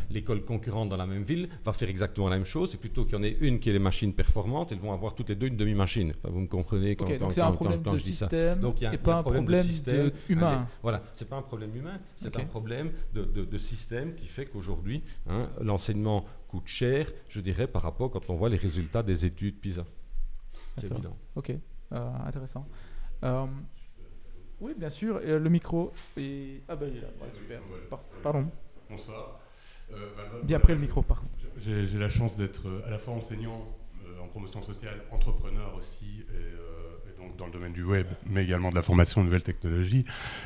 L'école 0.09 0.45
concurrente 0.45 0.87
dans 0.87 0.95
la 0.95 1.05
même 1.05 1.23
ville 1.23 1.49
va 1.65 1.73
faire 1.73 1.89
exactement 1.89 2.29
la 2.29 2.37
même 2.37 2.45
chose. 2.45 2.73
Et 2.75 2.77
plutôt 2.77 3.03
qu'il 3.03 3.15
y 3.15 3.17
en 3.17 3.23
ait 3.23 3.35
une 3.41 3.59
qui 3.59 3.69
ait 3.69 3.73
les 3.73 3.79
machines 3.79 4.13
performantes, 4.13 4.71
elles 4.71 4.79
vont 4.79 4.93
avoir 4.93 5.15
toutes 5.15 5.27
les 5.29 5.35
deux 5.35 5.47
une 5.47 5.57
demi-machine. 5.57 6.13
vous 6.23 6.39
me 6.39 6.47
comprenez 6.47 6.95
quand, 6.95 7.07
c'est 7.29 7.41
un 7.41 7.51
problème 7.51 7.81
de 7.81 7.97
système 7.97 8.59
Donc, 8.59 8.79
il 8.79 8.85
y 8.85 8.87
a, 8.87 8.93
et 8.93 8.97
pas 8.97 9.17
un 9.17 9.23
problème, 9.23 9.45
de 9.45 9.67
système, 9.67 10.11
humain. 10.29 10.65
voilà, 10.81 11.03
c'est 11.13 11.27
pas 11.27 11.35
un 11.35 11.41
problème 11.41 11.75
humain, 11.75 11.99
c'est 12.15 12.37
un 12.37 12.45
problème 12.45 12.91
de, 13.13 13.57
système 13.57 14.15
qui 14.15 14.27
fait 14.27 14.45
qu'aujourd'hui, 14.45 15.03
hein, 15.29 15.49
l'enseignement 15.61 16.25
coûte 16.53 16.67
cher, 16.67 17.11
je 17.29 17.41
dirais, 17.41 17.65
par 17.65 17.81
rapport 17.81 18.11
quand 18.11 18.29
on 18.29 18.35
voit 18.35 18.47
les 18.47 18.57
résultats 18.57 19.01
des 19.01 19.25
études 19.25 19.59
PISA. 19.59 19.83
C'est 20.77 20.91
évident. 20.91 21.17
Ok, 21.35 21.49
euh, 21.49 22.11
intéressant. 22.27 22.67
Euh, 23.23 23.47
oui, 24.61 24.73
bien 24.77 24.91
sûr, 24.91 25.19
et, 25.21 25.39
le 25.39 25.49
micro. 25.49 25.91
Et... 26.15 26.61
Ah 26.67 26.75
ben 26.75 26.91
il 26.91 26.97
est 26.97 27.01
là, 27.01 27.07
super. 27.33 27.59
pardon. 28.21 28.51
Bonsoir. 28.87 29.39
Euh, 29.93 30.43
bien 30.43 30.57
après 30.57 30.75
le 30.75 30.79
micro, 30.79 31.01
par 31.01 31.21
contre. 31.21 31.33
J'ai 31.57 31.97
la 31.97 32.09
chance 32.09 32.37
d'être 32.37 32.83
à 32.85 32.91
la 32.91 32.99
fois 32.99 33.15
enseignant 33.15 33.67
en 34.21 34.27
promotion 34.27 34.61
sociale, 34.61 35.01
entrepreneur 35.09 35.73
aussi, 35.75 36.23
et 36.29 36.92
dans 37.37 37.45
le 37.45 37.51
domaine 37.51 37.73
du 37.73 37.83
web, 37.83 38.07
mais 38.29 38.43
également 38.43 38.69
de 38.69 38.75
la 38.75 38.81
formation 38.81 39.21
aux 39.21 39.23
nouvelles 39.23 39.43
technologies. 39.43 40.05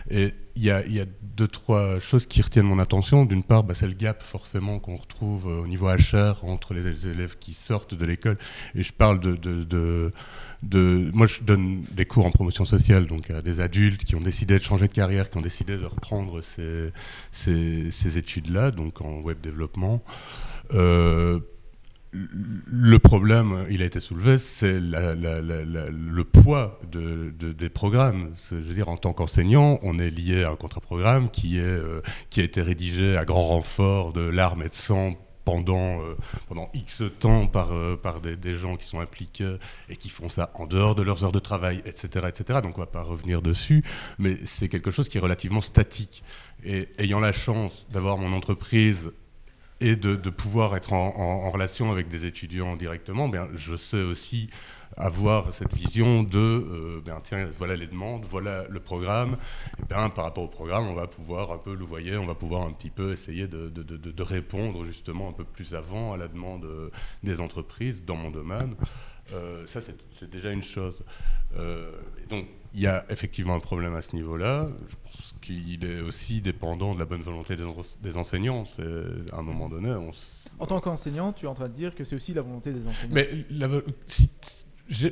Et 0.10 0.34
il 0.56 0.64
y 0.64 0.72
a, 0.72 1.06
deux, 1.22 1.48
trois 1.48 2.00
choses 2.00 2.26
qui 2.26 2.42
retiennent 2.42 2.66
mon 2.66 2.80
attention. 2.80 3.26
D'une 3.26 3.44
part, 3.44 3.64
bah, 3.64 3.76
c'est 3.76 3.86
le 3.88 3.94
gap 3.94 4.24
forcément 4.24 4.80
qu'on 4.80 4.96
retrouve 4.96 5.48
euh, 5.48 5.62
au 5.62 5.68
niveau 5.68 5.88
HR 5.88 6.44
entre 6.44 6.74
les 6.74 7.08
élèves 7.08 7.38
qui 7.40 7.54
sortent 7.54 7.94
de 7.94 8.06
l'école. 8.06 8.38
Et 8.74 8.82
je 8.82 8.92
parle 8.92 9.20
de, 9.20 9.36
de, 9.36 10.12
de, 10.64 11.12
Moi, 11.14 11.28
je 11.28 11.42
donne 11.42 11.84
des 11.92 12.06
cours 12.06 12.26
en 12.26 12.32
promotion 12.32 12.66
sociale, 12.66 13.06
donc 13.06 13.30
à 13.30 13.42
des 13.42 13.60
adultes 13.60 14.04
qui 14.04 14.16
ont 14.16 14.22
décidé 14.22 14.58
de 14.58 14.64
changer 14.64 14.88
de 14.88 14.94
carrière, 14.94 15.30
qui 15.30 15.38
ont 15.38 15.42
décidé 15.42 15.78
de 15.78 15.86
reprendre 15.86 16.42
ces, 16.42 16.92
ces, 17.32 18.18
études-là, 18.18 18.72
donc 18.72 19.02
en 19.02 19.20
web 19.20 19.40
développement. 19.42 20.02
Euh, 20.74 21.40
le 22.12 23.00
problème, 23.00 23.66
il 23.70 23.82
a 23.82 23.86
été 23.86 24.00
soulevé, 24.00 24.38
c'est 24.38 24.80
le 24.80 26.24
poids 26.24 26.80
des 26.92 27.70
programmes. 27.70 28.34
Je 28.50 28.56
veux 28.56 28.74
dire, 28.74 28.90
en 28.90 28.98
tant 28.98 29.14
qu'enseignant, 29.14 29.80
on 29.84 30.00
est 30.00 30.10
lié 30.10 30.44
à 30.44 30.52
un 30.52 30.56
contrat-programme 30.56 31.30
euh, 31.46 32.02
qui 32.30 32.42
a 32.42 32.44
été 32.44 32.62
rédigé 32.62 33.18
à 33.18 33.26
grand 33.26 33.48
renfort 33.48 34.14
de 34.14 34.22
larmes 34.22 34.64
et 34.64 34.70
de 34.70 34.74
sang 34.74 35.16
pendant, 35.44 36.02
X 36.74 37.04
temps 37.20 37.48
par, 37.48 37.72
euh, 37.72 37.96
par 37.96 38.20
des, 38.20 38.56
gens 38.56 38.76
qui 38.76 38.86
sont 38.86 39.00
impliqués 39.00 39.56
et 39.88 39.96
qui 39.96 40.10
font 40.10 40.28
ça 40.28 40.52
en 40.56 40.66
dehors 40.66 40.94
de 40.94 41.04
leurs 41.04 41.24
heures 41.24 41.32
de 41.32 41.40
travail, 41.40 41.82
etc. 41.86 42.28
etc. 42.28 42.60
Donc 42.62 42.78
on 42.78 42.82
ne 42.82 42.86
va 42.86 42.92
pas 42.92 43.04
revenir 43.04 43.42
dessus, 43.42 43.84
mais 44.20 44.38
c'est 44.44 44.68
quelque 44.68 44.92
chose 44.92 45.08
qui 45.08 45.18
est 45.18 45.22
relativement 45.22 45.62
statique. 45.62 46.24
Et 46.66 46.90
ayant 46.98 47.22
la 47.22 47.32
chance 47.32 47.86
d'avoir 47.92 48.18
mon 48.18 48.36
entreprise 48.36 49.12
et 49.80 49.96
de, 49.96 50.30
pouvoir 50.30 50.76
être 50.76 50.94
en, 50.94 51.50
relation 51.52 51.92
avec 51.92 52.08
des 52.10 52.26
étudiants 52.26 52.76
directement, 52.76 53.30
bien, 53.30 53.48
je 53.56 53.76
sais 53.76 54.02
aussi 54.02 54.50
avoir 54.96 55.54
cette 55.54 55.74
vision 55.74 56.24
de, 56.24 56.40
euh, 56.40 57.02
ben, 57.06 57.20
tiens, 57.24 57.48
voilà 57.58 57.76
les 57.76 57.86
demandes, 57.86 58.26
voilà 58.28 58.66
le 58.70 58.80
programme, 58.80 59.38
et 59.80 59.86
bien, 59.86 60.10
par 60.10 60.26
rapport 60.26 60.44
au 60.44 60.48
programme, 60.48 60.88
on 60.88 60.96
va 60.96 61.06
pouvoir 61.06 61.52
un 61.52 61.60
peu, 61.60 61.76
le 61.76 61.86
voyez, 61.86 62.18
on 62.18 62.26
va 62.26 62.34
pouvoir 62.34 62.66
un 62.66 62.72
petit 62.72 62.90
peu 62.90 63.12
essayer 63.12 63.48
de, 63.48 64.24
répondre 64.24 64.84
justement 64.86 65.30
un 65.30 65.34
peu 65.34 65.44
plus 65.44 65.76
avant 65.76 66.14
à 66.14 66.18
la 66.18 66.28
demande 66.28 66.66
euh, 66.66 66.90
des 67.24 67.40
entreprises 67.40 68.04
dans 68.04 68.16
mon 68.16 68.32
domaine. 68.32 68.76
Euh, 69.34 69.66
ça, 69.68 69.80
c'est 69.82 70.30
déjà 70.30 70.52
une 70.52 70.64
chose. 70.64 71.04
donc, 72.30 72.48
il 72.74 72.82
y 72.82 72.88
a 72.88 73.06
effectivement 73.10 73.56
un 73.56 73.60
problème 73.60 73.96
à 73.96 74.02
ce 74.02 74.16
niveau-là. 74.16 74.68
Je 74.88 74.96
pense 75.04 75.36
qu'il 75.42 75.84
est 75.86 76.02
aussi 76.02 76.42
dépendant 76.42 76.94
de 76.94 77.00
la 77.00 77.06
bonne 77.06 77.22
volonté 77.22 77.56
des, 77.56 78.18
enseignants. 78.18 78.64
À 79.32 79.38
un 79.38 79.42
moment 79.42 79.70
donné. 79.70 79.90
On 79.90 80.12
en 80.60 80.66
tant 80.66 80.80
qu'enseignant, 80.80 81.34
tu 81.34 81.46
es 81.46 81.48
en 81.48 81.54
train 81.54 81.70
de 81.70 81.74
dire 81.74 81.96
que 81.96 82.04
c'est 82.04 82.16
aussi 82.16 82.34
la 82.34 82.42
volonté 82.42 82.72
des 82.72 82.88
enseignants. 82.88 83.14
Mais 83.14 83.30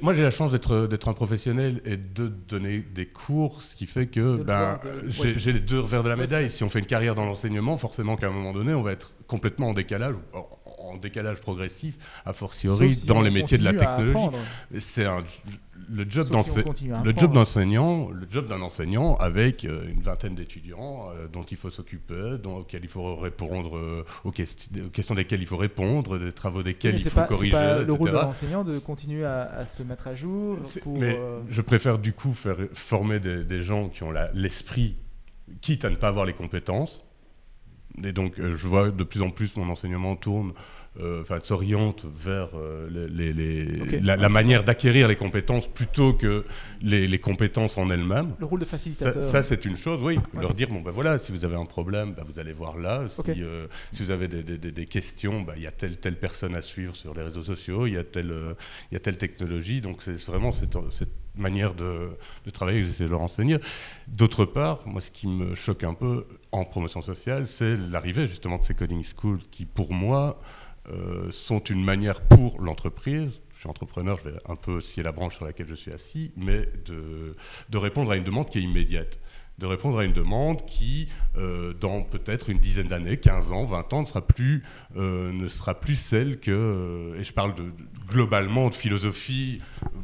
moi, 0.01 0.13
j'ai 0.13 0.23
la 0.23 0.31
chance 0.31 0.51
d'être 0.51 1.07
un 1.07 1.13
professionnel 1.13 1.81
et 1.85 1.97
de 1.97 2.27
donner 2.27 2.79
des 2.79 3.05
cours, 3.05 3.61
ce 3.61 3.75
qui 3.75 3.85
fait 3.85 4.07
que 4.07 4.37
ben, 4.37 4.79
j'ai 5.07 5.53
les 5.53 5.59
deux 5.59 5.79
revers 5.79 6.03
de 6.03 6.09
la 6.09 6.15
médaille. 6.15 6.49
Si 6.49 6.63
on 6.63 6.69
fait 6.69 6.79
une 6.79 6.85
carrière 6.85 7.15
dans 7.15 7.25
l'enseignement, 7.25 7.77
forcément 7.77 8.15
qu'à 8.15 8.27
un 8.27 8.31
moment 8.31 8.53
donné, 8.53 8.73
on 8.73 8.81
va 8.81 8.93
être 8.93 9.11
complètement 9.27 9.69
en 9.69 9.73
décalage, 9.73 10.15
en 10.79 10.97
décalage 10.97 11.41
progressif, 11.41 11.95
a 12.25 12.33
fortiori 12.33 12.95
dans 13.05 13.21
les 13.21 13.31
métiers 13.31 13.57
de 13.57 13.63
la 13.63 13.73
technologie. 13.73 14.37
C'est 14.79 15.05
le 15.89 16.05
job 16.09 16.29
d'enseignant, 16.29 18.09
le 18.09 18.27
job 18.29 18.47
d'un 18.47 18.61
enseignant 18.61 19.15
avec 19.17 19.65
euh, 19.65 19.89
une 19.89 20.01
vingtaine 20.01 20.36
d'étudiants 20.36 21.09
euh, 21.09 21.27
dont 21.27 21.43
il 21.43 21.57
faut 21.57 21.69
s'occuper, 21.69 22.38
auxquels 22.45 22.83
il 22.83 22.89
faut 22.89 23.15
répondre, 23.15 23.77
euh, 23.77 24.05
aux, 24.23 24.31
questions 24.31 25.15
desquelles 25.15 25.41
il 25.41 25.47
faut 25.47 25.57
répondre, 25.57 26.17
des 26.17 26.31
travaux 26.31 26.63
desquels 26.63 26.95
il 26.95 27.09
faut 27.09 27.21
corriger. 27.21 27.51
Pas 27.51 27.81
le 27.81 27.93
rôle 27.93 28.09
de 28.09 28.15
l'enseignant 28.15 28.63
de 28.63 28.79
continuer 28.79 29.25
à, 29.25 29.65
se 29.65 29.83
mettre 29.83 30.07
à 30.07 30.15
jour. 30.15 30.57
mais 30.86 31.19
je 31.49 31.61
préfère 31.61 31.99
du 31.99 32.13
coup 32.13 32.33
faire 32.33 32.57
former 32.73 33.19
des, 33.19 33.61
gens 33.61 33.89
qui 33.89 34.03
ont 34.03 34.11
l'esprit, 34.33 34.95
quitte 35.61 35.86
à 35.86 35.89
ne 35.89 35.95
pas 35.95 36.09
avoir 36.09 36.25
les 36.25 36.33
compétences. 36.33 37.03
Et 38.03 38.11
donc, 38.11 38.33
je 38.38 38.67
vois 38.67 38.91
de 38.91 39.03
plus 39.03 39.21
en 39.21 39.29
plus 39.29 39.55
mon 39.55 39.69
enseignement 39.69 40.15
tourne 40.15 40.53
enfin, 41.01 41.39
s'oriente 41.43 42.05
vers 42.05 42.49
euh, 42.55 42.87
les, 43.09 43.99
la, 44.01 44.29
manière 44.29 44.63
d'acquérir 44.63 45.07
les 45.07 45.15
compétences 45.15 45.67
plutôt 45.67 46.13
que 46.13 46.45
les, 46.81 47.19
compétences 47.19 47.77
en 47.77 47.89
elles-mêmes. 47.89 48.33
Le 48.39 48.45
rôle 48.45 48.61
de 48.61 48.65
facilitateur. 48.65 49.29
Ça, 49.29 49.43
c'est 49.43 49.65
une 49.65 49.75
chose, 49.75 50.01
oui. 50.01 50.19
leur 50.39 50.53
dire, 50.53 50.69
bon 50.69 50.81
ben 50.81 50.91
voilà, 50.91 51.19
si 51.19 51.31
vous 51.31 51.43
avez 51.43 51.55
un 51.55 51.65
problème, 51.65 52.13
ben, 52.13 52.23
vous 52.25 52.39
allez 52.39 52.53
voir 52.53 52.77
là. 52.77 53.03
Si, 53.09 53.21
euh, 53.41 53.67
si 53.91 54.03
vous 54.03 54.11
avez 54.11 54.27
des, 54.27 54.43
des, 54.43 54.71
des 54.71 54.85
questions, 54.85 55.41
ben, 55.41 55.53
il 55.57 55.63
y 55.63 55.67
a 55.67 55.71
telle, 55.71 55.97
telle 55.97 56.17
personne 56.17 56.55
à 56.55 56.61
suivre 56.61 56.95
sur 56.95 57.13
les 57.13 57.23
réseaux 57.23 57.43
sociaux, 57.43 57.87
il 57.87 57.93
y, 57.93 57.97
a 57.97 58.03
telle, 58.03 58.33
il 58.91 58.93
y 58.93 58.97
a 58.97 58.99
telle 58.99 59.17
technologie. 59.17 59.81
Donc 59.81 60.01
c'est 60.01 60.19
vraiment 60.25 60.51
cette, 60.51 60.77
cette 60.91 61.09
manière 61.37 61.73
de, 61.73 62.11
de, 62.45 62.49
travailler 62.51 62.81
que 62.81 62.87
j'essaie 62.87 63.05
de 63.05 63.09
leur 63.09 63.21
enseigner. 63.21 63.57
D'autre 64.07 64.45
part, 64.45 64.87
moi, 64.87 65.01
ce 65.01 65.11
qui 65.11 65.27
me 65.27 65.55
choque 65.55 65.83
un 65.83 65.93
peu 65.93 66.25
en 66.51 66.65
promotion 66.65 67.01
sociale, 67.01 67.47
c'est 67.47 67.75
l'arrivée 67.75 68.27
justement 68.27 68.57
de 68.57 68.63
ces 68.63 68.73
coding 68.73 69.03
schools 69.03 69.41
qui, 69.51 69.65
pour 69.65 69.93
moi, 69.93 70.39
euh, 70.91 71.31
sont 71.31 71.59
une 71.59 71.83
manière 71.83 72.21
pour 72.21 72.61
l'entreprise, 72.61 73.41
je 73.55 73.59
suis 73.59 73.69
entrepreneur, 73.69 74.19
je 74.23 74.29
vais 74.29 74.38
un 74.47 74.55
peu 74.55 74.81
scier 74.81 75.01
la 75.03 75.11
branche 75.11 75.36
sur 75.36 75.45
laquelle 75.45 75.67
je 75.67 75.75
suis 75.75 75.91
assis, 75.91 76.31
mais 76.36 76.69
de, 76.86 77.77
répondre 77.77 78.11
à 78.11 78.17
une 78.17 78.23
demande 78.23 78.49
qui 78.49 78.59
est 78.59 78.63
immédiate 78.63 79.19
de 79.57 79.65
répondre 79.65 79.99
à 79.99 80.03
une 80.03 80.11
demande 80.11 80.65
qui, 80.65 81.07
euh, 81.38 81.73
dans 81.73 82.03
peut-être 82.03 82.49
une 82.49 82.59
dizaine 82.59 82.89
d'années, 82.89 83.15
15 83.15 83.53
ans, 83.53 83.63
20 83.63 83.93
ans, 83.93 84.01
ne 84.01 84.05
sera 84.05 84.19
plus, 84.19 84.63
euh, 84.97 85.31
ne 85.31 85.47
sera 85.47 85.79
plus 85.79 85.95
celle 85.95 86.41
que, 86.41 87.15
et 87.17 87.23
je 87.23 87.31
parle 87.31 87.53
globalement 88.09 88.67
de 88.67 88.75
philosophie, 88.75 89.61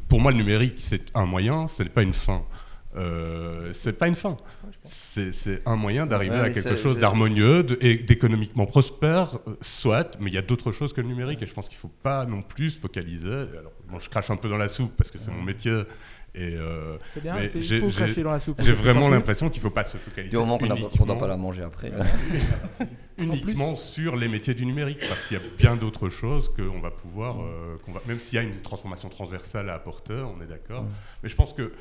pour 0.07 0.21
moi 0.21 0.31
le 0.31 0.37
numérique 0.37 0.75
c'est 0.77 1.11
un 1.17 1.25
moyen, 1.25 1.67
ce 1.67 1.83
n'est 1.83 1.89
pas 1.89 2.03
une 2.03 2.13
fin. 2.13 2.45
Euh, 2.95 3.71
c'est 3.73 3.93
pas 3.93 4.07
une 4.07 4.15
fin. 4.15 4.37
C'est 4.83 5.61
un 5.65 5.75
moyen 5.75 6.05
d'arriver 6.05 6.35
à 6.35 6.49
quelque 6.49 6.75
chose 6.75 6.97
d'harmonieux 6.97 7.65
et 7.81 7.97
d'économiquement 7.97 8.65
prospère, 8.65 9.37
euh, 9.47 9.55
soit, 9.61 10.17
mais 10.19 10.29
il 10.29 10.33
y 10.33 10.37
a 10.37 10.41
d'autres 10.41 10.71
choses 10.71 10.91
que 10.93 11.01
le 11.01 11.07
numérique 11.07 11.41
et 11.41 11.45
je 11.45 11.53
pense 11.53 11.69
qu'il 11.69 11.77
ne 11.77 11.81
faut 11.81 11.93
pas 12.03 12.25
non 12.25 12.41
plus 12.41 12.71
se 12.71 12.79
focaliser. 12.79 13.29
Alors, 13.29 13.71
moi, 13.89 13.99
je 14.01 14.09
crache 14.09 14.29
un 14.29 14.37
peu 14.37 14.49
dans 14.49 14.57
la 14.57 14.69
soupe 14.69 14.93
parce 14.97 15.11
que 15.11 15.19
c'est 15.19 15.31
mon 15.31 15.43
métier. 15.43 15.83
Et 16.33 16.55
euh, 16.55 16.97
c'est 17.11 17.21
bien, 17.21 17.35
il 17.41 17.81
faut 17.81 17.89
cracher 17.89 18.23
dans 18.23 18.31
la 18.31 18.39
soupe. 18.39 18.61
J'ai 18.61 18.71
vraiment 18.71 19.09
l'impression 19.09 19.49
qu'il 19.49 19.59
ne 19.59 19.63
faut 19.63 19.73
pas 19.73 19.83
se 19.83 19.97
focaliser. 19.97 20.31
Du 20.31 20.37
moment 20.37 20.57
qu'on 20.57 20.65
ne 20.65 21.05
doit 21.05 21.19
pas 21.19 21.27
la 21.27 21.35
manger 21.35 21.63
après. 21.63 21.91
uniquement 23.17 23.75
sur 23.77 24.15
les 24.15 24.29
métiers 24.29 24.53
du 24.53 24.65
numérique, 24.65 24.99
parce 24.99 25.25
qu'il 25.25 25.37
y 25.37 25.39
a 25.41 25.43
bien 25.57 25.75
d'autres 25.75 26.07
choses 26.07 26.49
qu'on 26.55 26.79
va 26.79 26.91
pouvoir, 26.91 27.41
euh, 27.41 27.75
va, 27.89 28.01
même 28.07 28.17
s'il 28.17 28.35
y 28.35 28.39
a 28.39 28.43
une 28.43 28.61
transformation 28.61 29.09
transversale 29.09 29.69
à 29.69 29.73
apporter, 29.73 30.13
on 30.13 30.41
est 30.41 30.47
d'accord. 30.47 30.85
Mais 31.21 31.27
je 31.27 31.35
pense 31.35 31.51
que 31.51 31.73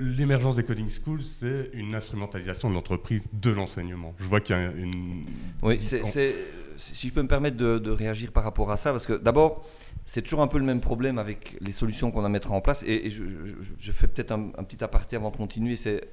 L'émergence 0.00 0.56
des 0.56 0.64
coding 0.64 0.90
schools, 0.90 1.22
c'est 1.22 1.70
une 1.72 1.94
instrumentalisation 1.94 2.68
de 2.70 2.74
l'entreprise 2.74 3.26
de 3.32 3.50
l'enseignement. 3.50 4.14
Je 4.18 4.24
vois 4.24 4.40
qu'il 4.40 4.56
y 4.56 4.58
a 4.58 4.70
une. 4.72 5.22
Oui, 5.62 5.78
si 5.80 7.08
je 7.08 7.12
peux 7.12 7.22
me 7.22 7.28
permettre 7.28 7.56
de, 7.56 7.90
réagir 7.90 8.32
par 8.32 8.44
rapport 8.44 8.70
à 8.70 8.76
ça, 8.76 8.92
parce 8.92 9.06
que 9.06 9.14
d'abord, 9.14 9.64
c'est 10.04 10.22
toujours 10.22 10.42
un 10.42 10.46
peu 10.46 10.58
le 10.58 10.64
même 10.64 10.80
problème 10.80 11.18
avec 11.18 11.56
les 11.60 11.72
solutions 11.72 12.10
qu'on 12.10 12.22
a 12.22 12.26
à 12.26 12.28
mettre 12.28 12.52
en 12.52 12.60
place. 12.60 12.82
Et, 12.86 13.10
je, 13.10 13.92
fais 13.92 14.06
peut-être 14.06 14.32
un, 14.32 14.64
petit 14.64 14.82
aparté 14.82 15.16
avant 15.16 15.30
de 15.30 15.36
continuer. 15.36 15.76
C'est 15.76 16.08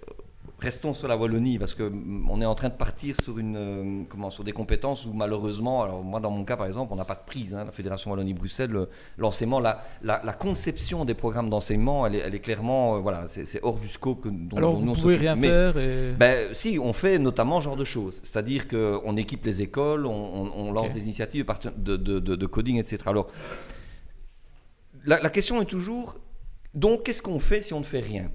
restons 0.59 0.93
sur 0.93 1.07
la 1.07 1.17
Wallonie 1.17 1.59
parce 1.59 1.73
que 1.73 1.83
mm, 1.83 2.29
on 2.29 2.41
est 2.41 2.45
en 2.45 2.55
train 2.55 2.69
de 2.69 2.73
partir 2.75 3.15
sur 3.21 3.37
une 3.39 3.57
euh, 3.57 4.03
comment 4.09 4.29
sur 4.29 4.43
des 4.43 4.51
compétences 4.51 5.05
où 5.05 5.13
malheureusement 5.13 5.83
alors 5.83 6.03
moi 6.03 6.19
dans 6.19 6.31
mon 6.31 6.45
cas 6.45 6.55
par 6.57 6.65
exemple 6.65 6.93
on 6.93 6.95
n'a 6.95 7.05
pas 7.05 7.15
de 7.15 7.25
prise 7.25 7.53
hein, 7.53 7.65
la 7.65 7.71
fédération 7.71 8.11
Wallonie 8.11 8.33
Bruxelles 8.33 8.87
l'enseignement 9.17 9.59
la, 9.59 9.83
la, 10.01 10.33
conception 10.33 11.05
des 11.05 11.13
programmes 11.13 11.49
d'enseignement 11.49 12.07
elle, 12.07 12.15
est 12.15 12.39
clairement 12.39 12.95
euh, 12.95 12.99
voilà 12.99 13.25
c'est 13.27 13.59
hors 13.63 13.77
du 13.77 13.89
scope 13.89 14.21
que 14.21 14.29
dont, 14.29 14.57
alors 14.57 14.75
vous 14.75 14.85
ne 14.85 14.95
pouvez 14.95 15.17
rien 15.17 15.35
faire 15.35 15.73
ben, 16.17 16.53
si 16.53 16.79
on 16.81 16.93
fait 16.93 17.19
notamment 17.19 17.59
ce 17.59 17.65
genre 17.65 17.75
de 17.75 17.83
choses. 17.83 18.19
C'est-à-dire 18.23 18.67
que 18.67 18.99
on 19.03 19.17
équipe 19.17 19.45
les 19.45 19.61
écoles 19.61 20.05
on, 20.05 20.71
lance 20.71 20.91
des 20.91 21.03
initiatives 21.03 21.45
de, 21.77 21.95
de, 21.95 22.19
de, 22.19 22.45
coding 22.45 22.77
etc 22.79 22.97
alors 23.05 23.27
la, 25.05 25.21
la 25.21 25.29
question 25.29 25.61
est 25.61 25.65
toujours 25.65 26.17
donc 26.73 27.03
qu'est-ce 27.03 27.21
qu'on 27.21 27.39
fait 27.39 27.61
si 27.61 27.73
on 27.73 27.79
ne 27.79 27.85
fait 27.85 28.01
rien? 28.01 28.29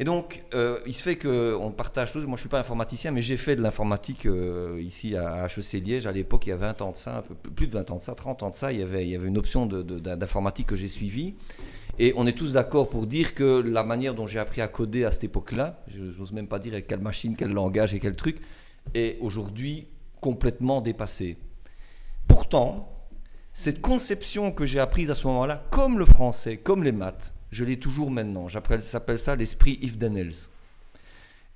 Et 0.00 0.04
donc, 0.04 0.44
euh, 0.54 0.78
il 0.86 0.94
se 0.94 1.02
fait 1.02 1.16
qu'on 1.16 1.72
partage 1.76 2.12
tous. 2.12 2.20
Moi, 2.20 2.26
je 2.26 2.32
ne 2.32 2.36
suis 2.36 2.48
pas 2.48 2.60
informaticien, 2.60 3.10
mais 3.10 3.20
j'ai 3.20 3.36
fait 3.36 3.56
de 3.56 3.62
l'informatique 3.62 4.26
euh, 4.26 4.80
ici 4.80 5.16
à 5.16 5.46
HEC 5.46 5.84
Liège. 5.84 6.06
À 6.06 6.12
l'époque, 6.12 6.46
il 6.46 6.50
y 6.50 6.52
a 6.52 6.56
20 6.56 6.82
ans 6.82 6.92
de 6.92 6.96
ça, 6.96 7.18
un 7.18 7.22
peu 7.22 7.34
plus 7.50 7.66
de 7.66 7.72
20 7.72 7.90
ans 7.90 7.96
de 7.96 8.02
ça, 8.02 8.14
30 8.14 8.44
ans 8.44 8.50
de 8.50 8.54
ça. 8.54 8.72
Il 8.72 8.78
y 8.78 8.82
avait, 8.82 9.04
il 9.04 9.10
y 9.10 9.16
avait 9.16 9.26
une 9.26 9.38
option 9.38 9.66
d'informatique 9.66 10.68
que 10.68 10.76
j'ai 10.76 10.86
suivie. 10.86 11.34
Et 11.98 12.12
on 12.16 12.28
est 12.28 12.32
tous 12.32 12.52
d'accord 12.52 12.88
pour 12.88 13.08
dire 13.08 13.34
que 13.34 13.60
la 13.60 13.82
manière 13.82 14.14
dont 14.14 14.26
j'ai 14.26 14.38
appris 14.38 14.60
à 14.60 14.68
coder 14.68 15.04
à 15.04 15.10
cette 15.10 15.24
époque-là, 15.24 15.82
je 15.88 16.04
n'ose 16.04 16.32
même 16.32 16.46
pas 16.46 16.60
dire 16.60 16.74
avec 16.74 16.86
quelle 16.86 17.00
machine, 17.00 17.34
quel 17.36 17.50
langage 17.50 17.92
et 17.92 17.98
quel 17.98 18.14
truc, 18.14 18.38
est 18.94 19.18
aujourd'hui 19.20 19.88
complètement 20.20 20.80
dépassée. 20.80 21.38
Pourtant, 22.28 22.88
cette 23.52 23.80
conception 23.80 24.52
que 24.52 24.64
j'ai 24.64 24.78
apprise 24.78 25.10
à 25.10 25.16
ce 25.16 25.26
moment-là, 25.26 25.64
comme 25.72 25.98
le 25.98 26.04
français, 26.04 26.56
comme 26.58 26.84
les 26.84 26.92
maths, 26.92 27.34
je 27.50 27.64
l'ai 27.64 27.78
toujours 27.78 28.10
maintenant. 28.10 28.48
J'appelle 28.48 28.82
ça 28.82 29.36
l'esprit 29.36 29.78
if 29.82 29.98
then 29.98 30.16
else. 30.16 30.48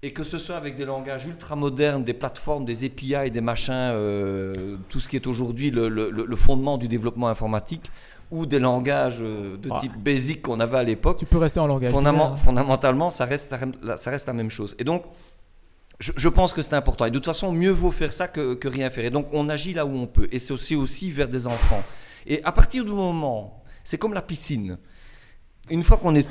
Et 0.05 0.13
que 0.13 0.25
ce 0.25 0.39
soit 0.39 0.57
avec 0.57 0.75
des 0.75 0.85
langages 0.85 1.27
ultra 1.27 1.55
modernes, 1.55 2.03
des 2.03 2.15
plateformes, 2.15 2.65
des 2.65 2.85
API, 2.85 3.31
des 3.31 3.41
machins, 3.41 3.73
euh, 3.73 4.77
tout 4.89 4.99
ce 4.99 5.09
qui 5.09 5.15
est 5.15 5.29
aujourd'hui 5.29 5.71
le, 5.71 6.37
fondement 6.37 6.77
du 6.77 6.89
développement 6.89 7.29
informatique, 7.29 7.89
ou 8.33 8.45
des 8.45 8.59
langages 8.59 9.19
euh, 9.21 9.57
de 9.59 9.69
ah. 9.71 9.79
type 9.79 9.97
basic 9.97 10.43
qu'on 10.43 10.59
avait 10.59 10.79
à 10.79 10.83
l'époque. 10.83 11.19
Tu 11.19 11.27
peux 11.27 11.39
rester 11.39 11.61
en 11.61 11.69
langage. 11.69 11.93
fondamentalement, 11.93 13.13
ça 13.13 13.27
reste, 13.27 13.55
ça 13.97 14.11
reste 14.11 14.27
la 14.27 14.33
même 14.33 14.51
chose. 14.51 14.75
Et 14.81 14.85
donc, 14.85 15.05
je, 16.01 16.29
pense 16.29 16.53
que 16.53 16.63
c'est 16.63 16.75
important. 16.75 17.05
Et 17.05 17.11
de 17.11 17.15
toute 17.15 17.27
façon, 17.27 17.53
mieux 17.53 17.71
vaut 17.71 17.93
faire 17.93 18.13
ça 18.13 18.27
que, 18.27 18.55
que 18.55 18.67
rien 18.67 18.91
faire. 18.91 19.05
Et 19.05 19.11
donc, 19.11 19.29
on 19.33 19.49
agit 19.49 19.73
là 19.73 19.87
où 19.87 19.95
on 19.95 20.09
peut. 20.09 20.29
Et 20.33 20.41
c'est 20.41 20.53
aussi, 20.53 20.75
aussi 20.75 21.13
vers 21.13 21.29
des 21.29 21.47
enfants. 21.47 21.85
Et 22.27 22.43
à 22.43 22.51
partir 22.51 22.85
du 22.85 22.91
moment, 22.91 23.63
c'est 23.85 23.99
comme 23.99 24.15
la 24.15 24.23
piscine 24.23 24.79
une 25.71 25.83
fois 25.83 25.97
qu'on 25.97 26.15
est, 26.15 26.29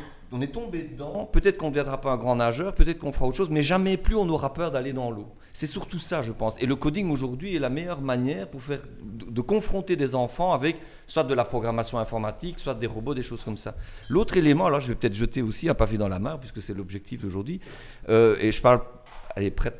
tombé 0.51 0.83
dedans, 0.83 1.29
peut-être 1.31 1.57
qu'on 1.57 1.67
ne 1.67 1.71
deviendra 1.71 1.99
pas 1.99 2.11
un 2.11 2.17
grand 2.17 2.35
nageur, 2.35 2.73
peut-être 2.73 2.99
qu'on 2.99 3.11
fera 3.11 3.27
autre 3.27 3.37
chose, 3.37 3.49
mais 3.49 3.61
jamais 3.61 3.97
plus 3.97 4.15
on 4.15 4.27
aura 4.29 4.53
peur 4.53 4.71
d'aller 4.71 4.93
dans 4.93 5.11
l'eau. 5.11 5.27
C'est 5.53 5.67
surtout 5.67 5.99
ça, 5.99 6.21
je 6.21 6.31
pense. 6.31 6.61
Et 6.61 6.65
le 6.65 6.75
coding 6.75 7.11
aujourd'hui 7.11 7.55
est 7.55 7.59
la 7.59 7.69
meilleure 7.69 8.01
manière 8.01 8.47
pour 8.49 8.61
faire, 8.61 8.79
de, 9.01 9.41
confronter 9.41 9.97
des 9.97 10.15
enfants 10.15 10.53
avec 10.53 10.77
soit 11.07 11.23
de 11.23 11.33
la 11.33 11.43
programmation 11.43 11.99
informatique, 11.99 12.59
soit 12.59 12.73
des 12.73 12.87
robots, 12.87 13.13
des 13.13 13.23
choses 13.23 13.43
comme 13.43 13.57
ça. 13.57 13.75
L'autre 14.09 14.37
élément, 14.37 14.65
alors 14.65 14.79
je 14.79 14.87
vais 14.87 14.95
peut-être 14.95 15.13
jeter 15.13 15.41
aussi 15.41 15.67
un 15.67 15.73
pavé 15.73 15.97
dans 15.97 16.07
la 16.07 16.19
mare, 16.19 16.39
puisque 16.39 16.61
c'est 16.61 16.73
l'objectif 16.73 17.21
d'aujourd'hui, 17.21 17.59
euh, 18.07 18.37
et 18.39 18.51
je 18.53 18.61
parle 18.61 18.81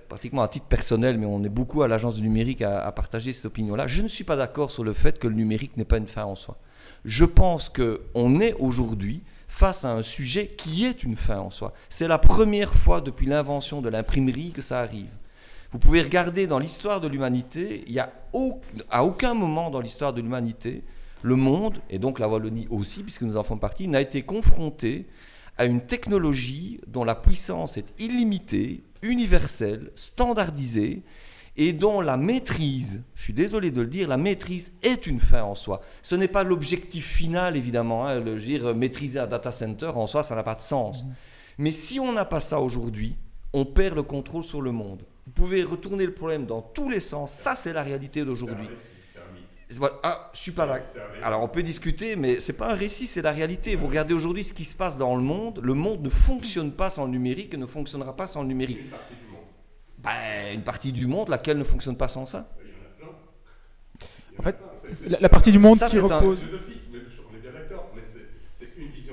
pratiquement 0.08 0.42
à 0.42 0.48
titre 0.48 0.66
personnel, 0.66 1.18
mais 1.18 1.26
on 1.26 1.44
est 1.44 1.50
beaucoup 1.50 1.84
à 1.84 1.88
l'agence 1.88 2.16
du 2.16 2.22
numérique 2.22 2.62
à, 2.62 2.86
à 2.86 2.92
partager 2.92 3.32
cette 3.32 3.46
opinion-là. 3.46 3.88
Je 3.88 4.02
ne 4.02 4.08
suis 4.08 4.24
pas 4.24 4.36
d'accord 4.36 4.72
sur 4.72 4.84
le 4.84 4.94
fait 4.94 5.20
que 5.20 5.28
le 5.28 5.36
numérique 5.36 5.78
n'est 5.78 5.86
pas 5.86 5.98
une 5.98 6.08
fin 6.08 6.26
en 6.26 6.36
soi. 6.36 6.58
Je 7.06 7.26
pense 7.26 7.70
qu'on 7.70 8.40
est 8.40 8.54
aujourd'hui 8.60 9.24
face 9.52 9.84
à 9.84 9.92
un 9.92 10.02
sujet 10.02 10.48
qui 10.48 10.86
est 10.86 11.04
une 11.04 11.18
fin 11.18 11.40
en 11.40 11.50
soi. 11.50 11.74
C'est 11.90 12.08
la 12.08 12.18
première 12.18 12.74
fois 12.74 13.02
depuis 13.02 13.26
l'invention 13.26 13.82
de 13.82 13.90
l'imprimerie 13.90 14.54
que 14.54 14.62
ça 14.62 14.80
arrive. 14.80 15.12
Vous 15.74 15.78
pouvez 15.78 16.02
regarder 16.02 16.48
dans 16.48 16.58
l'histoire 16.58 17.02
de 17.02 17.10
l'humanité, 17.10 17.84
il 17.86 17.94
y 17.94 18.00
a 18.00 18.14
à 18.90 19.04
aucun 19.04 19.34
moment 19.34 19.70
dans 19.70 19.82
l'histoire 19.82 20.14
de 20.14 20.22
l'humanité, 20.22 20.86
le 21.22 21.36
monde, 21.36 21.82
et 21.90 22.00
donc 22.00 22.18
la 22.18 22.30
Wallonie 22.30 22.66
aussi, 22.72 23.04
puisque 23.04 23.24
nous 23.24 23.36
en 23.36 23.44
faisons 23.44 23.58
partie, 23.58 23.90
n'a 23.90 24.00
été 24.00 24.24
confronté 24.24 25.06
à 25.58 25.66
une 25.66 25.82
technologie 25.82 26.80
dont 26.88 27.04
la 27.04 27.14
puissance 27.14 27.76
est 27.76 27.94
illimitée, 28.00 28.86
universelle, 29.02 29.92
standardisée, 29.96 31.04
et 31.58 31.74
dont 31.74 32.02
la 32.02 32.18
maîtrise, 32.18 33.04
je 33.16 33.24
suis 33.24 33.34
désolé 33.34 33.72
de 33.72 33.82
le 33.82 33.88
dire, 33.88 34.08
la 34.08 34.18
maîtrise 34.18 34.74
est 34.84 35.06
une 35.06 35.20
fin 35.20 35.44
en 35.44 35.56
soi. 35.56 35.82
Ce 36.02 36.16
n'est 36.16 36.28
pas 36.28 36.44
l'objectif 36.44 37.06
final, 37.06 37.58
évidemment. 37.58 38.08
Hein, 38.08 38.20
le, 38.20 38.40
dire, 38.40 38.74
maîtriser 38.74 39.20
un 39.20 39.28
data 39.28 39.52
center, 39.52 39.92
en 39.94 40.08
soi, 40.08 40.24
ça 40.24 40.36
n'a 40.36 40.44
pas 40.44 40.56
de 40.56 40.62
sens. 40.62 41.04
Mhm. 41.04 41.14
Mais 41.58 41.72
si 41.72 42.00
on 42.00 42.14
n'a 42.14 42.26
pas 42.26 42.40
ça 42.40 42.60
aujourd'hui, 42.60 43.18
on 43.54 43.66
perd 43.66 43.96
le 43.96 44.04
contrôle 44.04 44.44
sur 44.44 44.62
le 44.62 44.72
monde. 44.72 45.04
Vous 45.26 45.34
pouvez 45.34 45.64
retourner 45.64 46.06
le 46.06 46.14
problème 46.14 46.46
dans 46.46 46.62
tous 46.62 46.90
les 46.90 47.02
sens. 47.02 47.32
Ça, 47.32 47.56
c'est 47.56 47.74
la 47.74 47.84
réalité 47.84 48.24
d'aujourd'hui. 48.24 48.68
Ah, 50.04 50.30
je 50.34 50.40
suis 50.40 50.52
pas 50.52 50.66
là. 50.66 50.80
Alors 51.24 51.44
on 51.44 51.48
peut 51.48 51.64
discuter, 51.64 52.16
mais 52.16 52.40
c'est 52.40 52.54
pas 52.54 52.72
un 52.72 52.76
récit, 52.76 53.08
c'est 53.08 53.22
la 53.22 53.32
réalité. 53.32 53.76
Vous 53.76 53.88
regardez 53.88 54.14
aujourd'hui 54.14 54.44
ce 54.44 54.54
qui 54.54 54.66
se 54.66 54.76
passe 54.76 54.98
dans 54.98 55.16
le 55.16 55.22
monde. 55.22 55.60
Le 55.64 55.74
monde 55.74 56.02
ne 56.02 56.10
fonctionne 56.10 56.72
pas 56.72 56.90
sans 56.90 57.06
le 57.06 57.12
numérique 57.12 57.54
et 57.54 57.58
ne 57.58 57.66
fonctionnera 57.66 58.16
pas 58.16 58.28
sans 58.28 58.42
le 58.42 58.48
numérique. 58.48 58.82
Ben, 60.04 60.54
une 60.54 60.64
partie 60.64 60.92
du 60.92 61.08
monde, 61.08 61.30
laquelle 61.30 61.58
ne 61.58 61.64
fonctionne 61.64 61.96
pas 61.96 62.08
sans 62.08 62.26
ça. 62.26 62.48
En 64.40 64.44
fait, 64.44 64.58
la, 65.20 65.30
partie 65.30 65.52
du 65.52 65.60
monde 65.60 65.78
qui 65.78 66.00
repose. 66.00 66.40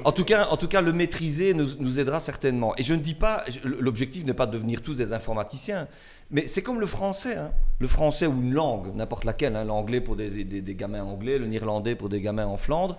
En 0.04 0.12
tout, 0.12 0.24
cas, 0.24 0.46
en 0.46 0.56
tout 0.56 0.68
cas, 0.68 0.80
le 0.80 0.92
maîtriser 0.92 1.54
nous, 1.54 1.74
nous 1.80 1.98
aidera 1.98 2.20
certainement. 2.20 2.72
Et 2.78 2.82
je 2.82 2.94
ne 2.94 3.00
dis 3.00 3.14
pas, 3.14 3.44
l'objectif 3.64 4.24
n'est 4.24 4.32
pas 4.32 4.46
de 4.46 4.52
devenir 4.52 4.80
tous 4.80 4.96
des 4.96 5.12
informaticiens, 5.12 5.88
mais 6.30 6.46
c'est 6.46 6.62
comme 6.62 6.80
le 6.80 6.86
français. 6.86 7.36
Hein. 7.36 7.52
Le 7.78 7.88
français 7.88 8.26
ou 8.26 8.32
une 8.40 8.54
langue, 8.54 8.94
n'importe 8.94 9.24
laquelle, 9.24 9.56
hein. 9.56 9.64
l'anglais 9.64 10.00
pour 10.00 10.16
des, 10.16 10.44
des, 10.44 10.62
des, 10.62 10.74
gamins 10.74 11.02
anglais, 11.02 11.38
le 11.38 11.46
néerlandais 11.46 11.96
pour 11.96 12.08
des 12.08 12.20
gamins 12.20 12.46
en 12.46 12.56
Flandre. 12.56 12.96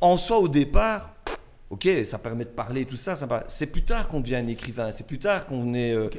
En 0.00 0.16
soi, 0.16 0.38
au 0.38 0.48
départ, 0.48 1.14
Ok, 1.70 1.88
ça 2.04 2.18
permet 2.18 2.44
de 2.44 2.50
parler, 2.50 2.84
tout 2.84 2.96
ça. 2.96 3.14
ça 3.14 3.44
c'est 3.46 3.68
plus 3.68 3.84
tard 3.84 4.08
qu'on 4.08 4.18
devient 4.18 4.34
un 4.34 4.48
écrivain, 4.48 4.90
c'est 4.90 5.06
plus 5.06 5.20
tard 5.20 5.46
qu'on 5.46 5.72
est, 5.72 5.94
euh, 5.94 6.10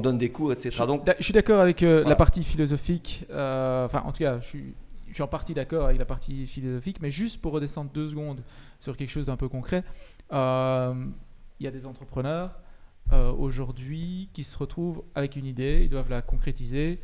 donne 0.00 0.16
des 0.16 0.30
cours, 0.30 0.52
etc. 0.52 0.70
Je, 0.70 0.84
Donc, 0.84 1.10
je 1.18 1.24
suis 1.24 1.32
d'accord 1.32 1.58
avec 1.58 1.82
euh, 1.82 2.04
la 2.04 2.14
partie 2.14 2.44
philosophique. 2.44 3.26
Euh, 3.30 3.84
enfin, 3.84 4.04
en 4.06 4.12
tout 4.12 4.22
cas, 4.22 4.38
je 4.38 4.46
suis, 4.46 4.74
je 5.08 5.14
suis 5.14 5.22
en 5.24 5.26
partie 5.28 5.54
d'accord 5.54 5.86
avec 5.86 5.98
la 5.98 6.04
partie 6.04 6.46
philosophique, 6.46 6.98
mais 7.02 7.10
juste 7.10 7.40
pour 7.40 7.52
redescendre 7.52 7.90
deux 7.90 8.10
secondes 8.10 8.44
sur 8.78 8.96
quelque 8.96 9.10
chose 9.10 9.26
d'un 9.26 9.36
peu 9.36 9.48
concret, 9.48 9.82
il 10.30 11.64
y 11.64 11.66
a 11.66 11.70
des 11.72 11.84
entrepreneurs 11.84 12.60
aujourd'hui 13.10 14.30
qui 14.32 14.44
se 14.44 14.56
retrouvent 14.56 15.02
avec 15.16 15.34
une 15.34 15.46
idée, 15.46 15.80
ils 15.82 15.90
doivent 15.90 16.10
la 16.10 16.22
concrétiser. 16.22 17.00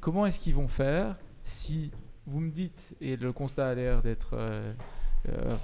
Comment 0.00 0.26
est-ce 0.26 0.38
qu'ils 0.38 0.54
vont 0.54 0.68
faire 0.68 1.16
si 1.42 1.90
vous 2.26 2.40
me 2.40 2.50
dites, 2.50 2.94
et 3.00 3.16
le 3.16 3.32
constat 3.32 3.70
a 3.70 3.74
l'air 3.74 4.02
d'être 4.02 4.36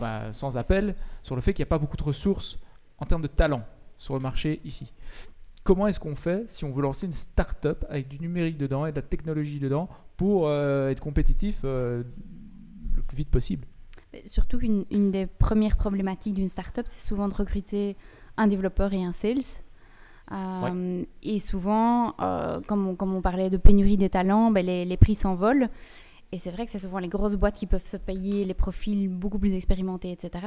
bah, 0.01 0.33
sans 0.33 0.57
appel 0.57 0.95
sur 1.23 1.35
le 1.35 1.41
fait 1.41 1.53
qu'il 1.55 1.63
n'y 1.63 1.69
a 1.69 1.71
pas 1.71 1.79
beaucoup 1.79 1.97
de 1.97 2.03
ressources 2.03 2.59
en 2.99 3.05
termes 3.07 3.23
de 3.23 3.27
talent 3.27 3.63
sur 3.97 4.15
le 4.15 4.21
marché 4.21 4.61
ici. 4.65 4.93
Comment 5.65 5.89
est-ce 5.89 5.99
qu'on 5.99 6.15
fait 6.15 6.49
si 6.49 6.65
on 6.65 6.71
veut 6.71 6.83
lancer 6.83 7.07
une 7.07 7.13
start-up 7.13 7.85
avec 7.89 8.09
du 8.09 8.21
numérique 8.21 8.57
dedans 8.57 8.87
et 8.87 8.93
de 8.93 8.97
la 8.97 9.03
technologie 9.03 9.59
dedans 9.59 9.89
pour 10.17 10.47
euh, 10.47 10.91
être 10.91 11.01
compétitif 11.01 11.61
euh, 11.65 12.05
le 12.95 13.03
plus 13.03 13.17
vite 13.17 13.31
possible? 13.31 13.67
Surtout 14.25 14.59
qu'une 14.59 14.85
une 14.91 15.11
des 15.11 15.27
premières 15.27 15.77
problématiques 15.77 16.35
d'une 16.35 16.49
start-up, 16.49 16.87
c'est 16.89 17.07
souvent 17.07 17.29
de 17.29 17.35
recruter 17.35 17.97
un 18.37 18.47
développeur 18.47 18.93
et 18.93 19.05
un 19.05 19.13
sales. 19.13 19.61
Et 21.23 21.41
souvent, 21.41 22.13
comme, 22.67 22.89
on, 22.89 22.95
comme, 22.95 23.15
on, 23.15 23.21
parlait 23.21 23.51
de 23.51 23.57
pénurie 23.57 23.97
des 23.97 24.09
talents, 24.09 24.51
ben 24.51 24.65
les, 24.65 24.85
les, 24.85 24.97
prix 24.97 25.15
s'envolent. 25.15 25.69
Et 26.37 26.39
c'est 26.39 26.51
vrai 26.51 26.67
que 26.67 26.71
c'est 26.71 26.79
souvent 26.79 26.99
les 26.99 27.09
grosses 27.09 27.35
boîtes 27.35 27.57
qui 27.57 27.65
peuvent 27.65 27.87
se 27.87 27.97
payer 27.97 28.45
les 28.45 28.53
profils 28.53 29.09
beaucoup 29.09 29.39
plus 29.39 29.55
expérimentés, 29.55 30.13
etc. 30.13 30.45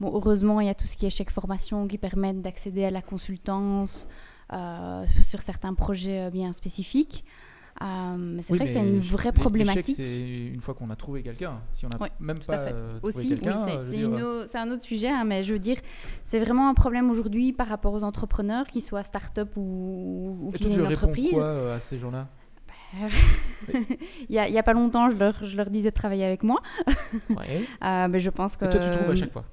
Bon, 0.00 0.10
heureusement, 0.12 0.60
il 0.60 0.66
y 0.66 0.68
a 0.68 0.74
tout 0.74 0.88
ce 0.88 0.96
qui 0.96 1.06
est 1.06 1.10
chèque 1.10 1.30
formation 1.30 1.86
qui 1.86 1.96
permettent 1.96 2.42
d'accéder 2.42 2.84
à 2.84 2.90
la 2.90 3.02
consultance 3.02 4.08
euh, 4.52 5.04
sur 5.22 5.40
certains 5.42 5.74
projets 5.74 6.22
euh, 6.22 6.30
bien 6.30 6.52
spécifiques. 6.52 7.24
Euh, 7.80 8.16
mais 8.18 8.42
c'est 8.42 8.56
vrai 8.56 8.66
que 8.66 8.72
c'est 8.72 8.80
une 8.80 8.98
vraie 8.98 9.30
problématique. 9.30 9.94
c'est 9.96 10.46
une 10.48 10.60
fois 10.60 10.74
qu'on 10.74 10.90
a 10.90 10.96
trouvé 10.96 11.22
quelqu'un. 11.22 11.60
Si 11.72 11.86
on 11.86 11.88
n'a 11.88 12.08
même 12.18 12.40
pas 12.40 12.72
trouvé 12.72 12.98
Aussi, 13.04 13.28
quelqu'un, 13.28 13.64
c'est 13.80 14.58
un 14.58 14.70
autre 14.72 14.82
sujet, 14.82 15.10
hein, 15.10 15.22
mais 15.24 15.44
je 15.44 15.52
veux 15.52 15.60
dire, 15.60 15.76
c'est 16.24 16.40
vraiment 16.40 16.68
un 16.68 16.74
problème 16.74 17.12
aujourd'hui 17.12 17.52
par 17.52 17.68
rapport 17.68 17.94
aux 17.94 18.02
entrepreneurs, 18.02 18.66
qu'ils 18.66 18.82
soient 18.82 19.04
start-up 19.04 19.56
ou, 19.56 20.36
ou 20.42 20.50
qu'ils 20.50 20.72
aient 20.72 20.74
une 20.74 20.86
entreprise. 20.88 21.30
quoi 21.30 21.74
à 21.74 21.78
ces 21.78 22.00
gens-là? 22.00 22.26
il 23.68 24.30
n'y 24.30 24.38
a, 24.38 24.60
a, 24.60 24.62
pas 24.62 24.72
longtemps, 24.72 25.10
je 25.10 25.16
leur, 25.16 25.44
je 25.44 25.56
leur, 25.56 25.70
disais 25.70 25.90
de 25.90 25.94
travailler 25.94 26.24
avec 26.24 26.42
moi. 26.42 26.60
Euh, 27.82 28.08
mais 28.08 28.18
je 28.18 28.30
pense 28.30 28.56
que. 28.56 28.64
Et 28.64 28.70
toi, 28.70 28.80
tu 28.80 28.90
trouves 28.90 29.10
à 29.10 29.16
chaque 29.16 29.32
fois? 29.32 29.44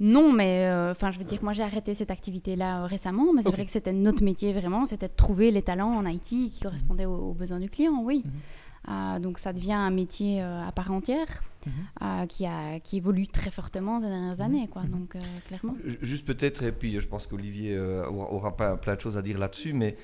Non, 0.00 0.32
mais 0.32 0.66
euh, 0.66 0.90
enfin, 0.90 1.10
je 1.10 1.18
veux 1.18 1.24
dire, 1.24 1.38
moi 1.42 1.52
j'ai 1.52 1.62
arrêté 1.62 1.94
cette 1.94 2.10
activité-là 2.10 2.82
euh, 2.82 2.86
récemment, 2.86 3.32
mais 3.32 3.42
c'est 3.42 3.50
vrai 3.50 3.64
que 3.64 3.70
c'était 3.70 3.92
notre 3.92 4.22
métier 4.22 4.52
vraiment, 4.52 4.86
c'était 4.86 5.08
de 5.08 5.14
trouver 5.14 5.50
les 5.50 5.62
talents 5.62 5.96
en 5.96 6.04
IT 6.06 6.22
qui 6.24 6.58
correspondaient 6.60 7.06
aux, 7.06 7.32
besoins 7.32 7.60
du 7.60 7.70
client, 7.70 8.02
oui. 8.02 8.24
donc 9.20 9.38
ça 9.38 9.52
devient 9.52 9.74
un 9.74 9.90
métier 9.90 10.40
à 10.42 10.72
part 10.72 10.90
entière. 10.90 11.42
Mhm. 11.66 12.26
qui, 12.26 12.44
a, 12.44 12.78
qui 12.80 12.98
évolue 12.98 13.26
très 13.26 13.50
fortement 13.50 13.98
ces 13.98 14.08
dernières 14.08 14.34
mhm. 14.34 14.40
années, 14.42 14.68
quoi. 14.68 14.82
Donc, 14.82 15.16
clairement. 15.46 15.74
Juste 16.02 16.26
peut-être, 16.26 16.62
et 16.62 16.72
puis 16.72 17.00
je 17.00 17.06
pense 17.06 17.26
qu'Olivier 17.26 17.78
aura, 17.78 18.56
pas 18.56 18.76
plein 18.76 18.96
de 18.96 19.00
choses 19.00 19.16
à 19.16 19.22
dire 19.22 19.38
là-dessus, 19.38 19.72
mais 19.72 19.96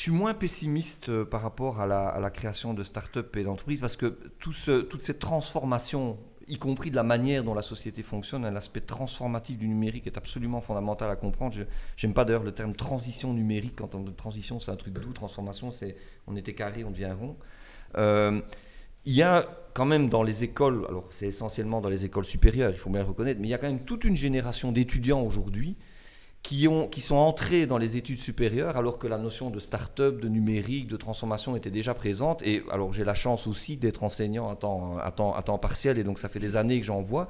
je 0.00 0.04
suis 0.04 0.12
moins 0.12 0.32
pessimiste 0.32 1.24
par 1.24 1.42
rapport 1.42 1.78
à 1.78 1.86
la, 1.86 2.30
création 2.30 2.72
de 2.72 2.82
start-up 2.82 3.36
et 3.36 3.42
d'entreprises 3.42 3.80
parce 3.80 3.98
que 3.98 4.06
tout 4.38 4.54
ce, 4.54 4.80
toute 4.80 5.02
cette 5.02 5.18
transformation 5.18 6.16
y 6.48 6.56
compris 6.56 6.90
de 6.90 6.96
la 6.96 7.02
manière 7.02 7.44
dont 7.44 7.52
la 7.52 7.60
société 7.60 8.02
fonctionne. 8.02 8.48
L'aspect 8.48 8.80
transformatif 8.80 9.58
du 9.58 9.68
numérique 9.68 10.06
est 10.06 10.16
absolument 10.16 10.62
fondamental 10.62 11.10
à 11.10 11.16
comprendre. 11.16 11.54
Je 11.54 12.06
n'aime 12.06 12.14
pas 12.14 12.24
d'ailleurs 12.24 12.44
le 12.44 12.52
terme 12.52 12.74
transition 12.74 13.34
numérique. 13.34 13.74
Quand 13.76 13.94
on 13.94 14.00
dit 14.00 14.14
transition, 14.14 14.58
c'est 14.58 14.70
un 14.70 14.76
truc 14.76 14.94
doux. 14.94 15.12
Transformation, 15.12 15.70
c'est 15.70 15.96
on 16.26 16.34
était 16.34 16.54
carré, 16.54 16.82
on 16.82 16.92
devient 16.92 17.12
rond. 17.12 17.36
Euh, 17.98 18.40
il 19.04 19.12
y 19.12 19.22
a 19.22 19.46
quand 19.74 19.84
même 19.84 20.08
dans 20.08 20.22
les 20.22 20.44
écoles, 20.44 20.86
alors 20.88 21.08
c'est 21.10 21.26
essentiellement 21.26 21.82
dans 21.82 21.90
les 21.90 22.06
écoles 22.06 22.24
supérieures, 22.24 22.70
il 22.70 22.78
faut 22.78 22.88
bien 22.88 23.02
le 23.02 23.08
reconnaître, 23.08 23.38
mais 23.38 23.48
il 23.48 23.50
y 23.50 23.54
a 23.54 23.58
quand 23.58 23.68
même 23.68 23.84
toute 23.84 24.04
une 24.04 24.16
génération 24.16 24.72
d'étudiants 24.72 25.20
aujourd'hui 25.20 25.76
qui, 26.42 26.68
ont, 26.68 26.88
qui 26.88 27.00
sont 27.00 27.16
entrés 27.16 27.66
dans 27.66 27.78
les 27.78 27.96
études 27.96 28.20
supérieures 28.20 28.76
alors 28.76 28.98
que 28.98 29.06
la 29.06 29.18
notion 29.18 29.50
de 29.50 29.58
start-up, 29.58 30.20
de 30.20 30.28
numérique, 30.28 30.86
de 30.86 30.96
transformation 30.96 31.54
était 31.56 31.70
déjà 31.70 31.94
présente. 31.94 32.42
Et 32.42 32.62
alors 32.70 32.92
j'ai 32.92 33.04
la 33.04 33.14
chance 33.14 33.46
aussi 33.46 33.76
d'être 33.76 34.02
enseignant 34.02 34.50
à 34.50 34.56
temps, 34.56 34.98
à, 34.98 35.10
temps, 35.10 35.34
à 35.34 35.42
temps 35.42 35.58
partiel 35.58 35.98
et 35.98 36.04
donc 36.04 36.18
ça 36.18 36.28
fait 36.28 36.38
des 36.38 36.56
années 36.56 36.80
que 36.80 36.86
j'en 36.86 37.02
vois. 37.02 37.28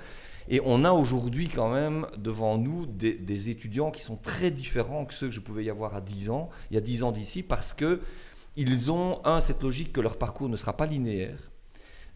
Et 0.49 0.61
on 0.65 0.85
a 0.85 0.93
aujourd'hui 0.93 1.49
quand 1.49 1.71
même 1.71 2.07
devant 2.17 2.57
nous 2.57 2.87
des, 2.87 3.15
des, 3.15 3.51
étudiants 3.51 3.91
qui 3.91 4.03
sont 4.03 4.17
très 4.17 4.51
différents 4.51 5.05
que 5.05 5.15
ceux 5.15 5.27
que 5.27 5.35
je 5.35 5.41
pouvais 5.41 5.65
y 5.65 5.71
avoir 5.71 5.95
à 5.95 6.01
10 6.01 6.31
ans, 6.31 6.49
il 6.71 6.75
y 6.75 6.79
a 6.79 6.81
10 6.81 7.05
ans 7.05 7.13
d'ici, 7.13 7.43
parce 7.43 7.73
que 7.73 8.01
ils 8.57 8.91
ont, 8.91 9.21
un, 9.25 9.41
cette 9.41 9.63
logique 9.63 9.93
que 9.93 10.01
leur 10.01 10.19
parcours 10.19 10.49
ne 10.49 10.57
sera 10.57 10.77
pas 10.77 10.87
linéaire 10.87 11.50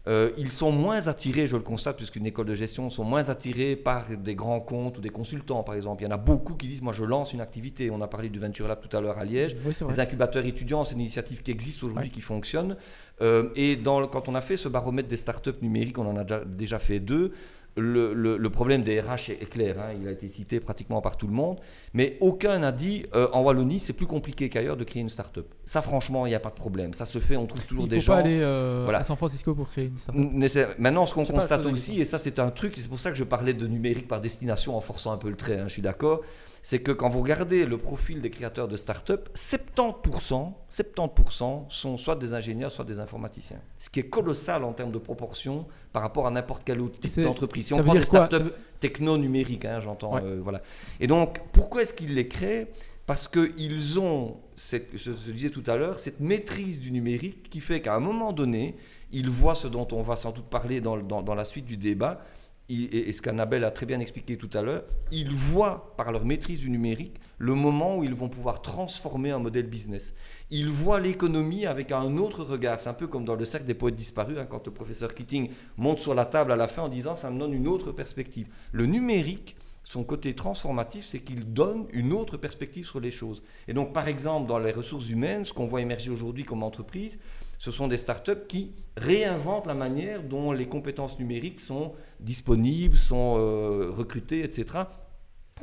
euh, 0.07 0.29
ils 0.37 0.51
sont 0.51 0.71
moins 0.71 1.07
attirés, 1.07 1.47
je 1.47 1.55
le 1.55 1.63
constate, 1.63 1.97
puisqu'une 1.97 2.25
école 2.25 2.45
de 2.45 2.55
gestion, 2.55 2.89
sont 2.89 3.03
moins 3.03 3.29
attirés 3.29 3.75
par 3.75 4.05
des 4.17 4.35
grands 4.35 4.59
comptes 4.59 4.99
ou 4.99 5.01
des 5.01 5.09
consultants, 5.09 5.63
par 5.63 5.75
exemple. 5.75 6.03
Il 6.03 6.05
y 6.05 6.07
en 6.07 6.11
a 6.11 6.17
beaucoup 6.17 6.53
qui 6.53 6.67
disent, 6.67 6.81
moi 6.81 6.93
je 6.93 7.03
lance 7.03 7.33
une 7.33 7.41
activité. 7.41 7.89
On 7.89 8.01
a 8.01 8.07
parlé 8.07 8.29
du 8.29 8.39
Venture 8.39 8.67
Lab 8.67 8.79
tout 8.81 8.95
à 8.95 9.01
l'heure 9.01 9.17
à 9.17 9.25
Liège. 9.25 9.55
les 9.89 9.99
incubateurs 9.99 10.45
étudiants, 10.45 10.83
c'est 10.83 10.93
une 10.93 11.01
initiative 11.01 11.41
qui 11.41 11.51
existe 11.51 11.83
aujourd'hui, 11.83 12.09
qui 12.09 12.21
fonctionne. 12.21 12.75
Euh, 13.21 13.49
et 13.55 13.75
dans, 13.75 14.05
quand 14.07 14.29
on 14.29 14.35
a 14.35 14.41
fait 14.41 14.57
ce 14.57 14.67
baromètre 14.67 15.07
des 15.07 15.17
startups 15.17 15.61
numériques, 15.61 15.97
on 15.97 16.07
en 16.07 16.17
a 16.17 16.23
déjà, 16.23 16.43
déjà 16.45 16.79
fait 16.79 16.99
deux 16.99 17.31
le, 17.77 18.47
problème 18.49 18.83
des 18.83 19.01
RH 19.01 19.31
est, 19.31 19.49
clair, 19.49 19.77
hein. 19.79 19.93
il 19.99 20.07
a 20.07 20.11
été 20.11 20.29
cité 20.29 20.59
pratiquement 20.59 21.01
par 21.01 21.17
tout 21.17 21.27
le 21.27 21.33
monde, 21.33 21.59
mais 21.93 22.17
aucun 22.21 22.59
n'a 22.59 22.71
dit 22.71 23.05
euh, 23.15 23.27
en 23.33 23.41
Wallonie 23.41 23.79
c'est 23.79 23.93
plus 23.93 24.05
compliqué 24.05 24.49
qu'ailleurs 24.49 24.77
de 24.77 24.83
créer 24.83 25.01
une 25.01 25.09
start-up. 25.09 25.47
Ça, 25.65 25.81
franchement, 25.81 26.27
il 26.27 26.29
n'y 26.29 26.35
a 26.35 26.39
pas 26.39 26.51
de 26.51 26.55
problème. 26.55 26.93
Ça 26.93 27.05
se 27.05 27.19
fait, 27.19 27.35
on 27.35 27.47
trouve 27.47 27.65
toujours 27.65 27.87
des 27.87 27.99
gens. 27.99 28.13
Il 28.13 28.17
faut 28.17 28.23
pas 28.23 28.27
aller 28.27 28.39
euh, 28.39 28.87
à 28.87 29.03
San 29.03 29.17
Francisco 29.17 29.55
pour 29.55 29.69
créer 29.69 29.85
une 29.85 29.97
start-up. 29.97 30.75
Maintenant, 30.77 31.05
ce 31.05 31.13
qu'on 31.13 31.25
constate 31.25 31.65
aussi, 31.65 31.99
et 31.99 32.05
ça 32.05 32.17
c'est 32.17 32.39
un 32.39 32.51
truc, 32.51 32.75
c'est 32.75 32.87
pour 32.87 32.99
ça 32.99 33.11
que 33.11 33.17
je 33.17 33.23
parlais 33.23 33.53
de 33.53 33.67
numérique 33.67 34.07
par 34.07 34.21
destination 34.21 34.77
en 34.77 34.81
forçant 34.81 35.11
un 35.11 35.17
peu 35.17 35.29
le 35.29 35.35
trait, 35.35 35.59
hein, 35.59 35.65
je 35.67 35.73
suis 35.73 35.81
d'accord, 35.81 36.21
c'est 36.61 36.79
que 36.79 36.91
quand 36.91 37.09
vous 37.09 37.21
regardez 37.21 37.65
le 37.65 37.77
profil 37.77 38.21
des 38.21 38.31
créateurs 38.31 38.67
de 38.67 38.75
start-up, 38.75 39.29
70%, 39.35 40.51
70% 40.71 41.65
sont 41.69 41.97
soit 41.97 42.15
des 42.15 42.33
ingénieurs, 42.33 42.71
soit 42.71 42.85
des 42.85 42.99
informaticiens. 42.99 43.59
Ce 43.77 43.87
qui 43.87 43.99
est 43.99 44.09
colossal 44.09 44.63
en 44.63 44.73
termes 44.73 44.91
de 44.91 44.97
proportion 44.97 45.67
par 45.93 46.01
rapport 46.01 46.25
à 46.25 46.31
n'importe 46.31 46.63
quel 46.65 46.81
autre 46.81 46.99
type 46.99 47.21
d'entreprise. 47.21 47.67
Si 47.67 47.73
on 47.75 47.83
prend 47.83 47.93
des 47.93 48.03
start-up 48.03 48.55
techno-numériques, 48.79 49.65
hein, 49.65 49.79
j'entends. 49.79 50.17
Euh, 50.17 50.39
voilà. 50.43 50.61
Et 50.99 51.05
donc, 51.05 51.39
pourquoi 51.53 51.83
est-ce 51.83 51.93
qu'ils 51.93 52.15
les 52.15 52.27
créent? 52.27 52.67
Parce 53.05 53.27
qu'ils 53.27 53.99
ont, 53.99 54.37
cette, 54.55 54.89
je, 54.97 55.11
je 55.11 55.31
disais 55.31 55.49
tout 55.49 55.63
à 55.67 55.75
l'heure, 55.75 55.99
cette 55.99 56.19
maîtrise 56.19 56.81
du 56.81 56.91
numérique 56.91 57.49
qui 57.49 57.59
fait 57.59 57.81
qu'à 57.81 57.95
un 57.95 57.99
moment 57.99 58.33
donné, 58.33 58.75
ils 59.11 59.29
voient 59.29 59.55
ce 59.55 59.67
dont 59.67 59.87
on 59.91 60.01
va 60.01 60.15
sans 60.15 60.31
doute 60.31 60.45
parler 60.49 60.81
dans, 60.81 60.97
dans 60.97 61.35
la 61.35 61.43
suite 61.43 61.65
du 61.65 61.77
débat, 61.77 62.25
et 62.67 63.13
ce 63.13 63.21
qu'Annabelle 63.21 63.63
a 63.63 63.69
très 63.69 63.85
bien 63.85 63.99
expliqué 63.99 64.37
tout 64.37 64.49
à 64.53 64.63
l'heure, 64.63 64.85
ils 65.11 65.31
voient 65.31 65.93
par 65.97 66.11
leur 66.11 66.25
maîtrise 66.25 66.59
du 66.59 66.71
numérique 66.71 67.19
le 67.37 67.53
moment 67.53 67.97
où 67.97 68.03
ils 68.03 68.15
vont 68.15 68.27
pouvoir 68.27 68.63
transformer 68.63 69.29
un 69.29 69.37
modèle 69.37 69.67
business. 69.67 70.15
Ils 70.49 70.69
voient 70.69 70.99
l'économie 70.99 71.67
avec 71.67 71.91
un 71.91 72.17
autre 72.17 72.43
regard. 72.43 72.79
C'est 72.79 72.89
un 72.89 72.95
peu 72.95 73.05
comme 73.05 73.23
dans 73.23 73.35
le 73.35 73.45
cercle 73.45 73.67
des 73.67 73.75
poètes 73.75 73.95
disparus, 73.95 74.39
hein, 74.39 74.47
quand 74.49 74.65
le 74.65 74.73
professeur 74.73 75.13
Keating 75.13 75.51
monte 75.77 75.99
sur 75.99 76.15
la 76.15 76.25
table 76.25 76.51
à 76.51 76.55
la 76.55 76.67
fin 76.67 76.81
en 76.81 76.89
disant 76.89 77.15
ça 77.15 77.29
me 77.29 77.37
donne 77.37 77.53
une 77.53 77.67
autre 77.67 77.91
perspective. 77.91 78.47
Le 78.71 78.87
numérique, 78.87 79.55
son 79.85 80.03
côté 80.03 80.33
transformatif, 80.33 81.05
c'est 81.05 81.19
qu'il 81.19 81.53
donne 81.53 81.85
une 81.93 82.11
autre 82.11 82.37
perspective 82.37 82.85
sur 82.85 82.99
les 82.99 83.11
choses. 83.11 83.43
Et 83.67 83.73
donc, 83.73 83.93
par 83.93 84.07
exemple, 84.07 84.47
dans 84.47 84.57
les 84.57 84.71
ressources 84.71 85.09
humaines, 85.09 85.45
ce 85.45 85.53
qu'on 85.53 85.67
voit 85.67 85.81
émerger 85.81 86.09
aujourd'hui 86.09 86.43
comme 86.43 86.63
entreprise, 86.63 87.19
ce 87.59 87.71
sont 87.71 87.87
des 87.87 87.97
startups 87.97 88.47
qui 88.49 88.73
réinventent 88.97 89.67
la 89.67 89.75
manière 89.75 90.23
dont 90.23 90.51
les 90.51 90.67
compétences 90.67 91.19
numériques 91.19 91.59
sont 91.59 91.93
disponibles, 92.19 92.97
sont 92.97 93.35
euh, 93.37 93.91
recrutées, 93.91 94.43
etc. 94.43 94.65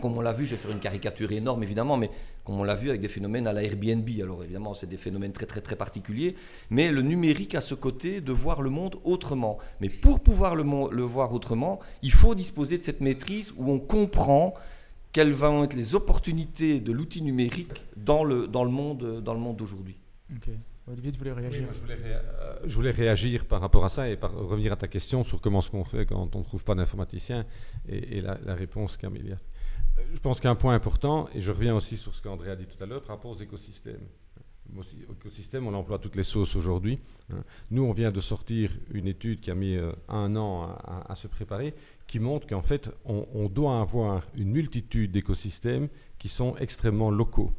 Comme 0.01 0.16
on 0.16 0.20
l'a 0.20 0.33
vu, 0.33 0.47
je 0.47 0.53
vais 0.53 0.57
faire 0.57 0.70
une 0.70 0.81
caricature 0.81 1.33
énorme 1.33 1.62
évidemment, 1.64 1.97
mais 1.97 2.11
comme 2.45 2.59
on 2.59 2.64
l'a 2.64 2.74
vu 2.74 2.88
avec 2.88 3.01
des 3.01 3.09
phénomènes 3.09 3.47
à 3.47 3.53
la 3.53 3.62
Airbnb. 3.62 4.09
Alors 4.20 4.43
évidemment, 4.43 4.74
c'est 4.74 4.88
des 4.88 4.97
phénomènes 4.97 5.32
très 5.32 5.47
très 5.47 5.61
très 5.61 5.76
particuliers, 5.76 6.34
mais 6.70 6.90
le 6.90 7.03
numérique 7.03 7.55
a 7.55 7.61
ce 7.61 7.74
côté 7.74 8.20
de 8.20 8.32
voir 8.32 8.62
le 8.62 8.70
monde 8.70 8.97
autrement. 9.05 9.59
Mais 9.80 9.88
pour 9.88 10.20
pouvoir 10.20 10.55
le, 10.55 10.64
le 10.90 11.03
voir 11.03 11.32
autrement, 11.32 11.80
il 12.03 12.12
faut 12.12 12.34
disposer 12.34 12.78
de 12.78 12.82
cette 12.82 13.01
maîtrise 13.01 13.53
où 13.57 13.70
on 13.70 13.78
comprend 13.78 14.55
quelles 15.12 15.32
vont 15.32 15.64
être 15.64 15.74
les 15.74 15.95
opportunités 15.95 16.80
de 16.80 16.90
l'outil 16.90 17.22
numérique 17.22 17.84
dans 17.97 18.24
le, 18.24 18.49
dans 18.49 18.64
le 18.64 18.70
monde 18.70 19.22
d'aujourd'hui. 19.22 19.97
Olivier, 20.90 21.12
tu 21.12 21.18
voulais 21.18 21.32
réagir? 21.32 21.68
euh, 22.05 22.59
je, 22.64 22.74
voulais 22.74 22.90
réagir 22.90 23.45
par 23.45 23.61
rapport 23.61 23.84
à 23.84 23.88
ça 23.88 24.09
et 24.09 24.16
par, 24.16 24.32
revenir 24.32 24.72
à 24.72 24.76
ta 24.76 24.88
question 24.88 25.22
sur 25.22 25.40
comment 25.40 25.61
ce 25.61 25.70
qu'on 25.70 25.84
fait 25.84 26.07
quand 26.07 26.34
on 26.34 26.38
ne 26.40 26.45
trouve 26.45 26.64
pas 26.64 26.74
d'informaticien 26.74 27.47
et, 27.88 28.20
la, 28.20 28.36
réponse 28.55 28.97
qu'Amélia. 28.97 29.36
Je 30.14 30.20
pense 30.20 30.40
qu'un 30.40 30.55
point 30.55 30.74
important, 30.74 31.28
et 31.34 31.40
je 31.40 31.53
reviens 31.53 31.74
aussi 31.76 31.96
sur 31.96 32.14
ce 32.14 32.22
qu'André 32.22 32.50
a 32.50 32.57
dit 32.57 32.66
tout 32.66 32.82
à 32.82 32.86
l'heure, 32.86 33.03
par 33.03 33.16
rapport 33.16 33.30
aux 33.30 33.40
écosystèmes. 33.40 34.07
Écosystème, 35.11 35.66
on 35.66 35.74
emploie 35.74 35.98
toutes 35.98 36.16
les 36.16 36.22
sauces 36.22 36.57
aujourd'hui. 36.57 36.98
Hein. 37.32 37.44
Nous, 37.70 37.82
on 37.82 37.92
vient 37.92 38.11
de 38.11 38.20
sortir 38.20 38.70
une 38.90 39.07
étude 39.07 39.40
qui 39.40 39.50
a 39.50 39.55
mis 39.55 39.76
euh, 39.76 39.92
un 40.09 40.34
an 40.36 40.76
à, 41.09 41.14
se 41.14 41.26
préparer, 41.26 41.74
qui 42.07 42.18
montre 42.18 42.46
qu'en 42.46 42.62
fait, 42.62 42.88
on 43.05 43.48
doit 43.48 43.80
avoir 43.80 44.22
une 44.34 44.50
multitude 44.50 45.12
d'écosystèmes 45.12 45.88
qui 46.18 46.28
sont 46.28 46.57
extrêmement 46.57 47.11
locaux 47.11 47.53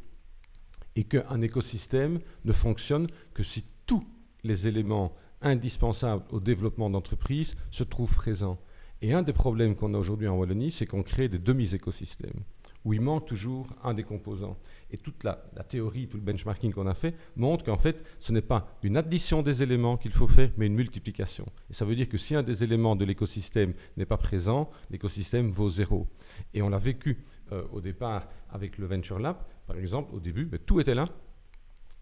et 0.96 1.04
qu'un 1.04 1.40
écosystème 1.40 2.20
ne 2.44 2.52
fonctionne 2.52 3.08
que 3.32 3.42
si 3.42 3.64
tous 3.86 4.04
les 4.42 4.68
éléments 4.68 5.14
indispensables 5.42 6.24
au 6.30 6.40
développement 6.40 6.90
d'entreprise 6.90 7.56
se 7.70 7.84
trouvent 7.84 8.14
présents. 8.14 8.58
Et 9.04 9.12
un 9.12 9.22
des 9.22 9.34
problèmes 9.34 9.76
qu'on 9.76 9.92
a 9.92 9.98
aujourd'hui 9.98 10.28
en 10.28 10.38
Wallonie, 10.38 10.72
c'est 10.72 10.86
qu'on 10.86 11.02
crée 11.02 11.28
des 11.28 11.38
demi-écosystèmes, 11.38 12.40
où 12.86 12.94
il 12.94 13.02
manque 13.02 13.26
toujours 13.26 13.66
un 13.82 13.92
des 13.92 14.02
composants. 14.02 14.56
Et 14.90 14.96
toute 14.96 15.24
la, 15.24 15.34
théorie, 15.68 16.08
tout 16.08 16.16
le 16.16 16.22
benchmarking 16.22 16.72
qu'on 16.72 16.86
a 16.86 16.94
fait 16.94 17.14
montre 17.36 17.66
qu'en 17.66 17.76
fait, 17.76 18.02
ce 18.18 18.32
n'est 18.32 18.40
pas 18.40 18.78
une 18.82 18.96
addition 18.96 19.42
des 19.42 19.62
éléments 19.62 19.98
qu'il 19.98 20.12
faut 20.12 20.26
faire, 20.26 20.48
mais 20.56 20.68
une 20.68 20.74
multiplication. 20.74 21.44
Et 21.68 21.74
ça 21.74 21.84
veut 21.84 21.94
dire 21.94 22.08
que 22.08 22.16
si 22.16 22.34
un 22.34 22.42
des 22.42 22.64
éléments 22.64 22.96
de 22.96 23.04
l'écosystème 23.04 23.74
n'est 23.98 24.06
pas 24.06 24.16
présent, 24.16 24.70
l'écosystème 24.88 25.50
vaut 25.50 25.68
zéro. 25.68 26.08
Et 26.54 26.62
on 26.62 26.70
l'a 26.70 26.78
vécu 26.78 27.26
euh, 27.52 27.62
au 27.72 27.82
départ 27.82 28.26
avec 28.48 28.78
le 28.78 28.86
Venture 28.86 29.18
Lab, 29.18 29.36
par 29.66 29.76
exemple, 29.76 30.14
au 30.14 30.18
début, 30.18 30.48
mais 30.50 30.60
tout 30.60 30.80
était 30.80 30.94
là, 30.94 31.04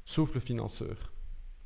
sauf 0.04 0.32
le 0.34 0.38
financeur. 0.38 1.12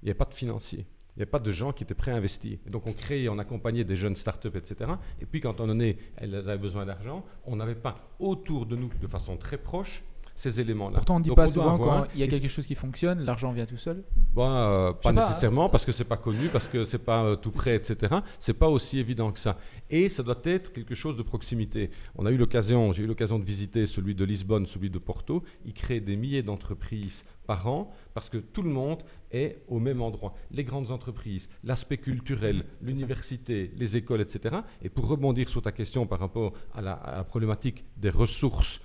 Il 0.00 0.06
n'y 0.06 0.10
avait 0.12 0.16
pas 0.16 0.24
de 0.24 0.32
financier. 0.32 0.86
Il 1.16 1.20
n'y 1.20 1.22
avait 1.22 1.30
pas 1.30 1.38
de 1.38 1.50
gens 1.50 1.72
qui 1.72 1.82
étaient 1.82 1.94
prêts 1.94 2.10
à 2.10 2.16
investir. 2.16 2.58
Donc 2.66 2.86
on 2.86 2.92
créait, 2.92 3.28
on 3.28 3.38
accompagnait 3.38 3.84
des 3.84 3.96
jeunes 3.96 4.16
startups, 4.16 4.54
etc. 4.54 4.90
Et 5.18 5.24
puis 5.24 5.40
quand 5.40 5.60
on 5.60 5.80
est, 5.80 5.96
elles 6.16 6.34
avaient 6.34 6.58
besoin 6.58 6.84
d'argent, 6.84 7.24
on 7.46 7.56
n'avait 7.56 7.74
pas 7.74 7.96
autour 8.18 8.66
de 8.66 8.76
nous, 8.76 8.90
de 9.00 9.06
façon 9.06 9.38
très 9.38 9.56
proche, 9.56 10.04
ces 10.36 10.60
éléments-là. 10.60 10.96
Pourtant, 10.96 11.16
on 11.16 11.18
ne 11.18 11.24
dit 11.24 11.30
pas 11.30 11.48
souvent 11.48 11.78
quand 11.78 12.06
il 12.14 12.20
y 12.20 12.22
a 12.22 12.28
quelque 12.28 12.48
chose 12.48 12.66
qui 12.66 12.74
fonctionne, 12.74 13.24
l'argent 13.24 13.52
vient 13.52 13.66
tout 13.66 13.78
seul 13.78 14.04
bah, 14.34 14.68
euh, 14.68 14.92
Pas 14.92 15.12
nécessairement, 15.12 15.68
parce 15.68 15.84
que 15.84 15.92
c'est 15.92 16.04
pas 16.04 16.18
connu, 16.18 16.48
parce 16.48 16.68
que 16.68 16.84
c'est 16.84 16.98
pas 16.98 17.24
euh, 17.24 17.36
tout 17.36 17.50
près, 17.50 17.74
etc. 17.74 18.16
C'est 18.38 18.54
pas 18.54 18.68
aussi 18.68 18.98
évident 18.98 19.32
que 19.32 19.38
ça. 19.38 19.58
Et 19.90 20.08
ça 20.08 20.22
doit 20.22 20.40
être 20.44 20.72
quelque 20.72 20.94
chose 20.94 21.16
de 21.16 21.22
proximité. 21.22 21.90
On 22.14 22.26
a 22.26 22.30
eu 22.30 22.36
l'occasion, 22.36 22.92
j'ai 22.92 23.04
eu 23.04 23.06
l'occasion 23.06 23.38
de 23.38 23.44
visiter 23.44 23.86
celui 23.86 24.14
de 24.14 24.24
Lisbonne, 24.24 24.66
celui 24.66 24.90
de 24.90 24.98
Porto. 24.98 25.42
Ils 25.64 25.72
créent 25.72 26.00
des 26.00 26.16
milliers 26.16 26.42
d'entreprises 26.42 27.24
par 27.46 27.66
an 27.66 27.90
parce 28.12 28.28
que 28.28 28.38
tout 28.38 28.62
le 28.62 28.70
monde 28.70 29.02
est 29.32 29.62
au 29.68 29.78
même 29.78 30.02
endroit. 30.02 30.34
Les 30.50 30.64
grandes 30.64 30.90
entreprises, 30.90 31.48
l'aspect 31.64 31.96
culturel, 31.96 32.64
l'université, 32.82 33.70
les 33.76 33.96
écoles, 33.96 34.20
etc. 34.20 34.56
Et 34.82 34.90
pour 34.90 35.06
rebondir 35.08 35.48
sur 35.48 35.62
ta 35.62 35.72
question 35.72 36.06
par 36.06 36.18
rapport 36.18 36.52
à 36.74 36.82
la, 36.82 36.92
à 36.92 37.16
la 37.16 37.24
problématique 37.24 37.84
des 37.96 38.10
ressources 38.10 38.80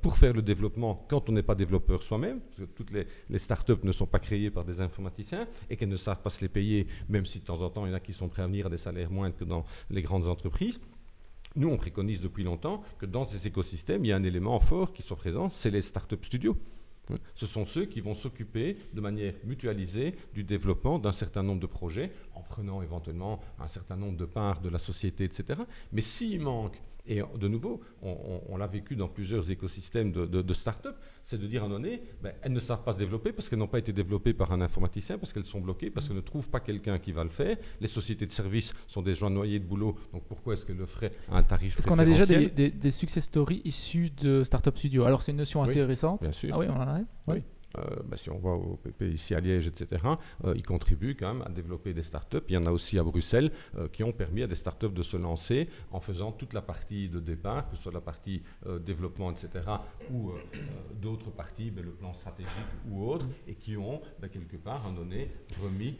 pour 0.00 0.16
faire 0.16 0.32
le 0.32 0.42
développement 0.42 1.04
quand 1.08 1.28
on 1.28 1.32
n'est 1.32 1.42
pas 1.42 1.54
développeur 1.54 2.02
soi-même, 2.02 2.40
parce 2.40 2.56
que 2.56 2.74
toutes 2.74 2.92
les, 2.92 3.06
les, 3.28 3.38
startups 3.38 3.82
ne 3.82 3.92
sont 3.92 4.06
pas 4.06 4.18
créées 4.18 4.50
par 4.50 4.64
des 4.64 4.80
informaticiens 4.80 5.48
et 5.68 5.76
qu'elles 5.76 5.88
ne 5.88 5.96
savent 5.96 6.22
pas 6.22 6.30
se 6.30 6.40
les 6.40 6.48
payer, 6.48 6.86
même 7.08 7.26
si 7.26 7.40
de 7.40 7.44
temps 7.44 7.62
en 7.62 7.70
temps 7.70 7.86
il 7.86 7.90
y 7.90 7.92
en 7.92 7.96
a 7.96 8.00
qui 8.00 8.12
sont 8.12 8.28
prêts 8.28 8.42
à 8.42 8.46
venir 8.46 8.66
à 8.66 8.70
des 8.70 8.78
salaires 8.78 9.10
moindres 9.10 9.36
que 9.36 9.44
dans 9.44 9.64
les 9.90 10.02
grandes 10.02 10.28
entreprises. 10.28 10.80
Nous, 11.56 11.68
on 11.68 11.76
préconise 11.76 12.20
depuis 12.20 12.42
longtemps 12.42 12.82
que 12.98 13.06
dans 13.06 13.24
ces 13.24 13.46
écosystèmes, 13.46 14.04
il 14.04 14.08
y 14.08 14.12
a 14.12 14.16
un 14.16 14.24
élément 14.24 14.58
fort 14.58 14.92
qui 14.92 15.02
soit 15.02 15.16
présent, 15.16 15.48
c'est 15.48 15.70
les 15.70 15.82
startup 15.82 16.24
studios. 16.24 16.56
Ce 17.34 17.46
sont 17.46 17.64
ceux 17.64 17.84
qui 17.84 18.00
vont 18.00 18.14
s'occuper 18.14 18.78
de 18.92 19.00
manière 19.00 19.34
mutualisée 19.44 20.14
du 20.32 20.42
développement 20.42 20.98
d'un 20.98 21.12
certain 21.12 21.42
nombre 21.42 21.60
de 21.60 21.66
projets, 21.66 22.12
en 22.34 22.42
prenant 22.42 22.82
éventuellement 22.82 23.40
un 23.60 23.68
certain 23.68 23.96
nombre 23.96 24.16
de 24.16 24.24
parts 24.24 24.60
de 24.60 24.68
la 24.68 24.78
société, 24.78 25.24
etc. 25.24 25.60
Mais 25.92 26.00
s'il 26.00 26.40
manque 26.40 26.80
et 27.06 27.20
de 27.38 27.48
nouveau, 27.48 27.80
on, 28.02 28.56
l'a 28.56 28.66
vécu 28.66 28.96
dans 28.96 29.08
plusieurs 29.08 29.50
écosystèmes 29.50 30.10
de, 30.12 30.52
start-up, 30.54 30.96
c'est 31.22 31.38
de 31.38 31.46
dire 31.46 31.62
à 31.62 31.66
un 31.66 31.68
moment 31.68 31.80
donné, 31.80 32.02
ben, 32.22 32.32
elles 32.42 32.52
ne 32.52 32.60
savent 32.60 32.82
pas 32.82 32.92
se 32.92 32.98
développer 32.98 33.32
parce 33.32 33.48
qu'elles 33.48 33.58
n'ont 33.58 33.66
pas 33.66 33.78
été 33.78 33.92
développées 33.92 34.32
par 34.32 34.52
un 34.52 34.60
informaticien, 34.60 35.18
parce 35.18 35.32
qu'elles 35.32 35.44
sont 35.44 35.60
bloquées, 35.60 35.90
parce 35.90 36.06
qu'elles 36.06 36.16
ne 36.16 36.22
trouvent 36.22 36.48
pas 36.48 36.60
quelqu'un 36.60 36.98
qui 36.98 37.12
va 37.12 37.24
le 37.24 37.30
faire. 37.30 37.56
Les 37.80 37.88
sociétés 37.88 38.26
de 38.26 38.32
services 38.32 38.72
sont 38.86 39.02
des 39.02 39.14
gens 39.14 39.28
noyés 39.28 39.58
de 39.58 39.64
boulot, 39.64 39.96
donc 40.12 40.24
pourquoi 40.24 40.54
est-ce 40.54 40.64
qu'elles 40.64 40.78
le 40.78 40.86
feraient 40.86 41.12
à 41.30 41.36
un 41.36 41.42
tarif 41.42 41.78
Est-ce 41.78 41.86
qu'on 41.86 41.98
a 41.98 42.04
déjà 42.04 42.24
des, 42.24 42.90
success 42.90 43.24
stories 43.24 43.60
issus 43.64 44.10
de 44.10 44.44
Startup 44.44 44.76
Studio? 44.76 45.04
Alors 45.04 45.22
c'est 45.22 45.32
une 45.32 45.38
notion 45.38 45.62
assez 45.62 45.82
récente. 45.82 46.22
Bien 46.22 46.32
sûr. 46.32 46.50
Ah 46.54 46.58
oui, 46.58 46.66
on 46.68 46.76
en 46.76 46.88
a 46.88 47.00
oui. 47.26 47.42
Bah, 48.04 48.16
si 48.16 48.30
on 48.30 48.38
voit 48.38 48.54
au 48.54 48.76
PP 48.76 49.02
ici 49.12 49.34
à 49.34 49.40
Liège, 49.40 49.66
etc., 49.66 50.02
euh, 50.44 50.54
ils 50.56 50.62
contribuent 50.62 51.16
quand 51.16 51.34
même 51.34 51.42
à 51.42 51.50
développer 51.50 51.92
des 51.92 52.02
startups. 52.02 52.42
Il 52.48 52.54
y 52.54 52.56
en 52.56 52.66
a 52.66 52.70
aussi 52.70 52.98
à 52.98 53.02
Bruxelles 53.02 53.50
euh, 53.76 53.88
qui 53.88 54.02
ont 54.04 54.12
permis 54.12 54.42
à 54.42 54.46
des 54.46 54.54
startups 54.54 54.90
de 54.90 55.02
se 55.02 55.16
lancer 55.16 55.68
en 55.90 56.00
faisant 56.00 56.32
toute 56.32 56.52
la 56.52 56.62
partie 56.62 57.08
de 57.08 57.20
départ, 57.20 57.68
que 57.70 57.76
ce 57.76 57.82
soit 57.82 57.92
la 57.92 58.00
partie 58.00 58.42
développement, 58.84 59.30
etc., 59.30 59.48
ou 60.10 60.32
d'autres 61.00 61.30
parties, 61.30 61.70
ben, 61.70 61.84
le 61.84 61.90
plan 61.90 62.12
stratégique 62.12 62.50
ou 62.90 63.08
autre, 63.08 63.26
et 63.46 63.54
qui 63.54 63.76
ont 63.76 64.00
ben, 64.20 64.28
quelque 64.28 64.56
part, 64.56 64.86
un 64.86 64.92
donné, 64.92 65.30
remis. 65.62 65.96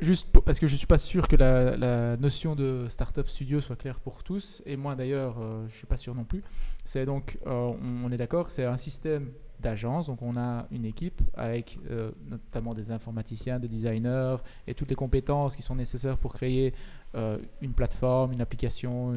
juste 0.00 0.28
parce 0.40 0.58
que 0.58 0.66
je 0.66 0.74
ne 0.74 0.78
suis 0.78 0.86
pas 0.86 0.98
sûr 0.98 1.28
que 1.28 1.36
la, 1.36 2.16
notion 2.16 2.54
de 2.54 2.86
startup 2.88 3.26
studio 3.26 3.60
soit 3.60 3.76
claire 3.76 4.00
pour 4.00 4.22
tous, 4.22 4.62
et 4.66 4.76
moi 4.76 4.94
d'ailleurs, 4.94 5.36
je 5.40 5.72
ne 5.72 5.76
suis 5.76 5.86
pas 5.86 5.96
sûr 5.96 6.14
non 6.14 6.24
plus. 6.24 6.42
C'est 6.84 7.04
donc, 7.04 7.38
on, 7.46 7.76
on 8.04 8.12
est 8.12 8.16
d'accord, 8.16 8.50
c'est 8.50 8.64
un 8.64 8.76
système 8.76 9.32
d'agence. 9.60 10.06
Donc 10.06 10.22
on 10.22 10.36
a 10.36 10.66
une 10.70 10.84
équipe 10.84 11.22
avec 11.34 11.78
euh, 11.90 12.10
notamment 12.28 12.74
des 12.74 12.90
informaticiens, 12.90 13.58
des 13.58 13.68
designers 13.68 14.36
et 14.66 14.74
toutes 14.74 14.88
les 14.88 14.94
compétences 14.94 15.56
qui 15.56 15.62
sont 15.62 15.76
nécessaires 15.76 16.18
pour 16.18 16.34
créer 16.34 16.74
euh, 17.14 17.38
une 17.60 17.72
plateforme, 17.72 18.32
une 18.32 18.40
application. 18.40 19.14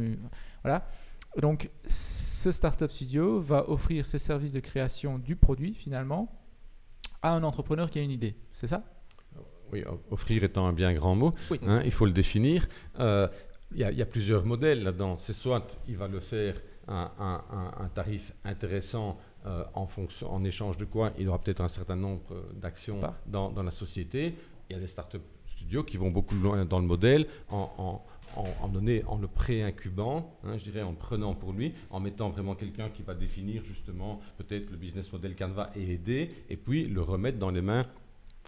voilà. 0.64 0.86
Donc 1.38 1.70
ce 1.86 2.52
Startup 2.52 2.92
Studio 2.92 3.40
va 3.40 3.70
offrir 3.70 4.06
ses 4.06 4.18
services 4.18 4.52
de 4.52 4.60
création 4.60 5.20
du 5.20 5.36
produit 5.36 5.74
finalement 5.74 6.32
à 7.22 7.32
un 7.32 7.44
entrepreneur 7.44 7.90
qui 7.90 8.00
a 8.00 8.02
une 8.02 8.12
idée. 8.12 8.36
C'est 8.54 8.68
ça? 8.68 8.84
Oui, 9.72 9.84
offrir 10.10 10.44
étant 10.44 10.66
un 10.68 10.74
bien 10.74 10.94
grand 10.94 11.16
mot, 11.16 11.34
hein, 11.68 11.82
il 11.86 11.92
faut 11.92 12.08
le 12.08 12.12
définir. 12.12 12.68
Euh, 13.00 13.28
il 13.72 13.78
y, 13.78 14.02
a 14.02 14.06
plusieurs 14.06 14.44
modèles 14.46 14.82
là-dedans. 14.82 15.16
C'est 15.16 15.34
soit 15.34 15.78
il 15.88 15.96
va 15.96 16.08
le 16.08 16.20
faire 16.20 16.60
à 16.88 17.44
un 17.80 17.88
tarif 17.90 18.34
intéressant 18.44 19.20
euh, 19.46 19.64
en, 19.74 19.88
fonction, 19.88 20.32
en 20.32 20.44
échange 20.44 20.78
de 20.78 20.86
quoi 20.86 21.14
il 21.18 21.28
aura 21.30 21.40
peut-être 21.40 21.62
un 21.62 21.70
certain 21.70 21.96
nombre 21.96 22.22
euh, 22.32 22.42
d'actions 22.54 23.00
dans, 23.26 23.50
dans, 23.50 23.64
la 23.64 23.72
société. 23.72 24.36
Il 24.70 24.74
y 24.74 24.76
a 24.76 24.80
des 24.80 24.88
startup 24.88 25.22
studios 25.46 25.84
qui 25.84 25.98
vont 25.98 26.12
beaucoup 26.12 26.36
loin 26.36 26.66
dans 26.66 26.80
le 26.80 26.86
modèle 26.86 27.26
en, 27.50 27.70
en, 27.78 28.04
en, 28.36 28.46
en 28.62 29.18
le 29.18 29.28
pré-incubant, 29.28 30.30
hein, 30.44 30.58
je 30.58 30.64
dirais 30.64 30.82
en 30.82 30.94
prenant 30.94 31.34
pour 31.34 31.54
lui, 31.54 31.74
en 31.90 32.00
mettant 32.00 32.30
vraiment 32.30 32.56
quelqu'un 32.56 32.90
qui 32.90 33.02
va 33.02 33.14
définir 33.14 33.64
justement 33.64 34.20
peut-être 34.38 34.70
le 34.70 34.78
business 34.78 35.12
model 35.12 35.36
Canva 35.36 35.72
et 35.76 35.94
aider, 35.94 36.30
et 36.50 36.58
puis 36.58 36.86
le 36.86 37.02
remettre 37.02 37.40
dans 37.40 37.52
les 37.52 37.62
mains 37.62 37.86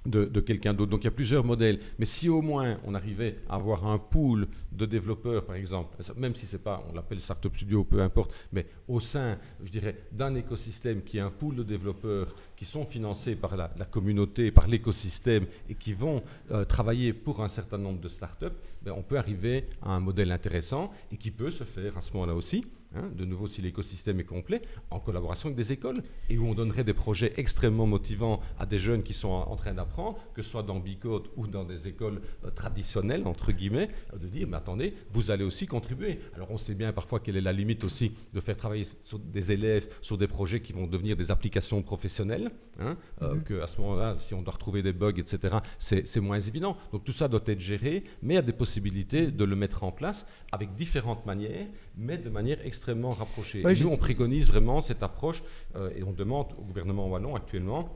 de, 0.06 0.39
quelqu'un 0.39 0.74
d'autre. 0.74 0.91
Donc 0.91 1.02
il 1.02 1.06
y 1.06 1.08
a 1.08 1.12
plusieurs 1.12 1.43
modèles. 1.43 1.80
Mais 1.99 2.06
si 2.06 2.30
au 2.30 2.41
moins 2.41 2.78
on 2.86 2.95
arrivait 2.95 3.38
à 3.49 3.56
avoir 3.56 3.86
un 3.86 3.97
pool 3.97 4.47
de 4.72 4.86
développeurs, 4.86 5.45
par 5.45 5.56
exemple, 5.56 5.97
même 6.18 6.36
si 6.36 6.45
c'est 6.45 6.64
pas, 6.64 6.84
on 6.89 6.95
l'appelle 6.95 7.20
Startup 7.20 7.54
Studio, 7.56 7.84
peu 7.84 8.02
importe, 8.02 8.34
mais 8.52 8.66
au 8.88 8.99
sein, 8.99 9.38
je 9.64 9.72
dirais, 9.72 9.95
d'un 10.12 10.36
écosystème 10.36 11.04
qui 11.04 11.18
est 11.18 11.22
un 11.22 11.32
pool 11.32 11.56
de 11.56 11.64
développeurs 11.64 12.36
qui 12.62 12.66
sont 12.66 12.86
financés 12.86 13.36
par 13.36 13.57
la, 13.57 13.70
communauté, 13.89 14.51
par 14.51 14.68
l'écosystème 14.68 15.47
et 15.68 15.74
qui 15.74 15.93
vont 15.93 16.22
euh, 16.51 16.64
travailler 16.64 17.12
pour 17.12 17.41
un 17.41 17.47
certain 17.47 17.80
nombre 17.80 17.99
de 17.99 18.07
startups, 18.07 18.55
ben, 18.84 18.93
on 18.95 19.01
peut 19.01 19.18
arriver 19.18 19.66
à 19.82 19.95
un 19.95 19.99
modèle 19.99 20.32
intéressant 20.32 20.91
et 21.12 21.18
qui 21.18 21.32
peut 21.32 21.49
se 21.49 21.64
faire 21.64 21.97
à 21.97 22.03
ce 22.03 22.14
moment-là 22.14 22.36
aussi 22.36 22.64
Hein, 22.93 23.09
de 23.16 23.24
nouveau 23.24 23.47
si 23.47 23.62
l'écosystème 23.62 24.20
est 24.20 24.26
complet, 24.26 24.62
en 24.89 24.99
collaboration 24.99 25.47
avec 25.47 25.55
des 25.55 25.72
écoles, 25.72 25.95
et 26.30 26.38
où 26.38 26.45
on 26.45 26.53
donnerait 26.53 26.84
des 26.84 26.93
projets 26.93 27.32
extrêmement 27.38 27.88
motivants 27.88 28.41
à 28.59 28.66
des 28.66 28.80
jeunes 28.80 29.01
qui 29.01 29.14
sont 29.14 29.30
en, 29.30 29.55
train 29.55 29.74
d'apprendre, 29.74 30.18
que 30.34 30.41
ce 30.41 30.49
soit 30.49 30.64
dans 30.64 30.78
Bicode 30.78 31.30
ou 31.38 31.47
dans 31.47 31.64
des 31.64 31.88
écoles 31.88 32.22
euh, 32.43 32.49
traditionnelles, 32.49 33.26
entre 33.26 33.53
guillemets, 33.53 33.89
euh, 34.14 34.18
de 34.18 34.28
dire, 34.28 34.45
mais 34.45 34.57
attendez, 34.57 34.93
vous 35.14 35.32
allez 35.32 35.45
aussi 35.45 35.68
contribuer. 35.68 36.20
Alors 36.36 36.51
on 36.51 36.57
sait 36.57 36.76
bien 36.76 36.91
parfois 36.91 37.22
quelle 37.22 37.38
est 37.38 37.41
la 37.41 37.53
limite 37.53 37.86
aussi 37.86 38.12
de 38.34 38.41
faire 38.41 38.57
travailler 38.57 38.86
sur 39.03 39.20
des 39.20 39.53
élèves 39.53 39.88
sur 40.01 40.18
des 40.18 40.28
projets 40.28 40.59
qui 40.59 40.74
vont 40.74 40.86
devenir 40.86 41.16
des 41.16 41.32
applications 41.32 41.82
professionnelles, 41.82 42.51
hein, 42.80 42.97
euh, 43.22 43.36
mhm. 43.36 43.43
que 43.43 43.62
à 43.62 43.68
ce 43.68 43.80
moment-là, 43.82 44.16
si 44.20 44.34
on 44.34 44.41
doit 44.41 44.54
retrouver 44.54 44.82
des 44.82 44.93
bugs, 44.93 45.14
etc., 45.18 45.58
c'est 45.78 46.20
moins 46.20 46.39
évident. 46.39 46.76
Donc 46.91 47.04
tout 47.04 47.12
ça 47.12 47.28
doit 47.28 47.41
être 47.45 47.60
géré, 47.60 48.04
mais 48.22 48.34
il 48.34 48.36
y 48.36 48.39
a 48.39 48.43
des 48.43 48.54
possibilités 48.54 49.32
de 49.32 49.43
le 49.43 49.56
mettre 49.56 49.84
en 49.84 49.91
place 49.91 50.26
avec 50.52 50.76
différentes 50.76 51.26
manières, 51.26 51.68
mais 51.95 52.18
de 52.18 52.30
manière 52.30 52.66
extrêmement 52.66 53.12
rapprochée. 53.12 53.64
Nous, 53.64 53.91
on 53.91 53.97
préconise 53.97 54.47
vraiment 54.47 54.82
cette 54.82 55.04
approche 55.04 55.43
euh, 55.76 55.91
et 55.95 56.04
on 56.04 56.12
demande 56.12 56.54
au 56.58 56.64
gouvernement 56.64 57.08
wallon 57.08 57.36
actuellement 57.36 57.89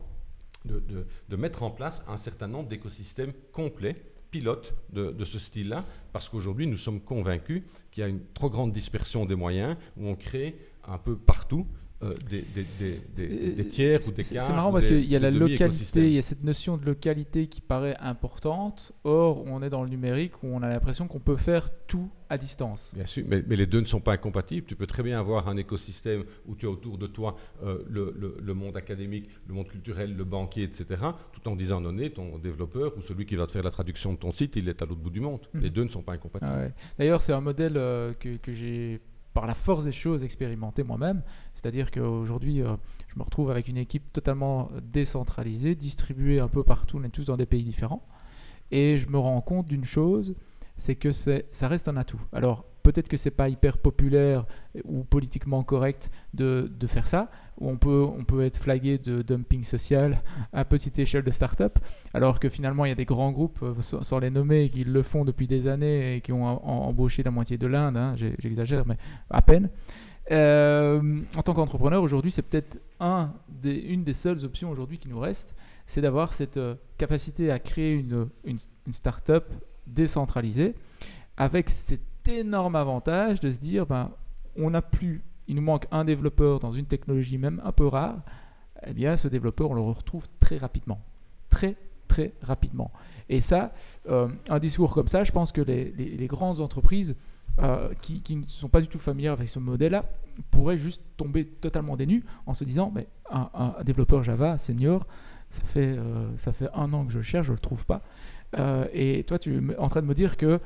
de, 0.65 0.81
de, 1.29 1.35
mettre 1.35 1.61
en 1.61 1.69
place 1.69 2.01
un 2.07 2.17
certain 2.17 2.47
nombre 2.47 2.67
d'écosystèmes 2.69 3.33
complets 3.51 4.01
pilotes 4.31 4.73
de, 4.91 5.11
de 5.11 5.25
ce 5.25 5.37
style-là, 5.37 5.85
parce 6.11 6.27
qu'aujourd'hui, 6.27 6.65
nous 6.67 6.77
sommes 6.77 6.99
convaincus 6.99 7.61
qu'il 7.91 8.01
y 8.01 8.03
a 8.03 8.09
une 8.09 8.25
trop 8.33 8.49
grande 8.49 8.71
dispersion 8.71 9.25
des 9.25 9.35
moyens, 9.35 9.77
où 9.95 10.09
on 10.09 10.15
crée 10.15 10.57
un 10.87 10.97
peu 10.97 11.15
partout 11.15 11.67
euh, 12.05 12.13
des, 12.29 12.45
des, 13.55 13.65
tiers 13.65 13.99
ou 14.07 14.11
des 14.11 14.23
cas. 14.23 14.39
C'est 14.39 14.53
marrant 14.53 14.71
parce 14.71 14.87
qu'il 14.87 15.05
y 15.05 15.15
a 15.15 15.19
la 15.19 15.31
localité, 15.31 16.07
il 16.07 16.13
y 16.13 16.17
a 16.17 16.21
cette 16.21 16.43
notion 16.43 16.77
de 16.77 16.85
localité 16.85 17.47
qui 17.47 17.61
paraît 17.61 17.97
importante. 17.99 18.93
Or, 19.03 19.43
on 19.45 19.61
est 19.63 19.69
dans 19.69 19.83
le 19.83 19.89
numérique 19.89 20.43
où 20.43 20.47
on 20.47 20.61
a 20.61 20.69
l'impression 20.69 21.07
qu'on 21.07 21.19
peut 21.19 21.37
faire 21.37 21.69
tout 21.87 22.09
à 22.29 22.37
distance. 22.37 22.93
Bien 22.95 23.05
sûr, 23.05 23.23
mais, 23.27 23.41
les 23.47 23.65
deux 23.65 23.79
ne 23.79 23.85
sont 23.85 23.99
pas 23.99 24.13
incompatibles. 24.13 24.65
Tu 24.67 24.75
peux 24.75 24.87
très 24.87 25.03
bien 25.03 25.19
avoir 25.19 25.47
un 25.47 25.57
écosystème 25.57 26.23
où 26.47 26.55
tu 26.55 26.65
as 26.65 26.69
autour 26.69 26.97
de 26.97 27.07
toi 27.07 27.35
euh, 27.63 27.83
le, 27.89 28.53
monde 28.53 28.77
académique, 28.77 29.29
le 29.47 29.53
monde 29.53 29.67
culturel, 29.67 30.15
le 30.15 30.23
banquier, 30.23 30.63
etc., 30.63 30.85
tout 31.33 31.47
en 31.49 31.55
disant 31.55 31.81
non, 31.81 31.95
ton 32.09 32.37
développeur 32.37 32.97
ou 32.97 33.01
celui 33.01 33.25
qui 33.25 33.35
va 33.35 33.47
te 33.47 33.51
faire 33.51 33.63
la 33.63 33.71
traduction 33.71 34.13
de 34.13 34.17
ton 34.17 34.31
site, 34.31 34.55
il 34.55 34.69
est 34.69 34.81
à 34.81 34.85
l'autre 34.85 35.01
bout 35.01 35.09
du 35.09 35.19
monde. 35.19 35.41
Mhm. 35.53 35.61
Les 35.61 35.69
deux 35.69 35.83
ne 35.83 35.89
sont 35.89 36.01
pas 36.01 36.13
incompatibles. 36.13 36.51
Ah 36.53 36.67
D'ailleurs, 36.97 37.21
c'est 37.21 37.33
un 37.33 37.41
modèle 37.41 37.77
euh, 37.77 38.13
que, 38.13 38.37
que 38.37 38.53
j'ai 38.53 39.01
par 39.35 39.45
la 39.45 39.53
force 39.53 39.83
des 39.83 39.91
choses 39.91 40.23
expérimenté 40.23 40.81
moi-même. 40.81 41.21
C'est-à-dire 41.65 41.89
qu'aujourd'hui, 41.89 42.61
euh, 42.61 42.75
je 43.07 43.17
me 43.17 43.23
retrouve 43.23 43.49
avec 43.49 43.67
une 43.67 43.77
équipe 43.77 44.13
totalement 44.13 44.69
décentralisée, 44.83 45.73
distribuée 45.73 46.39
un 46.39 46.47
peu 46.47 46.63
partout, 46.63 46.99
on 47.01 47.03
est 47.03 47.09
tous 47.09 47.25
dans 47.25 47.37
des 47.37 47.47
pays 47.47 47.63
différents. 47.63 48.05
Et 48.69 48.99
je 48.99 49.09
me 49.09 49.17
rends 49.17 49.41
compte 49.41 49.65
d'une 49.65 49.83
chose, 49.83 50.35
c'est 50.77 50.93
que 50.93 51.11
ça 51.11 51.67
reste 51.67 51.87
un 51.87 51.97
atout. 51.97 52.21
Alors, 52.33 52.65
peut-être 52.83 53.07
que 53.07 53.17
c'est 53.17 53.31
pas 53.31 53.49
hyper 53.49 53.79
populaire 53.79 54.45
ou 54.83 55.03
politiquement 55.03 55.63
correct 55.63 56.11
de, 56.35 56.69
faire 56.85 57.07
ça, 57.07 57.31
où 57.59 57.67
on 57.67 57.77
peut, 57.77 58.05
on 58.15 58.23
peut 58.25 58.43
être 58.43 58.57
flagué 58.57 58.99
de 58.99 59.23
dumping 59.23 59.63
social 59.63 60.21
à 60.53 60.65
petite 60.65 60.99
échelle 60.99 61.23
de 61.23 61.31
start-up, 61.31 61.79
alors 62.13 62.39
que 62.39 62.47
finalement 62.47 62.85
il 62.85 62.89
y 62.89 62.91
a 62.91 62.95
des 62.95 63.05
grands 63.05 63.31
groupes, 63.31 63.57
euh, 63.63 63.81
sans, 63.81 64.19
les 64.19 64.29
nommer, 64.29 64.69
qui 64.69 64.83
le 64.83 65.01
font 65.01 65.25
depuis 65.25 65.47
des 65.47 65.65
années 65.67 66.17
et 66.17 66.21
qui 66.21 66.31
ont 66.31 66.45
embauché 66.45 67.23
la 67.23 67.31
moitié 67.31 67.57
de 67.57 67.65
l'Inde, 67.65 67.97
hein, 67.97 68.13
j'exagère, 68.37 68.85
mais 68.85 68.97
à 69.31 69.41
peine. 69.41 69.71
Euh, 70.31 71.21
en 71.35 71.41
tant 71.41 71.53
qu'entrepreneur, 71.53 72.01
aujourd'hui, 72.01 72.31
c'est 72.31 72.41
peut-être 72.41 72.79
une 73.63 74.03
des 74.03 74.13
seules 74.13 74.43
options 74.43 74.71
aujourd'hui 74.71 74.97
qui 74.97 75.07
nous 75.07 75.19
reste, 75.19 75.55
c'est 75.85 76.01
d'avoir 76.01 76.33
cette 76.33 76.57
euh, 76.57 76.75
capacité 76.97 77.51
à 77.51 77.59
créer 77.59 77.93
une, 77.93 78.27
une, 78.43 78.57
start-up 78.91 79.51
décentralisée 79.85 80.73
avec 81.37 81.69
cet 81.69 82.01
énorme 82.27 82.75
avantage 82.75 83.39
de 83.39 83.51
se 83.51 83.59
dire 83.59 83.85
ben, 83.85 84.11
on 84.55 84.71
n'a 84.71 84.81
plus, 84.81 85.23
il 85.47 85.55
nous 85.55 85.61
manque 85.61 85.85
un 85.91 86.05
développeur 86.05 86.59
dans 86.59 86.73
une 86.73 86.87
technologie 86.87 87.37
même 87.37 87.61
un 87.63 87.71
peu 87.71 87.85
rare, 87.85 88.17
eh 88.87 88.93
bien 88.93 89.15
ce 89.15 89.27
développeur, 89.27 89.69
on 89.69 89.75
le 89.75 89.81
retrouve 89.81 90.25
très 90.39 90.57
rapidement. 90.57 90.99
Très, 91.51 91.75
très 92.07 92.33
rapidement. 92.41 92.91
Et 93.29 93.41
ça, 93.41 93.73
euh, 94.09 94.27
un 94.49 94.59
discours 94.59 94.93
comme 94.93 95.07
ça, 95.07 95.23
je 95.23 95.31
pense 95.31 95.51
que 95.51 95.61
les 95.61 96.27
grandes 96.27 96.61
entreprises 96.61 97.15
euh, 97.61 97.89
qui, 98.01 98.35
ne 98.35 98.43
sont 98.47 98.67
pas 98.67 98.81
du 98.81 98.87
tout 98.87 98.99
familiers 98.99 99.29
avec 99.29 99.49
ce 99.49 99.59
modèle-là 99.59 100.03
pourraient 100.51 100.77
juste 100.77 101.01
tomber 101.15 101.45
totalement 101.45 101.95
dénus 101.95 102.23
en 102.45 102.53
se 102.53 102.65
disant 102.65 102.91
mais 102.93 103.07
un, 103.31 103.73
développeur 103.85 104.23
Java 104.23 104.57
senior, 104.57 105.07
ça 105.49 105.61
fait, 105.63 105.95
euh, 105.97 106.27
ça 106.35 106.51
fait 106.51 106.67
un 106.73 106.91
an 106.91 107.05
que 107.05 107.13
je 107.13 107.19
le 107.19 107.23
cherche, 107.23 107.47
je 107.47 107.51
ne 107.51 107.55
le 107.55 107.61
trouve 107.61 107.85
pas. 107.85 108.01
Euh, 108.59 108.87
et 108.91 109.23
toi, 109.23 109.39
tu 109.39 109.55
es 109.55 109.77
en 109.77 109.87
train 109.87 110.01
de 110.01 110.07
me 110.07 110.13
dire 110.13 110.35
que 110.35 110.59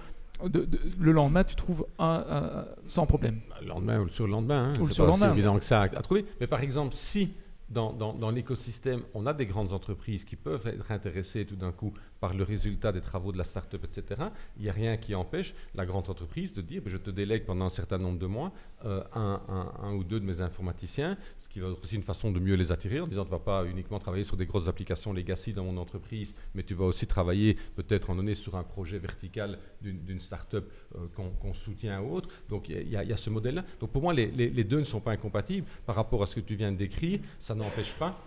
le 1.00 1.12
lendemain, 1.12 1.44
tu 1.44 1.56
trouves 1.56 1.86
un, 2.00 2.66
sans 2.88 3.06
problème. 3.06 3.40
Le 3.62 3.68
lendemain 3.68 4.00
ou 4.00 4.06
le 4.06 4.10
surlendemain. 4.10 4.70
Hein, 4.70 4.82
ou 4.82 4.88
le 4.88 4.92
surlendemain. 4.92 5.28
C'est 5.28 5.34
évident 5.34 5.60
que 5.60 5.66
ça 5.66 5.82
à 5.82 5.90
trouver. 6.02 6.26
Mais 6.40 6.48
par 6.48 6.62
exemple, 6.62 6.96
si 6.96 7.34
dans, 7.70 8.32
l'écosystème, 8.32 9.02
on 9.14 9.26
a 9.26 9.34
des 9.34 9.46
grandes 9.46 9.74
entreprises 9.74 10.26
qui 10.26 10.36
peuvent 10.36 10.66
être 10.68 10.92
intéressées 10.92 11.46
tout 11.46 11.56
d'un 11.56 11.72
coup 11.72 11.94
par 12.20 12.34
le 12.34 12.44
résultat 12.44 12.92
des 12.92 13.02
travaux 13.02 13.32
de 13.32 13.38
la 13.38 13.44
start-up, 13.44 13.84
etc. 13.84 14.22
Il 14.58 14.64
n'y 14.64 14.70
a 14.70 14.74
rien 14.74 14.98
qui 14.98 15.14
empêche 15.14 15.54
la 15.76 15.86
grande 15.86 16.10
entreprise 16.10 16.54
de 16.54 16.62
dire 16.62 16.82
ben, 16.82 16.90
je 16.90 16.98
te 16.98 17.10
délègue 17.10 17.46
pendant 17.46 17.66
un 17.66 17.70
certain 17.70 17.98
nombre 17.98 18.20
de 18.20 18.26
mois 18.26 18.52
un, 18.86 19.42
un, 19.82 19.94
ou 19.94 20.04
deux 20.04 20.20
de 20.20 20.26
mes 20.26 20.42
informaticiens, 20.42 21.18
ce 21.42 21.50
qui 21.50 21.60
va 21.60 21.70
être 21.70 21.84
aussi 21.84 21.96
une 21.96 22.04
façon 22.04 22.32
de 22.32 22.40
mieux 22.40 22.56
les 22.56 22.72
attirer 22.72 23.00
en 23.00 23.08
disant 23.08 23.24
tu 23.24 23.32
ne 23.32 23.38
vas 23.38 23.44
pas 23.44 23.66
uniquement 23.66 24.00
travailler 24.00 24.24
sur 24.24 24.38
des 24.38 24.46
grosses 24.46 24.68
applications 24.68 25.14
legacy 25.14 25.54
dans 25.54 25.64
mon 25.64 25.78
entreprise, 25.78 26.36
mais 26.54 26.64
tu 26.64 26.74
vas 26.74 26.86
aussi 26.86 27.08
travailler 27.08 27.56
peut-être 27.76 28.10
en 28.10 28.16
donné 28.16 28.36
sur 28.36 28.56
un 28.56 28.64
projet 28.64 29.00
vertical 29.00 29.58
d'une 29.82 30.20
start-up 30.20 30.72
euh, 30.96 31.08
qu'on 31.16 31.54
soutient 31.54 32.02
ou 32.02 32.14
autre. 32.14 32.30
Donc 32.50 32.70
il 32.70 32.90
y, 32.90 32.96
a 32.96 33.18
ce 33.18 33.30
modèle-là. 33.30 33.66
Donc 33.80 33.92
pour 33.92 34.02
moi, 34.02 34.14
les, 34.14 34.28
les, 34.28 34.64
deux 34.64 34.80
ne 34.80 34.84
sont 34.84 35.02
pas 35.02 35.12
incompatibles 35.12 35.68
par 35.86 35.96
rapport 35.96 36.22
à 36.24 36.26
ce 36.26 36.36
que 36.36 36.42
tu 36.42 36.56
viens 36.56 36.72
de 36.72 36.78
décrire. 36.78 37.20
Ça 37.40 37.56
n'empêche 37.56 37.94
pas 37.94 38.18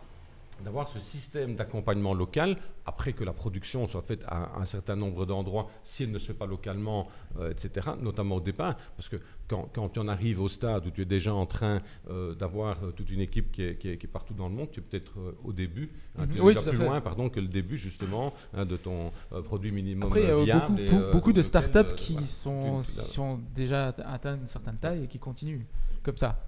d'avoir 0.64 0.88
ce 0.88 0.98
système 0.98 1.54
d'accompagnement 1.54 2.14
local, 2.14 2.56
après 2.86 3.12
que 3.12 3.24
la 3.24 3.32
production 3.32 3.86
soit 3.86 4.02
faite 4.02 4.24
à, 4.26 4.58
un 4.58 4.64
certain 4.64 4.96
nombre 4.96 5.26
d'endroits, 5.26 5.68
si 5.84 6.04
elle 6.04 6.10
ne 6.10 6.18
se 6.18 6.26
fait 6.26 6.34
pas 6.34 6.46
localement, 6.46 7.08
euh, 7.38 7.50
etc., 7.50 7.90
notamment 8.00 8.36
au 8.36 8.40
départ, 8.40 8.76
parce 8.96 9.08
que 9.08 9.16
quand, 9.48 9.68
quand, 9.72 9.90
tu 9.90 10.00
en 10.00 10.08
arrives 10.08 10.40
au 10.40 10.48
stade 10.48 10.86
où 10.86 10.90
tu 10.90 11.02
es 11.02 11.04
déjà 11.04 11.34
en 11.34 11.46
train 11.46 11.80
euh, 12.08 12.34
d'avoir 12.34 12.82
euh, 12.82 12.90
toute 12.90 13.10
une 13.10 13.20
équipe 13.20 13.52
qui 13.52 13.62
est, 13.62 13.76
qui, 13.76 13.88
est, 13.88 14.06
partout 14.06 14.34
dans 14.34 14.48
le 14.48 14.54
monde, 14.54 14.70
tu 14.70 14.80
es 14.80 14.82
peut-être 14.82 15.12
au 15.44 15.52
début, 15.52 15.90
hein, 16.18 16.26
tu 16.26 16.38
es 16.38 16.54
mhm. 16.54 16.62
plus 16.62 16.78
loin 16.78 17.00
pardon, 17.00 17.28
que 17.28 17.40
le 17.40 17.48
début 17.48 17.76
justement 17.76 18.32
hein, 18.54 18.64
de 18.64 18.76
ton 18.76 19.12
produit 19.44 19.72
minimum 19.72 20.08
après, 20.08 20.42
viable. 20.44 20.84
Beaucoup, 20.90 21.12
beaucoup 21.12 21.32
de 21.32 21.42
startups 21.42 21.94
qui 21.96 22.26
sont, 22.26 22.82
sont 22.82 23.40
déjà 23.54 23.88
atteints 23.88 24.36
une 24.36 24.46
certaine 24.46 24.76
taille 24.76 25.04
et 25.04 25.06
qui 25.06 25.18
continuent 25.18 25.64
comme 26.02 26.16
ça. 26.16 26.38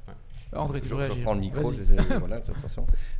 André, 0.57 0.81
tu 0.81 0.89
je, 0.89 0.95
je 0.95 1.11
reprends 1.11 1.35
le 1.35 1.41
micro. 1.41 1.73
Je, 1.73 1.81
voilà, 2.19 2.41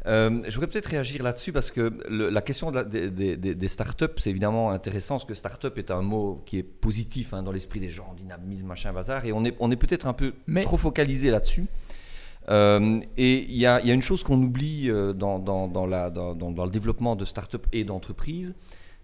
euh, 0.07 0.41
je 0.45 0.55
voudrais 0.55 0.67
peut-être 0.69 0.87
réagir 0.87 1.23
là-dessus 1.23 1.53
parce 1.53 1.71
que 1.71 1.93
la 2.09 2.43
question 2.43 2.71
des, 2.71 3.11
des, 3.11 3.37
des, 3.37 3.69
startups, 3.69 4.07
c'est 4.19 4.31
évidemment 4.31 4.71
intéressant 4.71 5.15
parce 5.15 5.25
que 5.25 5.35
startup 5.35 5.77
est 5.79 5.91
un 5.91 6.03
mot 6.03 6.43
qui 6.47 6.59
est 6.59 6.63
positif 6.63 7.35
hein, 7.35 7.43
dans 7.43 7.53
l'esprit 7.53 7.81
des 7.81 7.91
gens, 7.91 8.15
dynamisme, 8.17 8.67
machin, 8.67 8.93
bazar, 8.93 9.25
et 9.25 9.33
on 9.33 9.45
est, 9.45 9.57
on 9.61 9.71
est 9.71 9.77
peut-être 9.77 10.07
un 10.07 10.13
peu 10.13 10.35
trop 10.63 10.77
focalisé 10.77 11.31
là-dessus. 11.31 11.67
Euh, 12.51 13.01
et 13.17 13.45
il 13.45 13.57
y, 13.57 13.61
y, 13.61 13.67
a 13.67 13.81
une 13.81 14.03
chose 14.03 14.23
qu'on 14.23 14.41
oublie 14.43 14.91
euh, 14.91 15.15
dans, 15.15 15.39
dans, 15.39 15.67
dans, 15.67 15.87
la, 15.87 16.11
dans, 16.11 16.35
dans 16.35 16.65
le 16.65 16.71
développement 16.71 17.17
de 17.17 17.25
startups 17.25 17.59
et 17.73 17.85
d'entreprises, 17.85 18.55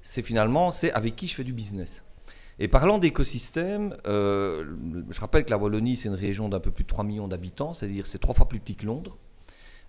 c'est 0.03 0.23
finalement 0.23 0.73
c'est 0.73 0.93
avec 0.93 1.17
qui 1.17 1.27
je 1.27 1.35
fais 1.35 1.45
du 1.45 1.53
business. 1.53 2.03
Et 2.63 2.69
parlant 2.69 2.99
d'écosystème, 2.99 3.97
euh, 4.07 4.67
je 5.09 5.19
rappelle 5.19 5.47
que 5.47 5.51
la 5.51 5.57
Wallonie, 5.57 5.97
c'est 5.97 6.11
une 6.11 6.15
région 6.15 6.51
d'un 6.51 6.61
peu 6.61 6.71
plus 6.71 6.85
de 6.85 6.89
3 6.89 7.05
millions 7.05 7.27
d'habitants, 7.27 7.73
c'est-à-dire 7.73 8.07
c'est 8.07 8.19
trois 8.19 8.35
fois 8.35 8.47
plus 8.49 8.61
petit 8.61 8.77
que 8.77 8.85
Londres. 8.85 9.17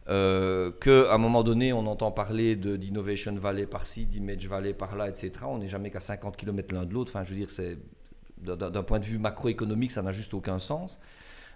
Euh, 0.08 0.72
qu'à 0.72 1.14
un 1.14 1.18
moment 1.18 1.44
donné, 1.44 1.74
on 1.74 1.86
entend 1.86 2.12
parler 2.12 2.56
d'Innovation 2.56 3.36
Valley 3.36 3.66
par-ci, 3.66 4.06
d'Image 4.06 4.48
Valley 4.48 4.74
par-là, 4.74 5.10
etc. 5.10 5.32
On 5.48 5.58
n'est 5.58 5.68
jamais 5.68 5.92
qu'à 5.92 6.00
50 6.00 6.38
km 6.38 6.74
l'un 6.74 6.86
de 6.86 6.94
l'autre. 6.94 7.12
Enfin, 7.14 7.26
je 7.26 7.34
veux 7.34 7.46
dire, 7.46 8.58
d'un 8.58 8.84
point 8.84 9.00
de 9.00 9.06
vue 9.06 9.18
macroéconomique, 9.18 9.92
ça 9.92 10.02
n'a 10.02 10.14
juste 10.14 10.34
aucun 10.34 10.58
sens. 10.58 10.98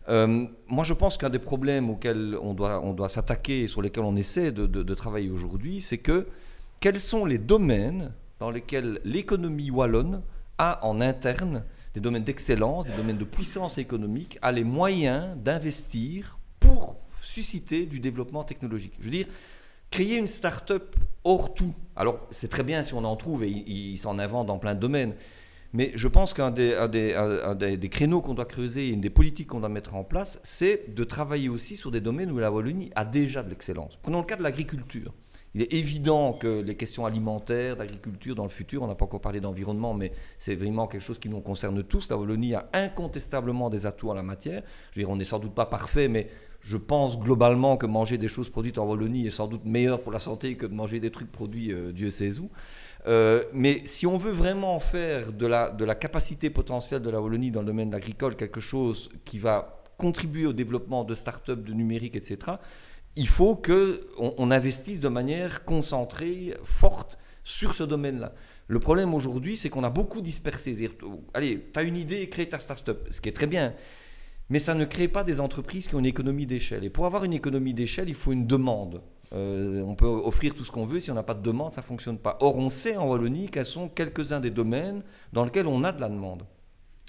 Euh, 0.10 0.46
moi, 0.68 0.84
je 0.84 0.94
pense 0.94 1.18
qu'un 1.18 1.30
des 1.30 1.40
problèmes 1.40 1.90
auxquels 1.90 2.38
on 2.42 2.54
doit, 2.54 2.82
on 2.84 2.92
doit 2.94 3.10
s'attaquer 3.10 3.62
et 3.62 3.68
sur 3.68 3.82
lesquels 3.82 4.04
on 4.04 4.18
essaie 4.18 4.52
de, 4.52 4.66
de 4.66 4.94
travailler 4.94 5.30
aujourd'hui, 5.30 5.80
c'est 5.80 5.98
que 5.98 6.28
quels 6.82 7.00
sont 7.00 7.26
les 7.26 7.38
domaines 7.38 8.12
dans 8.40 8.52
lesquels 8.52 9.00
l'économie 9.06 9.72
wallonne 9.72 10.22
a 10.58 10.86
en 10.86 11.02
interne 11.02 11.64
des 11.94 12.02
domaines 12.02 12.24
d'excellence, 12.24 12.88
des 12.88 12.96
domaines 12.96 13.18
de 13.18 13.26
puissance 13.26 13.78
économique, 13.78 14.38
a 14.42 14.52
les 14.52 14.64
moyens 14.64 15.38
d'investir 15.38 16.38
pour 16.60 16.98
susciter 17.22 17.86
du 17.86 18.00
développement 18.00 18.44
technologique. 18.44 18.94
Je 19.00 19.06
veux 19.06 19.12
dire, 19.12 19.28
créer 19.90 20.18
une 20.18 20.28
start-up 20.28 20.96
hors 21.24 21.54
tout, 21.54 21.74
alors 21.96 22.28
c'est 22.32 22.50
très 22.50 22.64
bien 22.64 22.82
si 22.82 22.94
on 22.94 23.04
en 23.06 23.16
trouve 23.16 23.44
et 23.44 23.50
il, 23.50 23.98
s'en 23.98 24.20
invente 24.20 24.48
dans 24.48 24.60
plein 24.60 24.76
de 24.76 24.80
domaines, 24.80 25.16
mais 25.74 25.92
je 25.96 26.08
pense 26.08 26.34
qu'un 26.34 26.52
des, 26.52 26.88
des, 26.90 27.78
des, 27.78 27.90
créneaux 27.90 28.22
qu'on 28.22 28.34
doit 28.34 28.46
creuser, 28.46 28.90
une 28.90 29.02
des 29.02 29.10
politiques 29.10 29.48
qu'on 29.48 29.60
doit 29.60 29.70
mettre 29.70 29.96
en 29.96 30.04
place, 30.04 30.40
c'est 30.44 30.94
de 30.94 31.04
travailler 31.04 31.50
aussi 31.50 31.76
sur 31.76 31.92
des 31.92 32.02
domaines 32.02 32.32
où 32.32 32.38
la 32.38 32.52
Wallonie 32.52 32.92
a 32.96 33.04
déjà 33.04 33.44
de 33.44 33.50
l'excellence. 33.50 33.98
Prenons 34.02 34.20
le 34.20 34.26
cas 34.26 34.36
de 34.36 34.44
l'agriculture. 34.44 35.14
Il 35.56 35.62
est 35.62 35.74
évident 35.74 36.34
que 36.34 36.62
les 36.62 36.76
questions 36.76 37.06
alimentaires, 37.06 37.78
d'agriculture 37.78 38.36
dans 38.36 38.44
le 38.44 38.50
futur, 38.50 38.84
on 38.84 38.88
n'a 38.88 38.96
pas 38.96 39.06
encore 39.06 39.22
parlé 39.22 39.40
d'environnement, 39.40 39.94
mais 39.94 40.12
c'est 40.38 40.54
vraiment 40.54 40.86
quelque 40.86 41.02
chose 41.02 41.18
qui 41.18 41.30
nous 41.30 41.40
concerne 41.40 41.82
tous. 41.82 42.10
La 42.10 42.18
Wallonie 42.18 42.54
a 42.56 42.68
incontestablement 42.74 43.70
des 43.70 43.86
atouts 43.86 44.10
en 44.10 44.14
la 44.14 44.22
matière. 44.22 44.64
Je 44.92 45.00
veux 45.00 45.06
dire, 45.06 45.10
on 45.10 45.16
n'est 45.16 45.24
sans 45.24 45.40
doute 45.40 45.54
pas 45.54 45.66
parfait, 45.66 46.10
mais 46.10 46.28
je 46.60 46.76
pense 46.76 47.18
globalement 47.18 47.78
que 47.78 47.86
manger 47.86 48.18
des 48.18 48.28
choses 48.28 48.50
produites 48.50 48.78
en 48.80 48.86
Wallonie 48.86 49.28
est 49.28 49.30
sans 49.30 49.48
doute 49.48 49.64
meilleur 49.64 50.02
pour 50.02 50.12
la 50.12 50.20
santé 50.20 50.58
que 50.58 50.66
de 50.66 50.74
manger 50.74 51.00
des 51.00 51.10
trucs 51.10 51.32
produits 51.32 51.72
euh, 51.72 51.94
Dieu 51.94 52.10
sait 52.10 52.38
où. 52.38 52.50
Euh, 53.08 53.42
mais 53.54 53.82
si 53.86 54.06
on 54.06 54.18
veut 54.18 54.34
vraiment 54.34 54.82
faire 54.82 55.32
de 55.32 55.48
la, 55.48 55.72
de 55.72 55.86
la 55.86 55.96
capacité 55.96 56.50
potentielle 56.50 57.02
de 57.02 57.10
la 57.10 57.22
Wallonie 57.22 57.52
dans 57.52 57.62
le 57.62 57.68
domaine 57.68 57.94
agricole 57.94 58.36
quelque 58.36 58.60
chose 58.60 59.10
qui 59.24 59.40
va 59.40 59.84
contribuer 59.98 60.48
au 60.48 60.54
développement 60.54 61.06
de 61.06 61.16
start-up, 61.16 61.64
de 61.64 61.72
numérique, 61.72 62.18
etc., 62.18 62.58
il 63.16 63.28
faut 63.28 63.56
qu'on 63.56 63.96
on 64.38 64.52
investisse 64.52 65.00
de 65.00 65.08
manière 65.08 65.64
concentrée, 65.66 66.56
forte 66.64 67.18
sur 67.44 67.74
ce 67.74 67.84
domaine-là. 67.84 68.34
Le 68.68 68.80
problème 68.80 69.14
aujourd'hui, 69.14 69.56
c'est 69.56 69.70
qu'on 69.70 69.84
a 69.84 69.90
beaucoup 69.90 70.22
dispersé. 70.22 70.90
Allez, 71.34 71.70
tu 71.72 71.80
as 71.80 71.84
une 71.84 71.98
idée, 71.98 72.28
crée 72.30 72.50
ta 72.50 72.60
start-up, 72.60 73.08
ce 73.12 73.22
qui 73.22 73.30
est 73.30 73.34
très 73.34 73.48
bien. 73.48 73.74
Mais 74.50 74.60
ça 74.60 74.74
ne 74.74 74.86
crée 74.86 75.08
pas 75.08 75.24
des 75.24 75.40
entreprises 75.40 75.88
qui 75.88 75.96
ont 75.96 76.00
une 76.00 76.06
économie 76.06 76.46
d'échelle. 76.46 76.84
Et 76.84 76.90
pour 76.90 77.06
avoir 77.06 77.24
une 77.24 77.34
économie 77.34 77.74
d'échelle, 77.74 78.10
il 78.10 78.16
faut 78.16 78.32
une 78.32 78.48
demande. 78.48 79.02
Euh, 79.34 79.82
on 79.82 79.96
peut 79.96 80.08
offrir 80.08 80.54
tout 80.54 80.64
ce 80.64 80.72
qu'on 80.72 80.86
veut, 80.86 81.00
si 81.00 81.10
on 81.12 81.16
n'a 81.16 81.24
pas 81.24 81.34
de 81.34 81.42
demande, 81.42 81.72
ça 81.72 81.82
ne 81.82 81.86
fonctionne 81.86 82.18
pas. 82.18 82.38
Or, 82.42 82.58
on 82.58 82.70
sait 82.70 82.98
en 82.98 83.08
Wallonie 83.08 83.50
quels 83.50 83.66
sont 83.66 83.90
quelques-uns 83.90 84.40
des 84.40 84.52
domaines 84.52 85.04
dans 85.34 85.46
lesquels 85.46 85.68
on 85.68 85.84
a 85.84 85.92
de 85.92 86.02
la 86.02 86.10
demande 86.10 86.44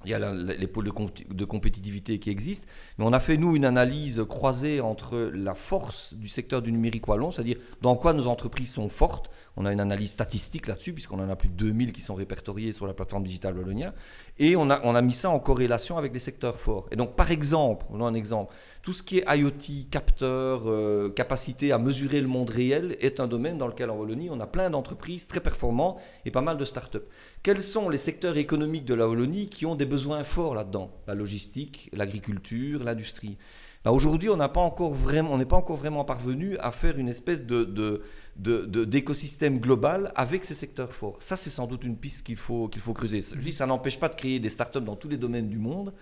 il 0.07 0.11
y 0.11 0.15
a 0.15 0.33
les 0.33 0.67
pôles 0.67 0.85
de, 0.85 1.45
compétitivité 1.45 2.19
qui 2.19 2.31
existent, 2.31 2.67
mais 2.97 3.05
on 3.05 3.13
a 3.13 3.21
fait, 3.21 3.37
nous, 3.37 3.57
une 3.57 3.65
analyse 3.65 4.25
croisée 4.29 4.81
entre 4.81 5.19
la 5.35 5.55
force 5.55 6.15
du 6.15 6.29
secteur 6.29 6.63
du 6.63 6.71
numérique 6.71 7.09
wallon, 7.09 7.31
c'est-à-dire 7.31 7.57
dans 7.83 7.97
quoi 7.97 8.13
nos 8.13 8.29
entreprises 8.29 8.73
sont 8.73 8.89
fortes. 8.89 9.31
On 9.57 9.67
a 9.67 9.73
une 9.73 9.81
analyse 9.81 10.11
statistique 10.11 10.69
là-dessus, 10.69 10.93
puisqu'on 10.93 11.19
en 11.19 11.29
a 11.29 11.35
plus 11.35 11.49
de 11.49 11.55
2000 11.55 11.93
qui 11.93 12.01
sont 12.01 12.15
répertoriés 12.15 12.73
sur 12.73 12.87
la 12.87 12.95
plateforme 12.95 13.25
digitale 13.25 13.59
Wallonia, 13.59 13.95
et 14.39 14.55
on 14.55 14.71
a, 14.71 14.81
on 14.85 14.95
a 14.95 15.03
mis 15.03 15.13
ça 15.13 15.31
en 15.31 15.41
corrélation 15.41 15.99
avec 15.99 16.13
des 16.13 16.19
secteurs 16.19 16.61
forts. 16.61 16.87
Et 16.93 16.97
donc, 16.97 17.17
par 17.17 17.31
exemple, 17.31 17.87
on 17.91 18.01
a 18.01 18.05
un 18.05 18.15
exemple, 18.15 18.55
tout 18.87 18.93
ce 18.93 19.03
qui 19.03 19.19
est 19.19 19.25
IoT, 19.29 19.89
capteur, 19.91 20.63
euh, 20.67 21.09
capacité 21.09 21.73
à 21.73 21.79
mesurer 21.79 22.21
le 22.21 22.29
monde 22.29 22.51
réel 22.51 22.97
est 23.01 23.19
un 23.19 23.27
domaine 23.27 23.59
dans 23.59 23.67
lequel 23.67 23.91
en 23.91 23.97
Wallonie, 23.97 24.31
on 24.31 24.39
a 24.39 24.47
plein 24.47 24.71
d'entreprises 24.71 25.27
très 25.27 25.41
performantes 25.41 25.99
et 26.25 26.31
pas 26.31 26.41
mal 26.41 26.57
de 26.57 26.65
start-up. 26.65 27.05
Quels 27.43 27.61
sont 27.61 27.89
les 27.89 27.99
secteurs 27.99 28.37
économiques 28.37 28.85
de 28.85 28.95
la 28.95 29.09
Wallonie 29.09 29.49
qui 29.49 29.67
ont 29.67 29.75
des 29.75 29.87
besoins 29.87 30.23
forts 30.23 30.55
là-dedans? 30.55 30.93
La 31.09 31.17
logistique, 31.17 31.91
l'agriculture, 31.93 32.85
l'industrie. 32.85 33.39
Ben, 33.85 33.91
aujourd'hui, 33.91 34.29
on 34.29 34.37
n'est 34.37 34.47
pas 34.47 34.61
encore 34.61 34.93
vraiment 34.93 36.05
parvenu 36.05 36.57
à 36.59 36.71
faire 36.71 36.97
une 36.97 37.09
espèce 37.09 37.45
de 37.45 38.03
d'écosystème 38.39 39.61
global 39.61 40.13
avec 40.15 40.45
ces 40.45 40.55
secteurs 40.55 40.93
forts. 40.93 41.17
Ça, 41.21 41.37
c'est 41.37 41.49
sans 41.49 41.67
doute 41.67 41.85
une 41.85 41.97
piste 41.97 42.27
qu'il 42.27 42.37
faut, 42.37 42.69
qu'il 42.69 42.83
faut 42.83 42.93
creuser. 42.93 43.23
Je 43.23 43.41
dis, 43.41 43.53
ça 43.53 43.67
n'empêche 43.67 43.99
pas 43.99 44.09
de 44.09 44.15
créer 44.15 44.39
des 44.39 44.51
startups 44.51 44.81
dans 44.81 44.95
tous 44.95 45.09
les 45.09 45.17
domaines 45.17 45.49
du 45.49 45.59
monde, 45.59 45.95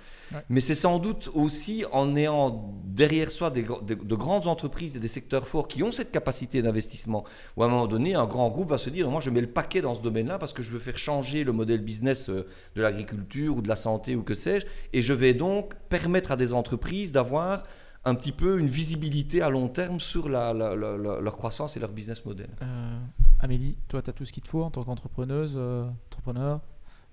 mais 0.49 0.61
c'est 0.61 0.75
sans 0.75 0.99
doute 0.99 1.31
aussi 1.35 1.85
en 1.93 2.17
ayant 2.17 2.75
derrière 2.85 3.31
soi 3.31 3.51
des, 3.51 3.63
de, 3.63 4.15
grandes 4.15 4.49
entreprises 4.49 4.97
et 4.97 4.99
des 4.99 5.09
secteurs 5.09 5.47
forts 5.47 5.69
qui 5.69 5.83
ont 5.85 5.93
cette 5.93 6.11
capacité 6.11 6.61
d'investissement, 6.61 7.25
où 7.57 7.63
à 7.63 7.67
un 7.67 7.69
moment 7.69 7.87
donné, 7.87 8.17
un 8.17 8.27
grand 8.27 8.51
groupe 8.51 8.71
va 8.71 8.79
se 8.79 8.91
dire, 8.91 9.09
moi, 9.09 9.21
je 9.21 9.31
mets 9.31 9.41
le 9.41 9.51
paquet 9.51 9.81
dans 9.81 9.95
ce 9.95 10.03
domaine-là 10.03 10.39
parce 10.39 10.53
que 10.53 10.63
je 10.63 10.73
veux 10.73 10.81
faire 10.81 10.99
changer 10.99 11.45
le 11.45 11.53
modèle 11.53 11.83
business 11.83 12.29
euh, 12.29 12.47
de 12.75 12.83
l'agriculture 12.83 13.57
ou 13.57 13.63
de 13.63 13.69
la 13.69 13.77
santé 13.77 14.17
ou 14.17 14.25
que 14.25 14.35
sais-je, 14.35 14.67
et 14.93 15.03
je 15.03 15.13
vais 15.13 15.35
donc 15.35 15.75
permettre 15.89 16.33
à 16.33 16.37
des 16.37 16.53
entreprises 16.53 17.13
d'avoir 17.13 17.65
un 18.05 18.15
petit 18.15 18.33
peu 18.33 18.59
une 18.59 18.67
visibilité 18.67 19.43
à 19.43 19.49
long 19.49 19.69
terme 19.69 19.99
sur 19.99 20.29
la, 20.29 20.53
leur 20.53 21.37
croissance 21.37 21.77
et 21.77 21.81
leur 21.81 21.91
business 21.91 22.25
model. 22.25 22.51
Euh, 22.63 22.99
Amélie, 23.41 23.79
toi, 23.89 24.03
tu 24.03 24.11
as 24.11 24.13
tout 24.13 24.25
ce 24.25 24.33
qu'il 24.33 24.43
te 24.43 24.49
faut 24.49 24.63
en 24.63 24.71
tant 24.71 24.85
qu'entrepreneuse, 24.85 25.55
euh, 25.57 25.89
entrepreneur 26.07 26.61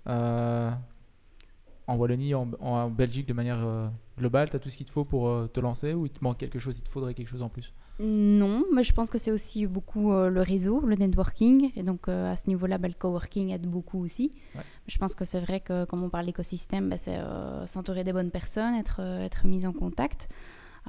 euh, 0.07 0.69
en 1.87 1.95
Wallonie, 1.95 2.33
en, 2.33 2.89
Belgique 2.89 3.27
de 3.27 3.33
manière 3.33 3.91
globale, 4.17 4.49
tu 4.49 4.55
as 4.55 4.59
tout 4.59 4.69
ce 4.69 4.77
qu'il 4.77 4.85
te 4.85 4.91
faut 4.91 5.03
pour 5.03 5.49
te 5.51 5.59
lancer 5.59 5.93
ou 5.93 6.05
il 6.05 6.11
te 6.11 6.23
manque 6.23 6.37
quelque 6.37 6.57
chose, 6.57 6.77
il 6.77 6.83
te 6.83 6.89
faudrait 6.89 7.13
quelque 7.13 7.27
chose 7.27 7.41
en 7.41 7.49
plus? 7.49 7.73
Non, 7.99 8.63
mais 8.73 8.83
je 8.83 8.93
pense 8.93 9.09
que 9.09 9.17
c'est 9.17 9.31
aussi 9.31 9.67
beaucoup 9.67 10.13
le 10.13 10.41
réseau, 10.41 10.79
le 10.85 10.95
networking. 10.95 11.71
Et 11.75 11.83
donc 11.83 12.07
à 12.07 12.37
ce 12.37 12.47
niveau-là, 12.47 12.77
bah, 12.77 12.87
le 12.87 12.93
coworking 12.93 13.49
aide 13.49 13.67
beaucoup 13.67 14.01
aussi. 14.01 14.31
Je 14.87 14.97
pense 14.99 15.15
que 15.15 15.25
c'est 15.25 15.41
vrai 15.41 15.59
que, 15.59 15.83
comme 15.83 16.03
on 16.03 16.09
parle 16.09 16.27
d'écosystème, 16.27 16.87
bah, 16.89 16.97
c'est 16.97 17.19
s'entourer 17.65 18.05
des 18.05 18.13
bonnes 18.13 18.31
personnes, 18.31 18.75
être, 18.75 19.01
être 19.01 19.45
mis 19.45 19.67
en 19.67 19.73
contact. 19.73 20.29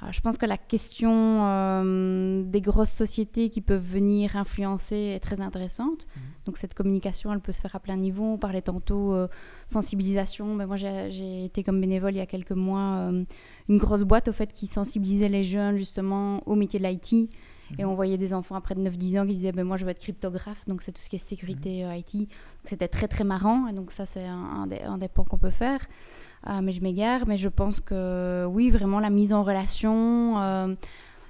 Euh, 0.03 0.12
je 0.12 0.20
pense 0.20 0.38
que 0.38 0.46
la 0.46 0.59
question 0.59 1.46
euh, 1.46 2.42
des 2.42 2.61
grosses 2.61 2.90
sociétés 2.90 3.50
qui 3.50 3.61
peuvent 3.61 3.84
venir 3.84 4.36
influencer 4.36 4.96
est 4.96 5.20
très 5.20 5.40
intéressante. 5.40 6.07
Mhm. 6.16 6.22
Donc 6.46 6.57
cette 6.57 6.74
communication, 6.74 7.32
elle 7.32 7.40
peut 7.40 7.53
se 7.53 7.61
faire 7.61 7.74
à 7.74 7.80
plein 7.80 7.96
niveau. 7.96 8.24
On 8.24 8.38
parlait 8.38 8.62
tantôt 8.62 9.14
euh, 9.14 9.28
sensibilisation. 9.66 10.55
Mais 10.55 10.66
moi, 10.66 10.76
j'ai 10.76 11.44
été 11.44 11.62
comme 11.62 11.80
bénévole 11.80 12.14
il 12.14 12.18
y 12.18 12.20
a 12.20 12.26
quelques 12.26 12.53
mois 12.53 13.11
une 13.68 13.78
grosse 13.78 14.03
boîte 14.03 14.28
au 14.28 14.32
fait 14.32 14.53
qui 14.53 14.66
sensibilisait 14.66 15.28
les 15.28 15.44
jeunes 15.44 15.76
justement 15.76 16.42
au 16.46 16.55
métier 16.55 16.78
de 16.78 16.86
l'IT 16.86 17.30
Et 17.78 17.84
on 17.84 17.94
voyait 17.94 18.18
des 18.18 18.34
enfants 18.34 18.57
après 18.57 18.74
de 18.74 18.80
9-10 18.80 19.20
ans 19.20 19.26
qui 19.26 19.34
disaient 19.34 19.53
ben, 19.53 19.64
Moi, 19.64 19.76
je 19.76 19.84
veux 19.84 19.90
être 19.90 20.00
cryptographe, 20.00 20.66
donc 20.66 20.82
c'est 20.82 20.92
tout 20.92 21.03
ce 21.03 21.09
qui 21.09 21.16
est 21.16 21.20
sécurité 21.20 21.84
mhm. 21.84 21.94
IT. 21.94 22.28
C'était 22.64 22.88
très, 22.88 23.09
très 23.09 23.24
marrant. 23.24 23.68
Et 23.68 23.72
donc, 23.72 23.92
ça, 23.92 24.07
c'est 24.07 24.24
un, 24.24 24.66
des, 24.66 24.80
un, 24.80 24.98
des, 24.98 25.09
points 25.09 25.24
qu'on 25.24 25.38
peut 25.38 25.50
faire. 25.50 25.80
Mais 26.62 26.72
je 26.72 26.80
m'égare. 26.82 27.26
Mais 27.26 27.36
je 27.36 27.49
pense 27.49 27.80
que, 27.80 28.47
oui, 28.49 28.70
vraiment, 28.70 29.01
la 29.01 29.11
mise 29.11 29.32
en 29.32 29.43
relation. 29.43 30.76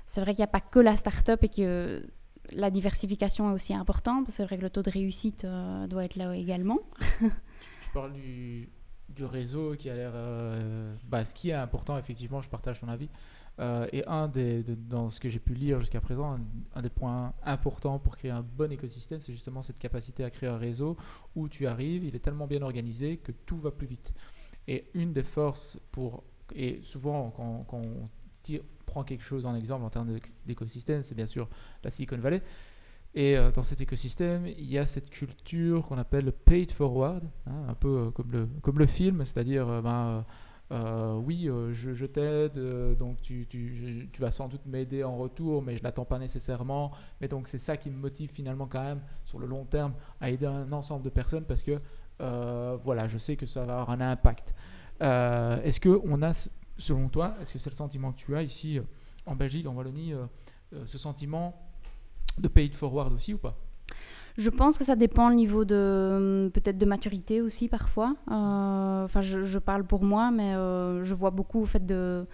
c'est 0.06 0.20
vrai 0.20 0.34
qu'il 0.34 0.40
n'y 0.40 0.44
a 0.44 0.48
pas 0.48 0.60
que 0.60 0.78
la 0.78 0.96
start-up 0.96 1.42
et 1.44 1.48
que 1.48 2.06
la 2.52 2.70
diversification 2.70 3.50
est 3.50 3.54
aussi 3.54 3.74
importante. 3.74 4.26
C'est 4.30 4.44
vrai 4.44 4.56
que 4.56 4.62
le 4.62 4.70
taux 4.70 4.82
de 4.82 4.90
réussite 4.90 5.46
doit 5.88 6.04
être 6.04 6.16
là 6.16 6.34
également. 6.36 6.78
tu 7.20 7.90
parles 7.94 8.12
du 9.14 9.24
réseau 9.24 9.74
qui 9.76 9.90
a 9.90 9.94
l'air. 9.94 10.12
Euh, 10.14 10.94
bah, 11.04 11.24
ce 11.24 11.34
qui 11.34 11.50
est 11.50 11.54
important, 11.54 11.98
effectivement, 11.98 12.40
je 12.40 12.48
partage 12.48 12.80
ton 12.80 12.88
avis. 12.88 13.08
Euh, 13.60 13.86
et 13.92 14.04
un 14.06 14.28
des, 14.28 14.62
dans 14.62 15.10
ce 15.10 15.20
que 15.20 15.28
j'ai 15.28 15.38
pu 15.38 15.52
lire 15.52 15.78
jusqu'à 15.78 16.00
présent, 16.00 16.38
un, 16.74 16.82
des 16.82 16.88
points 16.88 17.34
importants 17.44 17.98
pour 17.98 18.16
créer 18.16 18.30
un 18.30 18.42
bon 18.42 18.72
écosystème, 18.72 19.20
c'est 19.20 19.32
justement 19.32 19.60
cette 19.60 19.78
capacité 19.78 20.24
à 20.24 20.30
créer 20.30 20.48
un 20.48 20.56
réseau 20.56 20.96
où 21.36 21.48
tu 21.48 21.66
arrives, 21.66 22.04
il 22.04 22.16
est 22.16 22.20
tellement 22.20 22.46
bien 22.46 22.62
organisé 22.62 23.18
que 23.18 23.32
tout 23.32 23.58
va 23.58 23.70
plus 23.70 23.86
vite. 23.86 24.14
Et 24.68 24.86
une 24.94 25.12
des 25.12 25.22
forces 25.22 25.78
pour. 25.90 26.24
Et 26.54 26.80
souvent, 26.82 27.30
quand, 27.30 27.64
quand 27.68 27.78
on 27.78 28.08
prend 28.86 29.04
quelque 29.04 29.24
chose 29.24 29.46
en 29.46 29.54
exemple 29.54 29.84
en 29.84 29.90
termes 29.90 30.18
d'écosystème, 30.46 31.02
c'est 31.02 31.14
bien 31.14 31.26
sûr 31.26 31.48
la 31.82 31.90
Silicon 31.90 32.18
Valley. 32.18 32.42
Et 33.14 33.36
euh, 33.36 33.50
dans 33.50 33.62
cet 33.62 33.80
écosystème, 33.80 34.46
il 34.46 34.70
y 34.70 34.78
a 34.78 34.86
cette 34.86 35.10
culture 35.10 35.86
qu'on 35.86 35.98
appelle 35.98 36.24
le 36.24 36.32
paid 36.32 36.70
forward, 36.70 37.24
hein, 37.46 37.64
un 37.68 37.74
peu 37.74 37.88
euh, 37.88 38.10
comme, 38.10 38.32
le, 38.32 38.48
comme 38.62 38.78
le 38.78 38.86
film, 38.86 39.24
c'est-à-dire, 39.24 39.68
euh, 39.68 39.82
ben, 39.82 40.24
oui, 41.26 41.50
je, 41.72 42.06
t'aide, 42.06 42.58
donc 42.96 43.20
tu, 43.20 43.46
tu, 43.46 44.08
tu, 44.10 44.20
vas 44.22 44.30
sans 44.30 44.48
doute 44.48 44.64
m'aider 44.64 45.04
en 45.04 45.18
retour, 45.18 45.60
mais 45.60 45.76
je 45.76 45.82
l'attends 45.82 46.06
pas 46.06 46.18
nécessairement. 46.18 46.92
Mais 47.20 47.28
donc 47.28 47.46
c'est 47.48 47.58
ça 47.58 47.76
qui 47.76 47.90
me 47.90 47.98
motive 47.98 48.30
finalement 48.32 48.66
quand 48.66 48.82
même 48.82 49.02
sur 49.26 49.38
le 49.38 49.46
long 49.46 49.66
terme 49.66 49.92
à 50.18 50.30
aider 50.30 50.46
un 50.46 50.72
ensemble 50.72 51.04
de 51.04 51.10
personnes 51.10 51.44
parce 51.44 51.62
que 51.62 51.78
voilà, 52.84 53.08
je 53.08 53.18
sais 53.18 53.36
que 53.36 53.46
ça 53.46 53.64
va 53.64 53.80
avoir 53.80 53.90
un 53.90 54.00
impact. 54.00 54.54
est-ce 55.00 55.80
que 55.80 56.00
on 56.04 56.22
a, 56.22 56.32
selon 56.78 57.08
toi, 57.08 57.34
est-ce 57.40 57.52
que 57.52 57.58
c'est 57.58 57.70
le 57.70 57.76
sentiment 57.76 58.12
que 58.12 58.18
tu 58.18 58.36
as 58.36 58.42
ici 58.42 58.80
en 59.26 59.34
Belgique, 59.36 59.66
en 59.66 59.74
Wallonie, 59.74 60.14
ce 60.84 60.98
sentiment 60.98 61.54
de 62.38 62.48
paid 62.48 62.74
forward 62.74 63.12
aussi 63.12 63.34
ou 63.34 63.38
pas? 63.38 63.56
Je 64.38 64.48
pense 64.48 64.78
que 64.78 64.84
ça 64.84 64.96
dépend 64.96 65.28
le 65.28 65.34
niveau 65.34 65.64
de 65.64 66.50
peut-être 66.54 66.78
de 66.78 66.86
maturité 66.86 67.42
aussi 67.42 67.68
parfois. 67.68 68.12
Euh, 68.30 69.04
enfin, 69.04 69.20
je, 69.20 69.58
parle 69.58 69.84
pour 69.84 70.02
moi, 70.02 70.30
mais 70.30 70.54
euh, 70.54 71.04
je 71.04 71.14
vois 71.14 71.30
beaucoup 71.30 71.60
au 71.60 71.66
fait 71.66 71.84
de, 71.84 72.26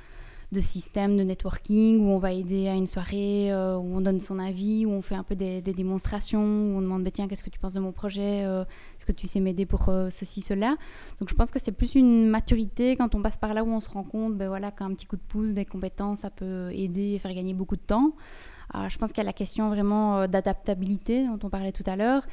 de 0.52 0.60
systèmes 0.60 1.16
de 1.16 1.22
networking 1.22 2.00
où 2.00 2.10
on 2.10 2.18
va 2.18 2.32
aider 2.32 2.68
à 2.68 2.74
une 2.74 2.86
soirée, 2.86 3.52
euh, 3.52 3.76
où 3.76 3.96
on 3.96 4.00
donne 4.00 4.20
son 4.20 4.38
avis, 4.38 4.86
où 4.86 4.90
on 4.90 5.02
fait 5.02 5.14
un 5.14 5.22
peu 5.22 5.36
des, 5.36 5.60
démonstrations, 5.60 6.40
où 6.40 6.78
on 6.78 6.80
demande 6.80 7.04
bah, 7.04 7.10
tiens 7.10 7.28
qu'est-ce 7.28 7.42
que 7.42 7.50
tu 7.50 7.58
penses 7.58 7.74
de 7.74 7.80
mon 7.80 7.92
projet, 7.92 8.40
est-ce 8.40 9.06
que 9.06 9.12
tu 9.12 9.26
sais 9.28 9.40
m'aider 9.40 9.66
pour 9.66 9.90
ceci 10.10 10.40
cela. 10.40 10.74
Donc 11.20 11.28
je 11.28 11.34
pense 11.34 11.50
que 11.50 11.58
c'est 11.58 11.72
plus 11.72 11.94
une 11.94 12.28
maturité 12.28 12.96
quand 12.96 13.14
on 13.14 13.22
passe 13.22 13.36
par 13.36 13.54
là 13.54 13.64
où 13.64 13.68
on 13.68 13.80
se 13.80 13.90
rend 13.90 14.04
compte, 14.04 14.36
ben 14.36 14.48
voilà 14.48 14.70
qu'un 14.70 14.92
petit 14.94 15.06
coup 15.06 15.16
de 15.16 15.22
pouce, 15.28 15.52
des 15.52 15.64
compétences, 15.64 16.20
ça 16.20 16.30
peut 16.30 16.70
aider 16.72 17.14
et 17.14 17.18
faire 17.18 17.34
gagner 17.34 17.54
beaucoup 17.54 17.76
de 17.76 17.82
temps. 17.82 18.12
Euh, 18.74 18.88
je 18.88 18.98
pense 18.98 19.12
qu'il 19.12 19.18
y 19.18 19.20
a 19.22 19.24
la 19.24 19.32
question 19.32 19.68
vraiment 19.68 20.18
euh, 20.18 20.26
d'adaptabilité 20.26 21.26
dont 21.26 21.38
on 21.42 21.48
parlait 21.48 21.72
tout 21.72 21.84
à 21.86 21.96
l'heure, 21.96 22.26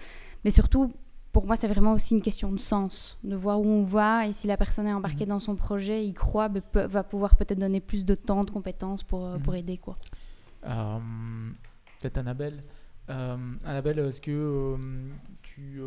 mais 0.43 0.51
surtout, 0.51 0.91
pour 1.35 1.47
moi, 1.47 1.57
c'est 1.57 1.67
vraiment 1.67 1.91
aussi 1.91 2.13
une 2.13 2.21
question 2.21 2.49
de 2.53 2.59
sens, 2.61 3.17
de 3.25 3.35
voir 3.35 3.59
où 3.59 3.65
on 3.65 3.83
va 3.83 4.25
et 4.25 4.31
si 4.31 4.47
la 4.47 4.55
personne 4.55 4.87
est 4.87 4.93
embarquée 4.93 5.25
mhm. 5.25 5.31
dans 5.31 5.41
son 5.41 5.57
projet, 5.57 6.05
il 6.05 6.13
croit, 6.13 6.47
ben, 6.47 6.63
va 6.73 7.03
pouvoir 7.03 7.35
peut-être 7.35 7.59
donner 7.59 7.81
plus 7.81 8.05
de 8.05 8.15
temps, 8.15 8.45
de 8.45 8.51
compétences 8.51 9.03
pour, 9.03 9.25
euh, 9.25 9.37
pour 9.39 9.51
mhm. 9.51 9.59
aider. 9.59 9.77
quoi. 9.77 9.97
peut-être 10.61 12.17
Annabelle. 12.19 12.63
Annabelle, 13.09 13.99
est-ce 13.99 14.21
que 14.21 14.77
tu, 15.41 15.81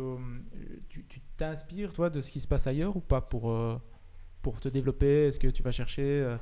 tu, 0.87 1.19
t'inspires, 1.35 1.93
toi, 1.93 2.11
de 2.11 2.21
ce 2.21 2.31
qui 2.31 2.41
se 2.41 2.47
passe 2.47 2.67
ailleurs 2.67 2.95
ou 2.95 2.99
pas 2.99 3.19
pour, 3.19 3.51
pour 4.43 4.59
te 4.59 4.69
développer? 4.69 5.25
Est-ce 5.25 5.39
que 5.39 5.47
tu 5.47 5.63
vas 5.63 5.71
chercher 5.71 6.37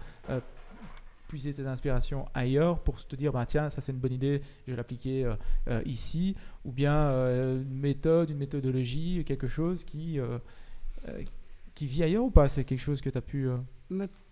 puiser 1.28 1.53
tes 1.53 1.65
inspirations 1.65 2.25
ailleurs 2.34 2.80
pour 2.80 3.05
te 3.05 3.15
dire 3.15 3.34
bah 3.34 3.45
tiens 3.45 3.69
ça 3.69 3.82
c'est 3.82 3.91
une 3.91 3.99
bonne 3.99 4.13
idée 4.13 4.41
je 4.65 4.71
vais 4.71 4.78
l'appliquer 4.78 5.25
euh, 5.25 5.36
euh, 5.69 5.82
ici. 5.86 6.36
Ou 6.65 6.71
bien 6.71 6.93
euh, 6.93 7.61
une 7.61 7.80
méthode 7.80 8.30
une 8.30 8.38
méthodologie 8.38 9.23
quelque 9.25 9.47
chose 9.47 9.84
qui 9.84 10.19
qui 11.75 11.86
vit 11.86 12.03
ailleurs 12.03 12.25
ou 12.25 12.32
pas? 12.32 12.49
C'est 12.49 12.63
quelque 12.63 12.80
chose 12.80 13.01
que 13.01 13.09
tu 13.09 13.17
as 13.17 13.21
pu 13.21 13.47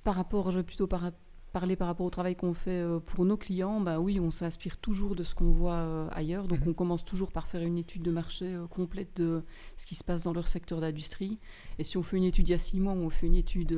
par 0.04 0.16
rapport 0.16 0.52
je 0.52 0.62
plutôt 0.62 0.88
par, 0.88 1.12
parler 1.56 1.78
par 1.78 1.88
rapport 1.88 2.06
au 2.06 2.10
travail 2.10 2.36
qu'on 2.36 2.54
fait 2.54 2.82
euh, 2.82 3.00
pour 3.00 3.24
nos 3.24 3.38
clients, 3.38 3.80
bah 3.80 4.02
oui, 4.02 4.20
on 4.20 4.30
s'inspire 4.30 4.76
toujours 4.76 5.16
de 5.16 5.24
ce 5.24 5.36
qu'on 5.36 5.52
voit 5.52 5.76
euh, 5.76 6.10
ailleurs. 6.12 6.50
Donc, 6.50 6.60
mhm. 6.60 6.72
on 6.72 6.74
commence 6.74 7.06
toujours 7.06 7.32
par 7.32 7.48
faire 7.48 7.62
une 7.62 7.78
étude 7.78 8.02
de 8.02 8.12
marché 8.12 8.56
euh, 8.56 8.68
complète 8.68 9.16
de 9.22 9.42
ce 9.78 9.86
qui 9.86 9.96
se 9.96 10.04
passe 10.04 10.24
dans 10.24 10.34
leur 10.34 10.50
secteur 10.50 10.82
d'industrie. 10.82 11.40
Et 11.80 11.86
si 11.86 11.96
on 11.96 12.04
fait 12.04 12.18
une 12.18 12.26
étude 12.26 12.50
il 12.50 12.52
y 12.52 12.56
a 12.56 12.58
six 12.58 12.82
mois 12.82 12.92
ou 12.92 12.98
on 12.98 13.10
fait 13.10 13.28
une 13.28 13.36
étude 13.36 13.74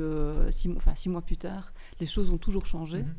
six, 0.50 0.66
mois, 0.66 0.78
enfin, 0.78 0.96
six 0.96 1.08
mois 1.08 1.22
plus 1.22 1.36
tard, 1.36 1.72
les 2.00 2.06
choses 2.06 2.30
ont 2.30 2.36
toujours 2.36 2.66
changé. 2.66 3.04
Mhm. 3.04 3.14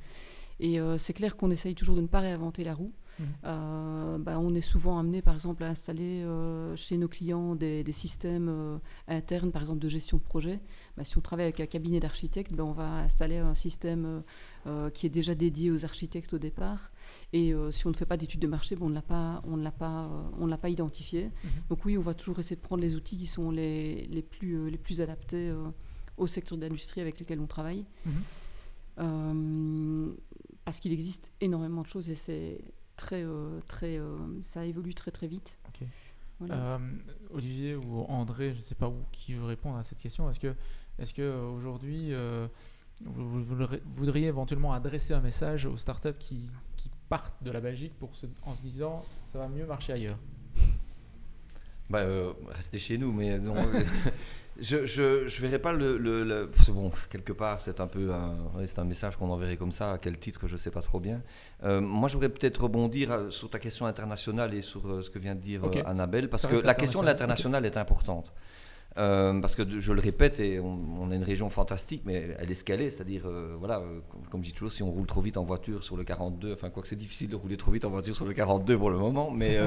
Et 0.59 0.79
c'est 0.97 1.13
clair 1.13 1.37
qu'on 1.37 1.51
essaye 1.51 1.73
toujours 1.73 1.95
de 1.95 2.01
ne 2.01 2.07
pas 2.07 2.19
réinventer 2.19 2.65
la 2.65 2.73
roue. 2.73 2.91
Mhm. 3.19 3.25
Euh, 3.45 4.17
bah, 4.17 4.39
on 4.39 4.53
est 4.53 4.61
souvent 4.61 4.97
amené, 4.97 5.21
par 5.21 5.33
exemple, 5.33 5.63
à 5.63 5.67
installer 5.67 6.23
euh, 6.23 6.75
chez 6.75 6.97
nos 6.97 7.07
clients 7.07 7.55
des, 7.55 7.83
systèmes 7.91 8.47
euh, 8.49 8.77
internes, 9.07 9.51
par 9.51 9.61
exemple, 9.61 9.79
de 9.79 9.89
gestion 9.89 10.17
de 10.17 10.23
projet. 10.23 10.59
Bah, 10.97 11.03
si 11.03 11.17
on 11.17 11.21
travaille 11.21 11.45
avec 11.45 11.59
un 11.59 11.65
cabinet 11.65 11.99
d'architectes, 11.99 12.53
bah, 12.53 12.63
on 12.63 12.71
va 12.71 12.99
installer 12.99 13.37
un 13.37 13.53
système 13.53 14.23
qui 14.93 15.07
est 15.07 15.09
déjà 15.09 15.33
dédié 15.33 15.71
aux 15.71 15.83
architectes 15.83 16.33
au 16.33 16.37
départ. 16.37 16.91
Et 17.33 17.53
si 17.71 17.87
on 17.87 17.89
ne 17.89 17.95
fait 17.95 18.05
pas 18.05 18.17
d'études 18.17 18.41
de 18.41 18.47
marché, 18.47 18.77
on 18.79 18.89
ne 18.89 18.93
l'a 18.93 19.01
pas, 19.01 19.41
on 19.45 19.55
l'a 19.55 19.71
pas, 19.71 20.09
on 20.37 20.45
l'a 20.45 20.57
pas 20.57 20.69
identifié. 20.69 21.23
Mhm. 21.23 21.49
Donc 21.69 21.85
oui, 21.85 21.97
on 21.97 22.01
va 22.01 22.13
toujours 22.13 22.37
essayer 22.39 22.55
de 22.55 22.61
prendre 22.61 22.81
les 22.81 22.95
outils 22.95 23.17
qui 23.17 23.25
sont 23.25 23.49
les, 23.51 24.05
les 24.07 24.21
plus, 24.21 24.69
les 24.69 24.77
plus 24.77 25.01
adaptés 25.01 25.51
au 26.17 26.27
secteur 26.27 26.57
d'industrie 26.57 27.01
avec 27.01 27.19
lequel 27.19 27.39
on 27.39 27.47
travaille. 27.47 27.85
Mhm. 28.97 30.15
parce 30.65 30.79
qu'il 30.81 30.91
existe 30.91 31.31
énormément 31.39 31.81
de 31.81 31.87
choses 31.87 32.09
et 32.09 32.15
c'est 32.15 32.59
très, 32.99 33.23
euh, 33.23 33.61
très, 33.65 33.97
euh, 33.97 34.17
ça 34.43 34.65
évolue 34.65 34.93
très 34.93 35.11
très 35.11 35.27
vite. 35.27 35.57
Euh, 36.41 36.77
Olivier 37.31 37.75
ou 37.75 38.01
André, 38.07 38.51
je 38.51 38.57
ne 38.57 38.61
sais 38.61 38.75
pas 38.75 38.87
où, 38.87 39.03
qui 39.11 39.33
veut 39.33 39.45
répondre 39.45 39.77
à 39.77 39.83
cette 39.83 39.99
question. 39.99 40.29
Est-ce 40.29 40.39
que, 40.39 40.53
est-ce 40.97 41.13
que 41.13 41.37
aujourd'hui, 41.47 42.13
vous, 43.01 43.43
voudriez 43.85 44.27
éventuellement 44.27 44.73
adresser 44.73 45.13
un 45.13 45.21
message 45.21 45.65
aux 45.65 45.77
startups 45.77 46.17
qui, 46.19 46.49
qui 46.75 46.89
partent 47.09 47.43
de 47.43 47.51
la 47.51 47.61
Belgique 47.61 47.93
pour 47.99 48.15
se, 48.15 48.25
en 48.43 48.55
se 48.55 48.61
disant 48.61 49.03
ça 49.25 49.39
va 49.39 49.47
mieux 49.47 49.65
marcher 49.65 49.93
ailleurs? 49.93 50.19
Bah, 51.89 52.05
restez 52.49 52.79
chez 52.79 52.97
nous, 52.97 53.11
mais 53.11 53.39
non, 53.39 53.55
Je, 54.61 54.85
je, 54.85 55.41
verrai 55.41 55.59
pas 55.59 55.71
le. 55.73 55.97
le, 55.97 56.49
bon, 56.69 56.91
quelque 57.09 57.31
part, 57.31 57.61
c'est 57.61 57.79
un 57.79 57.87
peu 57.87 58.11
un, 58.11 58.35
c'est 58.65 58.79
un 58.79 58.83
message 58.83 59.15
qu'on 59.15 59.29
enverrait 59.29 59.57
comme 59.57 59.71
ça. 59.71 59.93
À 59.93 59.97
quel 59.97 60.17
titre, 60.17 60.47
je 60.47 60.57
sais 60.57 60.71
pas 60.71 60.81
trop 60.81 60.99
bien. 60.99 61.21
Euh, 61.63 61.79
moi, 61.79 62.09
je 62.09 62.13
voudrais 62.13 62.29
peut-être 62.29 62.63
rebondir 62.63 63.11
euh, 63.11 63.29
sur 63.29 63.49
ta 63.49 63.59
question 63.59 63.85
internationale 63.85 64.53
et 64.53 64.61
sur 64.61 64.85
euh, 64.87 65.01
ce 65.01 65.09
que 65.09 65.19
vient 65.19 65.35
de 65.35 65.41
dire 65.41 65.61
Annabelle, 65.85 66.29
parce 66.29 66.45
que 66.45 66.55
la 66.55 66.73
question 66.73 67.01
de 67.01 67.05
l'international 67.05 67.65
est 67.65 67.77
importante. 67.77 68.33
Euh, 68.99 69.39
parce 69.39 69.55
que 69.55 69.63
je 69.79 69.93
le 69.93 70.01
répète, 70.01 70.41
et 70.41 70.59
on, 70.59 71.09
a 71.09 71.15
une 71.15 71.23
région 71.23 71.49
fantastique, 71.49 72.01
mais 72.05 72.35
elle 72.37 72.51
est 72.51 72.55
scalée, 72.55 72.89
c'est-à-dire, 72.89 73.23
euh, 73.25 73.55
voilà, 73.57 73.79
euh, 73.79 73.99
comme, 74.29 74.43
je 74.43 74.49
dis 74.49 74.53
toujours, 74.53 74.73
si 74.73 74.83
on 74.83 74.91
roule 74.91 75.07
trop 75.07 75.21
vite 75.21 75.37
en 75.37 75.43
voiture 75.43 75.85
sur 75.85 75.95
le 75.95 76.03
42, 76.03 76.53
enfin, 76.53 76.69
quoi 76.69 76.83
que 76.83 76.89
c'est 76.89 76.97
difficile 76.97 77.29
de 77.29 77.37
rouler 77.37 77.55
trop 77.55 77.71
vite 77.71 77.85
en 77.85 77.89
voiture 77.89 78.13
sur 78.13 78.25
le 78.25 78.33
42 78.33 78.77
pour 78.77 78.89
le 78.89 78.97
moment, 78.97 79.31
mais 79.31 79.57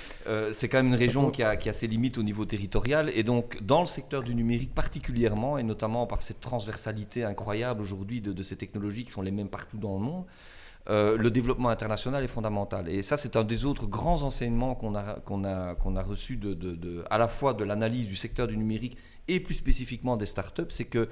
c'est 0.52 0.68
quand 0.68 0.76
même 0.76 0.88
une 0.88 0.94
région 0.94 1.30
qui 1.30 1.42
a, 1.42 1.56
qui 1.56 1.70
a, 1.70 1.72
ses 1.72 1.86
limites 1.86 2.18
au 2.18 2.22
niveau 2.22 2.44
territorial, 2.44 3.10
et 3.14 3.22
donc 3.22 3.62
dans 3.62 3.80
le 3.80 3.86
secteur 3.86 4.22
du 4.22 4.34
numérique 4.34 4.74
particulièrement, 4.74 5.56
et 5.56 5.62
notamment 5.62 6.06
par 6.06 6.22
cette 6.22 6.40
transversalité 6.40 7.24
incroyable 7.24 7.80
aujourd'hui 7.80 8.20
de, 8.20 8.32
de, 8.32 8.42
ces 8.42 8.56
technologies 8.56 9.06
qui 9.06 9.12
sont 9.12 9.22
les 9.22 9.30
mêmes 9.30 9.48
partout 9.48 9.78
dans 9.78 9.94
le 9.94 10.04
monde, 10.04 10.24
euh, 10.90 11.16
le 11.16 11.30
développement 11.30 11.68
international 11.68 12.24
est 12.24 12.28
fondamental. 12.28 12.88
Et 12.88 13.02
ça, 13.02 13.16
c'est 13.16 13.36
un 13.36 13.44
des 13.44 13.64
autres 13.64 13.86
grands 13.86 14.22
enseignements 14.22 14.74
qu'on 14.74 14.94
a, 14.94 15.20
qu'on 15.24 15.44
a, 15.44 15.74
qu'on 15.74 15.96
a 15.96 16.04
à 17.10 17.18
la 17.18 17.28
fois 17.28 17.54
de 17.54 17.64
l'analyse 17.64 18.08
du 18.08 18.16
secteur 18.16 18.48
du 18.48 18.56
numérique 18.56 18.96
et 19.28 19.40
plus 19.40 19.54
spécifiquement 19.54 20.16
des 20.16 20.26
startups, 20.26 20.70
c'est 20.70 20.84
que 20.84 21.08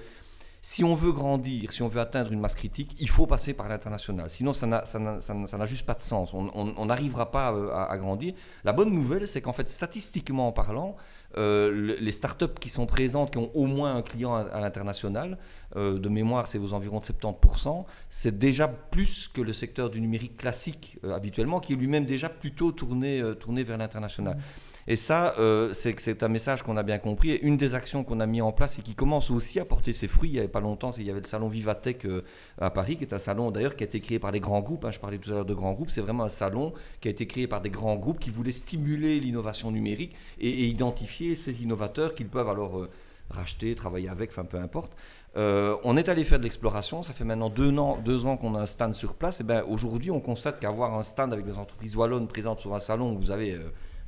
si 0.63 0.85
on 0.85 0.95
veut 0.95 1.13
grandir, 1.13 1.73
si 1.73 1.83
on 1.83 1.89
veut 1.89 2.01
atteindre 2.01 2.33
une 2.33 2.41
masse 2.41 2.55
critique, 2.55 2.95
il 3.01 3.09
faut 3.09 3.27
passer 3.27 3.55
par 3.55 3.69
l'international. 3.69 4.29
Sinon, 4.29 4.53
ça 4.53 4.67
n'a 4.67 5.67
juste 5.67 5.87
pas 5.87 5.95
de 5.95 6.03
sens. 6.03 6.35
On 6.35 6.87
n'arrivera 6.87 7.31
pas 7.31 7.53
euh, 7.55 7.73
à, 7.73 7.97
grandir. 7.97 8.35
La 8.65 8.73
bonne 8.73 8.91
nouvelle, 8.91 9.27
c'est 9.27 9.41
qu'en 9.41 9.55
fait, 9.55 9.71
statistiquement 9.71 10.53
parlant, 10.53 10.97
euh, 11.39 11.97
les 11.99 12.13
startups 12.13 12.59
qui 12.61 12.69
sont 12.69 12.87
présentes, 12.87 13.31
qui 13.31 13.39
ont 13.39 13.51
au 13.55 13.67
moins 13.67 13.95
un 13.95 14.03
client 14.03 14.35
à, 14.35 14.61
l'international, 14.61 15.39
euh, 15.77 15.99
de 15.99 16.09
mémoire, 16.09 16.47
c'est 16.47 16.59
aux 16.59 16.75
environs 16.75 17.01
de 17.01 17.05
70%, 17.05 17.85
c'est 18.09 18.39
déjà 18.39 18.69
plus 18.69 19.29
que 19.29 19.41
le 19.41 19.53
secteur 19.53 19.91
du 19.91 20.01
numérique 20.01 20.37
classique 20.37 20.99
habituellement, 21.05 21.61
qui 21.61 21.73
est 21.73 21.77
lui-même 21.77 22.07
déjà 22.07 22.29
plutôt 22.29 22.73
tourné, 22.73 23.23
tourné 23.39 23.63
vers 23.63 23.79
l'international. 23.79 24.39
Et 24.87 24.97
ça, 24.97 25.35
euh, 25.39 25.73
c'est 25.73 26.23
un 26.23 26.29
message 26.29 26.63
qu'on 26.63 26.77
a 26.77 26.83
bien 26.83 26.99
compris. 26.99 27.31
Et 27.31 27.43
une 27.45 27.57
des 27.57 27.75
actions 27.77 28.03
qu'on 28.03 28.21
a 28.21 28.27
mis 28.27 28.41
en 28.41 28.53
place 28.53 28.79
et 28.79 28.83
qui 28.83 28.95
commence 28.95 29.31
aussi 29.31 29.61
à 29.61 29.65
porter 29.65 29.93
ses 29.93 30.09
fruits, 30.09 30.31
il 30.31 30.33
n'y 30.33 30.39
avait 30.39 30.49
pas 30.49 30.61
longtemps, 30.61 30.91
il 30.91 31.05
y 31.05 31.11
avait 31.11 31.21
le 31.21 31.27
salon 31.27 31.49
Vivatech 31.49 32.05
euh, 32.07 32.25
à 32.61 32.71
Paris, 32.71 32.97
qui 32.97 33.05
est 33.05 33.13
un 33.13 33.19
salon 33.19 33.51
d'ailleurs 33.51 33.77
qui 33.77 33.85
a 33.85 33.87
été 33.87 34.01
créé 34.01 34.19
par 34.19 34.33
des 34.33 34.41
grands 34.41 34.61
groupes. 34.61 34.85
Hein. 34.85 34.91
je 34.91 34.99
parlais 34.99 35.19
tout 35.19 35.31
à 35.31 35.35
l'heure 35.35 35.45
de 35.45 35.55
grands 35.55 35.73
groupes. 35.73 35.91
C'est 35.91 36.01
vraiment 36.01 36.25
un 36.25 36.29
salon 36.29 36.73
qui 37.01 37.09
a 37.09 37.11
été 37.11 37.27
créé 37.27 37.47
par 37.47 37.61
des 37.61 37.71
grands 37.71 37.97
groupes 37.97 38.19
qui 38.19 38.31
voulaient 38.31 38.53
stimuler 38.53 39.21
l'innovation 39.21 39.71
numérique 39.71 40.15
et, 40.41 40.67
identifier 40.67 41.37
ces 41.37 41.63
innovateurs 41.63 42.15
qu'ils 42.15 42.29
peuvent 42.29 42.49
alors 42.49 42.79
euh, 42.79 42.91
racheter, 43.31 43.75
travailler 43.75 44.09
avec, 44.09 44.31
enfin 44.31 44.45
peu 44.45 44.59
importe. 44.59 44.93
On 45.37 45.97
est 45.97 46.09
allé 46.09 46.25
faire 46.25 46.39
de 46.39 46.45
l'exploration, 46.45 47.03
ça 47.03 47.13
fait 47.13 47.25
maintenant 47.25 47.51
deux 47.51 47.77
ans, 47.79 47.99
deux 48.05 48.27
ans 48.27 48.37
qu'on 48.37 48.55
a 48.55 48.61
un 48.61 48.67
stand 48.67 48.95
sur 48.95 49.15
place. 49.15 49.41
Et 49.41 49.45
ben 49.45 49.63
aujourd'hui, 49.69 50.11
on 50.11 50.21
constate 50.21 50.61
qu'avoir 50.61 50.95
un 50.95 51.03
stand 51.03 51.33
avec 51.33 51.45
des 51.45 51.59
entreprises 51.59 51.97
wallonnes 51.97 52.27
présentes 52.27 52.61
sur 52.61 52.75
un 52.75 52.81
salon 52.81 53.15
où 53.15 53.19
vous 53.19 53.31
avez 53.31 53.59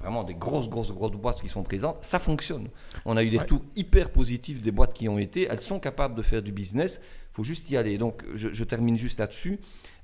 vraiment 0.03 0.25
des 0.25 0.35
grosses, 0.35 0.69
grosses, 0.69 0.93
grosses 0.93 1.13
boîtes 1.13 1.41
qui 1.41 1.49
sont 1.49 1.63
présentes, 1.63 1.99
ça 2.03 2.19
fonctionne. 2.19 2.69
On 3.05 3.17
a 3.17 3.23
eu 3.23 3.31
des 3.31 3.39
retours 3.39 3.63
hyper 3.77 4.11
positifs 4.11 4.61
des 4.61 4.73
boîtes 4.73 4.93
qui 4.93 5.09
ont 5.09 5.19
été, 5.19 5.47
elles 5.49 5.61
sont 5.61 5.79
capables 5.79 6.15
de 6.15 6.23
faire 6.23 6.43
du 6.43 6.53
business, 6.53 7.01
il 7.33 7.37
faut 7.37 7.45
juste 7.45 7.71
y 7.71 7.77
aller. 7.77 7.99
Donc 7.99 8.25
je, 8.35 8.65
termine 8.65 8.97
juste 8.97 9.19
là-dessus. 9.19 9.61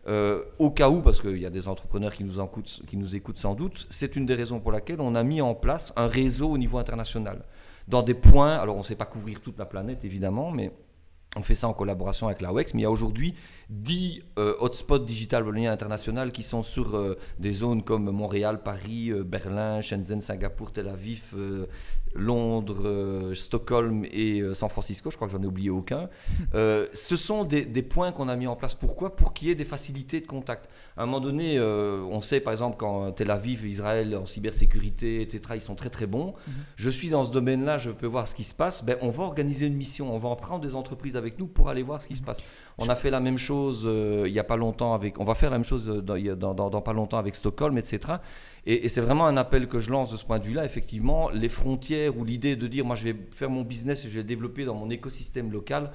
Euh, 0.06 0.44
au 0.58 0.70
cas 0.70 0.88
où, 0.88 1.02
parce 1.02 1.20
qu'il 1.20 1.38
y 1.38 1.46
a 1.46 1.50
des 1.50 1.68
entrepreneurs 1.68 2.14
qui 2.14 2.24
nous, 2.24 2.40
écoutent, 2.40 2.82
qui 2.86 2.96
nous 2.96 3.14
écoutent 3.14 3.38
sans 3.38 3.54
doute, 3.54 3.86
c'est 3.90 4.16
une 4.16 4.24
des 4.24 4.34
raisons 4.34 4.60
pour 4.60 4.72
laquelle 4.72 5.00
on 5.00 5.14
a 5.14 5.22
mis 5.22 5.42
en 5.42 5.54
place 5.54 5.92
un 5.96 6.06
réseau 6.06 6.48
au 6.50 6.58
niveau 6.58 6.78
international. 6.78 7.44
Dans 7.88 8.02
des 8.02 8.14
points, 8.14 8.54
alors 8.54 8.76
on 8.76 8.80
ne 8.80 8.84
sait 8.84 8.96
pas 8.96 9.06
couvrir 9.06 9.40
toute 9.40 9.58
la 9.58 9.66
planète 9.66 10.04
évidemment, 10.04 10.50
mais 10.50 10.72
on 11.36 11.42
fait 11.42 11.54
ça 11.54 11.68
en 11.68 11.74
collaboration 11.74 12.26
avec 12.26 12.40
la 12.40 12.52
WEX, 12.52 12.74
mais 12.74 12.80
il 12.80 12.84
y 12.84 12.86
a 12.86 12.90
aujourd'hui 12.90 13.34
10 13.70 14.22
euh, 14.38 14.54
hotspots 14.60 15.00
digital 15.00 15.44
wallonien 15.44 15.70
international 15.70 16.32
qui 16.32 16.42
sont 16.42 16.62
sur 16.62 16.96
euh, 16.96 17.18
des 17.38 17.52
zones 17.52 17.82
comme 17.82 18.10
Montréal, 18.10 18.62
Paris, 18.62 19.10
euh, 19.10 19.22
Berlin, 19.24 19.82
Shenzhen, 19.82 20.22
Singapour, 20.22 20.72
Tel 20.72 20.88
Aviv, 20.88 21.34
Londres, 22.14 23.32
Stockholm 23.34 24.06
et 24.10 24.42
San 24.54 24.70
Francisco. 24.70 25.10
Je 25.10 25.16
crois 25.16 25.28
que 25.28 25.34
j'en 25.34 25.42
ai 25.42 25.46
oublié 25.46 25.68
aucun. 25.68 26.08
ce 26.54 27.16
sont 27.16 27.44
des, 27.44 27.66
des 27.66 27.82
points 27.82 28.12
qu'on 28.12 28.28
a 28.28 28.36
mis 28.36 28.46
en 28.46 28.56
place. 28.56 28.74
Pourquoi? 28.74 29.14
Pour 29.14 29.34
qu'il 29.34 29.48
y 29.48 29.50
ait 29.50 29.54
des 29.54 29.66
facilités 29.66 30.20
de 30.20 30.26
contact. 30.26 30.70
À 30.96 31.02
un 31.02 31.06
moment 31.06 31.20
donné, 31.20 31.60
on 31.60 32.22
sait 32.22 32.40
par 32.40 32.52
exemple 32.54 32.76
quand 32.78 33.12
Tel 33.12 33.30
Aviv, 33.30 33.66
Israël 33.66 34.16
en 34.16 34.24
cybersécurité, 34.24 35.20
etc., 35.20 35.40
ils 35.56 35.60
sont 35.60 35.74
très 35.74 35.90
très 35.90 36.06
bons. 36.06 36.34
Mhm. 36.46 36.54
Je 36.76 36.90
suis 36.90 37.10
dans 37.10 37.24
ce 37.24 37.30
domaine-là, 37.30 37.76
je 37.76 37.90
peux 37.90 38.06
voir 38.06 38.26
ce 38.26 38.34
qui 38.34 38.44
se 38.44 38.54
passe. 38.54 38.82
Ben, 38.82 38.96
on 39.02 39.10
va 39.10 39.24
organiser 39.24 39.66
une 39.66 39.76
mission, 39.76 40.14
on 40.14 40.18
va 40.18 40.30
en 40.30 40.36
prendre 40.36 40.64
des 40.64 40.74
entreprises 40.74 41.16
avec 41.16 41.38
nous 41.38 41.46
pour 41.46 41.68
aller 41.68 41.82
voir 41.82 42.00
ce 42.00 42.08
qui 42.08 42.16
se 42.16 42.22
passe. 42.22 42.42
On 42.78 42.88
a 42.88 42.94
fait 42.94 43.10
la 43.10 43.18
même 43.18 43.38
chose 43.38 43.82
euh, 43.84 44.24
il 44.26 44.32
n'y 44.32 44.38
a 44.38 44.44
pas 44.44 44.56
longtemps 44.56 44.94
avec. 44.94 45.18
On 45.18 45.24
va 45.24 45.34
faire 45.34 45.50
la 45.50 45.58
même 45.58 45.64
chose 45.64 45.86
dans, 45.86 46.54
dans, 46.54 46.80
pas 46.80 46.92
longtemps 46.92 47.18
avec 47.18 47.34
Stockholm, 47.34 47.76
etc. 47.76 48.14
Et, 48.66 48.88
c'est 48.88 49.00
vraiment 49.00 49.26
un 49.26 49.36
appel 49.36 49.66
que 49.66 49.80
je 49.80 49.90
lance 49.90 50.12
de 50.12 50.16
ce 50.16 50.24
point 50.24 50.38
de 50.38 50.44
vue-là. 50.44 50.64
Effectivement, 50.64 51.28
les 51.30 51.48
frontières 51.48 52.16
ou 52.16 52.24
l'idée 52.24 52.54
de 52.54 52.66
dire 52.68 52.84
moi 52.84 52.94
je 52.94 53.04
vais 53.04 53.16
faire 53.34 53.50
mon 53.50 53.62
business 53.62 54.04
et 54.04 54.08
je 54.08 54.14
vais 54.14 54.20
le 54.20 54.24
développer 54.24 54.64
dans 54.64 54.74
mon 54.74 54.90
écosystème 54.90 55.50
local 55.50 55.90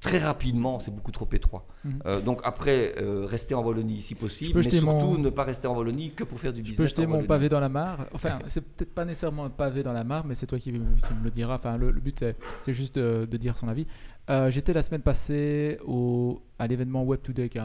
très 0.00 0.18
rapidement, 0.18 0.78
c'est 0.78 0.94
beaucoup 0.94 1.10
trop 1.10 1.28
étroit. 1.32 1.66
Mhm. 1.84 1.92
Euh, 2.06 2.20
donc 2.20 2.40
après, 2.44 2.94
rester 3.26 3.54
en 3.54 3.62
Wallonie 3.62 4.02
si 4.02 4.14
possible, 4.14 4.60
mais 4.64 4.70
surtout 4.70 5.18
ne 5.18 5.30
pas 5.30 5.44
rester 5.44 5.66
en 5.66 5.76
Wallonie 5.76 6.12
que 6.12 6.24
pour 6.24 6.38
faire 6.38 6.52
du 6.52 6.62
business. 6.62 6.76
Je 6.76 6.82
peux 6.82 7.02
jeter 7.02 7.06
mon 7.06 7.24
pavé 7.24 7.48
dans 7.48 7.60
la 7.60 7.68
mare. 7.68 8.06
Enfin, 8.14 8.38
c'est 8.46 8.60
peut-être 8.60 8.94
pas 8.94 9.04
nécessairement 9.04 9.44
un 9.44 9.50
pavé 9.50 9.82
dans 9.82 9.92
la 9.92 10.04
mare, 10.04 10.24
mais 10.26 10.34
c'est 10.34 10.46
toi 10.46 10.58
qui, 10.58 10.72
me 10.72 10.84
le 11.24 11.30
diras. 11.30 11.56
Enfin, 11.56 11.76
le, 11.76 11.92
but, 11.92 12.24
c'est 12.62 12.74
juste 12.74 12.96
de, 12.96 13.26
de, 13.26 13.36
dire 13.36 13.56
son 13.56 13.68
avis. 13.68 13.86
Euh, 14.30 14.50
j'étais 14.50 14.72
la 14.72 14.82
semaine 14.82 15.00
passée 15.00 15.78
au, 15.86 16.42
à 16.58 16.66
l'événement 16.66 17.02
Web 17.02 17.22
Today, 17.22 17.48
qui 17.48 17.58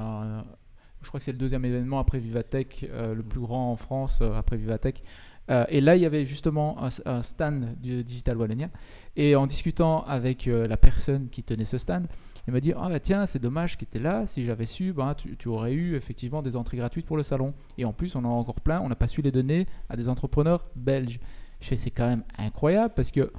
je 1.03 1.09
crois 1.09 1.19
que 1.19 1.25
c'est 1.25 1.33
le 1.33 1.37
deuxième 1.37 1.65
événement 1.65 1.99
après 1.99 2.17
Vivatech, 2.17 2.89
euh, 2.89 3.13
le 3.13 3.23
plus 3.23 3.41
grand 3.41 3.73
en 3.73 3.75
France 3.75 4.19
euh, 4.21 4.33
après 4.35 4.55
Vivatech. 4.55 5.03
Et 5.49 5.81
là, 5.81 5.95
il 5.95 6.01
y 6.01 6.05
avait 6.05 6.25
justement 6.25 6.77
un, 7.05 7.21
stand 7.21 7.75
du 7.81 8.03
Digital 8.03 8.37
Wallonia. 8.37 8.69
Et 9.15 9.35
en 9.35 9.45
discutant 9.45 10.03
avec 10.05 10.45
la 10.45 10.77
personne 10.77 11.29
qui 11.29 11.43
tenait 11.43 11.65
ce 11.65 11.77
stand, 11.77 12.07
il 12.47 12.53
m'a 12.53 12.59
dit 12.59 12.73
Ah, 12.75 12.89
bah, 12.89 12.99
tiens, 12.99 13.25
c'est 13.25 13.39
dommage 13.39 13.77
qu'il 13.77 13.87
était 13.87 13.99
là. 13.99 14.25
Si 14.25 14.45
j'avais 14.45 14.65
su, 14.65 14.93
ben, 14.93 15.15
tu, 15.15 15.47
aurais 15.47 15.73
eu 15.73 15.95
effectivement 15.95 16.41
des 16.41 16.55
entrées 16.55 16.77
gratuites 16.77 17.05
pour 17.05 17.17
le 17.17 17.23
salon. 17.23 17.53
Et 17.77 17.85
en 17.85 17.93
plus, 17.93 18.15
on 18.15 18.19
en 18.19 18.31
a 18.31 18.33
encore 18.33 18.61
plein. 18.61 18.81
On 18.81 18.89
n'a 18.89 18.95
pas 18.95 19.07
su 19.07 19.21
les 19.21 19.31
donner 19.31 19.67
à 19.89 19.95
des 19.95 20.09
entrepreneurs 20.09 20.67
belges. 20.75 21.19
Je 21.61 21.67
fais 21.67 21.75
C'est 21.75 21.91
quand 21.91 22.07
même 22.07 22.23
incroyable 22.37 22.93
parce 22.95 23.11
que 23.11 23.31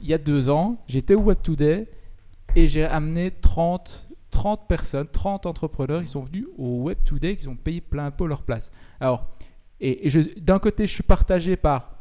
il 0.00 0.08
y 0.08 0.14
a 0.14 0.18
deux 0.18 0.48
ans, 0.48 0.82
j'étais 0.88 1.14
au 1.14 1.20
Web 1.20 1.38
Today 1.42 1.86
et 2.56 2.68
j'ai 2.68 2.84
amené 2.84 3.30
30, 3.30 4.08
30 4.30 4.66
personnes, 4.66 5.06
30 5.10 5.46
entrepreneurs 5.46 6.02
qui 6.02 6.08
sont 6.08 6.22
venus 6.22 6.46
au 6.56 6.82
Web 6.82 6.98
Today, 7.04 7.36
qui 7.36 7.48
ont 7.48 7.56
payé 7.56 7.80
plein 7.80 8.10
pot 8.10 8.26
leur 8.26 8.42
place. 8.42 8.70
Alors, 8.98 9.28
et, 9.80 10.10
d'un 10.38 10.58
côté, 10.58 10.86
je 10.86 10.92
suis 10.92 11.02
partagé 11.02 11.56
par 11.56 12.00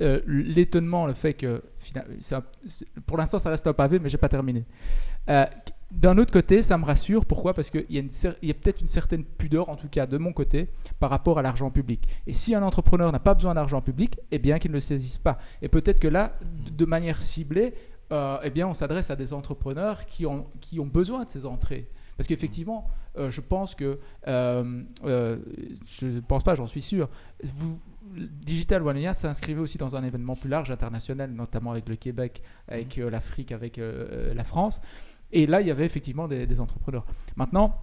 euh, 0.00 0.20
l'étonnement, 0.26 1.06
le 1.06 1.14
fait 1.14 1.34
que 1.34 1.62
pour 3.06 3.16
l'instant 3.16 3.38
ça 3.38 3.50
reste 3.50 3.66
un 3.66 3.72
pavé, 3.72 3.98
mais 3.98 4.08
j'ai 4.08 4.18
pas 4.18 4.28
terminé. 4.28 4.64
Euh, 5.28 5.46
d'un 5.90 6.18
autre 6.18 6.32
côté, 6.32 6.62
ça 6.62 6.76
me 6.76 6.84
rassure. 6.84 7.24
Pourquoi? 7.24 7.54
Parce 7.54 7.70
qu'il 7.70 7.86
y 7.88 7.98
a, 7.98 8.54
peut-être 8.54 8.80
une 8.80 8.88
certaine 8.88 9.24
pudeur, 9.24 9.68
en 9.68 9.76
tout 9.76 9.88
cas 9.88 10.06
de 10.06 10.18
mon 10.18 10.32
côté, 10.32 10.68
par 10.98 11.10
rapport 11.10 11.38
à 11.38 11.42
l'argent 11.42 11.70
public. 11.70 12.08
Et 12.26 12.32
si 12.32 12.54
un 12.54 12.62
entrepreneur 12.62 13.12
n'a 13.12 13.20
pas 13.20 13.34
besoin 13.34 13.54
d'argent 13.54 13.80
public, 13.80 14.18
eh 14.32 14.38
bien 14.38 14.58
qu'il 14.58 14.72
ne 14.72 14.76
le 14.76 14.80
saisisse 14.80 15.18
pas. 15.18 15.38
Et 15.62 15.68
peut-être 15.68 16.00
que 16.00 16.08
là, 16.08 16.36
de 16.42 16.84
manière 16.84 17.22
ciblée, 17.22 17.74
euh, 18.10 18.38
eh 18.42 18.50
bien, 18.50 18.66
on 18.66 18.74
s'adresse 18.74 19.10
à 19.10 19.16
des 19.16 19.32
entrepreneurs 19.32 20.04
qui 20.06 20.26
ont 20.26 20.86
besoin 20.86 21.24
de 21.24 21.30
ces 21.30 21.46
entrées. 21.46 21.88
Parce 22.16 22.28
qu'effectivement, 22.28 22.88
euh, 23.16 23.30
je 23.30 23.40
pense 23.40 23.74
que, 23.74 23.98
euh, 24.28 24.82
je 25.04 26.06
ne 26.06 26.20
pense 26.20 26.42
pas, 26.42 26.54
j'en 26.54 26.66
suis 26.66 26.82
sûr, 26.82 27.08
vous, 27.42 27.80
Digital 28.12 28.82
Wallonia 28.82 29.14
s'inscrivait 29.14 29.60
aussi 29.60 29.78
dans 29.78 29.96
un 29.96 30.04
événement 30.04 30.36
plus 30.36 30.50
large 30.50 30.70
international, 30.70 31.32
notamment 31.32 31.72
avec 31.72 31.88
le 31.88 31.96
Québec, 31.96 32.42
avec 32.68 32.96
l'Afrique, 32.96 33.50
avec 33.52 33.78
la 33.78 34.44
France. 34.44 34.80
Et 35.32 35.46
là, 35.46 35.60
il 35.60 35.66
y 35.66 35.70
avait 35.70 35.86
effectivement 35.86 36.28
des, 36.28 36.46
des 36.46 36.60
entrepreneurs. 36.60 37.06
Maintenant, 37.36 37.80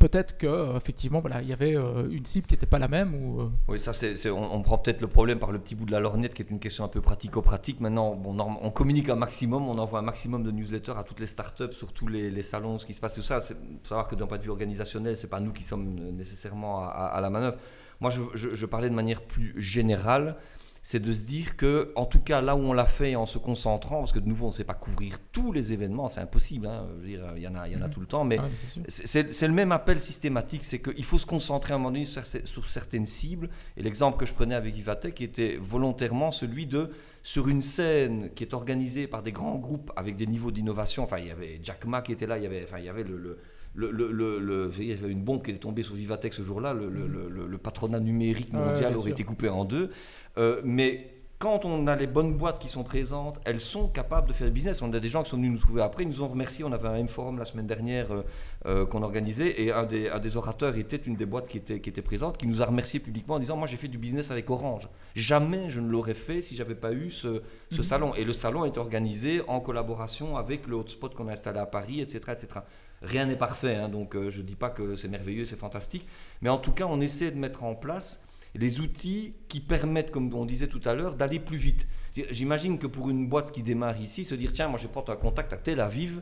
peut-être 0.00 0.38
que 0.38 0.76
effectivement 0.76 1.20
voilà 1.20 1.42
il 1.42 1.48
y 1.48 1.52
avait 1.52 1.76
euh, 1.76 2.08
une 2.10 2.24
cible 2.24 2.46
qui 2.46 2.54
n'était 2.54 2.66
pas 2.66 2.78
la 2.78 2.88
même 2.88 3.14
euh, 3.38 3.48
oui 3.68 3.78
ça 3.78 3.92
on, 4.32 4.62
prend 4.62 4.78
peut-être 4.78 5.02
le 5.02 5.06
problème 5.06 5.38
par 5.38 5.52
le 5.52 5.58
petit 5.58 5.74
bout 5.74 5.84
de 5.84 5.92
la 5.92 6.00
lorgnette 6.00 6.32
qui 6.32 6.42
est 6.42 6.50
une 6.50 6.58
question 6.58 6.84
un 6.84 6.88
peu 6.88 7.02
pratico-pratique. 7.02 7.80
Maintenant 7.80 8.16
bon, 8.16 8.36
on, 8.62 8.70
communique 8.70 9.10
un 9.10 9.14
maximum 9.14 9.68
on 9.68 9.78
envoie 9.78 9.98
un 9.98 10.02
maximum 10.02 10.42
de 10.42 10.50
newsletters 10.50 10.94
à 10.96 11.04
toutes 11.04 11.20
les 11.20 11.26
startups 11.26 11.72
sur 11.72 11.92
tous 11.92 12.08
les, 12.08 12.42
salons 12.42 12.78
ce 12.78 12.86
qui 12.86 12.94
se 12.94 13.00
passe 13.00 13.14
tout 13.14 13.22
ça. 13.22 13.40
C'est 13.40 13.56
savoir 13.82 14.08
que 14.08 14.14
d'un 14.14 14.26
point 14.26 14.38
de 14.38 14.42
vue 14.42 14.50
organisationnel 14.50 15.16
c'est 15.18 15.28
pas 15.28 15.40
nous 15.40 15.52
qui 15.52 15.62
sommes 15.62 15.94
nécessairement 16.16 16.88
à, 16.88 17.20
la 17.20 17.28
manœuvre. 17.28 17.58
Moi 18.00 18.10
je, 18.10 18.66
parlais 18.66 18.88
de 18.88 18.94
manière 18.94 19.20
plus 19.20 19.54
générale 19.60 20.36
c'est 20.82 21.00
de 21.00 21.12
se 21.12 21.22
dire 21.22 21.56
que, 21.56 21.92
en 21.94 22.06
tout 22.06 22.20
cas, 22.20 22.40
là 22.40 22.56
où 22.56 22.60
on 22.60 22.72
l'a 22.72 22.86
fait 22.86 23.14
en 23.14 23.26
se 23.26 23.38
concentrant, 23.38 23.98
parce 23.98 24.12
que 24.12 24.18
de 24.18 24.26
nouveau, 24.26 24.46
on 24.46 24.48
ne 24.48 24.54
sait 24.54 24.64
pas 24.64 24.74
couvrir 24.74 25.18
tous 25.30 25.52
les 25.52 25.72
événements, 25.72 26.08
c'est 26.08 26.20
impossible, 26.20 26.66
hein, 26.66 26.86
il 27.04 27.12
y 27.12 27.46
en 27.46 27.54
a, 27.54 27.68
il 27.68 27.74
y 27.74 27.76
en 27.76 27.82
a 27.82 27.86
mhm. 27.86 27.90
tout 27.90 28.00
le 28.00 28.06
temps, 28.06 28.24
mais 28.24 28.38
ah 28.38 28.48
c'est 28.88 29.46
le 29.46 29.52
même 29.52 29.72
appel 29.72 30.00
systématique, 30.00 30.64
c'est 30.64 30.80
qu'il 30.80 31.04
faut 31.04 31.18
se 31.18 31.26
concentrer 31.26 31.72
à 31.72 31.76
un 31.76 31.78
moment 31.78 31.90
donné 31.90 32.06
sur, 32.06 32.66
certaines 32.66 33.06
cibles, 33.06 33.50
et 33.76 33.82
l'exemple 33.82 34.18
que 34.18 34.26
je 34.26 34.32
prenais 34.32 34.54
avec 34.54 34.76
Ivatech 34.78 35.20
était 35.20 35.58
volontairement 35.60 36.30
celui 36.30 36.66
de, 36.66 36.90
sur 37.22 37.48
une 37.48 37.60
scène 37.60 38.30
qui 38.34 38.44
est 38.44 38.54
organisée 38.54 39.06
par 39.06 39.22
des 39.22 39.32
grands 39.32 39.56
groupes 39.56 39.92
avec 39.96 40.16
des 40.16 40.26
niveaux 40.26 40.50
d'innovation, 40.50 41.04
enfin, 41.04 41.18
il 41.18 41.26
y 41.26 41.30
avait 41.30 41.60
Jack 41.62 41.84
Ma 41.84 42.00
qui 42.00 42.12
était 42.12 42.26
là, 42.26 42.38
il 42.38 42.44
y 42.44 42.46
avait, 42.46 42.64
enfin, 42.64 42.78
il 42.78 42.86
y 42.86 42.88
avait 42.88 43.04
le 43.04 43.18
le, 43.18 43.38
le, 43.74 43.90
le, 43.90 44.70
il 44.78 44.84
y 44.86 44.92
avait 44.92 45.08
une 45.08 45.22
bombe 45.22 45.44
qui 45.44 45.50
est 45.52 45.54
tombée 45.54 45.82
sur 45.82 45.94
Vivatech 45.94 46.34
ce 46.34 46.42
jour-là, 46.42 46.74
le, 46.74 47.58
patronat 47.58 48.00
numérique 48.00 48.52
mondial 48.52 48.96
aurait 48.96 49.10
été 49.10 49.24
coupé 49.24 49.48
en 49.48 49.64
deux. 49.64 49.90
Euh, 50.38 50.60
mais 50.64 51.20
quand 51.40 51.64
on 51.64 51.86
a 51.86 51.96
les 51.96 52.06
bonnes 52.06 52.34
boîtes 52.34 52.58
qui 52.58 52.68
sont 52.68 52.84
présentes, 52.84 53.40
elles 53.46 53.60
sont 53.60 53.88
capables 53.88 54.28
de 54.28 54.34
faire 54.34 54.46
du 54.46 54.52
business. 54.52 54.82
On 54.82 54.92
a 54.92 55.00
des 55.00 55.08
gens 55.08 55.22
qui 55.22 55.30
sont 55.30 55.38
venus 55.38 55.52
nous 55.52 55.58
trouver 55.58 55.80
après, 55.80 56.02
ils 56.02 56.08
nous 56.08 56.22
ont 56.22 56.28
remercié. 56.28 56.64
On 56.64 56.72
avait 56.72 56.86
un 56.86 56.96
M-Forum 56.96 57.38
la 57.38 57.46
semaine 57.46 57.66
dernière 57.66 58.12
euh, 58.12 58.22
euh, 58.66 58.84
qu'on 58.84 59.02
organisait 59.02 59.62
et 59.62 59.72
un 59.72 59.84
des, 59.84 60.10
des, 60.20 60.36
orateurs 60.36 60.76
était 60.76 60.98
une 60.98 61.16
des 61.16 61.24
boîtes 61.24 61.48
qui 61.48 61.56
était, 61.56 61.80
qui 61.80 61.88
était 61.88 62.02
présente, 62.02 62.36
qui 62.36 62.46
nous 62.46 62.60
a 62.60 62.66
remercié 62.66 63.00
publiquement 63.00 63.36
en 63.36 63.38
disant 63.38 63.56
Moi 63.56 63.66
j'ai 63.66 63.78
fait 63.78 63.88
du 63.88 63.96
business 63.96 64.30
avec 64.30 64.50
Orange. 64.50 64.86
Jamais 65.14 65.70
je 65.70 65.80
ne 65.80 65.88
l'aurais 65.88 66.12
fait 66.12 66.42
si 66.42 66.56
j'avais 66.56 66.74
pas 66.74 66.92
eu 66.92 67.10
ce, 67.10 67.40
ce 67.70 67.76
mhm. 67.76 67.82
salon. 67.82 68.14
Et 68.16 68.24
le 68.24 68.34
salon 68.34 68.66
est 68.66 68.76
organisé 68.76 69.40
en 69.48 69.60
collaboration 69.60 70.36
avec 70.36 70.66
le 70.66 70.76
hotspot 70.76 71.14
qu'on 71.14 71.28
a 71.28 71.32
installé 71.32 71.58
à 71.58 71.66
Paris, 71.66 72.02
etc. 72.02 72.18
etc. 72.32 72.60
Rien 73.02 73.26
n'est 73.26 73.36
parfait, 73.36 73.76
hein, 73.76 73.88
donc 73.88 74.14
je 74.14 74.38
ne 74.38 74.42
dis 74.42 74.56
pas 74.56 74.70
que 74.70 74.94
c'est 74.94 75.08
merveilleux, 75.08 75.46
c'est 75.46 75.58
fantastique. 75.58 76.06
Mais 76.42 76.50
en 76.50 76.58
tout 76.58 76.72
cas, 76.72 76.86
on 76.86 77.00
essaie 77.00 77.30
de 77.30 77.38
mettre 77.38 77.64
en 77.64 77.74
place 77.74 78.22
les 78.54 78.80
outils 78.80 79.34
qui 79.48 79.60
permettent, 79.60 80.10
comme 80.10 80.32
on 80.34 80.44
disait 80.44 80.66
tout 80.66 80.80
à 80.84 80.94
l'heure, 80.94 81.14
d'aller 81.14 81.38
plus 81.38 81.56
vite. 81.56 81.86
J'imagine 82.30 82.78
que 82.78 82.86
pour 82.86 83.08
une 83.08 83.28
boîte 83.28 83.52
qui 83.52 83.62
démarre 83.62 84.00
ici, 84.00 84.24
se 84.24 84.34
dire 84.34 84.52
tiens, 84.52 84.68
moi 84.68 84.78
je 84.78 84.86
vais 84.86 84.92
prendre 84.92 85.12
un 85.12 85.16
contact 85.16 85.52
à 85.52 85.56
Tel 85.56 85.80
Aviv, 85.80 86.20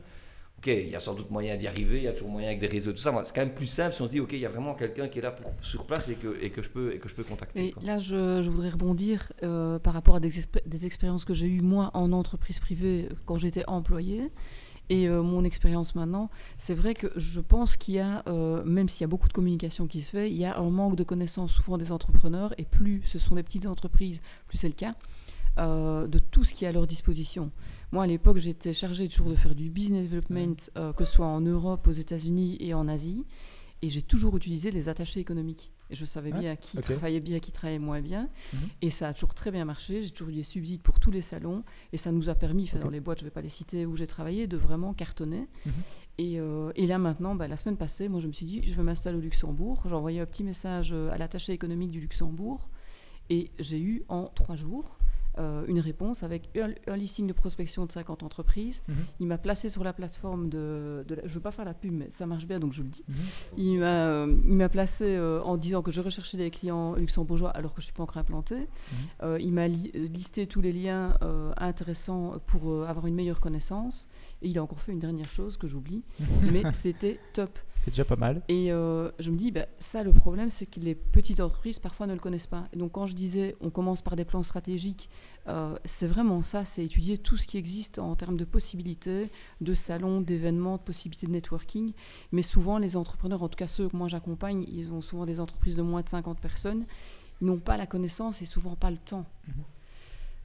ok, 0.59 0.67
il 0.67 0.89
y 0.89 0.95
a 0.95 0.99
sans 0.99 1.15
doute 1.15 1.31
moyen 1.31 1.57
d'y 1.57 1.67
arriver, 1.67 1.97
il 1.97 2.03
y 2.03 2.07
a 2.07 2.11
toujours 2.11 2.29
moyen 2.29 2.49
avec 2.49 2.59
des 2.59 2.67
réseaux, 2.67 2.91
tout 2.91 2.99
ça. 2.99 3.19
C'est 3.23 3.33
quand 3.33 3.41
même 3.41 3.55
plus 3.55 3.65
simple 3.65 3.95
si 3.95 4.01
on 4.01 4.05
se 4.05 4.11
dit 4.11 4.19
ok, 4.19 4.33
il 4.33 4.39
y 4.39 4.45
a 4.45 4.49
vraiment 4.49 4.75
quelqu'un 4.75 5.07
qui 5.07 5.19
est 5.19 5.21
là 5.21 5.35
sur 5.61 5.85
place 5.85 6.07
et 6.09 6.15
que, 6.15 6.37
et 6.41 6.51
que, 6.51 6.61
je, 6.61 6.69
peux, 6.69 6.93
et 6.93 6.99
que 6.99 7.09
je 7.09 7.15
peux 7.15 7.23
contacter. 7.23 7.67
Et 7.67 7.85
là, 7.85 7.97
je, 7.97 8.47
voudrais 8.47 8.69
rebondir 8.69 9.31
euh, 9.41 9.79
par 9.79 9.93
rapport 9.93 10.15
à 10.15 10.19
des, 10.19 10.31
des 10.65 10.85
expériences 10.85 11.25
que 11.25 11.33
j'ai 11.33 11.47
eues 11.47 11.61
moi 11.61 11.89
en 11.93 12.11
entreprise 12.11 12.59
privée 12.59 13.09
quand 13.25 13.37
j'étais 13.37 13.63
employé. 13.67 14.31
Et 14.89 15.07
euh, 15.07 15.21
mon 15.21 15.43
expérience 15.43 15.93
maintenant, 15.93 16.29
c'est 16.57 16.73
vrai 16.73 16.95
que 16.95 17.07
je 17.15 17.39
pense 17.41 17.77
qu'il 17.77 17.95
y 17.95 17.99
a, 17.99 18.23
euh, 18.27 18.63
même 18.65 18.89
s'il 18.89 19.01
y 19.01 19.03
a 19.03 19.07
beaucoup 19.07 19.27
de 19.27 19.33
communication 19.33 19.85
qui 19.87 20.01
se 20.01 20.11
fait, 20.11 20.31
il 20.31 20.37
y 20.37 20.45
a 20.45 20.57
un 20.57 20.69
manque 20.71 20.95
de 20.95 21.03
connaissances 21.03 21.53
souvent 21.53 21.77
des 21.77 21.91
entrepreneurs, 21.91 22.53
et 22.57 22.65
plus 22.65 23.03
ce 23.05 23.19
sont 23.19 23.35
des 23.35 23.43
petites 23.43 23.67
entreprises, 23.67 24.21
plus 24.47 24.57
c'est 24.57 24.67
le 24.67 24.73
cas, 24.73 24.95
euh, 25.59 26.07
de 26.07 26.17
tout 26.17 26.43
ce 26.43 26.55
qui 26.55 26.65
est 26.65 26.67
à 26.67 26.71
leur 26.71 26.87
disposition. 26.87 27.51
Moi, 27.91 28.03
à 28.03 28.07
l'époque, 28.07 28.37
j'étais 28.37 28.73
chargée 28.73 29.07
toujours 29.07 29.29
de 29.29 29.35
faire 29.35 29.53
du 29.53 29.69
business 29.69 30.09
development, 30.09 30.55
que 30.95 31.03
ce 31.03 31.11
soit 31.11 31.27
en 31.27 31.41
Europe, 31.41 31.87
aux 31.87 31.91
États-Unis 31.91 32.57
et 32.59 32.73
en 32.73 32.87
Asie, 32.87 33.25
et 33.81 33.89
j'ai 33.89 34.01
toujours 34.01 34.35
utilisé 34.37 34.71
les 34.71 34.89
attachés 34.89 35.19
économiques. 35.19 35.71
Et 35.89 35.95
je 35.95 36.05
savais 36.05 36.31
bien 36.31 36.55
qui 36.55 36.77
travaillait 36.77 37.19
bien, 37.19 37.39
qui 37.39 37.51
travaillait 37.51 37.79
moins 37.79 38.01
bien. 38.01 38.29
Mhm. 38.53 38.59
Et 38.81 38.89
ça 38.89 39.07
a 39.09 39.13
toujours 39.13 39.33
très 39.33 39.51
bien 39.51 39.65
marché. 39.65 40.01
J'ai 40.01 40.11
toujours 40.11 40.29
eu 40.29 40.35
des 40.35 40.43
subsides 40.43 40.81
pour 40.81 40.99
tous 40.99 41.11
les 41.11 41.21
salons. 41.21 41.63
Et 41.93 41.97
ça 41.97 42.11
nous 42.11 42.29
a 42.29 42.35
permis, 42.35 42.71
dans 42.81 42.89
les 42.89 42.99
boîtes, 42.99 43.19
je 43.19 43.23
ne 43.23 43.29
vais 43.29 43.33
pas 43.33 43.41
les 43.41 43.49
citer 43.49 43.85
où 43.85 43.95
j'ai 43.95 44.07
travaillé, 44.07 44.47
de 44.47 44.57
vraiment 44.57 44.93
cartonner. 44.93 45.47
Mhm. 45.65 45.73
et, 46.17 46.39
euh, 46.39 46.71
et, 46.75 46.85
là 46.87 46.97
maintenant, 46.97 47.35
bah, 47.35 47.47
la 47.47 47.57
semaine 47.57 47.77
passée, 47.77 48.07
moi 48.07 48.19
je 48.19 48.27
me 48.27 48.33
suis 48.33 48.45
dit, 48.45 48.61
je 48.65 48.73
vais 48.75 48.83
m'installer 48.83 49.17
au 49.17 49.21
Luxembourg. 49.21 49.83
J'ai 49.87 49.95
envoyé 49.95 50.19
un 50.19 50.25
petit 50.25 50.43
message 50.43 50.93
à 50.93 51.17
l'attaché 51.17 51.53
économique 51.53 51.91
du 51.91 51.99
Luxembourg. 51.99 52.69
Et 53.31 53.51
j'ai 53.59 53.79
eu 53.79 54.03
en 54.09 54.25
trois 54.25 54.55
jours 54.55 54.97
euh, 55.39 55.63
une 55.67 55.79
réponse 55.79 56.23
avec 56.23 56.49
un, 56.57 56.95
listing 56.95 57.25
de 57.27 57.33
prospection 57.33 57.85
de 57.85 57.91
50 57.91 58.23
entreprises. 58.23 58.81
Mhm. 58.87 58.95
Il 59.21 59.27
m'a 59.27 59.37
placé 59.37 59.69
sur 59.69 59.83
la 59.83 59.93
plateforme 59.93 60.49
de, 60.49 61.05
je 61.07 61.15
ne 61.15 61.27
veux 61.27 61.39
pas 61.39 61.51
faire 61.51 61.65
la 61.65 61.73
pub, 61.73 61.93
mais 61.93 62.09
ça 62.09 62.25
marche 62.25 62.45
bien, 62.45 62.59
donc 62.59 62.73
je 62.73 62.81
le 62.81 62.89
dis. 62.89 63.03
Mhm. 63.07 63.15
Il 63.57 63.79
m'a 63.79 64.07
euh, 64.07 64.35
il 64.47 64.55
m'a 64.55 64.69
placé 64.69 65.05
euh, 65.05 65.41
en 65.43 65.57
disant 65.57 65.81
que 65.81 65.91
je 65.91 66.01
recherchais 66.01 66.37
des 66.37 66.49
clients 66.49 66.95
luxembourgeois 66.95 67.51
alors 67.51 67.73
que 67.73 67.81
je 67.81 67.85
ne 67.85 67.89
suis 67.89 67.93
pas 67.93 68.03
encore 68.03 68.17
implanté. 68.17 68.67
Mhm. 69.21 69.37
il 69.39 69.53
m'a 69.53 69.67
listé 69.67 70.45
tous 70.47 70.61
les 70.61 70.73
liens 70.73 71.13
intéressants 71.57 72.39
pour 72.45 72.83
avoir 72.85 73.07
une 73.07 73.15
meilleure 73.15 73.39
connaissance. 73.39 74.07
Et 74.41 74.49
il 74.49 74.57
a 74.57 74.63
encore 74.63 74.79
fait 74.79 74.91
une 74.91 74.99
dernière 74.99 75.29
chose 75.31 75.57
que 75.57 75.67
j'oublie, 75.67 76.03
mais 76.51 76.63
c'était 76.73 77.19
top. 77.33 77.59
C'est 77.75 77.91
déjà 77.91 78.05
pas 78.05 78.15
mal. 78.15 78.41
Et 78.47 78.71
euh, 78.71 79.11
je 79.19 79.31
me 79.31 79.37
dis, 79.37 79.51
bah, 79.51 79.65
ça, 79.79 80.03
le 80.03 80.11
problème, 80.13 80.49
c'est 80.49 80.65
que 80.65 80.79
les 80.79 80.95
petites 80.95 81.39
entreprises, 81.39 81.79
parfois, 81.79 82.07
ne 82.07 82.13
le 82.13 82.19
connaissent 82.19 82.47
pas. 82.47 82.67
Et 82.73 82.77
donc, 82.77 82.93
quand 82.93 83.05
je 83.05 83.15
disais, 83.15 83.55
on 83.61 83.69
commence 83.69 84.01
par 84.01 84.15
des 84.15 84.25
plans 84.25 84.43
stratégiques, 84.43 85.09
euh, 85.47 85.77
c'est 85.85 86.07
vraiment 86.07 86.41
ça, 86.41 86.65
c'est 86.65 86.83
étudier 86.83 87.17
tout 87.17 87.37
ce 87.37 87.47
qui 87.47 87.57
existe 87.57 87.99
en 87.99 88.15
termes 88.15 88.37
de 88.37 88.45
possibilités, 88.45 89.29
de 89.61 89.73
salons, 89.73 90.21
d'événements, 90.21 90.77
de 90.77 90.81
possibilités 90.81 91.27
de 91.27 91.31
networking. 91.31 91.93
Mais 92.31 92.41
souvent, 92.41 92.77
les 92.77 92.95
entrepreneurs, 92.97 93.43
en 93.43 93.49
tout 93.49 93.57
cas 93.57 93.67
ceux 93.67 93.89
que 93.89 93.95
moi 93.95 94.07
j'accompagne, 94.07 94.65
ils 94.67 94.91
ont 94.91 95.01
souvent 95.01 95.25
des 95.25 95.39
entreprises 95.39 95.75
de 95.75 95.81
moins 95.81 96.01
de 96.01 96.09
50 96.09 96.39
personnes, 96.39 96.85
ils 97.41 97.47
n'ont 97.47 97.59
pas 97.59 97.77
la 97.77 97.87
connaissance 97.87 98.41
et 98.41 98.45
souvent 98.45 98.75
pas 98.75 98.91
le 98.91 98.97
temps. 98.97 99.25
Mhm. 99.47 99.63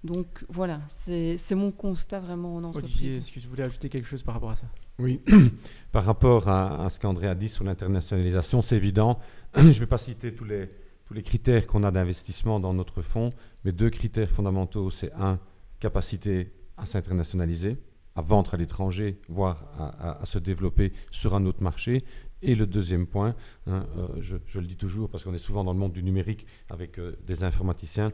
Donc 0.04 0.44
voilà, 0.48 0.80
c'est 0.86 1.54
mon 1.54 1.72
constat 1.72 2.20
vraiment 2.20 2.56
en 2.56 2.64
entreprise. 2.64 2.92
Olivier, 2.92 3.16
est-ce 3.16 3.32
que 3.32 3.40
tu 3.40 3.48
voulais 3.48 3.62
ajouter 3.64 3.88
quelque 3.88 4.06
chose 4.06 4.22
par 4.22 4.34
rapport 4.34 4.50
à 4.50 4.54
ça? 4.54 4.66
Oui, 4.98 5.20
par 5.92 6.04
rapport 6.04 6.48
à, 6.48 6.88
ce 6.90 7.00
qu'André 7.00 7.26
a 7.26 7.34
dit 7.34 7.48
sur 7.48 7.64
l'internationalisation, 7.64 8.60
c'est 8.62 8.76
évident. 8.76 9.18
Je 9.56 9.62
ne 9.62 9.72
vais 9.72 9.86
pas 9.86 9.98
citer 9.98 10.34
tous 10.34 10.44
les, 10.44 10.68
tous 11.06 11.14
les 11.14 11.22
critères 11.22 11.66
qu'on 11.66 11.82
a 11.84 11.90
d'investissement 11.90 12.60
dans 12.60 12.74
notre 12.74 13.00
fonds, 13.02 13.30
mais 13.64 13.72
deux 13.72 13.90
critères 13.90 14.30
fondamentaux, 14.30 14.90
c'est 14.90 15.12
un, 15.14 15.40
capacité 15.84 16.50
à 16.78 16.86
s'internationaliser, 16.86 17.76
à 18.14 18.22
vendre 18.22 18.54
à 18.54 18.56
l'étranger, 18.56 19.20
voire 19.28 19.66
à, 20.00 20.24
se 20.24 20.38
développer 20.38 20.94
sur 21.10 21.34
un 21.34 21.44
autre 21.44 21.62
marché. 21.62 22.04
Et 22.40 22.54
le 22.54 22.66
deuxième 22.66 23.06
point, 23.06 23.34
hein, 23.66 23.86
euh, 23.96 24.08
je, 24.20 24.58
le 24.58 24.66
dis 24.66 24.76
toujours 24.76 25.10
parce 25.10 25.24
qu'on 25.24 25.34
est 25.34 25.38
souvent 25.38 25.62
dans 25.62 25.74
le 25.74 25.78
monde 25.78 25.92
du 25.92 26.02
numérique 26.02 26.46
avec 26.70 26.98
euh, 26.98 27.16
des 27.26 27.44
informaticiens, 27.44 28.12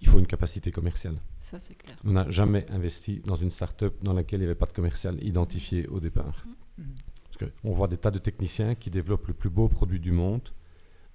il 0.00 0.08
faut 0.08 0.18
une 0.18 0.26
capacité 0.26 0.70
commerciale. 0.70 1.16
Ça, 1.40 1.58
c'est 1.58 1.74
clair. 1.74 1.96
On 2.04 2.12
n'a 2.12 2.28
jamais 2.30 2.66
investi 2.70 3.22
dans 3.24 3.36
une 3.36 3.50
start-up 3.50 3.96
dans 4.02 4.12
laquelle 4.12 4.40
il 4.40 4.42
n'y 4.42 4.46
avait 4.46 4.54
pas 4.54 4.66
de 4.66 4.72
commercial 4.72 5.22
identifié 5.24 5.86
au 5.88 6.00
départ. 6.00 6.44
Mm-hmm. 6.78 6.84
Parce 7.24 7.50
qu'on 7.50 7.72
voit 7.72 7.88
des 7.88 7.96
tas 7.96 8.10
de 8.10 8.18
techniciens 8.18 8.74
qui 8.74 8.90
développent 8.90 9.28
le 9.28 9.34
plus 9.34 9.50
beau 9.50 9.68
produit 9.68 10.00
du 10.00 10.12
monde, 10.12 10.48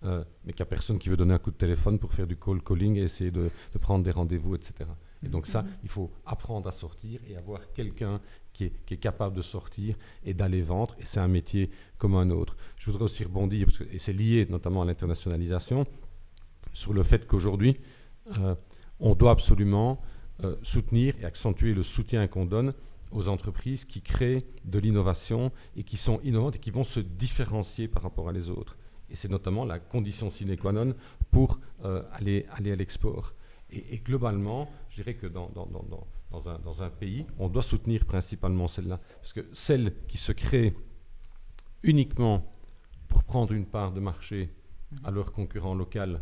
euh, 0.03 0.23
mais 0.45 0.53
qu'il 0.53 0.63
n'y 0.63 0.67
a 0.67 0.69
personne 0.69 0.97
qui 0.97 1.09
veut 1.09 1.17
donner 1.17 1.33
un 1.33 1.37
coup 1.37 1.51
de 1.51 1.57
téléphone 1.57 1.99
pour 1.99 2.11
faire 2.11 2.25
du 2.25 2.35
call 2.35 2.61
calling 2.63 2.95
et 2.97 3.01
essayer 3.01 3.29
de, 3.29 3.51
prendre 3.79 4.03
des 4.03 4.11
rendez-vous, 4.11 4.55
etc. 4.55 4.73
Et 5.23 5.29
donc 5.29 5.45
ça, 5.45 5.61
mm-hmm. 5.61 5.83
il 5.83 5.89
faut 5.89 6.11
apprendre 6.25 6.67
à 6.67 6.71
sortir 6.71 7.19
et 7.27 7.37
avoir 7.37 7.71
quelqu'un 7.73 8.19
qui 8.51 8.65
est, 8.65 8.73
qui 8.85 8.95
est, 8.95 8.97
capable 8.97 9.35
de 9.35 9.43
sortir 9.43 9.95
et 10.23 10.33
d'aller 10.33 10.63
vendre. 10.63 10.95
Et 10.99 11.05
c'est 11.05 11.19
un 11.19 11.27
métier 11.27 11.69
comme 11.99 12.15
un 12.15 12.31
autre. 12.31 12.57
Je 12.77 12.89
voudrais 12.89 13.05
aussi 13.05 13.23
rebondir, 13.23 13.67
parce 13.67 13.77
que, 13.77 13.83
et 13.91 13.99
c'est 13.99 14.13
lié 14.13 14.47
notamment 14.49 14.81
à 14.81 14.85
l'internationalisation, 14.85 15.85
sur 16.73 16.93
le 16.93 17.03
fait 17.03 17.27
qu'aujourd'hui, 17.27 17.77
euh, 18.39 18.55
on 19.01 19.15
doit 19.15 19.31
absolument 19.31 19.99
euh, 20.43 20.55
soutenir 20.61 21.15
et 21.19 21.25
accentuer 21.25 21.73
le 21.73 21.83
soutien 21.83 22.27
qu'on 22.27 22.45
donne 22.45 22.73
aux 23.11 23.27
entreprises 23.27 23.83
qui 23.83 24.01
créent 24.01 24.45
de 24.63 24.79
l'innovation 24.79 25.51
et 25.75 25.83
qui 25.83 25.97
sont 25.97 26.21
innovantes 26.23 26.55
et 26.55 26.59
qui 26.59 26.71
vont 26.71 26.83
se 26.83 26.99
différencier 26.99 27.87
par 27.87 28.03
rapport 28.03 28.29
à 28.29 28.31
les 28.31 28.49
autres. 28.49 28.77
Et 29.09 29.15
c'est 29.15 29.29
notamment 29.29 29.65
la 29.65 29.79
condition 29.79 30.29
sine 30.29 30.55
qua 30.55 30.71
non 30.71 30.95
pour 31.29 31.59
euh, 31.83 32.01
aller, 32.13 32.45
aller 32.51 32.71
à 32.71 32.75
l'export. 32.75 33.33
Et, 33.69 33.99
globalement, 33.99 34.69
je 34.89 34.95
dirais 34.97 35.15
que 35.15 35.27
dans, 35.27 35.49
dans, 35.49 36.49
un, 36.49 36.59
dans, 36.59 36.81
un, 36.81 36.89
pays, 36.89 37.25
on 37.39 37.47
doit 37.47 37.61
soutenir 37.61 38.05
principalement 38.05 38.67
celles-là. 38.67 38.99
Parce 39.21 39.33
que 39.33 39.45
celles 39.53 39.93
qui 40.07 40.17
se 40.17 40.31
créent 40.31 40.73
uniquement 41.83 42.53
pour 43.07 43.23
prendre 43.23 43.53
une 43.53 43.65
part 43.65 43.91
de 43.91 43.99
marché 43.99 44.49
à 45.03 45.11
leur 45.11 45.31
concurrent 45.31 45.73
local 45.73 46.21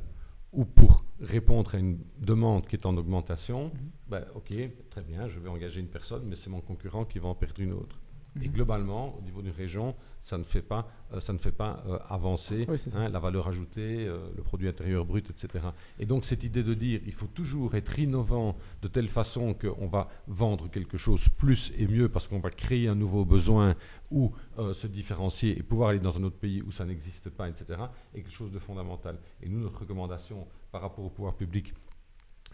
ou 0.51 0.65
pour 0.65 1.03
répondre 1.21 1.75
à 1.75 1.77
une 1.77 1.99
demande 2.19 2.67
qui 2.67 2.75
est 2.75 2.85
en 2.85 2.95
augmentation, 2.97 3.65
mhm. 3.65 3.91
ben, 4.07 4.25
ok, 4.35 4.53
très 4.89 5.01
bien, 5.01 5.27
je 5.27 5.39
vais 5.39 5.49
engager 5.49 5.79
une 5.79 5.89
personne, 5.89 6.23
mais 6.25 6.35
c'est 6.35 6.49
mon 6.49 6.61
concurrent 6.61 7.05
qui 7.05 7.19
va 7.19 7.27
en 7.27 7.35
perdre 7.35 7.59
une 7.59 7.73
autre. 7.73 7.99
Et 8.41 8.47
mhm. 8.47 8.53
globalement, 8.53 9.17
au 9.17 9.21
niveau 9.21 9.41
d'une 9.41 9.53
région, 9.53 9.95
ça 10.21 10.37
ne 10.37 10.43
fait 10.43 10.61
pas, 10.61 10.87
euh, 11.13 11.19
ça 11.19 11.33
ne 11.33 11.37
fait 11.37 11.51
pas 11.51 11.83
euh, 11.87 11.97
avancer 12.09 12.67
hein, 12.95 13.09
la 13.09 13.19
valeur 13.19 13.47
ajoutée, 13.47 14.05
euh, 14.05 14.29
le 14.35 14.43
produit 14.43 14.67
intérieur 14.67 15.05
brut, 15.05 15.29
etc. 15.29 15.65
Et 15.97 16.05
donc 16.05 16.25
cette 16.25 16.43
idée 16.43 16.63
de 16.63 16.73
dire 16.73 17.01
il 17.05 17.13
faut 17.13 17.27
toujours 17.27 17.75
être 17.75 17.97
innovant 17.99 18.55
de 18.81 18.87
telle 18.87 19.07
façon 19.07 19.53
qu'on 19.53 19.87
va 19.87 20.09
vendre 20.27 20.69
quelque 20.69 20.97
chose 20.97 21.29
plus 21.29 21.73
et 21.77 21.87
mieux 21.87 22.09
parce 22.09 22.27
qu'on 22.27 22.39
va 22.39 22.49
créer 22.49 22.87
un 22.87 22.95
nouveau 22.95 23.25
besoin 23.25 23.75
ou 24.11 24.31
se 24.73 24.87
différencier 24.87 25.57
et 25.57 25.63
pouvoir 25.63 25.89
aller 25.89 25.99
dans 25.99 26.17
un 26.17 26.23
autre 26.23 26.37
pays 26.37 26.61
où 26.61 26.71
ça 26.71 26.83
n'existe 26.83 27.29
pas, 27.29 27.47
etc., 27.47 27.79
est 28.13 28.21
quelque 28.21 28.31
chose 28.31 28.51
de 28.51 28.59
fondamental. 28.59 29.19
Et 29.41 29.47
nous, 29.47 29.59
notre 29.59 29.81
recommandation 29.81 30.47
par 30.71 30.81
rapport 30.81 31.05
au 31.05 31.09
pouvoir 31.09 31.35
public 31.35 31.73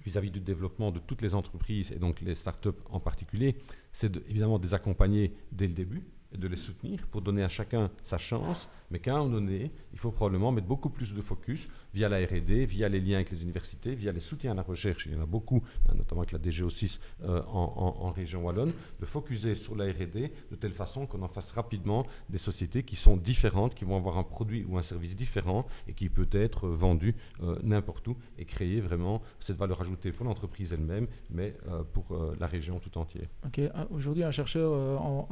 vis-à-vis 0.06 0.32
du 0.32 0.40
développement 0.40 0.92
de 0.92 1.00
toutes 1.00 1.22
les 1.22 1.36
entreprises 1.36 1.92
et 1.92 2.00
donc 2.00 2.22
les 2.22 2.36
startups 2.36 2.70
en 2.90 3.00
particulier, 3.00 3.56
c'est 3.92 4.16
évidemment 4.28 4.60
de 4.60 4.66
les 4.66 4.74
accompagner 4.74 5.34
dès 5.52 5.68
le 5.68 5.74
début, 5.74 6.06
de 6.38 6.48
les 6.48 6.56
soutenir 6.56 7.08
pour 7.08 7.22
donner 7.22 7.44
à 7.44 7.50
chacun 7.50 7.90
sa 8.02 8.18
chance, 8.18 8.68
mais 8.92 9.00
qu'à 9.00 9.16
un 9.16 9.20
moment 9.20 9.36
donné, 9.36 9.72
il 9.94 10.00
faut 10.00 10.12
probablement 10.12 10.52
mettre 10.52 10.68
beaucoup 10.68 10.90
plus 10.90 11.14
de 11.14 11.22
focus 11.22 11.68
via 11.94 12.10
la 12.10 12.18
R&D, 12.18 12.66
via 12.66 12.90
les 12.90 13.00
liens 13.00 13.16
avec 13.16 13.32
les 13.32 13.44
universités, 13.44 13.96
via 13.96 14.12
les 14.12 14.20
soutiens 14.20 14.52
à 14.52 14.56
la 14.56 14.62
recherche, 14.62 15.06
il 15.06 15.14
y 15.14 15.16
en 15.16 15.22
a 15.22 15.26
beaucoup, 15.26 15.64
hein, 15.88 15.94
notamment 15.96 16.22
avec 16.22 16.34
la 16.34 16.40
DGO6 16.40 17.00
euh, 17.24 17.42
en, 17.48 18.12
région 18.12 18.44
wallonne, 18.44 18.74
de 19.00 19.06
focuser 19.06 19.56
sur 19.56 19.76
la 19.76 19.86
R&D 19.86 20.32
de 20.52 20.56
telle 20.56 20.74
façon 20.74 21.06
qu'on 21.06 21.22
en 21.22 21.28
fasse 21.28 21.52
rapidement 21.52 22.06
des 22.30 22.38
sociétés 22.38 22.84
qui 22.84 22.96
sont 22.96 23.18
différentes, 23.18 23.76
qui 23.76 23.86
vont 23.86 23.98
avoir 23.98 24.18
un 24.18 24.24
produit 24.24 24.66
ou 24.68 24.78
un 24.78 24.82
service 24.82 25.16
différent 25.16 25.66
et 25.88 25.94
qui 25.94 26.10
peut 26.10 26.30
être 26.32 26.68
vendu 26.68 27.16
euh, 27.42 27.58
n'importe 27.64 28.08
où 28.08 28.18
et 28.38 28.46
créer 28.46 28.82
vraiment 28.82 29.22
cette 29.40 29.58
valeur 29.58 29.82
ajoutée 29.82 30.12
pour 30.12 30.26
l'entreprise 30.26 30.74
elle-même, 30.74 31.08
mais 31.30 31.56
euh, 31.68 31.84
pour 31.84 32.06
la 32.40 32.48
région 32.48 32.80
tout 32.80 32.98
entière. 32.98 33.28
Ok, 33.46 33.62
aujourd'hui 33.90 34.24
un 34.24 34.32
chercheur 34.32 35.02
en 35.02 35.28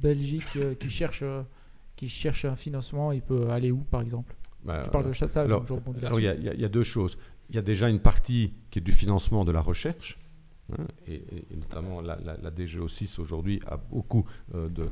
Belgique 0.00 0.56
euh, 0.56 0.74
qui, 0.74 0.90
cherche, 0.90 1.22
euh, 1.22 1.42
qui 1.96 2.08
cherche 2.08 2.44
un 2.44 2.56
financement, 2.56 3.12
il 3.12 3.22
peut 3.22 3.50
aller 3.50 3.70
où 3.70 3.78
par 3.78 4.00
exemple? 4.00 4.34
Bah, 4.64 4.82
Tu 4.84 4.90
parles 4.90 5.08
de 5.08 5.12
ça 5.12 5.40
Alors, 5.40 5.64
il 6.18 6.24
y, 6.24 6.64
a 6.64 6.68
deux 6.68 6.84
choses. 6.84 7.16
Il 7.48 7.56
y 7.56 7.58
a 7.58 7.62
déjà 7.62 7.88
une 7.88 8.00
partie 8.00 8.52
qui 8.70 8.78
est 8.78 8.82
du 8.82 8.92
financement 8.92 9.44
de 9.44 9.52
la 9.52 9.60
recherche. 9.60 10.18
Hein, 10.78 10.86
et, 11.06 11.24
notamment 11.56 12.00
la, 12.00 12.16
la, 12.20 12.50
DGO6 12.50 13.20
aujourd'hui 13.20 13.60
a 13.66 13.76
beaucoup 13.76 14.24
euh, 14.54 14.68
de, 14.68 14.88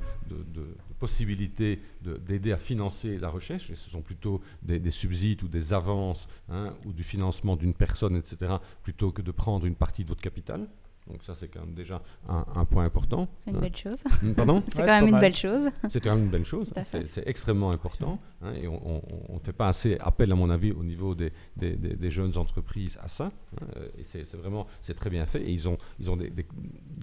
possibilités 0.99 1.81
d'aider 2.03 2.51
à 2.51 2.57
financer 2.57 3.19
la 3.19 3.29
recherche, 3.29 3.71
et 3.71 3.77
ce 3.77 3.89
sont 3.89 4.03
plutôt 4.03 4.41
des, 4.63 4.91
subsides 4.91 5.45
ou 5.45 5.49
des 5.49 5.73
avances 5.73 6.27
hein, 6.49 6.75
ou 6.85 6.93
du 6.93 7.05
financement 7.05 7.55
d'une 7.55 7.75
personne, 7.75 8.17
etc., 8.17 8.57
plutôt 8.83 9.13
que 9.13 9.23
de 9.23 9.31
prendre 9.31 9.67
une 9.67 9.77
partie 9.77 10.03
de 10.03 10.09
votre 10.09 10.23
capital. 10.23 10.67
Donc 11.09 11.23
ça, 11.23 11.35
c'est 11.35 11.49
quand 11.49 11.61
même 11.61 11.75
déjà 11.75 12.03
un, 12.29 12.65
point 12.65 12.85
important. 12.85 13.29
C'est 13.39 13.51
une 13.51 13.57
hein? 13.57 13.61
belle 13.61 13.77
chose. 13.77 14.05
Hmm, 14.23 14.33
pardon 14.33 14.63
C'est 14.69 14.85
quand 14.85 15.01
même 15.01 15.09
une 15.09 15.21
belle 15.21 15.37
chose. 15.37 15.69
C'est 15.89 16.03
quand 16.03 16.15
même 16.15 16.25
une 16.25 16.31
belle 16.31 16.45
chose. 16.45 16.73
C'est 16.85 17.27
extrêmement 17.27 17.71
important. 17.71 18.19
Hein, 18.43 18.53
et 18.55 18.69
on 18.69 19.03
ne 19.33 19.39
fait 19.39 19.53
pas 19.53 19.69
assez 19.69 19.97
appel, 20.01 20.31
à 20.33 20.35
mon 20.35 20.51
avis, 20.51 20.73
au 20.73 20.85
niveau 20.85 21.15
des, 21.15 21.33
des, 21.57 21.77
des, 21.77 22.11
jeunes 22.11 22.37
entreprises 22.37 22.99
à 23.03 23.09
ça. 23.09 23.33
Hein, 23.61 23.67
et 23.99 24.05
c'est 24.05 24.35
vraiment, 24.35 24.67
c'est 24.83 24.95
très 24.95 25.11
bien 25.11 25.25
fait. 25.27 25.43
Et 25.43 25.51
ils 25.51 25.69
ont, 25.69 25.79
ils 25.99 26.11
ont 26.11 26.17
des, 26.17 26.33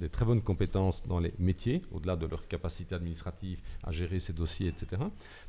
très 0.10 0.26
bonnes 0.26 0.42
compétences 0.42 1.04
dans 1.08 1.20
les 1.20 1.34
métiers, 1.40 1.82
au-delà 1.92 2.16
de 2.16 2.28
leur 2.28 2.48
capacité 2.48 2.96
administrative 2.96 3.60
à 3.84 3.92
gérer 3.92 4.20
ces 4.20 4.34
dossiers, 4.34 4.68
etc. 4.68 5.02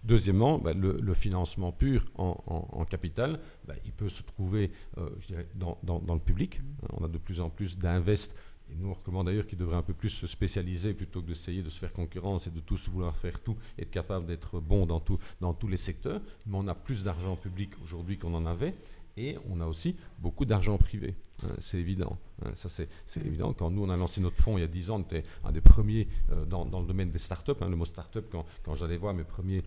Deuxièmement, 0.02 0.58
bah, 0.58 0.72
le, 0.72 1.14
financement 1.14 1.72
pur 1.72 2.04
en, 2.16 2.84
capital, 2.88 3.40
bah, 3.66 3.74
il 3.84 3.92
peut 3.92 4.08
se 4.08 4.22
trouver, 4.22 4.70
euh, 4.98 5.08
je 5.20 5.28
dirais, 5.28 5.46
dans, 5.54 5.78
dans, 5.82 5.98
dans, 5.98 6.14
le 6.14 6.20
public. 6.20 6.60
On 6.92 7.04
a 7.04 7.08
de 7.08 7.18
plus 7.18 7.40
en 7.40 7.50
plus 7.50 7.78
d'invest 7.78 8.36
Et 8.70 8.74
nous, 8.74 8.88
on 8.88 8.94
recommande 8.94 9.26
d'ailleurs 9.26 9.47
qu'ils 9.47 9.59
devraient 9.59 9.76
un 9.76 9.82
peu 9.82 9.94
plus 9.94 10.10
se 10.10 10.26
spécialiser 10.26 10.94
plutôt 10.94 11.22
que 11.22 11.26
d'essayer 11.26 11.62
de 11.62 11.70
se 11.70 11.78
faire 11.78 11.93
concurrence 11.93 12.47
et 12.47 12.51
de 12.51 12.60
tous 12.60 12.88
vouloir 12.88 13.16
faire 13.16 13.40
tout 13.40 13.56
et 13.78 13.82
être 13.82 13.90
capable 13.90 14.26
d'être 14.26 14.60
bon 14.60 14.86
dans, 14.86 15.01
tout, 15.01 15.18
dans 15.40 15.55
tous 15.55 15.68
les 15.68 15.76
secteurs. 15.76 16.20
Mais 16.47 16.56
on 16.56 16.66
a 16.66 16.74
plus 16.74 17.05
d'argent 17.05 17.36
public 17.36 17.70
aujourd'hui 17.82 18.18
qu'on 18.18 18.34
en 18.34 18.47
avait. 18.47 18.74
Et 19.18 19.38
on 19.48 19.60
a 19.60 19.66
aussi 19.66 19.97
beaucoup 20.18 20.44
d'argent 20.44 20.76
privé. 20.76 21.14
Hein, 21.43 21.48
c'est 21.59 21.78
évident. 21.78 22.18
Hein, 22.44 22.51
ça, 22.55 22.68
c'est, 22.68 22.88
évident. 23.16 23.55
Quand 23.55 23.70
nous, 23.70 23.82
on 23.82 23.88
a 23.88 23.97
lancé 23.97 24.20
notre 24.20 24.43
fonds 24.43 24.59
il 24.59 24.60
y 24.60 24.64
a 24.64 24.68
10 24.68 24.90
ans, 24.90 24.97
on 24.97 25.02
était 25.02 25.22
un 25.43 25.52
des 25.52 25.62
premiers 25.62 26.06
euh, 26.32 26.44
dans, 26.44 26.66
dans, 26.66 26.80
le 26.80 26.86
domaine 26.86 27.10
des 27.10 27.18
startups. 27.18 27.52
Hein, 27.62 27.70
le 27.70 27.76
mot 27.76 27.86
startup, 27.86 28.26
quand, 28.30 28.44
quand 28.62 28.74
j'allais 28.74 28.98
voir 28.98 29.14
mes 29.14 29.24
premiers 29.24 29.62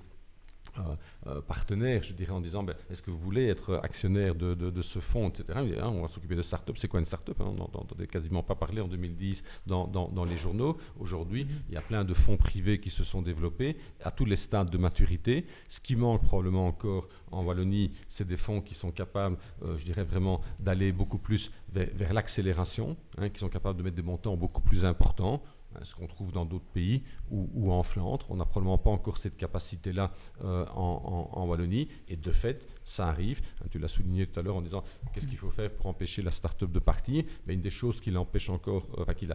euh, 0.78 0.96
euh, 1.28 1.42
partenaire, 1.42 2.04
je 2.04 2.14
dirais, 2.14 2.32
en 2.32 2.42
disant 2.42 2.64
ben, 2.64 2.76
est-ce 2.90 3.02
que 3.02 3.12
vous 3.12 3.18
voulez 3.18 3.48
être 3.48 3.80
actionnaire 3.84 4.36
de, 4.36 4.54
de, 4.54 4.82
ce 4.82 5.00
fonds, 5.00 5.30
etc. 5.30 5.46
Hein, 5.56 5.90
on 5.90 6.02
va 6.02 6.08
s'occuper 6.08 6.36
de 6.36 6.42
start-up. 6.42 6.78
C'est 6.78 6.88
quoi 6.88 7.00
une 7.00 7.06
start-up 7.06 7.40
hein, 7.42 7.46
On 7.48 7.54
n'entendait 7.54 8.08
quasiment 8.08 8.44
pas 8.44 8.56
parler 8.56 8.82
en 8.82 8.88
2010 8.88 9.44
dans, 9.66 9.88
dans, 9.88 10.08
dans 10.10 10.24
les 10.24 10.38
journaux. 10.38 10.78
Aujourd'hui, 11.00 11.48
il 11.68 11.74
y 11.74 11.78
a 11.78 11.82
plein 11.82 12.04
de 12.04 12.14
fonds 12.14 12.38
privés 12.38 12.80
qui 12.80 12.90
se 12.90 13.04
sont 13.04 13.22
développés 13.22 13.78
à 14.04 14.12
tous 14.12 14.26
les 14.26 14.36
stades 14.36 14.70
de 14.70 14.78
maturité. 14.78 15.46
Ce 15.70 15.80
qui 15.80 15.96
manque 15.96 16.24
probablement 16.24 16.68
encore 16.68 17.08
en 17.32 17.44
Wallonie, 17.44 17.92
c'est 18.08 18.28
des 18.28 18.38
fonds 18.38 18.62
qui 18.62 18.76
sont 18.76 18.92
capables, 18.92 19.38
euh, 19.64 19.78
je 19.78 19.86
dirais 19.86 20.04
vraiment, 20.04 20.42
d'aller 20.60 20.92
beaucoup 20.92 21.18
plus 21.18 21.52
vers, 21.72 21.88
vers 21.94 22.14
l'accélération, 22.14 22.98
hein, 23.18 23.30
qui 23.30 23.40
sont 23.40 23.50
capables 23.50 23.78
de 23.78 23.84
mettre 23.84 23.96
des 23.96 24.02
montants 24.02 24.38
beaucoup 24.38 24.62
plus 24.62 24.86
importants. 24.86 25.42
Hein, 25.76 25.82
ce 25.84 25.94
qu'on 25.96 26.08
trouve 26.08 26.32
dans 26.32 26.46
d'autres 26.46 26.70
pays 26.74 27.04
ou, 27.30 27.72
en 27.72 27.84
Flandre. 27.84 28.26
On 28.30 28.36
n'a 28.36 28.46
probablement 28.46 28.78
pas 28.78 28.90
encore 28.90 29.18
cette 29.18 29.38
capacité-là 29.38 30.12
euh, 30.44 30.66
en, 30.74 31.46
Wallonie. 31.48 31.90
Et 32.08 32.16
de 32.16 32.32
fait, 32.32 32.66
ça 32.90 33.08
arrive. 33.08 33.42
Hein, 33.62 33.68
tu 33.70 33.80
l'as 33.80 33.88
souligné 33.88 34.26
tout 34.26 34.40
à 34.40 34.44
l'heure 34.44 34.56
en 34.56 34.62
disant 34.62 34.84
qu'est-ce 35.14 35.28
qu'il 35.28 35.38
faut 35.38 35.50
faire 35.50 35.72
pour 35.72 35.88
empêcher 35.88 36.22
la 36.22 36.32
start-up 36.32 36.72
de 36.72 36.80
partir? 36.80 37.24
Mais 37.46 37.54
une 37.54 37.62
des 37.62 37.70
choses 37.70 38.02
qui 38.02 38.12
l'empêche 38.12 38.50
encore, 38.50 38.88
euh, 38.98 39.04
enfin, 39.04 39.14
qui, 39.14 39.28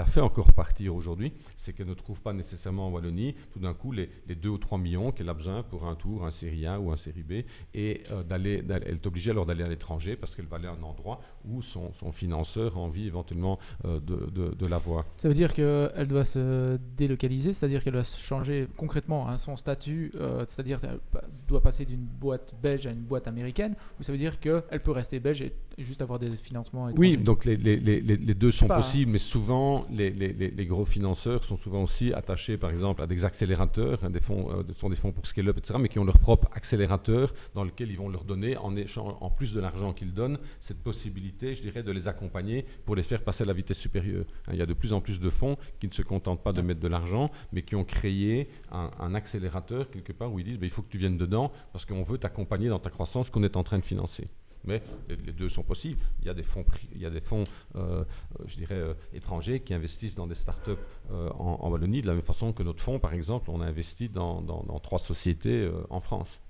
a, 0.00 0.04
fait 0.04 0.20
encore 0.20 0.52
partir 0.52 0.94
aujourd'hui, 0.94 1.32
c'est 1.56 1.72
qu'elle 1.72 1.88
ne 1.88 1.94
trouve 1.94 2.20
pas 2.20 2.32
nécessairement 2.32 2.88
en 2.88 2.90
Wallonie 2.90 3.34
tout 3.52 3.58
d'un 3.58 3.74
coup 3.74 3.92
les, 3.92 4.08
les 4.26 4.34
2 4.34 4.48
ou 4.48 4.58
3 4.58 4.78
millions 4.78 5.12
qu'elle 5.12 5.28
a 5.28 5.34
besoin 5.34 5.62
pour 5.62 5.86
un 5.86 5.94
tour, 5.94 6.24
un 6.24 6.30
série 6.30 6.66
A 6.66 6.80
ou 6.80 6.90
un 6.90 6.96
série 6.96 7.22
B. 7.22 7.32
Et 7.74 8.02
euh, 8.10 8.22
d'aller, 8.22 8.62
elle 8.68 8.94
est 8.94 9.06
obligée 9.06 9.30
alors 9.30 9.46
d'aller 9.46 9.64
à 9.64 9.68
l'étranger 9.68 10.16
parce 10.16 10.34
qu'elle 10.34 10.46
va 10.46 10.56
aller 10.56 10.68
à 10.68 10.72
un 10.72 10.82
endroit 10.82 11.20
où 11.44 11.62
son, 11.62 11.92
financeur 12.12 12.76
a 12.76 12.80
envie 12.80 13.06
éventuellement 13.06 13.58
de, 13.84 13.98
de, 13.98 14.54
de 14.54 14.66
l'avoir. 14.66 15.04
Ça 15.16 15.28
veut 15.28 15.34
dire 15.34 15.52
que 15.54 15.90
elle 15.94 16.08
doit 16.08 16.24
se 16.24 16.78
délocaliser, 16.96 17.52
c'est-à-dire 17.52 17.82
qu'elle 17.82 17.92
doit 17.92 18.04
changer 18.04 18.68
concrètement 18.76 19.28
hein, 19.28 19.38
son 19.38 19.56
statut, 19.56 20.10
euh, 20.16 20.44
c'est-à-dire 20.48 20.80
qu'elle 20.80 21.00
doit 21.48 21.62
passer 21.62 21.84
d'une 21.84 22.04
boîte 22.04 22.54
belge 22.62 22.85
à 22.88 22.92
une 22.92 23.02
boîte 23.02 23.28
américaine, 23.28 23.74
ou 23.98 24.02
ça 24.02 24.12
veut 24.12 24.18
dire 24.18 24.40
qu'elle 24.40 24.82
peut 24.82 24.90
rester 24.90 25.20
belge 25.20 25.42
et 25.42 25.52
juste 25.78 26.02
avoir 26.02 26.18
des 26.18 26.30
financements 26.36 26.88
Oui, 26.96 27.16
donc 27.16 27.44
les, 27.44 27.56
les, 27.56 27.78
les, 27.78 28.00
les 28.00 28.34
deux 28.34 28.50
sont 28.50 28.66
possibles, 28.66 29.12
mais 29.12 29.18
souvent 29.18 29.86
les, 29.90 30.66
gros 30.66 30.84
financeurs 30.84 31.44
sont 31.44 31.56
souvent 31.56 31.82
aussi 31.82 32.12
attachés 32.12 32.56
par 32.56 32.70
exemple 32.70 33.02
à 33.02 33.06
des 33.06 33.24
accélérateurs, 33.24 33.98
hein, 34.02 34.10
des 34.10 34.20
fonds, 34.20 34.48
euh, 34.50 34.72
sont 34.72 34.88
des 34.88 34.96
fonds 34.96 35.12
pour 35.12 35.26
scale-up, 35.26 35.58
etc., 35.58 35.78
mais 35.80 35.88
qui 35.88 35.98
ont 35.98 36.04
leur 36.04 36.18
propre 36.18 36.48
accélérateur 36.52 37.32
dans 37.54 37.64
lequel 37.64 37.90
ils 37.90 37.98
vont 37.98 38.08
leur 38.08 38.24
donner, 38.24 38.56
en, 38.56 38.74
échange, 38.76 39.14
en 39.20 39.30
plus 39.30 39.52
de 39.52 39.60
l'argent 39.60 39.92
qu'ils 39.92 40.12
donnent, 40.12 40.38
cette 40.60 40.78
possibilité, 40.78 41.54
je 41.54 41.62
dirais, 41.62 41.82
de 41.82 41.92
les 41.92 42.08
accompagner 42.08 42.64
pour 42.84 42.96
les 42.96 43.02
faire 43.02 43.22
passer 43.22 43.44
à 43.44 43.46
la 43.46 43.52
vitesse 43.52 43.78
supérieure. 43.78 44.24
Hein, 44.46 44.52
il 44.52 44.58
y 44.58 44.62
a 44.62 44.66
de 44.66 44.74
plus 44.74 44.92
en 44.92 45.00
plus 45.00 45.20
de 45.20 45.30
fonds 45.30 45.56
qui 45.78 45.86
ne 45.86 45.92
se 45.92 46.02
contentent 46.02 46.42
pas 46.42 46.52
de 46.52 46.62
mettre 46.62 46.80
de 46.80 46.88
l'argent, 46.88 47.30
mais 47.52 47.62
qui 47.62 47.76
ont 47.76 47.84
créé 47.84 48.48
un, 48.72 49.14
accélérateur 49.14 49.90
quelque 49.90 50.12
part 50.12 50.32
où 50.32 50.38
ils 50.38 50.44
disent 50.44 50.58
ben, 50.58 50.66
il 50.66 50.70
faut 50.70 50.82
que 50.82 50.90
tu 50.90 50.98
viennes 50.98 51.16
dedans 51.16 51.52
parce 51.72 51.84
qu'on 51.84 52.02
veut 52.02 52.18
t'accompagner 52.18 52.68
dans 52.68 52.75
ta 52.78 52.90
croissance 52.90 53.30
qu'on 53.30 53.42
est 53.42 53.56
en 53.56 53.62
train 53.62 53.78
de 53.78 53.84
financer. 53.84 54.28
Mais 54.64 54.82
les, 55.08 55.32
deux 55.32 55.48
sont 55.48 55.62
possibles. 55.62 56.02
Il 56.20 56.26
y 56.26 56.28
a 56.28 56.34
des 56.34 56.42
fonds, 56.42 56.64
il 56.92 57.00
y 57.00 57.06
a 57.06 57.10
des 57.10 57.20
fonds 57.20 57.44
euh, 57.76 58.04
je 58.46 58.56
dirais, 58.56 58.74
euh, 58.74 58.94
étrangers 59.14 59.60
qui 59.60 59.72
investissent 59.74 60.16
dans 60.16 60.26
des 60.26 60.34
startups 60.34 60.72
euh, 61.12 61.30
en, 61.30 61.70
Wallonie, 61.70 62.02
de 62.02 62.08
la 62.08 62.14
même 62.14 62.22
façon 62.22 62.52
que 62.52 62.64
notre 62.64 62.82
fonds, 62.82 62.98
par 62.98 63.14
exemple, 63.14 63.50
on 63.50 63.60
a 63.60 63.66
investi 63.66 64.08
dans, 64.08 64.42
dans 64.42 64.80
trois 64.80 64.98
sociétés 64.98 65.70
en 65.88 66.00
France. 66.00 66.40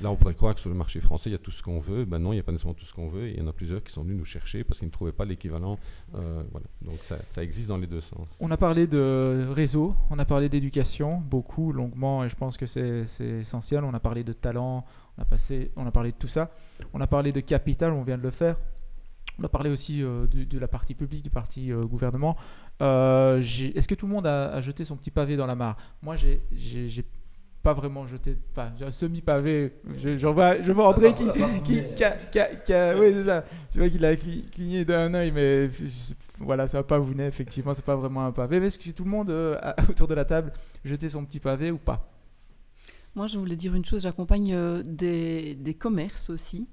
Là, 0.00 0.10
on 0.10 0.16
pourrait 0.16 0.34
croire 0.34 0.54
que 0.54 0.60
sur 0.60 0.68
le 0.68 0.76
marché 0.76 1.00
français, 1.00 1.30
il 1.30 1.32
y 1.32 1.36
a 1.36 1.38
tout 1.38 1.50
ce 1.50 1.62
qu'on 1.62 1.80
veut. 1.80 2.04
Ben 2.04 2.18
non, 2.18 2.32
il 2.32 2.36
n'y 2.36 2.40
a 2.40 2.42
pas 2.42 2.52
nécessairement 2.52 2.74
tout 2.74 2.84
ce 2.84 2.92
qu'on 2.92 3.08
veut. 3.08 3.28
il 3.28 3.38
y 3.38 3.40
en 3.40 3.46
a 3.46 3.52
plusieurs 3.52 3.82
qui 3.82 3.92
sont 3.92 4.02
venus 4.02 4.18
nous 4.18 4.24
chercher 4.24 4.62
parce 4.64 4.78
qu'ils 4.78 4.88
ne 4.88 4.92
trouvaient 4.92 5.12
pas 5.12 5.24
l'équivalent. 5.24 5.78
Euh, 6.14 6.42
voilà. 6.50 6.66
Donc 6.82 6.98
ça, 7.02 7.16
ça, 7.28 7.42
existe 7.42 7.68
dans 7.68 7.78
les 7.78 7.86
deux 7.86 8.00
sens. 8.00 8.26
On 8.40 8.50
a 8.50 8.56
parlé 8.56 8.86
de 8.86 9.46
réseau, 9.50 9.94
on 10.10 10.18
a 10.18 10.24
parlé 10.24 10.48
d'éducation, 10.48 11.18
beaucoup, 11.18 11.72
longuement, 11.72 12.24
et 12.24 12.28
je 12.28 12.36
pense 12.36 12.56
que 12.56 12.66
c'est 12.66 13.04
essentiel. 13.20 13.84
On 13.84 13.94
a 13.94 14.00
parlé 14.00 14.22
de 14.22 14.32
talent, 14.32 14.84
on 15.16 15.22
a, 15.22 15.24
passé, 15.24 15.72
on 15.76 15.86
a 15.86 15.90
parlé 15.90 16.12
de 16.12 16.16
tout 16.16 16.28
ça. 16.28 16.50
On 16.92 17.00
a 17.00 17.06
parlé 17.06 17.32
de 17.32 17.40
capital, 17.40 17.92
on 17.92 18.02
vient 18.02 18.18
de 18.18 18.22
le 18.22 18.30
faire. 18.30 18.56
On 19.38 19.44
a 19.44 19.48
parlé 19.48 19.70
aussi 19.70 20.02
euh, 20.02 20.26
de, 20.26 20.58
la 20.58 20.68
partie 20.68 20.94
publique, 20.94 21.22
du 21.22 21.30
parti 21.30 21.72
euh, 21.72 21.84
gouvernement. 21.84 22.36
Est-ce 22.80 23.88
que 23.88 23.94
tout 23.94 24.06
le 24.06 24.12
monde 24.12 24.26
a, 24.26 24.52
a, 24.52 24.60
jeté 24.60 24.84
son 24.84 24.96
petit 24.96 25.10
pavé 25.10 25.36
dans 25.36 25.46
la 25.46 25.54
mare? 25.54 25.76
Moi, 26.02 26.16
j'ai 26.16 26.42
pas 27.62 27.74
vraiment 27.74 28.06
jeté, 28.06 28.36
enfin, 28.50 28.72
j'ai 28.76 28.84
un 28.84 28.90
semi-pavé. 28.90 29.72
Je, 29.96 30.16
je, 30.16 30.26
vois, 30.26 30.60
je 30.60 30.72
vois 30.72 30.88
André 30.88 31.14
qui, 31.14 31.24
qui, 31.64 31.82
qui, 31.94 32.04
a, 32.04 32.46
qui, 32.56 32.72
a, 32.72 32.98
oui, 32.98 33.12
c'est 33.14 33.24
ça. 33.24 33.44
Je 33.72 33.78
vois 33.78 33.88
qu'il 33.88 34.04
a 34.04 34.16
cligné 34.16 34.84
d'un 34.84 35.14
œil, 35.14 35.30
mais 35.30 35.70
voilà, 36.40 36.66
ça 36.66 36.78
va 36.78 36.84
pas 36.84 36.98
vous 36.98 37.18
effectivement, 37.20 37.72
c'est 37.72 37.84
pas 37.84 37.96
vraiment 37.96 38.26
un 38.26 38.32
pavé. 38.32 38.56
Est-ce 38.56 38.78
que 38.78 38.90
tout 38.90 39.04
le 39.04 39.10
monde 39.10 39.30
euh, 39.30 39.56
autour 39.88 40.08
de 40.08 40.14
la 40.14 40.24
table 40.24 40.52
jeté 40.84 41.08
son 41.08 41.24
petit 41.24 41.40
pavé 41.40 41.70
ou 41.70 41.78
pas? 41.78 42.11
Moi, 43.14 43.26
je 43.26 43.38
voulais 43.38 43.56
dire 43.56 43.74
une 43.74 43.84
chose, 43.84 44.02
j'accompagne 44.02 44.54
euh, 44.54 44.82
des, 44.84 45.54
des, 45.54 45.74
commerces 45.74 46.30
aussi. 46.30 46.66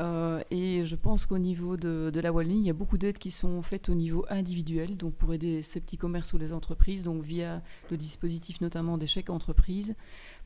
Euh, 0.00 0.42
et 0.50 0.84
je 0.84 0.96
pense 0.96 1.24
qu'au 1.24 1.38
niveau 1.38 1.78
de, 1.78 2.10
de, 2.12 2.20
la 2.20 2.30
Wallonie, 2.30 2.58
il 2.58 2.66
y 2.66 2.70
a 2.70 2.74
beaucoup 2.74 2.98
d'aides 2.98 3.16
qui 3.16 3.30
sont 3.30 3.62
faites 3.62 3.88
au 3.88 3.94
niveau 3.94 4.26
individuel, 4.28 4.98
donc 4.98 5.14
pour 5.14 5.32
aider 5.32 5.62
ces 5.62 5.80
petits 5.80 5.96
commerces 5.96 6.34
ou 6.34 6.38
les 6.38 6.52
entreprises, 6.52 7.04
donc 7.04 7.22
via 7.22 7.62
le 7.90 7.96
dispositif 7.96 8.60
notamment 8.60 8.98
des 8.98 9.06
chèques 9.06 9.30
entreprises. 9.30 9.94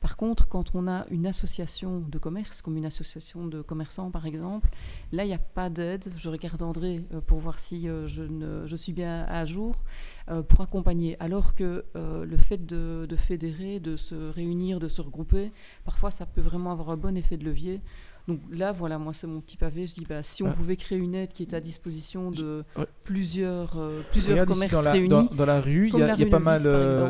Par 0.03 0.17
contre, 0.17 0.49
quand 0.49 0.75
on 0.75 0.85
a 0.89 1.05
une 1.11 1.25
association 1.25 2.01
de 2.01 2.17
commerce, 2.17 2.61
comme 2.61 2.75
une 2.75 2.85
association 2.85 3.47
de 3.47 3.61
commerçants 3.61 4.11
par 4.11 4.25
exemple, 4.25 4.69
là, 5.13 5.23
il 5.23 5.27
n'y 5.27 5.33
a 5.33 5.37
pas 5.37 5.69
d'aide. 5.69 6.11
Je 6.17 6.27
regarde 6.27 6.61
André 6.61 7.05
euh, 7.13 7.21
pour 7.21 7.39
voir 7.39 7.57
si 7.57 7.87
euh, 7.87 8.09
je, 8.09 8.75
suis 8.75 8.91
bien 8.91 9.23
à 9.29 9.45
jour 9.45 9.81
euh, 10.29 10.41
pour 10.41 10.59
accompagner. 10.59 11.15
Alors 11.21 11.55
que 11.55 11.85
le 11.95 12.37
fait 12.37 12.65
de, 12.65 13.07
fédérer, 13.15 13.79
de 13.79 13.95
se 13.95 14.13
réunir, 14.29 14.81
de 14.81 14.89
se 14.89 14.99
regrouper, 14.99 15.53
parfois 15.85 16.11
ça 16.11 16.25
peut 16.25 16.41
vraiment 16.41 16.73
avoir 16.73 16.89
un 16.89 16.97
bon 16.97 17.15
effet 17.15 17.37
de 17.37 17.45
levier. 17.45 17.79
Donc 18.27 18.39
là, 18.51 18.71
voilà, 18.71 18.97
moi, 18.97 19.11
c'est 19.13 19.27
mon 19.27 19.41
petit 19.41 19.57
pavé. 19.57 19.85
Je 19.85 19.93
dis, 19.95 20.05
bah, 20.07 20.23
si 20.23 20.43
on 20.43 20.51
pouvait 20.51 20.77
créer 20.77 20.97
une 20.97 21.13
aide 21.13 21.33
qui 21.33 21.43
est 21.43 21.53
à 21.53 21.59
disposition 21.59 22.31
de 22.31 22.63
plusieurs, 23.03 23.77
plusieurs 24.11 24.45
commerces 24.45 24.87
réunis. 24.87 25.09
Dans, 25.09 25.45
la 25.45 25.59
rue, 25.59 25.89
il 25.93 25.99
y, 25.99 26.03
a, 26.03 26.25
pas 26.27 26.39
mal. 26.39 26.63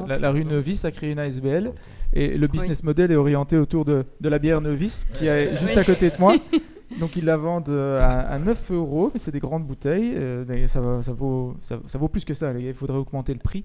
la, 0.07 0.31
rue 0.31 0.43
Nevis 0.43 0.81
a 0.83 0.91
créé 0.91 1.11
une 1.11 1.19
ASBL. 1.19 1.71
Et 2.13 2.37
le 2.37 2.47
business 2.47 2.83
model 2.83 3.11
est 3.11 3.15
orienté 3.15 3.57
autour 3.57 3.85
de, 3.85 4.05
de 4.21 4.29
la 4.29 4.39
bière 4.39 4.61
Novice, 4.61 5.05
qui 5.13 5.27
est 5.27 5.55
juste 5.57 5.77
à 5.77 5.83
côté 5.83 6.09
de 6.09 6.15
moi. 6.19 6.35
Donc 6.99 7.15
ils 7.15 7.25
la 7.25 7.37
vendent 7.37 7.69
euh, 7.69 7.99
à, 8.01 8.37
9 8.37 8.71
euros, 8.71 9.09
mais 9.13 9.19
c'est 9.19 9.31
des 9.31 9.39
grandes 9.39 9.65
bouteilles. 9.65 10.13
Euh, 10.15 10.67
ça, 10.67 11.01
ça, 11.01 11.13
vaut, 11.13 11.55
ça, 11.59 11.79
vaut 11.95 12.07
plus 12.07 12.25
que 12.25 12.33
ça, 12.33 12.53
il 12.53 12.73
faudrait 12.73 12.97
augmenter 12.97 13.33
le 13.33 13.39
prix. 13.39 13.63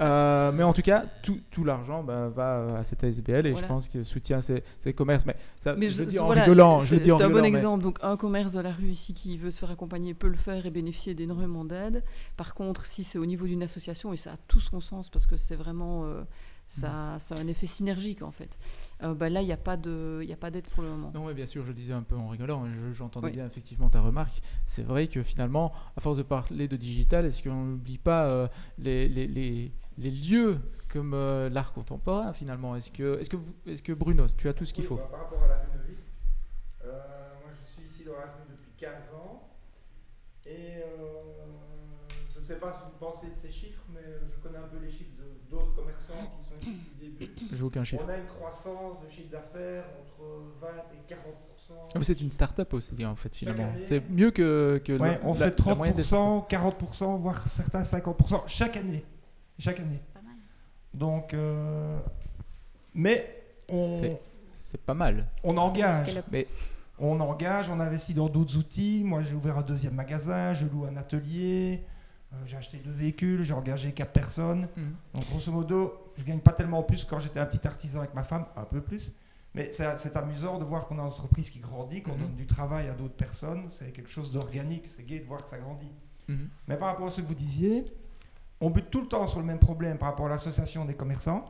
Euh, 0.00 0.52
mais 0.52 0.62
en 0.62 0.72
tout 0.72 0.82
cas, 0.82 1.04
tout, 1.22 1.40
tout 1.50 1.64
l'argent 1.64 2.02
bah, 2.02 2.28
va 2.28 2.78
à 2.78 2.84
cette 2.84 3.02
ASBL 3.02 3.46
et 3.46 3.54
je 3.54 3.64
pense 3.64 3.88
qu'il 3.88 4.04
soutient 4.04 4.40
ces, 4.40 4.62
ces, 4.78 4.92
commerces. 4.92 5.26
Mais, 5.26 5.36
ça, 5.60 5.74
je, 5.78 6.04
dis 6.04 6.18
en 6.18 6.28
rigolant. 6.28 6.80
C'est 6.80 7.10
un 7.10 7.30
bon 7.30 7.44
exemple. 7.44 7.82
Donc, 7.82 7.98
un 8.02 8.16
commerce 8.16 8.52
de 8.52 8.60
la 8.60 8.72
rue 8.72 8.88
ici 8.88 9.14
qui 9.14 9.36
veut 9.38 9.50
se 9.50 9.58
faire 9.58 9.70
accompagner 9.70 10.14
peut 10.14 10.28
le 10.28 10.36
faire 10.36 10.66
et 10.66 10.70
bénéficier 10.70 11.14
d'énormément 11.14 11.64
d'aide. 11.64 12.02
Par 12.36 12.54
contre, 12.54 12.86
si 12.86 13.04
c'est 13.04 13.18
au 13.18 13.26
niveau 13.26 13.46
d'une 13.46 13.62
association, 13.62 14.12
et 14.12 14.16
ça 14.16 14.32
a 14.32 14.36
tout 14.48 14.60
son 14.60 14.80
sens 14.80 15.08
parce 15.08 15.26
que 15.26 15.36
c'est 15.36 15.56
vraiment 15.56 16.04
ça, 16.68 17.16
ça, 17.18 17.36
a 17.36 17.38
un 17.38 17.46
effet 17.46 17.66
synergique 17.66 18.22
en 18.22 18.32
fait. 18.32 18.58
Euh, 19.02 19.14
bah 19.14 19.28
là, 19.28 19.42
il 19.42 19.46
n'y 19.46 19.52
a 19.52 19.56
pas 19.56 19.76
d'aide 19.76 20.68
pour 20.74 20.82
le 20.82 20.88
moment. 20.88 21.12
Non, 21.14 21.32
bien 21.32 21.46
sûr, 21.46 21.62
je 21.62 21.68
le 21.68 21.74
disais 21.74 21.92
un 21.92 22.02
peu 22.02 22.16
en 22.16 22.28
rigolant, 22.28 22.64
j'entendais 22.92 23.30
bien 23.30 23.46
effectivement 23.46 23.88
ta 23.88 24.00
remarque. 24.00 24.40
C'est 24.64 24.82
vrai 24.82 25.06
que 25.06 25.22
finalement, 25.22 25.72
à 25.96 26.00
force 26.00 26.16
de 26.16 26.22
parler 26.22 26.66
de 26.66 26.76
digital, 26.76 27.24
est-ce 27.24 27.42
qu'on 27.42 27.64
n'oublie 27.64 27.98
pas 27.98 28.26
euh, 28.26 28.48
les, 28.78 29.08
les, 29.08 29.26
les, 29.26 29.72
les, 29.98 30.10
lieux 30.10 30.58
comme 30.88 31.14
euh, 31.14 31.48
l'art 31.48 31.72
contemporain 31.72 32.32
finalement 32.32 32.76
Est-ce 32.76 32.90
que, 32.90 33.20
est 33.20 33.28
que, 33.28 33.36
est 33.66 33.82
que 33.82 33.92
Bruno, 33.92 34.26
tu 34.36 34.48
as 34.48 34.52
tout 34.52 34.64
ce 34.64 34.72
qu'il 34.72 34.84
faut 34.84 34.96
bah, 34.96 35.08
Par 35.10 35.20
rapport 35.20 35.42
à 35.42 35.48
la 35.48 35.56
rue 35.56 35.78
Nevis, 35.78 36.02
moi 36.84 37.50
je 37.52 37.70
suis 37.70 37.82
ici 37.82 38.04
dans 38.04 38.12
la 38.12 38.26
rue 38.26 38.50
depuis 38.50 38.72
15 38.78 38.92
ans 39.14 39.48
et 40.46 40.82
je 42.32 42.38
ne 42.40 42.44
sais 42.44 42.56
pas 42.56 42.72
ce 42.72 42.78
que 42.78 42.84
vous 42.84 42.98
pensez 42.98 43.26
de 43.26 43.34
ces 43.34 43.50
chiffres, 43.50 43.82
mais 43.92 44.00
je 44.28 44.36
connais 44.36 44.58
un 44.58 44.68
peu 44.68 44.78
les 44.78 44.90
chiffres 44.90 45.10
d'autres 45.50 45.74
commerçants 45.74 46.38
qui 46.38 46.44
sont 46.44 46.60
ici 46.60 46.80
depuis 47.00 47.10
le 47.10 47.18
début. 47.18 47.56
J'ai 47.56 47.62
aucun 47.62 47.84
chiffre. 47.84 48.04
On 48.06 48.08
a 48.08 48.16
une 48.16 48.26
croissance 48.26 49.00
de 49.04 49.08
chiffre 49.08 49.30
d'affaires 49.30 49.84
entre 50.00 50.22
20 50.60 50.68
et 50.94 51.08
40 51.08 51.24
ah, 51.94 51.98
c'est 52.02 52.20
une 52.20 52.30
start-up 52.30 52.74
aussi, 52.74 53.04
en 53.04 53.16
fait, 53.16 53.34
finalement. 53.34 53.72
C'est 53.80 54.08
mieux 54.10 54.30
que, 54.30 54.80
que 54.84 54.92
ouais, 54.92 55.18
on 55.24 55.34
fait 55.34 55.58
30%, 55.58 56.48
40%, 56.48 57.20
voire 57.20 57.44
certains 57.48 57.82
50% 57.82 58.42
chaque 58.46 58.76
année. 58.76 59.04
Chaque 59.58 59.80
année. 59.80 59.98
Pas 60.12 60.20
mal. 60.22 60.34
Donc, 60.92 61.34
euh, 61.34 61.98
mais 62.94 63.44
c'est 64.52 64.84
pas 64.84 64.94
mal. 64.94 65.26
On 65.44 65.56
engage. 65.56 66.22
Mais 66.30 66.46
On 66.98 67.20
engage, 67.20 67.68
on 67.68 67.78
investit 67.78 68.14
dans 68.14 68.28
d'autres 68.28 68.56
outils. 68.56 69.02
Moi, 69.04 69.22
j'ai 69.22 69.34
ouvert 69.34 69.58
un 69.58 69.62
deuxième 69.62 69.94
magasin, 69.94 70.54
je 70.54 70.64
loue 70.64 70.86
un 70.86 70.96
atelier, 70.96 71.84
euh, 72.32 72.36
j'ai 72.46 72.56
acheté 72.56 72.78
deux 72.78 72.90
véhicules, 72.90 73.44
j'ai 73.44 73.52
engagé 73.52 73.92
quatre 73.92 74.12
personnes. 74.12 74.68
Mhm. 74.76 74.94
Donc, 75.14 75.28
grosso 75.28 75.52
modo, 75.52 76.12
je 76.16 76.24
gagne 76.24 76.40
pas 76.40 76.52
tellement 76.52 76.82
plus 76.82 77.04
que 77.04 77.10
quand 77.10 77.20
j'étais 77.20 77.40
un 77.40 77.46
petit 77.46 77.66
artisan 77.66 78.00
avec 78.00 78.14
ma 78.14 78.24
femme, 78.24 78.46
un 78.56 78.64
peu 78.64 78.80
plus. 78.80 79.12
Mais 79.54 79.72
c'est 79.72 80.16
amusant 80.16 80.58
de 80.58 80.64
voir 80.64 80.86
qu'on 80.86 80.98
a 80.98 81.02
une 81.02 81.08
entreprise 81.08 81.48
qui 81.48 81.60
grandit, 81.60 82.02
qu'on 82.02 82.12
mhm. 82.12 82.20
donne 82.20 82.34
du 82.34 82.46
travail 82.46 82.88
à 82.88 82.92
d'autres 82.92 83.14
personnes. 83.14 83.68
C'est 83.78 83.90
quelque 83.90 84.10
chose 84.10 84.30
d'organique. 84.30 84.84
C'est 84.96 85.04
gai 85.04 85.20
de 85.20 85.24
voir 85.24 85.44
que 85.44 85.50
ça 85.50 85.58
grandit. 85.58 85.92
Mhm. 86.28 86.48
Mais 86.68 86.76
par 86.76 86.88
rapport 86.88 87.06
à 87.06 87.10
ce 87.10 87.20
que 87.20 87.26
vous 87.26 87.34
disiez, 87.34 87.84
on 88.60 88.70
bute 88.70 88.90
tout 88.90 89.00
le 89.00 89.08
temps 89.08 89.26
sur 89.26 89.38
le 89.38 89.44
même 89.44 89.58
problème 89.58 89.98
par 89.98 90.10
rapport 90.10 90.26
à 90.26 90.30
l'association 90.30 90.84
des 90.84 90.94
commerçants. 90.94 91.44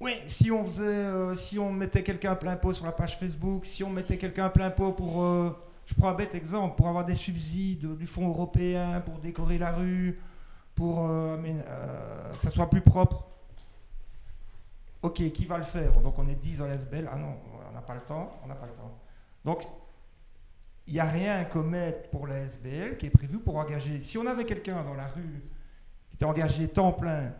Oui, 0.00 0.12
si 0.28 0.50
on 0.50 0.64
faisait, 0.64 0.82
euh, 0.84 1.34
si 1.34 1.58
on 1.58 1.72
mettait 1.72 2.02
quelqu'un 2.02 2.32
à 2.32 2.36
plein 2.36 2.56
pot 2.56 2.72
sur 2.72 2.86
la 2.86 2.92
page 2.92 3.18
Facebook, 3.18 3.66
si 3.66 3.84
on 3.84 3.90
mettait 3.90 4.16
quelqu'un 4.16 4.46
à 4.46 4.50
plein 4.50 4.70
pot 4.70 4.92
pour, 4.92 5.22
euh, 5.22 5.50
je 5.84 5.94
prends 5.94 6.08
un 6.08 6.14
bête 6.14 6.34
exemple, 6.34 6.76
pour 6.76 6.88
avoir 6.88 7.04
des 7.04 7.14
subsides 7.14 7.96
du 7.98 8.06
fonds 8.06 8.28
européen, 8.28 9.02
pour 9.04 9.18
décorer 9.18 9.58
la 9.58 9.72
rue, 9.72 10.18
pour 10.74 11.06
euh, 11.10 11.36
que 11.36 12.42
ça 12.42 12.50
soit 12.50 12.70
plus 12.70 12.80
propre. 12.80 13.26
Ok, 15.02 15.16
qui 15.32 15.44
va 15.44 15.58
le 15.58 15.64
faire? 15.64 15.92
Donc 16.00 16.18
on 16.18 16.28
est 16.28 16.34
10 16.34 16.58
dans 16.58 16.66
l'SBL. 16.66 17.08
Ah 17.12 17.16
non, 17.16 17.36
on 17.68 17.74
n'a 17.74 17.82
pas 17.82 17.94
le 17.94 18.00
temps, 18.00 18.38
on 18.42 18.46
n'a 18.46 18.54
pas 18.54 18.66
le 18.66 18.72
temps. 18.72 18.98
Donc 19.44 19.66
il 20.90 20.94
n'y 20.94 21.00
a 21.00 21.04
rien 21.04 21.38
à 21.38 21.44
commettre 21.44 22.08
pour 22.10 22.26
la 22.26 22.40
SBL 22.40 22.96
qui 22.98 23.06
est 23.06 23.10
prévu 23.10 23.38
pour 23.38 23.56
engager. 23.56 24.00
Si 24.02 24.18
on 24.18 24.26
avait 24.26 24.44
quelqu'un 24.44 24.82
dans 24.82 24.94
la 24.94 25.06
rue 25.06 25.40
qui 26.08 26.16
était 26.16 26.24
engagé 26.24 26.66
temps 26.66 26.90
plein 26.90 27.32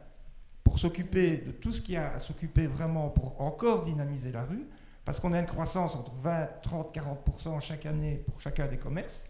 pour 0.62 0.78
s'occuper 0.78 1.38
de 1.38 1.50
tout 1.50 1.72
ce 1.72 1.80
qui 1.80 1.96
a 1.96 2.14
à 2.14 2.20
s'occuper 2.20 2.68
vraiment 2.68 3.08
pour 3.08 3.40
encore 3.40 3.82
dynamiser 3.84 4.30
la 4.30 4.44
rue, 4.44 4.68
parce 5.04 5.18
qu'on 5.18 5.32
a 5.32 5.40
une 5.40 5.46
croissance 5.46 5.96
entre 5.96 6.12
20, 6.22 6.48
30, 6.62 6.96
40% 6.96 7.60
chaque 7.60 7.86
année 7.86 8.22
pour 8.24 8.40
chacun 8.40 8.68
des 8.68 8.76
commerces. 8.76 9.20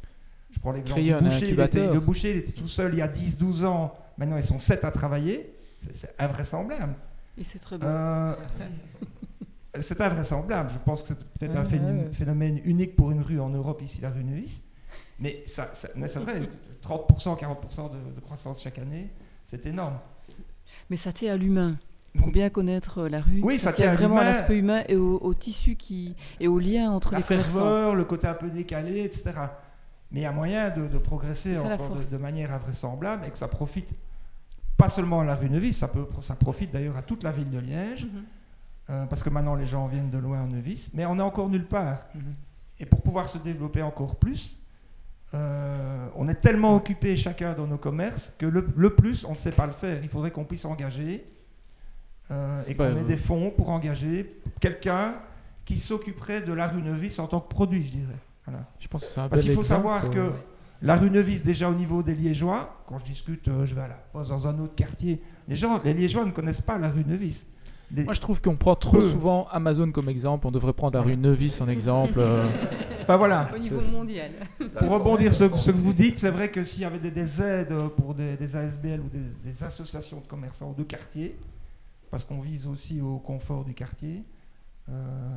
Je 0.51 0.61
prends 0.61 0.73
l'exemple 0.73 1.01
du 1.01 1.15
boucher. 1.15 1.55
le 1.55 2.01
boucher, 2.01 2.31
il 2.31 2.37
était 2.37 2.53
tout 2.53 2.69
seul 2.69 2.93
il 2.93 2.99
y 2.99 3.03
a 3.03 3.09
10, 3.09 3.39
12 3.39 3.65
ans. 3.65 3.97
Maintenant, 4.19 4.37
ils 4.37 4.45
sont 4.45 4.59
7 4.59 4.85
à 4.85 4.91
travailler. 4.91 5.55
C'est 5.95 6.15
invraisemblable. 6.19 6.95
Et 7.39 7.45
c'est 7.45 7.59
très 7.59 7.79
bien. 7.79 7.89
Euh, 7.89 8.35
c'est 9.79 10.01
invraisemblable. 10.01 10.71
Je 10.73 10.79
pense 10.79 11.03
que 11.03 11.09
c'est 11.09 11.19
peut-être 11.39 11.57
un 11.57 11.65
phénomène, 12.13 12.61
unique 12.65 12.97
pour 12.97 13.11
une 13.11 13.23
rue 13.23 13.41
en 13.41 13.51
Europe, 13.51 13.83
ici, 13.83 14.01
la 14.01 14.11
rue 14.11 14.25
Neuvis. 14.25 14.63
Mais, 15.19 15.45
ça, 15.47 15.71
c'est 15.75 15.95
vrai, 16.17 16.41
30%, 16.83 17.39
40% 17.39 17.91
de, 18.15 18.21
croissance 18.21 18.63
chaque 18.63 18.79
année, 18.79 19.11
c'est 19.47 19.67
énorme. 19.67 19.99
Mais 20.89 20.97
ça 20.97 21.13
tient 21.13 21.35
à 21.35 21.37
l'humain. 21.37 21.79
Pour 22.19 22.33
bien 22.33 22.51
connaître 22.51 23.03
euh, 23.03 23.09
la 23.09 23.21
rue, 23.21 23.41
oui, 23.41 23.57
ça, 23.57 23.71
tient 23.71 23.95
vraiment 23.95 24.19
à 24.19 24.25
l'aspect 24.25 24.59
humain 24.59 24.83
et 24.89 24.97
au, 24.97 25.33
tissu 25.33 25.77
qui, 25.77 26.17
et 26.41 26.49
au 26.49 26.59
lien 26.59 26.91
entre 26.91 27.15
les 27.15 27.23
ferveur, 27.23 27.95
le 27.95 28.05
côté 28.05 28.27
un 28.27 28.35
peu 28.35 28.51
décalé, 28.51 29.05
etc. 29.05 29.31
Mais 30.11 30.21
il 30.21 30.23
y 30.25 30.27
a 30.27 30.33
moyen 30.33 30.71
de, 30.71 30.99
progresser 30.99 31.55
de, 31.55 32.17
manière 32.17 32.53
invraisemblable 32.53 33.27
et 33.27 33.31
que 33.31 33.39
ça 33.39 33.47
profite 33.47 33.91
pas 34.77 34.89
seulement 34.89 35.21
à 35.21 35.25
la 35.25 35.37
rue 35.37 35.49
Neuvis, 35.49 35.75
ça, 35.75 35.87
peut, 35.87 36.05
ça 36.21 36.35
profite 36.35 36.73
d'ailleurs 36.73 36.97
à 36.97 37.03
toute 37.03 37.23
la 37.23 37.31
ville 37.31 37.51
de 37.51 37.59
Liège. 37.59 38.07
Mhm. 38.07 38.25
Euh, 38.91 39.07
parce 39.07 39.23
que 39.23 39.31
maintenant 39.31 39.55
les 39.55 39.67
gens 39.67 39.87
viennent 39.87 40.11
de 40.11 40.19
loin 40.19 40.43
en 40.43 40.47
Nevis, 40.49 40.89
mais 40.93 41.07
on 41.07 41.19
est 41.19 41.23
encore 41.23 41.49
nulle 41.49 41.67
part. 41.67 41.99
Mhm. 42.15 42.35
Et 42.81 42.87
pour 42.87 43.03
pouvoir 43.03 43.29
se 43.29 43.39
développer 43.39 43.83
encore 43.83 44.17
plus, 44.17 44.57
euh, 45.33 46.07
on 46.17 46.29
est 46.29 46.41
tellement 46.41 46.75
occupé 46.75 47.17
chacun 47.17 47.53
dans 47.53 47.67
nos 47.67 47.77
commerces 47.77 48.33
que 48.39 48.47
le, 48.47 48.65
plus, 48.91 49.25
on 49.25 49.33
ne 49.33 49.37
sait 49.37 49.53
pas 49.53 49.67
le 49.67 49.73
faire. 49.73 50.03
Il 50.03 50.09
faudrait 50.09 50.33
qu'on 50.33 50.45
puisse 50.45 50.65
engager 50.65 51.25
euh, 52.31 52.63
et 52.67 52.75
qu'on 52.75 52.97
ait 52.97 53.05
des 53.05 53.17
fonds 53.17 53.53
pour 53.57 53.69
engager 53.69 54.29
quelqu'un 54.61 55.15
qui 55.65 55.79
s'occuperait 55.79 56.41
de 56.41 56.53
la 56.53 56.67
rue 56.67 56.83
Nevis 56.83 57.21
en 57.21 57.29
tant 57.29 57.41
que 57.41 57.49
produit, 57.49 57.85
je 57.85 57.93
dirais. 57.93 58.19
Voilà. 58.45 58.65
Je 58.81 58.89
pense 58.89 59.05
que 59.05 59.29
Parce 59.29 59.43
qu'il 59.43 59.53
faut 59.53 59.63
savoir 59.63 60.11
que 60.11 60.33
la 60.83 60.97
rue 60.97 61.11
Nevis, 61.11 61.41
déjà 61.41 61.71
au 61.71 61.75
niveau 61.75 62.03
des 62.03 62.15
Liégeois, 62.15 62.83
quand 62.89 62.99
je 62.99 63.05
discute, 63.05 63.45
je 63.45 63.75
vais 63.75 63.83
à 63.83 63.89
la 63.89 64.25
dans 64.25 64.49
un 64.49 64.59
autre 64.59 64.75
quartier, 64.75 65.23
les 65.47 65.55
gens, 65.55 65.81
les 65.85 65.95
Liégeois 65.95 66.25
ne 66.25 66.33
connaissent 66.33 66.63
pas 66.63 66.79
la 66.79 66.89
rue 66.89 67.05
Nevis. 67.07 67.37
Moi, 67.91 68.15
je 68.15 68.21
trouve 68.21 68.41
qu'on 68.41 68.57
prend 68.57 68.75
trop 68.75 69.01
souvent 69.01 69.49
Amazon 69.51 69.91
comme 69.91 70.09
exemple. 70.09 70.47
On 70.47 70.51
devrait 70.51 70.73
prendre 70.73 70.97
la 70.97 71.03
rue 71.03 71.17
Nevis 71.17 71.59
en 71.61 71.69
exemple. 71.69 72.19
Euh. 72.19 72.47
Enfin, 73.03 73.17
voilà. 73.19 73.51
Au 73.55 73.59
niveau 73.59 73.81
mondial. 73.91 74.31
Pour 74.79 74.91
rebondir 74.91 75.35
sur 75.35 75.59
ce 75.59 75.71
que 75.71 75.77
vous 75.77 75.93
dites, 75.93 76.19
c'est 76.21 76.31
vrai 76.31 76.51
que 76.51 76.65
s'il 76.65 76.83
y 76.83 76.85
avait 76.85 76.99
des, 76.99 77.43
aides 77.43 77.75
pour 77.97 78.15
des, 78.15 78.57
ASBL 78.57 79.01
ou 79.01 79.09
des, 79.09 79.65
associations 79.65 80.21
de 80.21 80.27
commerçants 80.27 80.73
de 80.77 80.85
quartier, 80.85 81.37
parce 82.11 82.23
qu'on 82.23 82.41
vise 82.41 82.67
aussi 82.67 83.01
au 83.01 83.19
confort 83.19 83.65
du 83.65 83.75
quartier. 83.75 84.23
Euh, 84.89 85.37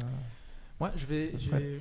moi, 0.80 0.92
je 0.96 1.06
vais, 1.06 1.34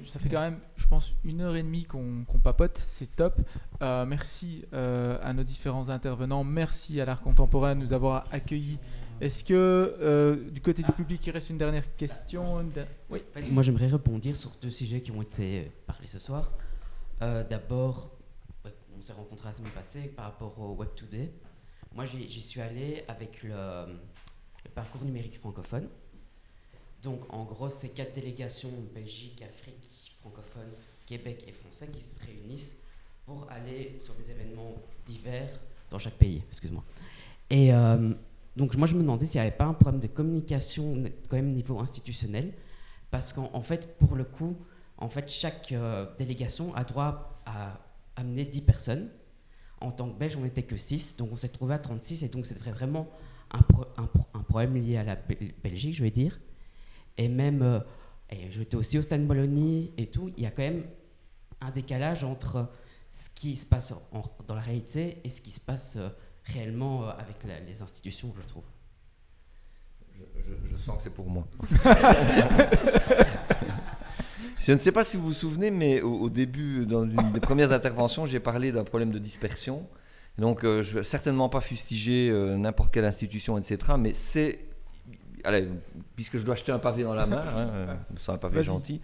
ça 0.06 0.18
fait 0.18 0.28
quand 0.28 0.40
même, 0.40 0.58
je 0.76 0.86
pense, 0.86 1.14
une 1.24 1.40
heure 1.40 1.56
et 1.56 1.62
demie 1.62 1.84
qu'on 1.84 2.24
papote, 2.42 2.78
c'est 2.78 3.14
top. 3.14 3.40
Euh, 3.82 4.06
merci 4.06 4.64
à 4.72 5.32
nos 5.34 5.44
différents 5.44 5.90
intervenants, 5.90 6.44
merci 6.44 6.98
à 6.98 7.04
l'art 7.04 7.20
contemporain 7.20 7.74
de 7.74 7.80
nous 7.80 7.92
avoir 7.92 8.24
accueillis 8.30 8.78
est-ce 9.22 9.44
que 9.44 9.54
euh, 9.54 10.50
du 10.50 10.60
côté 10.60 10.82
du 10.82 10.90
public, 10.90 11.24
il 11.24 11.30
reste 11.30 11.48
une 11.50 11.56
dernière 11.56 11.94
question 11.94 12.66
Oui. 13.08 13.22
Moi, 13.52 13.62
j'aimerais 13.62 13.86
rebondir 13.86 14.34
sur 14.34 14.50
deux 14.60 14.70
sujets 14.70 15.00
qui 15.00 15.12
ont 15.12 15.22
été 15.22 15.60
euh, 15.60 15.64
parlés 15.86 16.08
ce 16.08 16.18
soir. 16.18 16.50
Euh, 17.22 17.44
d'abord, 17.48 18.10
on 18.64 19.00
s'est 19.00 19.12
rencontrés 19.12 19.46
la 19.46 19.52
semaine 19.52 19.70
passée 19.70 20.08
par 20.08 20.24
rapport 20.24 20.58
au 20.58 20.74
Web 20.74 20.88
Today. 20.96 21.30
Moi, 21.94 22.04
j'y 22.04 22.40
suis 22.40 22.60
allé 22.60 23.04
avec 23.06 23.44
le, 23.44 23.54
parcours 24.74 25.04
numérique 25.04 25.38
francophone. 25.38 25.86
Donc, 27.04 27.20
en 27.32 27.44
gros, 27.44 27.68
c'est 27.68 27.90
quatre 27.90 28.14
délégations 28.14 28.72
Belgique, 28.92 29.40
Afrique, 29.42 30.16
francophone, 30.20 30.72
Québec 31.06 31.44
et 31.46 31.52
français 31.52 31.86
qui 31.92 32.00
se 32.00 32.18
réunissent 32.26 32.82
pour 33.24 33.46
aller 33.52 33.98
sur 34.00 34.14
des 34.14 34.32
événements 34.32 34.74
divers 35.06 35.60
dans 35.90 36.00
chaque 36.00 36.14
pays. 36.14 36.42
Excuse-moi. 36.50 36.82
Et 37.50 37.70
donc 38.56 38.76
moi 38.76 38.86
je 38.86 38.94
me 38.94 39.00
demandais 39.00 39.26
s'il 39.26 39.40
n'y 39.40 39.46
avait 39.46 39.56
pas 39.56 39.64
un 39.64 39.74
problème 39.74 40.00
de 40.00 40.06
communication 40.06 41.04
quand 41.28 41.36
même 41.36 41.50
au 41.50 41.54
niveau 41.54 41.78
institutionnel, 41.78 42.52
parce 43.10 43.32
qu'en 43.32 43.62
fait 43.62 43.96
pour 43.98 44.14
le 44.14 44.24
coup, 44.24 44.56
en 44.98 45.08
fait 45.08 45.28
chaque 45.28 45.72
euh, 45.72 46.06
délégation 46.18 46.74
a 46.74 46.84
droit 46.84 47.42
à 47.46 47.80
amener 48.16 48.44
10 48.44 48.60
personnes. 48.62 49.08
En 49.80 49.90
tant 49.90 50.08
que 50.08 50.16
Belge, 50.16 50.36
on 50.36 50.42
n'était 50.42 50.62
que 50.62 50.76
6, 50.76 51.16
donc 51.16 51.30
on 51.32 51.36
s'est 51.36 51.48
trouvé 51.48 51.74
à 51.74 51.78
36, 51.78 52.22
et 52.22 52.28
donc 52.28 52.46
c'était 52.46 52.70
vraiment 52.70 53.08
un, 53.50 53.60
un, 53.96 54.42
problème 54.42 54.74
lié 54.74 54.96
à 54.96 55.02
la 55.02 55.16
Belgique, 55.64 55.94
je 55.94 56.04
vais 56.04 56.12
dire. 56.12 56.38
Et 57.18 57.28
même, 57.28 57.62
euh, 57.62 57.80
j'étais 58.50 58.76
aussi 58.76 58.96
au 58.96 59.02
Stade 59.02 59.26
Bologna 59.26 59.88
et 59.98 60.06
tout, 60.06 60.30
il 60.36 60.44
y 60.44 60.46
a 60.46 60.50
quand 60.50 60.62
même 60.62 60.84
un 61.60 61.70
décalage 61.70 62.24
entre 62.24 62.68
ce 63.10 63.30
qui 63.34 63.56
se 63.56 63.68
passe 63.68 63.94
dans 64.46 64.54
la 64.54 64.60
réalité 64.60 65.18
et 65.24 65.30
ce 65.30 65.40
qui 65.40 65.50
se 65.50 65.60
passe 65.60 65.96
euh, 65.96 66.08
réellement 66.44 67.04
euh, 67.04 67.10
avec 67.18 67.36
les 67.66 67.82
institutions, 67.82 68.32
je 68.36 68.42
trouve. 68.48 68.64
Je, 70.70 70.76
sens 70.76 70.96
que 70.98 71.02
c'est 71.02 71.10
pour 71.10 71.28
moi. 71.28 71.46
je 74.58 74.72
ne 74.72 74.76
sais 74.76 74.92
pas 74.92 75.04
si 75.04 75.16
vous 75.16 75.28
vous 75.28 75.32
souvenez, 75.32 75.70
mais 75.70 76.00
au, 76.00 76.28
début, 76.28 76.86
dans 76.86 77.04
une 77.04 77.32
des 77.32 77.40
premières 77.40 77.72
interventions, 77.72 78.26
j'ai 78.26 78.40
parlé 78.40 78.72
d'un 78.72 78.84
problème 78.84 79.10
de 79.10 79.18
dispersion. 79.18 79.86
Donc, 80.38 80.64
euh, 80.64 80.82
je 80.82 80.90
ne 80.90 80.94
vais 80.96 81.02
certainement 81.02 81.48
pas 81.48 81.60
fustiger 81.60 82.30
euh, 82.30 82.56
n'importe 82.56 82.92
quelle 82.92 83.04
institution, 83.04 83.58
etc. 83.58 83.78
Mais 83.98 84.14
c'est. 84.14 84.60
Allez, 85.44 85.68
puisque 86.14 86.38
je 86.38 86.44
dois 86.44 86.54
acheter 86.54 86.72
un 86.72 86.78
pavé 86.78 87.02
dans 87.02 87.14
la 87.14 87.26
main, 87.26 87.44
hein, 87.44 87.98
c'est 88.16 88.30
un 88.30 88.38
pavé 88.38 88.62
gentil. 88.62 89.00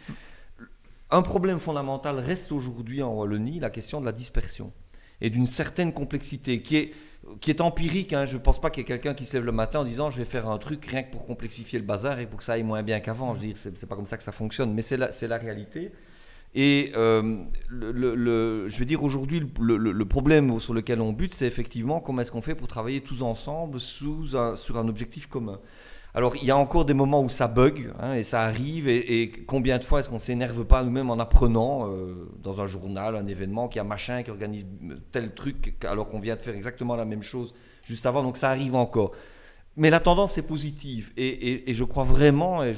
Un 1.10 1.22
problème 1.22 1.58
fondamental 1.58 2.18
reste 2.18 2.52
aujourd'hui 2.52 3.02
en 3.02 3.12
Wallonie 3.14 3.60
la 3.60 3.70
question 3.70 4.00
de 4.00 4.06
la 4.06 4.12
dispersion 4.12 4.72
et 5.20 5.30
d'une 5.30 5.46
certaine 5.46 5.92
complexité 5.92 6.62
qui 6.62 6.76
est 6.76 6.92
qui 7.40 7.50
est 7.50 7.60
empirique. 7.60 8.12
Hein. 8.12 8.24
Je 8.24 8.34
ne 8.34 8.38
pense 8.40 8.60
pas 8.60 8.70
qu'il 8.70 8.82
y 8.82 8.84
ait 8.84 8.86
quelqu'un 8.86 9.14
qui 9.14 9.24
se 9.24 9.36
lève 9.36 9.44
le 9.44 9.52
matin 9.52 9.80
en 9.80 9.84
disant 9.84 10.10
je 10.10 10.18
vais 10.18 10.24
faire 10.24 10.48
un 10.48 10.58
truc 10.58 10.84
rien 10.86 11.02
que 11.02 11.10
pour 11.10 11.26
complexifier 11.26 11.78
le 11.78 11.84
bazar 11.84 12.18
et 12.18 12.26
pour 12.26 12.38
que 12.38 12.44
ça 12.44 12.54
aille 12.54 12.62
moins 12.62 12.82
bien 12.82 13.00
qu'avant. 13.00 13.34
Je 13.34 13.40
veux 13.40 13.46
dire, 13.46 13.56
c'est 13.56 13.86
pas 13.86 13.96
comme 13.96 14.06
ça 14.06 14.16
que 14.16 14.22
ça 14.22 14.32
fonctionne, 14.32 14.72
mais 14.74 14.82
c'est 14.82 14.96
la, 14.96 15.10
la 15.22 15.36
réalité. 15.38 15.92
Et 16.54 16.92
euh, 16.96 17.44
je 17.70 18.78
veux 18.78 18.84
dire, 18.84 19.02
aujourd'hui, 19.02 19.42
le, 19.60 20.04
problème 20.04 20.58
sur 20.58 20.72
lequel 20.72 21.00
on 21.00 21.12
bute, 21.12 21.34
c'est 21.34 21.46
effectivement 21.46 22.00
comment 22.00 22.22
est-ce 22.22 22.32
qu'on 22.32 22.42
fait 22.42 22.54
pour 22.54 22.68
travailler 22.68 23.00
tous 23.00 23.22
ensemble 23.22 23.78
sous 23.80 24.28
sur 24.56 24.78
un 24.78 24.88
objectif 24.88 25.26
commun. 25.26 25.60
Alors, 26.14 26.34
il 26.36 26.44
y 26.44 26.50
a 26.50 26.56
encore 26.56 26.84
des 26.84 26.94
moments 26.94 27.22
où 27.22 27.28
ça 27.28 27.48
bug, 27.48 27.92
hein, 28.00 28.14
et 28.14 28.24
ça 28.24 28.42
arrive, 28.42 28.88
et, 28.88 29.30
combien 29.46 29.78
de 29.78 29.84
fois 29.84 30.00
est-ce 30.00 30.08
qu'on 30.08 30.18
s'énerve 30.18 30.64
pas 30.64 30.82
nous-mêmes 30.82 31.10
en 31.10 31.18
apprenant 31.18 31.90
euh, 31.90 32.28
dans 32.42 32.60
un 32.60 32.66
journal, 32.66 33.14
un 33.14 33.26
événement, 33.26 33.68
qu'il 33.68 33.76
y 33.76 33.80
a 33.80 33.84
machin 33.84 34.22
qui 34.22 34.30
organise 34.30 34.66
tel 35.12 35.34
truc, 35.34 35.76
alors 35.84 36.08
qu'on 36.08 36.18
vient 36.18 36.36
de 36.36 36.40
faire 36.40 36.54
exactement 36.54 36.96
la 36.96 37.04
même 37.04 37.22
chose 37.22 37.54
juste 37.84 38.06
avant, 38.06 38.22
donc 38.22 38.36
ça 38.36 38.50
arrive 38.50 38.74
encore. 38.74 39.12
Mais 39.76 39.90
la 39.90 40.00
tendance 40.00 40.38
est 40.38 40.46
positive, 40.46 41.12
et, 41.16 41.72
je 41.72 41.84
crois 41.84 42.04
vraiment, 42.04 42.64
et 42.64 42.72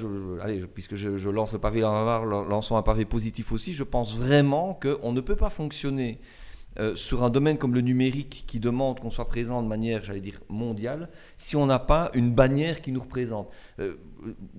puisque 0.74 0.96
je, 0.96 1.30
lance 1.30 1.52
le 1.52 1.58
pavé 1.58 1.80
lançons 1.80 2.76
un 2.76 2.82
pavé 2.82 3.04
positif 3.04 3.52
aussi, 3.52 3.72
je 3.72 3.84
pense 3.84 4.16
vraiment 4.16 4.74
qu'on 4.74 5.12
ne 5.12 5.20
peut 5.20 5.36
pas 5.36 5.50
fonctionner 5.50 6.20
euh, 6.78 6.94
sur 6.94 7.24
un 7.24 7.30
domaine 7.30 7.58
comme 7.58 7.74
le 7.74 7.80
numérique 7.80 8.44
qui 8.46 8.60
demande 8.60 9.00
qu'on 9.00 9.10
soit 9.10 9.26
présent 9.26 9.60
de 9.60 9.66
manière, 9.66 10.04
j'allais 10.04 10.20
dire, 10.20 10.40
mondiale, 10.48 11.08
si 11.36 11.56
on 11.56 11.66
n'a 11.66 11.80
pas 11.80 12.12
une 12.14 12.30
bannière 12.30 12.80
qui 12.80 12.92
nous 12.92 13.00
représente. 13.00 13.48
Euh, 13.80 13.96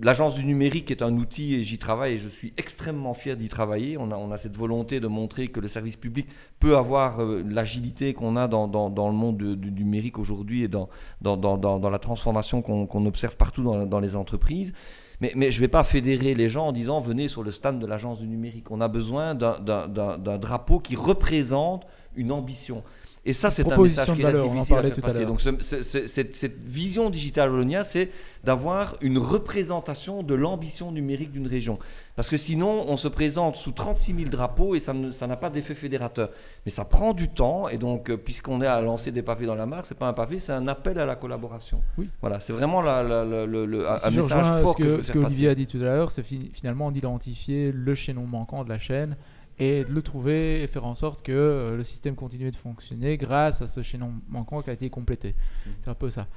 l'agence 0.02 0.36
du 0.36 0.44
numérique 0.44 0.92
est 0.92 1.04
un 1.04 1.16
outil 1.16 1.56
et 1.56 1.64
j'y 1.64 1.78
travaille 1.78 2.16
et 2.16 2.18
je 2.18 2.28
suis 2.28 2.54
extrêmement 2.58 3.14
fier 3.14 3.38
d'y 3.38 3.48
travailler. 3.48 3.98
On 3.98 4.12
a, 4.12 4.38
cette 4.38 4.58
volonté 4.58 5.00
de 5.00 5.08
montrer 5.08 5.48
que 5.48 5.62
le 5.62 5.70
service 5.70 5.96
public 5.96 6.28
peut 6.60 6.76
avoir 6.76 7.22
euh, 7.22 7.44
l'agilité 7.48 8.14
qu'on 8.14 8.36
a 8.36 8.50
dans, 8.50 8.68
le 8.68 9.14
monde 9.14 9.38
du, 9.38 9.72
numérique 9.72 10.20
aujourd'hui 10.20 10.64
et 10.64 10.68
dans, 10.68 10.90
la 11.22 12.00
transformation 12.00 12.62
qu'on 12.62 13.06
observe 13.06 13.38
partout 13.38 13.64
dans, 13.64 14.00
les 14.02 14.18
entreprises. 14.18 14.74
Mais, 15.22 15.32
je 15.52 15.58
ne 15.58 15.62
vais 15.62 15.68
pas 15.68 15.84
fédérer 15.84 16.34
les 16.34 16.50
gens 16.50 16.68
en 16.68 16.72
disant 16.72 17.00
venez 17.00 17.28
sur 17.28 17.44
le 17.44 17.52
stand 17.52 17.80
de 17.80 17.86
l'agence 17.86 18.20
du 18.20 18.28
numérique. 18.28 18.70
On 18.70 18.82
a 18.82 18.90
besoin 18.90 19.34
d'un 19.34 20.38
drapeau 20.40 20.80
qui 20.80 20.96
représente 20.98 21.86
une 22.16 22.32
ambition. 22.32 22.84
Et 23.24 23.34
ça, 23.34 23.52
c'est 23.52 23.72
un 23.72 23.78
message 23.78 24.14
qui 24.14 24.26
reste 24.26 24.42
difficile 24.42 24.76
à 24.78 24.82
faire 24.82 24.96
passer. 24.96 25.26
Donc, 25.26 25.42
cette, 25.42 26.58
vision 26.66 27.12
digitale 27.12 27.52
Wallonia, 27.52 27.84
c'est 27.84 28.10
d'avoir 28.44 28.96
une 29.02 29.20
représentation 29.20 30.24
de 30.24 30.34
l'ambition 30.34 30.92
numérique 30.92 31.32
d'une 31.32 31.46
région. 31.46 31.78
Parce 32.16 32.30
que 32.30 32.38
sinon, 32.38 32.86
on 32.88 32.98
se 32.98 33.08
présente 33.08 33.58
sous 33.58 33.74
36 33.74 34.16
000 34.16 34.30
drapeaux 34.30 34.74
et 34.74 34.80
ça 34.80 34.94
n'a 34.94 35.38
pas 35.38 35.52
d'effet 35.52 35.76
fédérateur. 35.76 36.32
Mais 36.66 36.72
ça 36.72 36.84
prend 36.84 37.14
du 37.14 37.30
temps. 37.30 37.70
Et 37.70 37.78
donc, 37.78 38.10
euh, 38.10 38.18
puisqu'on 38.18 38.60
est 38.62 38.68
à 38.68 38.82
lancer 38.82 39.12
des 39.12 39.22
pavés 39.22 39.46
dans 39.46 39.56
la 39.56 39.68
mare, 39.68 39.86
c'est 39.86 39.98
pas 39.98 40.08
un 40.08 40.14
pavé, 40.14 40.40
c'est 40.40 40.54
un 40.54 40.68
appel 40.68 40.98
à 40.98 41.06
la 41.06 41.16
collaboration. 41.16 41.84
Oui. 42.00 42.10
Voilà, 42.22 42.40
c'est 42.40 42.54
vraiment 42.54 42.82
la, 42.82 43.04
le, 43.04 43.86
un 43.88 44.10
message 44.10 44.62
fort 44.64 44.76
ce 44.78 44.84
que, 44.84 44.98
que, 44.98 45.04
ce 45.04 45.12
que 45.12 45.20
Olivier 45.20 45.50
a 45.50 45.56
dit 45.56 45.68
tout 45.68 45.78
à 45.78 45.82
l'heure, 45.82 46.10
c'est 46.10 46.24
finalement 46.24 46.90
d'identifier 46.90 47.72
le 47.72 47.94
chaînon 47.94 48.26
manquant 48.26 48.64
de 48.64 48.70
la 48.70 48.80
chaîne 48.80 49.16
et 49.60 49.84
de 49.84 49.92
le 49.92 50.02
trouver 50.02 50.64
et 50.64 50.68
faire 50.68 50.86
en 50.86 50.96
sorte 50.96 51.22
que 51.24 51.32
euh, 51.32 51.76
le 51.76 51.84
système 51.84 52.16
continue 52.16 52.52
de 52.52 52.56
fonctionner 52.56 53.18
grâce 53.18 53.62
à 53.62 53.68
ce 53.68 53.82
chaînon 53.84 54.14
manquant 54.28 54.62
qui 54.62 54.70
a 54.70 54.74
été 54.74 54.90
complété. 54.90 55.36
Mm. 55.66 55.70
C'est 55.82 55.90
un 55.90 55.96
peu 55.96 56.10
ça. 56.10 56.28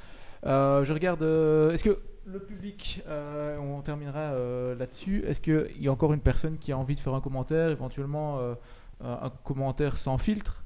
Euh, 0.46 0.84
je 0.84 0.92
regarde. 0.92 1.22
Euh, 1.22 1.72
est-ce 1.72 1.84
que 1.84 1.98
le 2.26 2.38
public, 2.38 3.02
on 3.06 3.82
terminera 3.82 4.32
là-dessus. 4.78 5.22
Est-ce 5.26 5.42
qu'il 5.42 5.82
y 5.82 5.88
a 5.88 5.92
encore 5.92 6.14
une 6.14 6.22
personne 6.22 6.56
qui 6.56 6.72
a 6.72 6.78
envie 6.78 6.94
de 6.94 7.00
faire 7.00 7.12
un 7.12 7.20
commentaire, 7.20 7.68
éventuellement 7.68 8.40
un 9.02 9.30
commentaire 9.44 9.98
sans 9.98 10.16
filtre? 10.16 10.63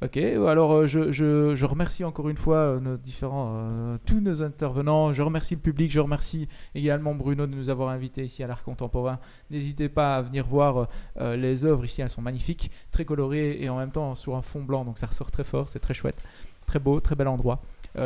Ok, 0.00 0.16
alors 0.16 0.72
euh, 0.74 0.86
je, 0.86 1.10
je, 1.10 1.64
remercie 1.64 2.04
encore 2.04 2.28
une 2.28 2.36
fois 2.36 2.58
euh, 2.58 2.78
nos 2.78 2.96
différents, 2.96 3.54
euh, 3.56 3.96
tous 4.06 4.20
nos 4.20 4.44
intervenants. 4.44 5.12
Je 5.12 5.22
remercie 5.22 5.56
le 5.56 5.60
public, 5.60 5.90
je 5.90 5.98
remercie 5.98 6.48
également 6.76 7.16
Bruno 7.16 7.48
de 7.48 7.54
nous 7.56 7.68
avoir 7.68 7.88
invités 7.88 8.22
ici 8.22 8.44
à 8.44 8.46
l'Art 8.46 8.62
Contemporain. 8.62 9.18
N'hésitez 9.50 9.88
pas 9.88 10.18
à 10.18 10.22
venir 10.22 10.46
voir 10.46 10.86
les 11.18 11.64
œuvres 11.64 11.84
ici, 11.84 12.00
elles 12.00 12.10
sont 12.10 12.22
magnifiques, 12.22 12.70
très 12.92 13.04
colorées 13.04 13.58
et 13.60 13.68
en 13.68 13.76
même 13.76 13.90
temps 13.90 14.14
sur 14.14 14.36
un 14.36 14.42
fond 14.42 14.62
blanc, 14.62 14.84
donc 14.84 14.98
ça 14.98 15.06
ressort 15.06 15.32
très 15.32 15.42
fort, 15.42 15.68
c'est 15.68 15.80
très 15.80 15.94
chouette, 15.94 16.22
très 16.66 16.78
beau, 16.78 17.00
très 17.00 17.16
bel 17.16 17.26
endroit. 17.26 17.60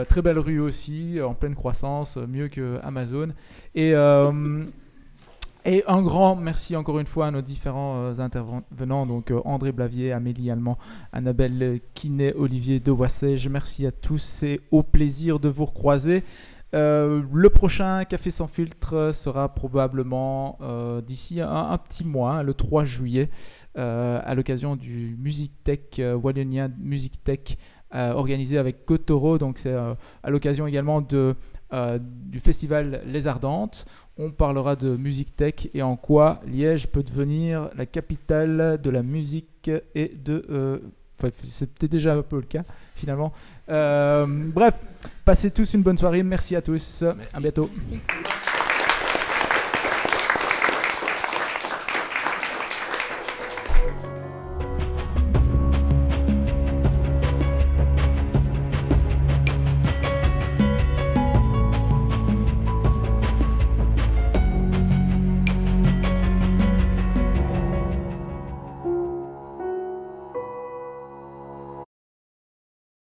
très 0.09 0.23
belle 0.23 0.39
rue 0.39 0.61
aussi, 0.61 1.21
en 1.21 1.35
pleine 1.35 1.55
croissance, 1.55 2.17
mieux 2.17 2.49
que 2.49 2.81
Amazon. 2.83 3.35
Et 3.75 3.93
et 5.65 5.85
un 5.87 6.03
grand 6.03 6.35
merci 6.35 6.75
encore 6.77 6.99
une 6.99 7.07
fois 7.07 7.29
à 7.29 7.31
nos 7.31 7.43
différents 7.43 7.97
euh, 7.97 8.21
intervenants, 8.21 9.07
donc 9.07 9.31
euh, 9.31 9.41
André 9.45 9.71
Blavier, 9.73 10.13
Amélie 10.13 10.51
Allemand, 10.51 10.77
Annabelle 11.13 11.81
Kiné, 11.95 12.33
Olivier 12.35 12.81
Devoissège. 12.81 13.49
Merci 13.49 13.87
à 13.87 13.93
tous 13.93 14.43
et 14.43 14.61
au 14.71 14.83
plaisir 14.83 15.39
de 15.39 15.49
vous 15.49 15.65
recroiser. 15.65 16.25
Euh, 16.75 17.23
le 17.33 17.51
prochain 17.51 18.05
Café 18.05 18.31
sans 18.31 18.49
filtre 18.49 19.11
sera 19.13 19.55
probablement 19.55 20.59
d'ici 21.07 21.41
un, 21.41 21.79
petit 21.79 22.05
mois, 22.05 22.43
le 22.43 22.55
3 22.55 22.85
juillet, 22.85 23.29
à 23.77 24.35
l'occasion 24.35 24.75
du 24.75 25.17
Music 25.21 25.53
Tech 25.65 26.01
Wallonien 26.23 26.71
Music 26.81 27.23
Tech 27.23 27.57
organisé 27.93 28.59
avec 28.59 28.87
Kotoro. 28.87 29.39
Donc 29.39 29.59
c'est 29.59 29.75
à 29.75 30.31
l'occasion 30.31 30.67
également 30.67 31.03
du 31.03 32.41
festival 32.41 33.03
Les 33.07 33.27
Ardentes 33.27 33.87
on 34.19 34.31
parlera 34.31 34.77
de 34.77 34.97
musique 34.97 35.35
tech 35.35 35.69
et 35.75 35.83
en 35.83 35.97
quoi 35.97 36.41
Liège 36.47 36.89
peut 36.89 37.03
devenir 37.03 37.71
la 37.77 37.87
capitale 37.87 38.81
de 38.83 38.91
la 38.91 39.03
musique 39.03 39.71
et 39.95 40.09
de... 40.09 40.45
Euh, 40.51 40.79
c'était 41.49 41.87
déjà 41.87 42.15
un 42.15 42.23
peu 42.23 42.37
le 42.37 42.43
cas 42.43 42.65
finalement. 42.97 43.33
Euh, 43.69 44.27
bref, 44.29 44.81
passez 45.25 45.51
tous 45.53 45.73
une 45.75 45.83
bonne 45.83 45.99
soirée. 45.99 46.23
Merci 46.23 46.57
à 46.57 46.63
tous. 46.63 47.05
À 47.33 47.41
bientôt. 47.41 47.71
Merci. 47.77 48.01